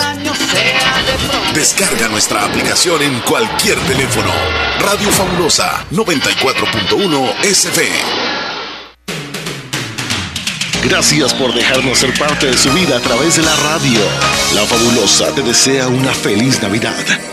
Descarga 1.53 2.07
nuestra 2.09 2.45
aplicación 2.45 3.01
en 3.01 3.19
cualquier 3.21 3.77
teléfono. 3.81 4.31
Radio 4.79 5.09
Fabulosa 5.11 5.85
94.1 5.91 7.33
SF. 7.43 8.32
Gracias 10.83 11.33
por 11.33 11.53
dejarnos 11.53 11.99
ser 11.99 12.13
parte 12.19 12.47
de 12.47 12.57
su 12.57 12.71
vida 12.73 12.97
a 12.97 12.99
través 12.99 13.37
de 13.37 13.43
la 13.43 13.55
radio. 13.55 13.99
La 14.53 14.65
fabulosa 14.65 15.33
te 15.33 15.41
desea 15.41 15.87
una 15.87 16.13
feliz 16.13 16.61
Navidad. 16.61 17.32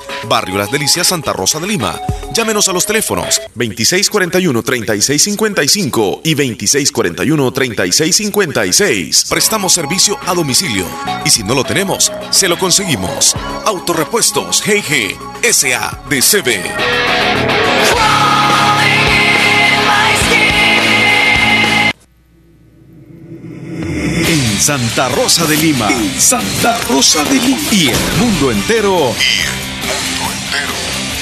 Barrio 0.27 0.57
Las 0.57 0.71
Delicias, 0.71 1.07
Santa 1.07 1.31
Rosa 1.33 1.59
de 1.59 1.67
Lima. 1.67 1.99
Llámenos 2.33 2.69
a 2.69 2.73
los 2.73 2.85
teléfonos 2.85 3.41
2641-3655 3.55 6.21
y 6.23 6.35
2641-3656. 6.35 9.29
Prestamos 9.29 9.73
servicio 9.73 10.17
a 10.25 10.33
domicilio 10.33 10.85
y 11.25 11.29
si 11.29 11.43
no 11.43 11.53
lo 11.53 11.63
tenemos, 11.63 12.11
se 12.29 12.47
lo 12.47 12.57
conseguimos. 12.57 13.35
Autorepuestos 13.65 14.63
GG 14.63 15.17
SADCB. 15.51 16.47
En 24.27 24.61
Santa 24.61 25.09
Rosa 25.09 25.45
de 25.45 25.57
Lima. 25.57 25.89
Santa 26.17 26.77
Rosa 26.87 27.25
de 27.25 27.33
Lima. 27.33 27.57
Y 27.71 27.89
el 27.89 27.97
mundo 28.17 28.51
entero. 28.51 29.13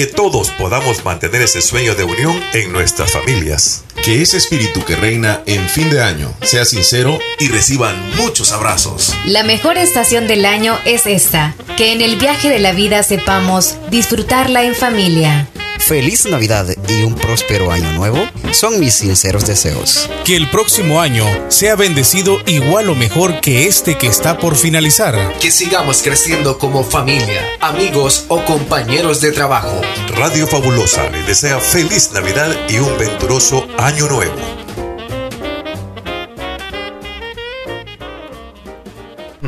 Que 0.00 0.06
todos 0.06 0.48
podamos 0.52 1.04
mantener 1.04 1.42
ese 1.42 1.60
sueño 1.60 1.94
de 1.94 2.04
unión 2.04 2.42
en 2.54 2.72
nuestras 2.72 3.12
familias. 3.12 3.84
Que 4.02 4.22
ese 4.22 4.38
espíritu 4.38 4.82
que 4.82 4.96
reina 4.96 5.42
en 5.44 5.68
fin 5.68 5.90
de 5.90 6.02
año 6.02 6.32
sea 6.40 6.64
sincero 6.64 7.18
y 7.38 7.48
reciban 7.48 8.16
muchos 8.16 8.50
abrazos. 8.52 9.14
La 9.26 9.42
mejor 9.42 9.76
estación 9.76 10.26
del 10.26 10.46
año 10.46 10.78
es 10.86 11.04
esta, 11.04 11.54
que 11.76 11.92
en 11.92 12.00
el 12.00 12.16
viaje 12.16 12.48
de 12.48 12.60
la 12.60 12.72
vida 12.72 13.02
sepamos 13.02 13.74
disfrutarla 13.90 14.64
en 14.64 14.74
familia. 14.74 15.49
Feliz 15.80 16.26
Navidad 16.26 16.66
y 16.88 17.02
un 17.02 17.14
próspero 17.14 17.72
año 17.72 17.90
nuevo 17.92 18.18
son 18.52 18.78
mis 18.78 18.94
sinceros 18.94 19.46
deseos. 19.46 20.08
Que 20.24 20.36
el 20.36 20.48
próximo 20.50 21.00
año 21.00 21.24
sea 21.48 21.74
bendecido 21.74 22.38
igual 22.46 22.90
o 22.90 22.94
mejor 22.94 23.40
que 23.40 23.66
este 23.66 23.96
que 23.96 24.06
está 24.06 24.38
por 24.38 24.56
finalizar. 24.56 25.16
Que 25.40 25.50
sigamos 25.50 26.02
creciendo 26.02 26.58
como 26.58 26.84
familia, 26.84 27.42
amigos 27.60 28.26
o 28.28 28.44
compañeros 28.44 29.20
de 29.20 29.32
trabajo. 29.32 29.80
Radio 30.16 30.46
Fabulosa 30.46 31.08
le 31.10 31.22
desea 31.22 31.58
feliz 31.58 32.12
Navidad 32.12 32.54
y 32.68 32.78
un 32.78 32.96
venturoso 32.98 33.66
año 33.78 34.06
nuevo. 34.06 34.59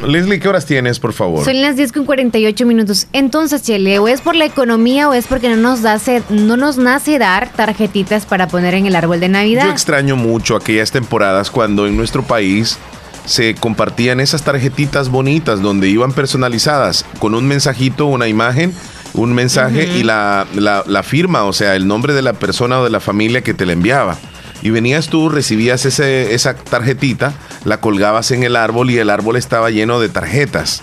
Leslie, 0.06 0.40
¿qué 0.40 0.48
horas 0.48 0.66
tienes, 0.66 0.98
por 0.98 1.12
favor? 1.12 1.44
Son 1.44 1.60
las 1.60 1.76
10 1.76 1.92
con 1.92 2.04
48 2.04 2.66
minutos. 2.66 3.06
Entonces, 3.12 3.62
Chele, 3.62 3.98
¿o 3.98 4.08
es 4.08 4.20
por 4.20 4.34
la 4.34 4.44
economía 4.44 5.08
o 5.08 5.14
es 5.14 5.26
porque 5.26 5.48
no 5.48 5.56
nos, 5.56 5.80
nace, 5.80 6.22
no 6.28 6.56
nos 6.56 6.76
nace 6.76 7.18
dar 7.18 7.52
tarjetitas 7.52 8.26
para 8.26 8.48
poner 8.48 8.74
en 8.74 8.86
el 8.86 8.96
árbol 8.96 9.20
de 9.20 9.28
Navidad? 9.28 9.66
Yo 9.66 9.70
extraño 9.70 10.16
mucho 10.16 10.56
aquellas 10.56 10.90
temporadas 10.90 11.50
cuando 11.50 11.86
en 11.86 11.96
nuestro 11.96 12.22
país 12.22 12.78
se 13.24 13.54
compartían 13.54 14.20
esas 14.20 14.42
tarjetitas 14.42 15.08
bonitas 15.08 15.62
donde 15.62 15.88
iban 15.88 16.12
personalizadas 16.12 17.04
con 17.18 17.34
un 17.34 17.46
mensajito, 17.46 18.06
una 18.06 18.26
imagen, 18.26 18.74
un 19.14 19.32
mensaje 19.32 19.86
y 19.96 20.02
la, 20.02 20.46
la, 20.54 20.82
la 20.86 21.02
firma, 21.02 21.44
o 21.44 21.52
sea, 21.52 21.76
el 21.76 21.86
nombre 21.86 22.14
de 22.14 22.22
la 22.22 22.32
persona 22.32 22.80
o 22.80 22.84
de 22.84 22.90
la 22.90 23.00
familia 23.00 23.42
que 23.42 23.54
te 23.54 23.66
la 23.66 23.72
enviaba. 23.74 24.18
Y 24.62 24.70
venías 24.70 25.08
tú, 25.08 25.28
recibías 25.28 25.84
ese, 25.86 26.34
esa 26.34 26.54
tarjetita, 26.54 27.32
la 27.64 27.80
colgabas 27.80 28.30
en 28.30 28.42
el 28.42 28.56
árbol 28.56 28.90
y 28.90 28.98
el 28.98 29.10
árbol 29.10 29.36
estaba 29.36 29.70
lleno 29.70 30.00
de 30.00 30.08
tarjetas. 30.08 30.82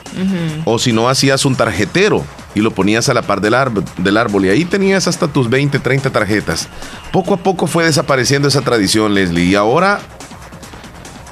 O 0.65 0.79
si 0.79 0.93
no, 0.93 1.09
hacías 1.09 1.45
un 1.45 1.55
tarjetero 1.55 2.23
y 2.55 2.61
lo 2.61 2.71
ponías 2.71 3.09
a 3.09 3.13
la 3.13 3.21
par 3.21 3.41
del, 3.41 3.53
árbol, 3.53 3.83
del 3.97 4.17
árbol. 4.17 4.45
Y 4.45 4.49
ahí 4.49 4.65
tenías 4.65 5.07
hasta 5.07 5.27
tus 5.27 5.49
20, 5.49 5.79
30 5.79 6.09
tarjetas. 6.09 6.67
Poco 7.11 7.33
a 7.33 7.37
poco 7.37 7.67
fue 7.67 7.85
desapareciendo 7.85 8.47
esa 8.47 8.61
tradición, 8.61 9.13
Leslie. 9.13 9.45
Y 9.45 9.55
ahora 9.55 9.99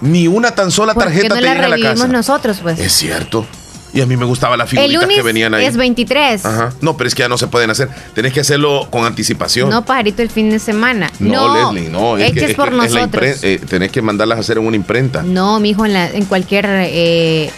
ni 0.01 0.27
una 0.27 0.51
tan 0.51 0.71
sola 0.71 0.93
¿Por 0.93 1.03
qué 1.03 1.09
tarjeta 1.09 1.29
no 1.29 1.35
te 1.35 1.41
la 1.41 1.53
llega 1.53 1.65
a 1.65 1.69
la 1.69 1.79
casa. 1.79 2.07
nosotros, 2.07 2.59
pues? 2.61 2.79
Es 2.79 2.93
cierto. 2.93 3.45
Y 3.93 4.01
a 4.01 4.05
mí 4.05 4.17
me 4.17 4.25
gustaba 4.25 4.57
la 4.57 4.65
el 4.65 4.69
figuritas 4.69 5.01
lunes 5.01 5.17
que 5.17 5.23
venían 5.23 5.53
ahí. 5.53 5.65
es 5.65 5.77
23. 5.77 6.45
Ajá. 6.45 6.73
No, 6.81 6.97
pero 6.97 7.07
es 7.07 7.15
que 7.15 7.21
ya 7.21 7.29
no 7.29 7.37
se 7.37 7.47
pueden 7.47 7.69
hacer. 7.69 7.89
Tenés 8.13 8.33
que 8.33 8.41
hacerlo 8.41 8.87
con 8.91 9.05
anticipación. 9.05 9.69
No, 9.69 9.85
pajarito, 9.85 10.21
el 10.21 10.29
fin 10.29 10.49
de 10.49 10.59
semana. 10.59 11.09
No, 11.19 11.71
Leslie, 11.73 11.89
no. 11.89 12.17
Es, 12.17 12.33
que- 12.33 12.45
es 12.45 12.53
por 12.55 12.71
nosotros. 12.71 13.43
eh, 13.43 13.59
tenés 13.67 13.91
que 13.91 14.01
mandarlas 14.01 14.37
a 14.37 14.41
hacer 14.41 14.57
en 14.57 14.65
una 14.67 14.75
imprenta. 14.75 15.23
No, 15.23 15.59
mijo, 15.59 15.85
en, 15.85 15.93
la, 15.93 16.09
en 16.09 16.25
cualquier. 16.25 16.65
eh, 16.69 17.49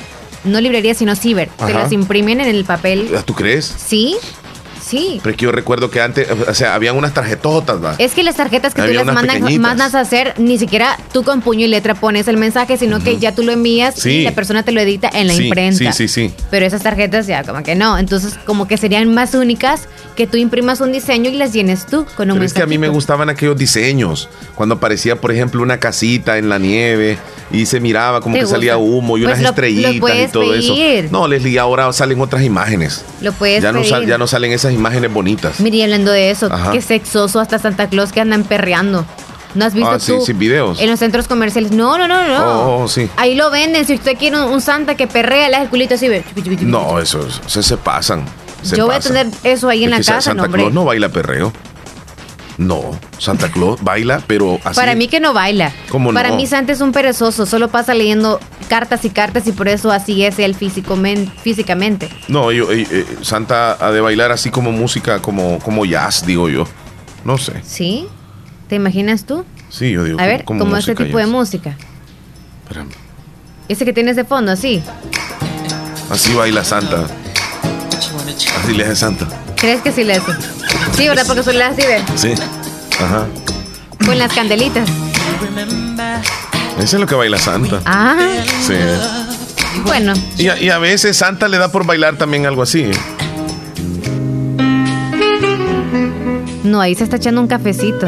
no 0.46 0.62
librería, 0.62 0.94
sino 0.94 1.16
ciber. 1.18 1.50
Te 1.58 1.64
Ajá. 1.66 1.74
las 1.84 1.92
imprimen 1.92 2.40
en 2.40 2.48
el 2.48 2.64
papel. 2.64 3.10
¿Tú 3.26 3.34
crees? 3.34 3.66
Sí, 3.66 4.16
sí. 4.90 5.20
Pero 5.24 5.32
es 5.32 5.38
que 5.38 5.46
yo 5.46 5.52
recuerdo 5.52 5.90
que 5.92 6.02
antes, 6.02 6.28
o 6.32 6.54
sea, 6.54 6.74
habían 6.76 6.96
unas 6.98 7.14
tarjetotas, 7.14 7.84
¿va? 7.84 7.96
Es 7.98 8.14
que 8.14 8.24
las 8.24 8.36
tarjetas 8.36 8.74
que 8.74 8.82
Había 8.82 9.02
tú 9.02 9.06
las 9.06 9.14
unas 9.14 9.58
mandas, 9.60 9.96
a 9.96 10.00
hacer, 10.02 10.34
ni 10.38 10.58
siquiera 10.58 10.98
tú 11.14 11.24
con 11.24 11.42
puño 11.42 11.66
y 11.66 11.70
letra 11.70 11.96
pones 11.96 12.28
el 12.28 12.38
mensaje, 12.38 12.78
sino 12.78 13.00
que 13.04 13.18
ya 13.18 13.34
tú 13.36 13.44
lo 13.44 13.52
envías 13.52 13.96
Sí. 13.96 14.10
y 14.12 14.24
la 14.24 14.32
persona 14.32 14.64
te 14.64 14.72
lo 14.72 14.82
edita 14.82 15.10
en 15.14 15.28
la 15.28 15.34
Sí, 15.34 15.44
imprenta. 15.46 15.92
Sí, 15.94 16.08
sí, 16.08 16.28
sí. 16.30 16.34
Pero 16.52 16.66
esas 16.66 16.82
tarjetas 16.84 17.28
ya 17.28 17.44
como 17.44 17.64
que 17.64 17.76
no. 17.76 17.98
Entonces, 17.98 18.36
como 18.46 18.68
que 18.68 18.78
serían 18.78 19.14
más 19.14 19.34
únicas 19.34 19.88
que 20.16 20.28
tú 20.28 20.38
imprimas 20.38 20.82
un 20.82 20.92
diseño 20.92 21.30
y 21.30 21.34
las 21.36 21.54
llenes 21.54 21.86
tú 21.86 22.06
con 22.18 22.30
un 22.32 22.38
Pero 22.38 22.46
es 22.46 22.54
que 22.54 22.62
a 22.64 22.66
mí 22.66 22.78
me 22.78 22.90
gustaban 22.90 23.30
aquellos 23.30 23.58
diseños. 23.58 24.28
Cuando 24.56 24.76
aparecía, 24.76 25.16
por 25.20 25.32
ejemplo, 25.32 25.62
una 25.62 25.80
casita 25.80 26.38
en 26.38 26.50
la 26.50 26.58
nieve 26.58 27.18
y 27.52 27.66
se 27.66 27.80
miraba 27.80 28.22
como 28.22 28.36
¿Te 28.36 28.42
que 28.42 28.48
salía 28.48 28.78
humo 28.78 29.18
y 29.18 29.22
Pues 29.22 29.28
unas 29.34 29.40
lo- 29.40 29.44
lo 29.44 29.50
estrellitas 29.50 29.94
y 30.28 30.32
todo 30.32 30.52
pedir. 30.52 31.06
eso. 31.06 31.10
No, 31.12 31.28
Leslie, 31.28 31.58
ahora 31.60 31.92
salen 31.94 32.20
otras 32.22 32.44
imágenes. 32.44 33.04
Lo 33.22 33.32
puedes 33.34 33.62
Ya 33.64 33.72
no, 33.72 33.82
pedir. 33.82 34.08
ya 34.08 34.18
no 34.18 34.28
salen 34.28 34.52
esas 34.52 34.72
imágenes 34.74 34.79
bonitas. 35.14 35.60
Mira, 35.60 35.76
y 35.78 35.82
hablando 35.84 36.12
de 36.12 36.32
eso, 36.32 36.48
Ajá. 36.52 36.72
qué 36.72 36.82
sexoso 36.82 37.40
hasta 37.40 37.60
Santa 37.60 37.88
Claus 37.88 38.12
que 38.12 38.22
andan 38.22 38.44
perreando. 38.44 39.06
¿No 39.56 39.66
has 39.66 39.74
visto 39.74 39.90
Ah, 39.90 40.00
sí, 40.00 40.12
tú? 40.14 40.22
sí, 40.26 40.34
videos. 40.34 40.80
En 40.80 40.90
los 40.92 41.00
centros 41.00 41.28
comerciales. 41.28 41.72
No, 41.72 41.98
no, 41.98 42.08
no, 42.08 42.28
no. 42.28 42.46
Oh, 42.62 42.84
oh, 42.84 42.88
sí. 42.88 43.10
Ahí 43.18 43.34
lo 43.34 43.50
venden. 43.50 43.84
Si 43.86 43.96
usted 43.96 44.16
quiere 44.18 44.38
un, 44.44 44.52
un 44.52 44.62
santa 44.62 44.96
que 44.96 45.08
perrea, 45.08 45.50
le 45.50 45.56
hace 45.56 45.64
el 45.64 45.70
culito 45.72 45.96
así. 45.96 46.08
ve. 46.08 46.24
No, 46.62 47.00
eso, 47.00 47.26
eso 47.28 47.64
se 47.64 47.78
pasan. 47.78 48.26
se 48.62 48.76
Yo 48.78 48.86
voy 48.86 48.96
a 48.96 49.00
tener 49.00 49.28
eso 49.44 49.68
ahí 49.68 49.84
en 49.84 49.90
la 49.90 49.98
casa, 49.98 50.22
Santa 50.22 50.48
no. 50.48 50.54
Claus 50.54 50.72
no 50.74 50.86
baila 50.86 51.10
perreo. 51.10 51.52
No, 52.60 52.92
Santa 53.18 53.50
Claus 53.50 53.82
baila, 53.82 54.22
pero 54.28 54.60
así. 54.66 54.76
Para 54.76 54.94
mí 54.94 55.08
que 55.08 55.22
no 55.22 55.34
baila. 55.34 55.72
¿Cómo 55.90 56.14
Para 56.14 56.28
no? 56.30 56.36
mí 56.36 56.46
Santa 56.46 56.74
es 56.74 56.82
un 56.82 56.92
perezoso. 56.92 57.46
Solo 57.46 57.70
pasa 57.70 57.94
leyendo 57.94 58.38
cartas 58.68 59.06
y 59.06 59.10
cartas 59.10 59.48
y 59.48 59.54
por 59.54 59.70
eso 59.70 59.92
así 59.92 60.26
es 60.26 60.40
él 60.40 60.56
físicamente. 60.56 62.10
No, 62.28 62.52
yo, 62.52 62.70
eh, 62.70 62.86
eh, 62.92 63.06
Santa 63.22 63.78
ha 63.80 63.92
de 63.92 64.02
bailar 64.02 64.34
así 64.34 64.52
como 64.52 64.74
música, 64.74 65.22
como, 65.22 65.60
como 65.60 65.86
jazz, 65.86 66.26
digo 66.26 66.50
yo. 66.50 66.66
No 67.24 67.38
sé. 67.38 67.54
¿Sí? 67.64 68.08
¿Te 68.68 68.76
imaginas 68.76 69.24
tú? 69.24 69.46
Sí, 69.70 69.92
yo 69.92 70.04
digo. 70.04 70.20
A 70.20 70.26
ver, 70.26 70.44
como 70.44 70.66
música 70.66 71.02
tipo 71.06 71.18
de 71.18 71.28
música. 71.28 71.78
Espérame. 72.64 72.92
Ese 73.70 73.86
que 73.86 73.94
tienes 73.94 74.18
de 74.18 74.26
fondo, 74.26 74.52
así. 74.52 74.84
Así 76.10 76.34
baila 76.34 76.66
Santa. 76.66 77.06
Así 78.62 78.74
le 78.74 78.84
hace 78.84 78.98
Santa. 78.98 79.28
¿Crees 79.62 79.82
que 79.82 79.92
sí 79.92 80.04
le 80.04 80.14
hace? 80.16 80.32
Sí, 80.96 81.08
¿verdad? 81.08 81.24
Porque 81.28 81.44
suele 81.44 81.64
así, 81.64 81.82
ve. 81.82 82.02
Sí. 82.16 82.34
Ajá. 83.00 83.26
Con 84.06 84.18
las 84.18 84.32
candelitas. 84.34 84.88
Eso 86.78 86.96
es 86.96 87.00
lo 87.00 87.06
que 87.06 87.16
baila 87.16 87.38
Santa. 87.38 87.82
Ah, 87.86 88.16
Sí. 88.66 88.74
bueno. 89.86 90.14
Y 90.38 90.48
a, 90.48 90.58
y 90.62 90.70
a 90.70 90.78
veces 90.80 91.18
Santa 91.18 91.48
le 91.48 91.58
da 91.58 91.72
por 91.72 91.86
bailar 91.86 92.16
también 92.18 92.46
algo 92.46 92.62
así. 92.64 92.90
No, 96.64 96.80
ahí 96.82 96.96
se 96.96 97.04
está 97.04 97.18
echando 97.18 97.42
un 97.42 97.48
cafecito. 97.48 98.08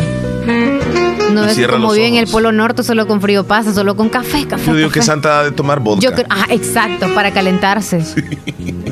No 1.31 1.43
ves 1.45 1.57
como 1.67 1.91
vive 1.93 2.07
en 2.07 2.15
el. 2.15 2.27
Polo 2.27 2.51
Norte, 2.51 2.83
solo 2.83 3.07
con 3.07 3.21
frío 3.21 3.45
pasa, 3.45 3.73
solo 3.73 3.95
con 3.95 4.09
café, 4.09 4.45
café. 4.47 4.65
Yo 4.67 4.75
digo 4.75 4.89
que. 4.89 5.01
Santa 5.01 5.39
ha 5.39 5.43
de 5.43 5.51
tomar 5.51 5.79
vodka. 5.79 6.01
Yo 6.01 6.13
creo, 6.13 6.27
ah, 6.29 6.45
exacto, 6.49 7.13
para 7.15 7.31
calentarse. 7.31 8.03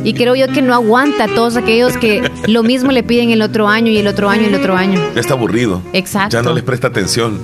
Y 0.04 0.14
creo 0.14 0.36
yo 0.36 0.48
que 0.48 0.62
no 0.62 0.74
aguanta 0.74 1.26
a 1.26 1.28
todos 1.28 1.58
aquellos 1.58 1.98
que 1.98 2.30
lo 2.48 2.64
mismo 2.64 2.92
le 2.92 3.04
piden 3.04 3.32
el 3.32 3.42
otro 3.42 3.68
año 3.68 3.92
y 3.92 3.98
el 3.98 4.08
otro 4.08 4.30
año 4.30 4.44
y 4.44 4.46
el 4.46 4.56
otro 4.56 4.76
año. 4.76 5.00
Está 5.16 5.34
aburrido. 5.34 5.82
Exacto. 5.94 6.38
Ya 6.38 6.42
no 6.44 6.54
les 6.54 6.64
presta 6.64 6.88
atención. 6.88 7.40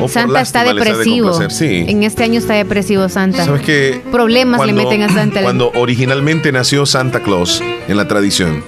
O 0.00 0.08
Santa 0.08 0.40
está 0.40 0.64
de 0.64 0.74
depresivo. 0.74 1.32
Sí. 1.50 1.84
En 1.88 2.02
este 2.02 2.24
año 2.24 2.38
está 2.38 2.54
depresivo 2.54 3.08
Santa. 3.08 3.44
¿Sabes 3.44 3.62
qué? 3.62 4.02
Problemas 4.12 4.58
Cuando- 4.58 4.76
le 4.76 4.84
meten 4.84 5.02
a 5.02 5.08
Santa. 5.08 5.42
Cuando 5.42 5.72
originalmente 5.74 6.52
nació 6.52 6.86
Santa 6.86 7.20
Claus 7.20 7.62
en 7.88 7.96
la 7.96 8.06
tradición, 8.08 8.62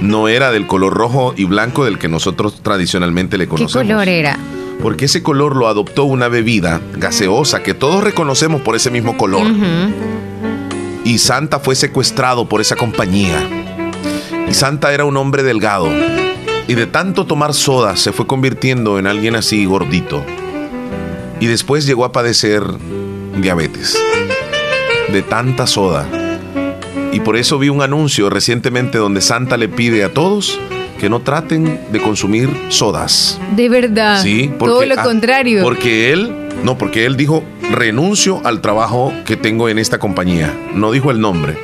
no 0.00 0.28
era 0.28 0.50
del 0.50 0.66
color 0.66 0.94
rojo 0.94 1.34
y 1.36 1.44
blanco 1.44 1.84
del 1.84 1.98
que 1.98 2.08
nosotros 2.08 2.62
tradicionalmente 2.62 3.38
le 3.38 3.44
¿Qué 3.44 3.48
conocemos. 3.50 3.86
color 3.86 4.08
era? 4.08 4.38
Porque 4.82 5.06
ese 5.06 5.22
color 5.22 5.56
lo 5.56 5.68
adoptó 5.68 6.04
una 6.04 6.28
bebida 6.28 6.80
gaseosa 6.96 7.62
que 7.62 7.72
todos 7.74 8.04
reconocemos 8.04 8.60
por 8.60 8.76
ese 8.76 8.90
mismo 8.90 9.16
color. 9.16 9.42
Ujú. 9.46 10.35
Y 11.06 11.18
Santa 11.18 11.60
fue 11.60 11.76
secuestrado 11.76 12.48
por 12.48 12.60
esa 12.60 12.74
compañía. 12.74 13.38
Y 14.48 14.54
Santa 14.54 14.92
era 14.92 15.04
un 15.04 15.16
hombre 15.16 15.44
delgado. 15.44 15.88
Y 16.66 16.74
de 16.74 16.86
tanto 16.88 17.26
tomar 17.26 17.54
soda 17.54 17.94
se 17.94 18.10
fue 18.10 18.26
convirtiendo 18.26 18.98
en 18.98 19.06
alguien 19.06 19.36
así 19.36 19.66
gordito. 19.66 20.26
Y 21.38 21.46
después 21.46 21.86
llegó 21.86 22.04
a 22.04 22.10
padecer 22.10 22.64
diabetes. 23.40 23.96
De 25.12 25.22
tanta 25.22 25.68
soda. 25.68 26.08
Y 27.12 27.20
por 27.20 27.36
eso 27.36 27.56
vi 27.60 27.68
un 27.68 27.82
anuncio 27.82 28.28
recientemente 28.28 28.98
donde 28.98 29.20
Santa 29.20 29.56
le 29.56 29.68
pide 29.68 30.02
a 30.02 30.12
todos 30.12 30.58
que 30.96 31.08
no 31.08 31.20
traten 31.20 31.80
de 31.90 32.00
consumir 32.00 32.50
sodas. 32.68 33.38
De 33.54 33.68
verdad. 33.68 34.22
Sí, 34.22 34.50
Todo 34.58 34.84
lo 34.84 34.94
ah, 34.98 35.02
contrario. 35.02 35.62
Porque 35.62 36.12
él, 36.12 36.34
no, 36.64 36.78
porque 36.78 37.06
él 37.06 37.16
dijo, 37.16 37.42
renuncio 37.70 38.40
al 38.44 38.60
trabajo 38.60 39.12
que 39.24 39.36
tengo 39.36 39.68
en 39.68 39.78
esta 39.78 39.98
compañía. 39.98 40.54
No 40.74 40.90
dijo 40.92 41.10
el 41.10 41.20
nombre. 41.20 41.56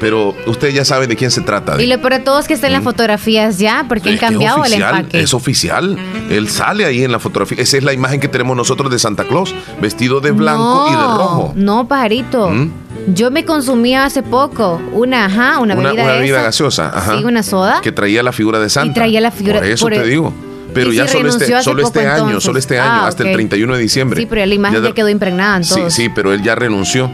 Pero 0.00 0.34
ustedes 0.46 0.74
ya 0.74 0.84
saben 0.84 1.08
de 1.08 1.14
quién 1.14 1.30
se 1.30 1.42
trata. 1.42 1.80
Y 1.80 1.86
lo 1.86 1.96
peor 2.00 2.14
de 2.14 2.18
todo 2.18 2.40
es 2.40 2.48
que 2.48 2.54
está 2.54 2.66
en 2.66 2.72
las 2.72 2.82
fotografías 2.82 3.60
ya, 3.60 3.84
porque 3.88 4.08
han 4.08 4.14
Es 4.16 4.20
cambiado 4.20 4.64
el 4.64 4.72
oficial, 4.72 4.96
empaque. 4.96 5.20
Es 5.20 5.32
oficial. 5.32 5.96
Él 6.28 6.48
sale 6.48 6.84
ahí 6.84 7.04
en 7.04 7.12
la 7.12 7.20
fotografía. 7.20 7.58
Esa 7.62 7.76
es 7.76 7.84
la 7.84 7.92
imagen 7.92 8.18
que 8.18 8.26
tenemos 8.26 8.56
nosotros 8.56 8.90
de 8.90 8.98
Santa 8.98 9.22
Claus, 9.22 9.54
vestido 9.80 10.20
de 10.20 10.32
blanco 10.32 10.86
y 10.88 10.90
de 10.90 10.96
rojo. 10.96 11.52
No, 11.54 11.86
pajarito. 11.86 12.50
¿Mm? 12.50 12.72
Yo 13.08 13.30
me 13.30 13.44
consumía 13.44 14.04
hace 14.04 14.22
poco 14.22 14.80
una, 14.92 15.24
ajá, 15.26 15.58
una 15.58 15.74
Una, 15.74 15.88
bebida 15.90 16.02
una 16.04 16.12
esa. 16.12 16.20
bebida 16.20 16.42
gaseosa. 16.42 16.92
Ajá, 16.94 17.18
Sí, 17.18 17.24
una 17.24 17.42
soda. 17.42 17.80
Que 17.82 17.92
traía 17.92 18.22
la 18.22 18.32
figura 18.32 18.58
de 18.60 18.68
Santa. 18.70 18.94
traía 18.94 19.20
la 19.20 19.30
figura- 19.30 19.58
Por 19.58 19.66
eso 19.68 19.84
por 19.86 19.92
te 19.92 20.02
el- 20.02 20.08
digo. 20.10 20.32
Pero 20.74 20.90
Y 20.92 20.96
ya 20.96 21.06
solo 21.08 21.28
este, 21.28 21.52
hace 21.54 21.64
solo 21.64 21.82
este 21.82 22.00
poco, 22.00 22.24
año, 22.26 22.40
solo 22.40 22.58
este 22.58 22.80
año, 22.80 23.02
Ah, 23.02 23.06
hasta 23.08 23.24
ok. 23.24 23.28
el 23.28 23.34
31 23.34 23.74
de 23.74 23.80
diciembre. 23.80 24.18
Sí, 24.20 24.26
pero 24.26 24.46
la 24.46 24.54
imagen 24.54 24.82
Ya 24.82 24.88
ya, 24.88 24.94
quedó 24.94 25.08
impregnada 25.10 25.56
en 25.58 25.64
Sí, 25.64 25.74
todos. 25.74 25.92
sí, 25.92 26.08
pero 26.08 26.32
él 26.32 26.42
ya 26.42 26.54
renunció 26.54 27.10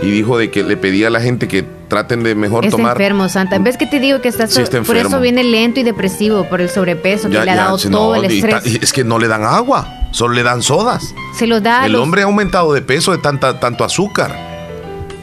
y 0.00 0.10
dijo 0.10 0.38
de 0.38 0.50
que 0.52 0.62
le 0.62 0.76
pedía 0.76 1.08
a 1.08 1.10
la 1.10 1.20
gente 1.20 1.48
que 1.48 1.64
traten 1.88 2.22
de 2.22 2.36
mejor 2.36 2.64
Está 2.64 2.76
tomar. 2.76 2.92
enfermo, 2.92 3.28
Santa. 3.28 3.58
¿Ves 3.58 3.76
que 3.76 3.86
te 3.86 3.98
digo 3.98 4.20
que 4.20 4.28
está, 4.28 4.46
Sí, 4.46 4.60
está 4.62 4.80
por 4.82 4.96
eso 4.96 5.18
viene 5.20 5.42
lento 5.42 5.80
y 5.80 5.82
depresivo 5.82 6.44
por 6.48 6.60
el 6.60 6.68
sobrepeso 6.70 7.26
que 7.28 7.34
Ya- 7.34 7.44
le 7.44 7.50
ha 7.50 7.56
dado 7.56 7.78
sí, 7.78 7.88
todo 7.90 8.14
no, 8.14 8.22
el 8.22 8.30
y 8.30 8.38
estrés? 8.38 8.64
y 8.66 8.78
es 8.84 8.92
que 8.92 9.02
no 9.02 9.18
le 9.18 9.26
dan 9.26 9.42
agua, 9.42 9.88
solo 10.12 10.34
le 10.34 10.44
dan 10.44 10.62
sodas. 10.62 11.12
se 11.36 11.48
lo 11.48 11.60
da 11.60 11.86
el 11.86 11.92
los- 11.92 12.02
hombre 12.02 12.22
ha 12.22 12.26
aumentado 12.26 12.72
de 12.72 12.82
peso 12.82 13.10
de 13.10 13.18
tanta, 13.18 13.58
tanto 13.58 13.82
azúcar. 13.82 14.49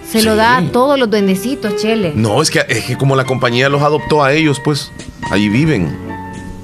Se 0.10 0.22
lo 0.24 0.36
da 0.36 0.58
a 0.58 0.64
todos 0.72 0.98
los 1.00 1.10
duendecitos, 1.10 1.76
Chele. 1.78 2.14
No, 2.16 2.42
es 2.42 2.50
que, 2.50 2.64
es 2.68 2.86
que 2.86 2.98
como 2.98 3.16
la 3.16 3.26
compañía 3.26 3.70
los 3.70 3.82
adoptó 3.82 4.24
a 4.24 4.34
ellos, 4.34 4.60
pues 4.64 4.92
ahí 5.32 5.50
viven. 5.50 5.96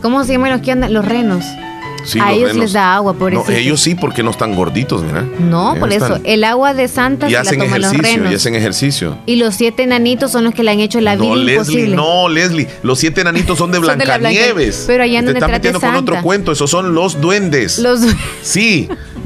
¿Cómo 0.02 0.24
se 0.24 0.34
llaman 0.34 0.52
los 0.52 0.62
que 0.62 0.72
andan? 0.72 0.94
Los 0.94 1.06
renos. 1.06 1.46
Sí, 2.06 2.20
a 2.20 2.26
los 2.28 2.32
ellos 2.36 2.50
renos. 2.50 2.64
les 2.66 2.74
da 2.74 2.96
agua, 2.96 3.14
No, 3.14 3.20
pobrecito. 3.20 3.52
ellos 3.54 3.80
sí, 3.80 3.96
porque 3.96 4.24
no 4.24 4.32
están 4.32 4.56
gorditos, 4.56 5.04
mira. 5.04 5.22
No, 5.40 5.70
Ellos 5.72 5.80
por 5.80 5.94
eso. 5.94 6.06
están- 6.08 6.22
El 6.26 6.44
agua 6.44 6.74
de 6.74 6.90
Santa 6.90 7.28
y 7.28 7.30
se 7.30 7.34
la 7.36 7.42
hacen 7.42 7.60
toman 7.60 7.82
los 7.82 7.92
ejercicio, 7.94 8.18
renos. 8.18 8.32
y 8.34 8.36
hacen 8.36 8.56
ejercicio. 8.56 9.18
Y 9.26 9.38
los 9.38 9.56
siete 9.56 9.84
enanitos 9.84 10.30
son 10.32 10.44
los 10.44 10.54
que 10.54 10.64
le 10.64 10.72
han 10.72 10.82
hecho 10.82 11.00
la 11.00 11.16
vida 11.16 11.30
No, 11.30 11.36
Leslie, 11.38 11.54
imposible. 11.54 11.96
no, 11.96 12.28
Leslie. 12.28 12.68
Los 12.84 13.00
siete 13.00 13.22
enanitos 13.22 13.58
son 13.58 13.72
de 13.72 13.80
la 13.80 13.86
Blanca- 13.96 14.18
Blancanieves. 14.18 14.84
Pero 14.86 15.04
allá 15.04 15.20
Te 15.20 15.26
donde 15.28 15.40
están 15.40 15.52
metiendo 15.52 15.80
con 15.80 15.96
otro 15.96 16.22
cuento. 16.22 16.52
Esos 16.52 16.70
son 16.70 16.94
los 16.94 17.22
duendes. 17.22 17.80
Los 17.80 18.02
Sí. 18.42 18.90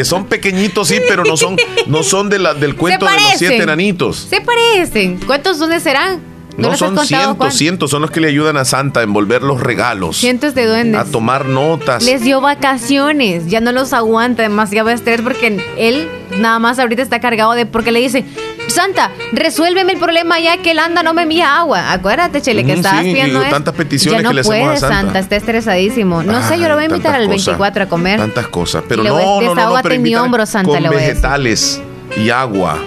que 0.00 0.04
son 0.06 0.24
pequeñitos, 0.24 0.88
sí, 0.88 0.98
pero 1.06 1.24
no 1.24 1.36
son, 1.36 1.56
no 1.86 2.02
son 2.02 2.30
de 2.30 2.38
la, 2.38 2.54
del 2.54 2.74
cuento 2.74 3.04
de 3.04 3.12
los 3.12 3.32
siete 3.36 3.58
enanitos. 3.58 4.28
se 4.30 4.40
parecen. 4.40 5.20
¿Cuántos 5.26 5.58
dónde 5.58 5.78
serán? 5.78 6.22
No, 6.56 6.74
son 6.74 6.98
cientos, 7.06 7.54
cientos, 7.54 7.90
son 7.90 8.00
los 8.00 8.10
que 8.10 8.18
le 8.18 8.28
ayudan 8.28 8.56
a 8.56 8.64
Santa 8.64 9.00
a 9.00 9.02
envolver 9.02 9.42
los 9.42 9.60
regalos. 9.60 10.16
Cientos 10.16 10.54
de 10.54 10.64
duendes. 10.64 10.98
A 10.98 11.04
tomar 11.04 11.44
notas. 11.44 12.02
Les 12.02 12.22
dio 12.22 12.40
vacaciones, 12.40 13.48
ya 13.48 13.60
no 13.60 13.72
los 13.72 13.92
aguanta, 13.92 14.42
demasiado 14.42 14.88
estrés 14.88 15.20
porque 15.20 15.60
él 15.76 16.08
nada 16.38 16.58
más 16.58 16.78
ahorita 16.78 17.02
está 17.02 17.20
cargado 17.20 17.52
de 17.52 17.66
porque 17.66 17.92
le 17.92 18.00
dice, 18.00 18.24
Santa, 18.70 19.10
resuélveme 19.32 19.92
el 19.92 19.98
problema 19.98 20.38
ya 20.40 20.56
que 20.58 20.70
él 20.72 20.78
anda, 20.78 21.02
no 21.02 21.12
me 21.14 21.22
envía 21.22 21.56
agua. 21.58 21.92
Acuérdate, 21.92 22.40
Chele, 22.40 22.64
que 22.64 22.74
Mm, 22.74 22.76
estabas 22.76 23.00
sí, 23.00 23.06
pidiendo 23.12 23.40
eso. 23.42 23.50
tantas 23.50 23.74
peticiones 23.74 24.18
ya 24.18 24.22
no 24.22 24.28
que 24.30 24.34
le 24.34 24.40
hacemos 24.42 24.58
puede, 24.58 24.74
a 24.74 24.76
Santa. 25.02 25.18
está 25.18 25.36
estresadísimo. 25.36 26.22
No 26.22 26.42
sé, 26.46 26.58
yo 26.58 26.68
lo 26.68 26.74
voy 26.74 26.84
a 26.84 26.86
invitar 26.86 27.14
al 27.14 27.26
cosas, 27.26 27.46
24 27.46 27.84
a 27.84 27.86
comer. 27.88 28.18
Tantas 28.20 28.46
cosas. 28.48 28.82
Pero 28.88 29.02
no, 29.02 29.40
no, 29.40 29.54
no, 29.54 29.70
no, 29.76 29.80
pero 29.82 30.00
mi 30.00 30.14
hombro, 30.14 30.46
Santa, 30.46 30.70
con 30.72 30.82
le 30.82 30.88
voy 30.88 30.96
a 30.98 31.00
decir. 31.00 31.14
vegetales 31.14 31.80
y 32.16 32.30
agua. 32.30 32.78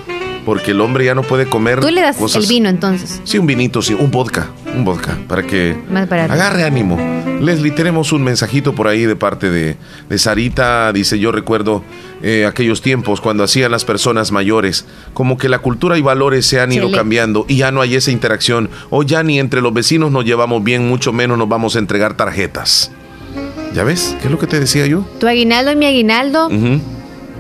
Porque 0.46 0.72
el 0.72 0.82
hombre 0.82 1.06
ya 1.06 1.16
no 1.16 1.22
puede 1.24 1.46
comer. 1.48 1.80
Tú 1.80 1.90
le 1.90 2.02
das 2.02 2.18
cosas- 2.18 2.44
el 2.44 2.50
vino 2.50 2.70
entonces. 2.70 3.22
Sí, 3.24 3.38
un 3.38 3.46
vinito, 3.48 3.82
sí, 3.82 3.94
un 3.94 4.12
vodka, 4.12 4.50
un 4.76 4.84
vodka, 4.84 5.18
para 5.28 5.44
que 5.44 5.76
Más 5.90 6.12
agarre 6.12 6.64
ánimo. 6.64 6.98
Leslie, 7.42 7.72
tenemos 7.72 8.14
un 8.14 8.24
mensajito 8.24 8.74
por 8.74 8.88
ahí 8.88 9.06
de 9.06 9.16
parte 9.18 9.50
de, 9.50 9.76
de 10.10 10.18
Sarita. 10.18 10.92
Dice, 10.94 11.20
yo 11.20 11.32
recuerdo 11.34 11.84
eh, 12.22 12.46
aquellos 12.46 12.82
tiempos 12.82 13.20
cuando 13.20 13.44
hacían 13.44 13.72
las 13.72 13.84
personas 13.84 14.32
mayores, 14.32 14.86
como 15.14 15.38
que 15.38 15.50
la 15.50 15.60
cultura 15.60 15.98
y 15.98 16.02
valores 16.02 16.46
se 16.46 16.62
han 16.62 16.72
ido 16.72 16.90
cambiando 16.92 17.46
y 17.50 17.58
ya 17.58 17.72
no 17.72 17.82
hay 17.82 17.96
esa 17.96 18.12
interacción. 18.12 18.70
O 18.90 19.04
ya 19.04 19.24
ni 19.24 19.40
entre 19.40 19.62
los 19.62 19.74
vecinos 19.74 20.12
nos 20.12 20.24
llevamos 20.24 20.64
bien, 20.64 20.88
mucho 20.88 21.12
menos 21.12 21.38
nos 21.38 21.50
vamos 21.50 21.76
a 21.76 21.80
entregar 21.80 22.16
tarjetas. 22.16 22.92
¿Ya 23.74 23.84
ves? 23.84 24.16
¿Qué 24.22 24.28
es 24.28 24.32
lo 24.32 24.38
que 24.40 24.48
te 24.48 24.60
decía 24.60 24.86
yo? 24.86 25.06
Tu 25.20 25.28
aguinaldo 25.28 25.72
y 25.72 25.76
mi 25.76 25.86
aguinaldo 25.88 26.48
Ujú. 26.48 26.80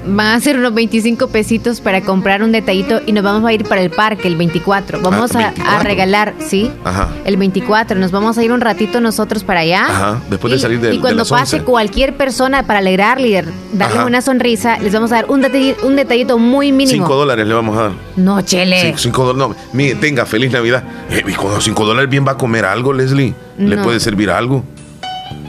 Van 0.05 0.35
a 0.35 0.39
ser 0.39 0.57
unos 0.57 0.73
25 0.73 1.27
pesitos 1.27 1.81
para 1.81 2.01
comprar 2.01 2.43
un 2.43 2.51
detallito 2.51 3.01
y 3.05 3.11
nos 3.11 3.23
vamos 3.23 3.47
a 3.47 3.53
ir 3.53 3.63
para 3.67 3.81
el 3.81 3.89
parque 3.89 4.27
el 4.27 4.35
24. 4.35 4.99
Vamos 5.01 5.35
Ah, 5.35 5.39
a- 5.39 5.41
a, 5.41 5.51
24. 5.51 5.83
regalar, 5.83 6.33
¿sí? 6.39 6.71
Ajá. 6.83 7.09
El 7.25 7.37
24, 7.37 7.97
nos 7.99 8.11
vamos 8.11 8.37
a 8.37 8.43
ir 8.43 8.51
un 8.51 8.61
ratito 8.61 8.99
nosotros 9.01 9.43
para 9.43 9.61
allá. 9.61 9.85
Ajá, 9.85 10.21
después 10.29 10.51
de 10.51 10.57
Y- 10.57 10.61
salir 10.61 10.79
de, 10.79 10.89
Y 10.93 10.97
de 10.97 11.01
cuando 11.01 11.19
las 11.19 11.29
pase 11.29 11.57
11. 11.57 11.65
cualquier 11.65 12.15
persona 12.17 12.63
para 12.67 12.79
alegrarle 12.79 13.27
y 13.29 13.33
darle 13.33 13.97
Ajá. 13.99 14.05
una 14.05 14.21
sonrisa, 14.21 14.77
les 14.79 14.93
vamos 14.93 15.11
a 15.11 15.15
dar 15.15 15.25
un, 15.29 15.41
detalli- 15.41 15.75
un 15.83 15.95
detallito 15.95 16.37
muy 16.37 16.71
mínimo. 16.71 17.05
Cinco 17.05 17.15
dólares 17.15 17.47
le 17.47 17.53
vamos 17.53 17.77
a 17.77 17.81
dar. 17.83 17.91
No, 18.15 18.41
chele. 18.41 18.81
Cinco, 18.81 18.97
cinco 18.97 19.25
dólares. 19.33 19.57
No, 19.57 19.69
mire, 19.77 19.95
tenga, 19.95 20.25
feliz 20.25 20.51
Navidad. 20.51 20.83
Eh, 21.09 21.23
y 21.27 21.33
con 21.33 21.51
los 21.51 21.63
cinco 21.63 21.85
dólares 21.85 22.09
bien 22.09 22.25
va 22.27 22.33
a 22.33 22.37
comer 22.37 22.65
algo, 22.65 22.93
Leslie. 22.93 23.33
¿Le 23.57 23.75
No. 23.75 23.83
puede 23.83 23.99
servir 23.99 24.29
algo? 24.31 24.63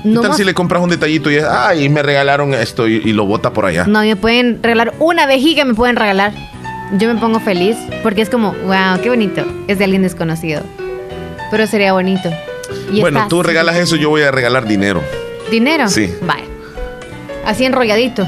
¿Qué 0.04 0.10
No 0.10 0.20
tal 0.20 0.28
más- 0.30 0.36
si 0.36 0.44
le 0.44 0.54
compras 0.54 0.82
un 0.82 0.90
detallito 0.90 1.30
y 1.30 1.36
es, 1.36 1.44
ay, 1.44 1.88
me 1.88 2.02
regalaron 2.02 2.54
esto 2.54 2.86
y, 2.86 2.96
y 2.96 3.12
lo 3.12 3.24
bota 3.26 3.52
por 3.52 3.64
allá? 3.66 3.84
No, 3.86 4.00
me 4.02 4.14
pueden 4.16 4.62
regalar 4.62 4.94
una 5.00 5.26
vejiga, 5.26 5.64
me 5.64 5.74
pueden 5.74 5.96
regalar. 5.96 6.32
Yo 6.98 7.12
me 7.12 7.18
pongo 7.18 7.40
feliz 7.40 7.76
porque 8.02 8.20
es 8.22 8.28
como, 8.30 8.52
wow, 8.66 9.00
qué 9.02 9.08
bonito. 9.08 9.42
Es 9.66 9.78
de 9.78 9.84
alguien 9.84 10.02
desconocido. 10.02 10.62
Pero 11.50 11.66
sería 11.66 11.92
bonito. 11.94 12.30
Y 12.92 13.00
bueno, 13.00 13.26
tú 13.28 13.42
regalas 13.42 13.76
eso, 13.76 13.96
yo 13.96 14.10
voy 14.10 14.22
a 14.22 14.30
regalar 14.30 14.66
dinero. 14.68 15.02
¿Dinero? 15.50 15.88
Sí. 15.88 16.12
Vale. 16.22 16.44
Así 17.46 17.64
enrolladito. 17.64 18.26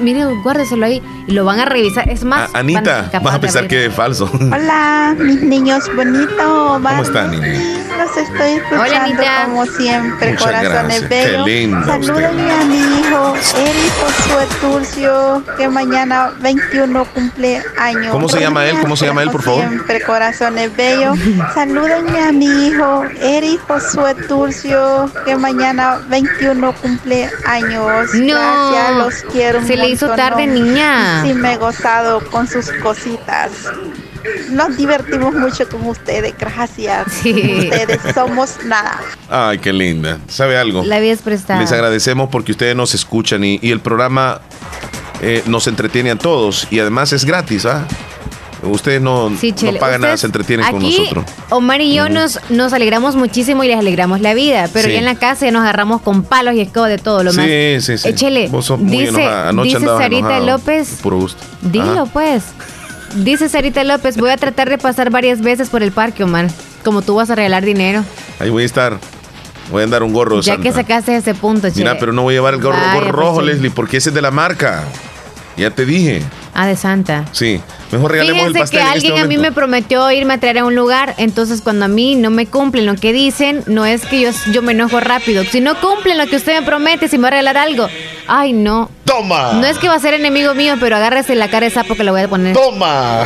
Mire, 0.00 0.24
guárdeselo 0.42 0.86
ahí 0.86 1.02
y 1.26 1.32
lo 1.32 1.44
van 1.44 1.60
a 1.60 1.64
revisar. 1.64 2.08
Es 2.08 2.24
más, 2.24 2.54
A- 2.54 2.58
Anita, 2.60 3.08
van 3.12 3.16
a 3.16 3.24
vas 3.24 3.34
a 3.34 3.40
pensar 3.40 3.66
que 3.68 3.86
es 3.86 3.94
falso. 3.94 4.30
Hola, 4.40 5.14
mis 5.18 5.42
niños 5.42 5.84
bonitos. 5.94 6.36
¿Cómo 6.38 7.02
están, 7.02 7.30
niña? 7.30 7.76
Los 7.98 8.16
estoy 8.16 8.52
escuchando 8.52 8.82
Hola, 8.84 9.04
Anita. 9.04 9.44
como 9.44 9.66
siempre, 9.66 10.30
Muchas 10.32 10.44
corazones 10.46 11.00
gracias. 11.02 11.08
bellos. 11.10 11.44
Qué 11.44 11.50
linda 11.50 11.86
Salúdenme 11.86 12.52
a 12.52 12.64
mi 12.64 12.78
hijo, 12.78 13.34
Eric 13.58 13.92
Josué 14.00 14.46
Turcio, 14.60 15.42
que 15.58 15.68
mañana 15.68 16.30
21 16.40 17.04
cumple 17.12 17.62
años. 17.78 18.06
¿Cómo 18.10 18.28
se 18.28 18.40
llama 18.40 18.66
él? 18.66 18.78
¿Cómo 18.80 18.96
se 18.96 19.06
llama 19.06 19.22
él, 19.22 19.30
por 19.30 19.42
favor? 19.42 19.68
Siempre, 19.68 20.00
corazones 20.02 20.74
bellos. 20.76 21.18
Salúdenme 21.54 22.20
a 22.22 22.32
mi 22.32 22.46
hijo, 22.68 23.04
Eric 23.20 23.60
Josué 23.68 24.14
Turcio, 24.28 25.10
que 25.26 25.36
mañana 25.36 26.00
21 26.08 26.72
cumple 26.80 27.28
años. 27.46 28.14
No. 28.14 28.26
Gracias, 28.34 28.96
los 28.96 29.32
quiero 29.32 29.60
Se 29.70 29.76
le 29.76 29.88
hizo 29.88 30.08
tarde, 30.08 30.46
niña. 30.48 31.22
Sí, 31.24 31.32
me 31.32 31.52
he 31.52 31.56
gozado 31.56 32.20
con 32.30 32.48
sus 32.48 32.70
cositas. 32.82 33.52
Nos 34.50 34.76
divertimos 34.76 35.32
mucho 35.32 35.68
con 35.68 35.86
ustedes, 35.86 36.34
gracias. 36.36 37.12
Sí. 37.22 37.68
Ustedes 37.70 38.00
somos 38.14 38.56
nada. 38.64 39.00
Ay, 39.28 39.58
qué 39.58 39.72
linda. 39.72 40.18
¿Sabe 40.26 40.58
algo? 40.58 40.82
La 40.84 40.98
vida 40.98 41.12
es 41.12 41.22
prestada. 41.22 41.60
Les 41.60 41.70
agradecemos 41.70 42.28
porque 42.30 42.50
ustedes 42.50 42.74
nos 42.74 42.94
escuchan 42.94 43.44
y, 43.44 43.60
y 43.62 43.70
el 43.70 43.80
programa 43.80 44.40
eh, 45.22 45.42
nos 45.46 45.68
entretiene 45.68 46.10
a 46.10 46.16
todos 46.16 46.66
y 46.70 46.80
además 46.80 47.12
es 47.12 47.24
gratis, 47.24 47.64
¿ah? 47.64 47.86
Ustedes 48.62 49.00
no, 49.00 49.32
Sí, 49.40 49.54
no 49.62 49.72
pagan 49.78 50.02
nada, 50.02 50.16
se 50.18 50.26
entretienen 50.26 50.70
con 50.70 50.82
nosotros. 50.82 51.24
Omar 51.48 51.80
y 51.80 51.94
yo 51.94 52.08
nos, 52.10 52.38
nos 52.50 52.72
alegramos 52.74 53.16
muchísimo 53.16 53.64
y 53.64 53.68
les 53.68 53.78
alegramos 53.78 54.20
la 54.20 54.34
vida, 54.34 54.68
pero 54.72 54.86
Sí. 54.86 54.92
ya 54.92 54.98
en 54.98 55.06
la 55.06 55.14
casa 55.14 55.46
ya 55.46 55.52
nos 55.52 55.62
agarramos 55.62 56.02
con 56.02 56.22
palos 56.24 56.54
y 56.54 56.60
escoba 56.60 56.88
de 56.88 56.98
todo 56.98 57.22
lo 57.24 57.32
más. 57.32 57.46
Sí, 57.46 57.76
sí, 57.80 57.96
sí. 57.98 58.08
Échele, 58.10 58.48
Vos 58.48 58.66
sos 58.66 58.78
muy 58.78 59.06
dice. 59.06 59.24
Anoche 59.24 59.78
dice 59.78 59.86
Sarita 59.86 60.18
enojado. 60.18 60.46
López, 60.46 60.98
Puro 61.02 61.16
gusto. 61.18 61.42
dilo 61.62 62.02
Ajá. 62.02 62.04
pues. 62.06 62.44
Dice 63.16 63.48
Sarita 63.48 63.82
López, 63.82 64.16
voy 64.18 64.30
a 64.30 64.36
tratar 64.36 64.68
de 64.68 64.78
pasar 64.78 65.10
varias 65.10 65.40
veces 65.40 65.68
por 65.70 65.82
el 65.82 65.90
parque, 65.90 66.22
Omar. 66.24 66.48
Como 66.84 67.02
tú 67.02 67.14
vas 67.16 67.30
a 67.30 67.34
regalar 67.34 67.64
dinero. 67.64 68.04
Ahí 68.38 68.50
voy 68.50 68.62
a 68.62 68.66
estar. 68.66 68.98
Voy 69.72 69.80
a 69.82 69.84
andar 69.84 70.02
un 70.02 70.12
gorro 70.12 70.40
ya 70.40 70.52
Santa. 70.54 70.62
que 70.62 70.72
sacaste 70.72 71.16
ese 71.16 71.34
punto, 71.34 71.68
Chele. 71.70 71.84
Mira, 71.84 71.98
pero 71.98 72.12
no 72.12 72.22
voy 72.22 72.34
a 72.34 72.36
llevar 72.38 72.54
el 72.54 72.60
gorro, 72.60 72.78
pues, 72.94 73.08
rojo. 73.08 73.40
Leslie, 73.42 73.70
porque 73.70 73.96
ese 73.98 74.10
es 74.10 74.14
de 74.14 74.20
la 74.22 74.30
marca. 74.30 74.84
Ya 75.56 75.70
te 75.70 75.84
dije. 75.86 76.22
Ah, 76.54 76.66
de 76.66 76.76
Santa. 76.76 77.24
Sí. 77.32 77.60
Mejor 77.92 78.12
regalemos 78.12 78.46
el 78.46 78.52
Fíjense 78.52 78.60
pastel. 78.60 78.78
que 78.78 78.82
en 78.84 78.96
este 78.96 79.08
alguien 79.08 79.24
a 79.24 79.26
mí 79.28 79.38
me 79.38 79.52
prometió 79.52 80.10
irme 80.10 80.34
a 80.34 80.38
traer 80.40 80.58
a 80.58 80.64
un 80.64 80.74
lugar, 80.74 81.14
entonces 81.18 81.60
cuando 81.62 81.84
a 81.84 81.88
mí 81.88 82.14
no 82.14 82.30
me 82.30 82.46
cumplen 82.46 82.86
lo 82.86 82.94
que 82.96 83.12
dicen, 83.12 83.62
no 83.66 83.84
es 83.86 84.04
que 84.06 84.20
yo, 84.20 84.30
yo 84.52 84.62
me 84.62 84.72
enojo 84.72 85.00
rápido. 85.00 85.44
Si 85.44 85.60
no 85.60 85.80
cumplen 85.80 86.18
lo 86.18 86.26
que 86.26 86.36
usted 86.36 86.60
me 86.60 86.66
promete, 86.66 87.08
si 87.08 87.18
me 87.18 87.22
va 87.22 87.28
a 87.28 87.30
regalar 87.32 87.56
algo, 87.56 87.88
ay 88.26 88.52
no. 88.52 88.90
¡Toma! 89.04 89.54
No 89.54 89.66
es 89.66 89.78
que 89.78 89.88
va 89.88 89.94
a 89.94 90.00
ser 90.00 90.14
enemigo 90.14 90.54
mío, 90.54 90.74
pero 90.78 90.96
agárrese 90.96 91.34
la 91.34 91.48
cara 91.48 91.66
de 91.66 91.70
sapo 91.72 91.94
que 91.96 92.04
le 92.04 92.10
voy 92.12 92.20
a 92.22 92.28
poner. 92.28 92.54
¡Toma! 92.54 93.24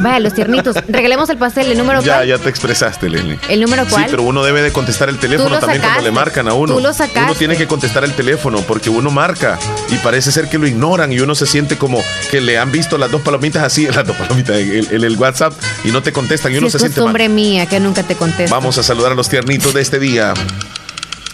Vaya, 0.00 0.20
los 0.20 0.34
tiernitos. 0.34 0.76
Regalemos 0.88 1.28
el 1.30 1.38
pastel, 1.38 1.70
¿el 1.72 1.78
número 1.78 2.00
Ya, 2.02 2.16
cuál? 2.16 2.28
ya 2.28 2.38
te 2.38 2.48
expresaste, 2.48 3.08
Leslie. 3.08 3.38
¿El 3.48 3.60
número 3.60 3.84
cuál? 3.88 4.04
Sí, 4.04 4.08
pero 4.10 4.22
uno 4.22 4.44
debe 4.44 4.62
de 4.62 4.72
contestar 4.72 5.08
el 5.08 5.18
teléfono 5.18 5.58
también 5.58 5.80
cuando 5.80 5.88
sacaste. 5.88 6.02
le 6.04 6.10
marcan 6.12 6.48
a 6.48 6.54
uno. 6.54 6.74
Tú 6.74 6.80
lo 6.80 6.92
sacaste. 6.92 7.20
Uno 7.22 7.34
tiene 7.34 7.56
que 7.56 7.66
contestar 7.66 8.04
el 8.04 8.12
teléfono 8.12 8.58
porque 8.60 8.90
uno 8.90 9.10
marca 9.10 9.58
y 9.90 9.96
parece 9.96 10.32
ser 10.32 10.48
que 10.48 10.58
lo 10.58 10.66
ignoran 10.66 11.12
y 11.12 11.20
uno 11.20 11.34
se 11.34 11.46
siente 11.46 11.76
como 11.76 12.02
que 12.30 12.40
le 12.40 12.58
han 12.58 12.70
visto 12.72 12.98
las 12.98 13.10
dos 13.10 13.22
palomitas 13.22 13.62
así, 13.62 13.86
las 13.94 14.06
dos 14.06 14.16
palomitas, 14.16 14.56
el, 14.56 14.88
el- 14.90 15.04
el 15.04 15.16
WhatsApp 15.16 15.52
y 15.84 15.88
no 15.92 16.02
te 16.02 16.12
contestan 16.12 16.52
y 16.52 16.58
uno 16.58 16.68
se 16.70 16.78
siente 16.78 17.00
mal. 17.00 17.06
costumbre 17.06 17.28
mía 17.28 17.66
que 17.66 17.80
nunca 17.80 18.02
te 18.02 18.14
contesto. 18.16 18.54
Vamos 18.54 18.76
a 18.78 18.82
saludar 18.82 19.12
a 19.12 19.14
los 19.14 19.28
tiernitos 19.28 19.72
de 19.74 19.82
este 19.82 19.98
día. 19.98 20.34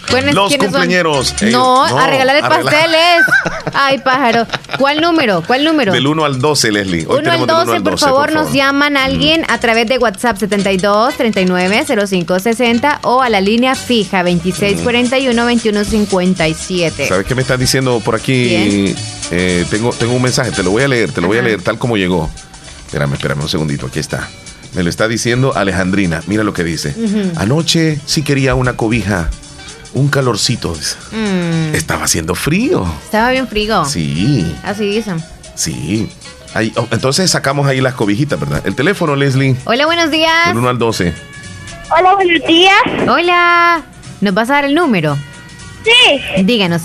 ¿Quiénes- 0.07 0.33
Los 0.35 0.55
cumpleañeros. 0.57 1.33
Ellos- 1.41 1.51
No, 1.53 1.87
no, 1.89 1.97
a 1.99 2.07
regalar 2.07 2.35
el 2.37 2.43
a 2.43 2.49
regalar- 2.49 2.63
pastel 2.73 2.91
es. 2.95 3.25
Ay, 3.73 3.97
pájaro. 3.99 4.45
¿Cuál 4.77 5.01
número? 5.01 5.43
¿Cuál 5.45 5.63
número? 5.63 5.91
Del 5.93 6.05
1 6.05 6.25
al 6.25 6.39
12, 6.39 6.71
Leslie. 6.71 7.05
Hoy 7.07 7.19
1 7.19 7.31
al 7.31 7.37
tenemos 7.39 7.47
del 7.47 7.65
12, 7.65 7.81
por 7.81 7.99
favor, 7.99 8.31
nos 8.33 8.53
llaman 8.53 8.97
a 8.97 9.05
alguien 9.05 9.45
a 9.49 9.57
través 9.59 9.87
de 9.87 9.97
WhatsApp 9.97 10.37
72 10.37 11.15
39 11.15 11.85
05 12.07 12.39
60 12.39 12.99
o 13.03 13.21
a 13.21 13.29
la 13.29 13.41
línea 13.41 13.75
fija 13.75 14.21
26 14.23 14.81
41 14.81 15.45
21 15.45 15.83
57. 15.83 17.07
¿Sabes 17.07 17.25
qué 17.25 17.35
me 17.35 17.41
estás 17.41 17.59
diciendo 17.59 17.99
por 18.03 18.15
aquí? 18.15 18.93
Eh, 19.31 19.65
tengo, 19.69 19.91
tengo 19.93 20.13
un 20.13 20.21
mensaje, 20.21 20.51
te 20.51 20.61
lo 20.63 20.71
voy 20.71 20.83
a 20.83 20.87
leer, 20.87 21.11
te 21.11 21.21
lo 21.21 21.27
voy 21.27 21.37
a 21.37 21.41
leer 21.41 21.61
tal 21.61 21.77
como 21.79 21.97
llegó. 21.97 22.29
Espérame, 22.85 23.13
espérame 23.13 23.41
un 23.41 23.49
segundito, 23.49 23.87
aquí 23.87 23.99
está. 23.99 24.29
Me 24.75 24.83
lo 24.83 24.89
está 24.89 25.07
diciendo 25.07 25.53
Alejandrina, 25.55 26.21
mira 26.27 26.43
lo 26.43 26.53
que 26.53 26.63
dice. 26.63 26.95
Anoche 27.37 27.99
sí 28.05 28.21
quería 28.23 28.53
una 28.55 28.73
cobija, 28.75 29.29
un 29.93 30.07
calorcito. 30.09 30.73
Mm, 31.11 31.75
Estaba 31.75 32.05
haciendo 32.05 32.35
frío. 32.35 32.85
estaba 33.03 33.31
bien 33.31 33.47
frío. 33.47 33.85
Sí, 33.85 34.55
Así 34.63 34.85
dicen. 34.85 35.23
sí. 35.55 36.09
Ahí- 36.55 36.71
oh, 36.75 36.87
entonces 36.91 37.31
sacamos 37.31 37.65
ahí 37.65 37.81
las 37.81 37.95
cobijitas, 37.95 38.39
¿verdad? 38.39 38.61
El 38.65 38.75
teléfono, 38.75 39.15
Leslie, 39.15 39.55
Hola, 39.65 39.87
buenos 39.87 40.11
días. 40.11 40.47
del 40.49 40.57
1 40.57 40.69
al 40.69 40.77
12. 40.77 41.11
Hola, 41.97 42.13
buenos 42.13 42.47
días. 42.47 42.75
Hola. 43.07 43.81
¿Nos 44.21 44.33
vas 44.35 44.49
a 44.51 44.53
dar 44.53 44.65
el 44.65 44.75
número? 44.75 45.17
Sí. 45.83 46.43
Díganos. 46.43 46.81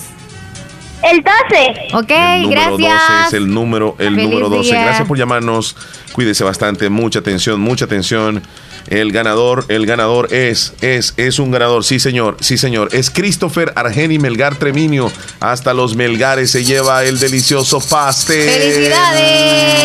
El 1.02 1.22
12. 1.22 1.94
Ok, 1.94 2.10
El 2.10 2.42
número 2.44 2.76
gracias. 2.78 3.02
12 3.08 3.26
es 3.28 3.32
el 3.34 3.52
número, 3.54 3.94
el 3.98 4.14
Feliz 4.14 4.24
número 4.30 4.48
12. 4.48 4.70
día. 4.72 4.84
Gracias 4.84 5.06
por 5.06 5.16
llamarnos. 5.18 5.76
Cuídese 6.12 6.42
bastante, 6.44 6.88
mucha 6.88 7.18
atención, 7.20 7.60
mucha 7.60 7.84
atención. 7.84 8.42
El 8.90 9.12
ganador, 9.12 9.66
el 9.68 9.86
ganador 9.86 10.32
es, 10.32 10.72
es, 10.80 11.14
es 11.16 11.38
un 11.38 11.50
ganador, 11.50 11.84
sí 11.84 12.00
señor, 12.00 12.38
sí 12.40 12.56
señor. 12.56 12.88
Es 12.92 13.10
Christopher 13.10 13.72
Argeni 13.76 14.18
Melgar 14.18 14.56
Treminio. 14.56 15.12
Hasta 15.40 15.74
los 15.74 15.94
Melgares 15.94 16.50
se 16.50 16.64
lleva 16.64 17.04
el 17.04 17.18
delicioso 17.18 17.80
pastel. 17.80 18.48
¡Felicidades! 18.48 19.78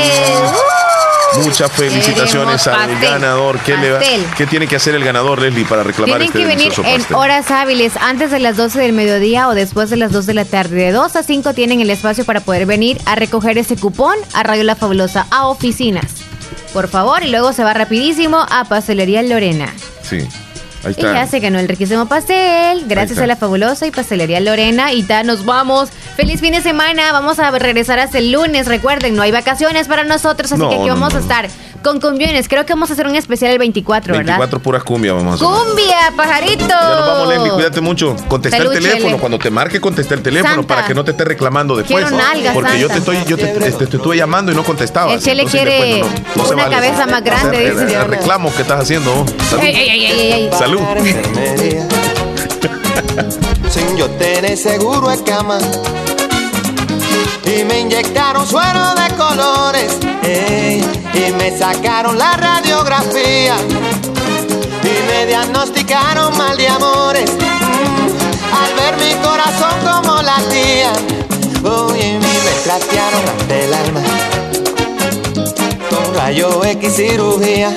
Muchas 1.44 1.72
felicitaciones 1.72 2.68
al 2.68 2.76
pastel, 2.76 3.00
ganador. 3.02 3.60
¿Qué, 3.60 3.76
le 3.76 3.92
va-. 3.92 4.00
¿Qué 4.38 4.46
tiene 4.46 4.68
que 4.68 4.76
hacer 4.76 4.96
el 4.96 5.04
ganador, 5.04 5.42
Leslie, 5.42 5.66
para 5.66 5.84
reclamar 5.84 6.20
Tienen 6.20 6.28
este 6.28 6.40
que 6.40 6.46
venir 6.46 6.72
en 6.86 7.16
horas 7.16 7.50
hábiles, 7.52 7.94
antes 7.98 8.32
de 8.32 8.40
las 8.40 8.56
12 8.56 8.80
del 8.80 8.94
mediodía 8.94 9.48
o 9.50 9.56
después 9.56 9.90
de 9.90 9.98
las 9.98 10.12
2 10.12 10.28
de 10.28 10.34
la 10.34 10.46
tarde. 10.46 10.76
De 10.76 10.92
2 10.92 11.16
a 11.16 11.24
5 11.24 11.54
tienen 11.54 11.82
el 11.82 11.90
espacio 11.90 12.24
para 12.24 12.42
poder 12.42 12.66
venir 12.66 13.00
a 13.06 13.16
recoger 13.16 13.58
ese 13.58 13.76
cupón 13.76 14.16
a 14.34 14.44
Radio 14.44 14.64
La 14.64 14.76
Fabulosa, 14.76 15.26
a 15.32 15.48
oficinas. 15.48 16.33
Por 16.74 16.88
favor, 16.88 17.24
y 17.24 17.30
luego 17.30 17.54
se 17.54 17.64
va 17.64 17.74
rapidísimo 17.74 18.46
a 18.50 18.66
Pastelería 18.66 19.22
Lorena. 19.22 19.72
Sí, 20.02 20.18
ahí 20.84 20.96
Y 20.98 21.02
ya 21.04 21.10
está. 21.24 21.28
se 21.28 21.40
ganó 21.40 21.60
el 21.60 21.68
riquísimo 21.68 22.08
pastel, 22.08 22.86
gracias 22.88 23.20
a 23.20 23.28
La 23.28 23.36
Fabulosa 23.36 23.86
y 23.86 23.92
Pastelería 23.92 24.40
Lorena. 24.40 24.92
Y 24.92 25.06
ya 25.06 25.24
nos 25.24 25.46
vamos. 25.46 25.90
Feliz 26.16 26.42
fin 26.42 26.54
de 26.54 26.62
semana, 26.62 27.12
vamos 27.12 27.38
a 27.40 27.52
regresar 27.52 28.00
hasta 28.00 28.18
el 28.18 28.32
lunes. 28.32 28.68
Recuerden, 28.68 29.16
no 29.16 29.22
hay 29.22 29.32
vacaciones 29.32 29.88
para 29.88 30.04
nosotros, 30.04 30.52
así 30.52 30.60
No, 30.62 30.70
que 30.70 30.76
aquí 30.76 30.86
no, 30.88 30.96
vamos 30.96 31.14
no, 31.14 31.20
a 31.20 31.22
estar 31.22 31.48
con 31.84 32.00
cumbiones. 32.00 32.48
Creo 32.48 32.66
que 32.66 32.74
vamos 32.74 32.90
a 32.90 32.94
hacer 32.94 33.06
un 33.08 33.16
especial 33.16 33.52
el 33.52 33.60
24, 33.60 34.14
¿verdad? 34.14 34.38
24 34.40 34.60
puras 34.60 34.84
cumbias 34.84 35.16
vamos 35.16 35.42
a 35.42 35.46
hacer. 35.46 35.48
¡Cumbia, 35.68 35.98
pajarito! 36.18 36.68
Ya 36.68 36.96
nos 36.96 37.08
vamos, 37.08 37.28
Leslie, 37.28 37.52
cuídate 37.52 37.82
mucho. 37.82 38.16
Contesta 38.28 38.58
Salud, 38.58 38.74
el 38.74 38.80
teléfono. 38.82 39.06
Chele. 39.10 39.20
Cuando 39.20 39.38
te 39.40 39.52
marque, 39.52 39.80
contesta 39.82 40.14
el 40.16 40.24
teléfono 40.24 40.56
Santa. 40.56 40.76
para 40.76 40.88
que 40.88 40.94
no 40.96 41.04
te 41.04 41.12
esté 41.12 41.26
reclamando 41.26 41.76
después. 41.76 42.06
Quiero 42.06 42.18
nalgas, 42.18 42.54
Porque 42.54 42.80
yo 42.80 42.88
te 42.88 42.94
Santa. 42.96 43.12
estoy, 43.14 43.30
yo 43.30 43.38
te, 43.38 43.68
este, 43.68 43.86
te 43.88 43.98
estuve 43.98 44.18
llamando 44.18 44.52
y 44.52 44.56
no 44.56 44.64
contestabas. 44.64 45.14
El 45.16 45.22
Chele 45.22 45.44
Entonces, 45.44 45.62
quiere 45.62 46.00
no- 46.00 46.08
no 46.44 46.50
una 46.50 46.64
vale. 46.64 46.76
cabeza 46.76 47.06
más 47.06 47.24
grande, 47.24 47.58
Hacer, 47.58 47.76
dice. 47.86 47.94
eh, 47.94 48.02
eh, 48.02 48.04
reclamos 48.06 48.54
que 48.54 48.62
estás 48.64 48.82
haciendo. 48.82 49.26
Salud. 49.50 49.64
Ey, 49.64 49.76
ey, 49.76 49.90
ey, 49.90 50.06
ey, 50.06 50.32
ey. 50.32 50.50
Salud. 50.58 50.80
Sin 53.70 53.98
yo 53.98 54.10
tener 54.12 54.58
seguro 54.58 55.12
en 55.12 55.24
cama. 55.24 55.58
Y 57.46 57.64
me 57.66 57.82
inyectaron 57.82 58.48
suero 58.48 58.94
de 58.96 59.16
colores. 59.16 59.98
y 61.14 61.32
me 61.34 61.58
sacaron 61.58 62.18
la 62.18 62.38
radiografía. 62.38 63.56
Y 64.84 65.08
me 65.08 65.26
diagnosticaron 65.26 66.38
mal 66.38 66.58
de 66.58 66.68
amores. 66.68 67.30
Al 67.30 68.74
ver 68.76 68.98
mi 68.98 69.14
corazón 69.22 69.76
como 69.84 70.22
latía. 70.22 70.94
Uy, 71.64 72.00
y 72.00 72.14
me 72.20 72.52
trastearon 72.64 73.30
ante 73.30 73.66
el 73.66 73.74
alma. 73.74 74.02
Con 75.90 76.16
rayo 76.16 76.64
X 76.66 76.96
cirugía. 76.96 77.74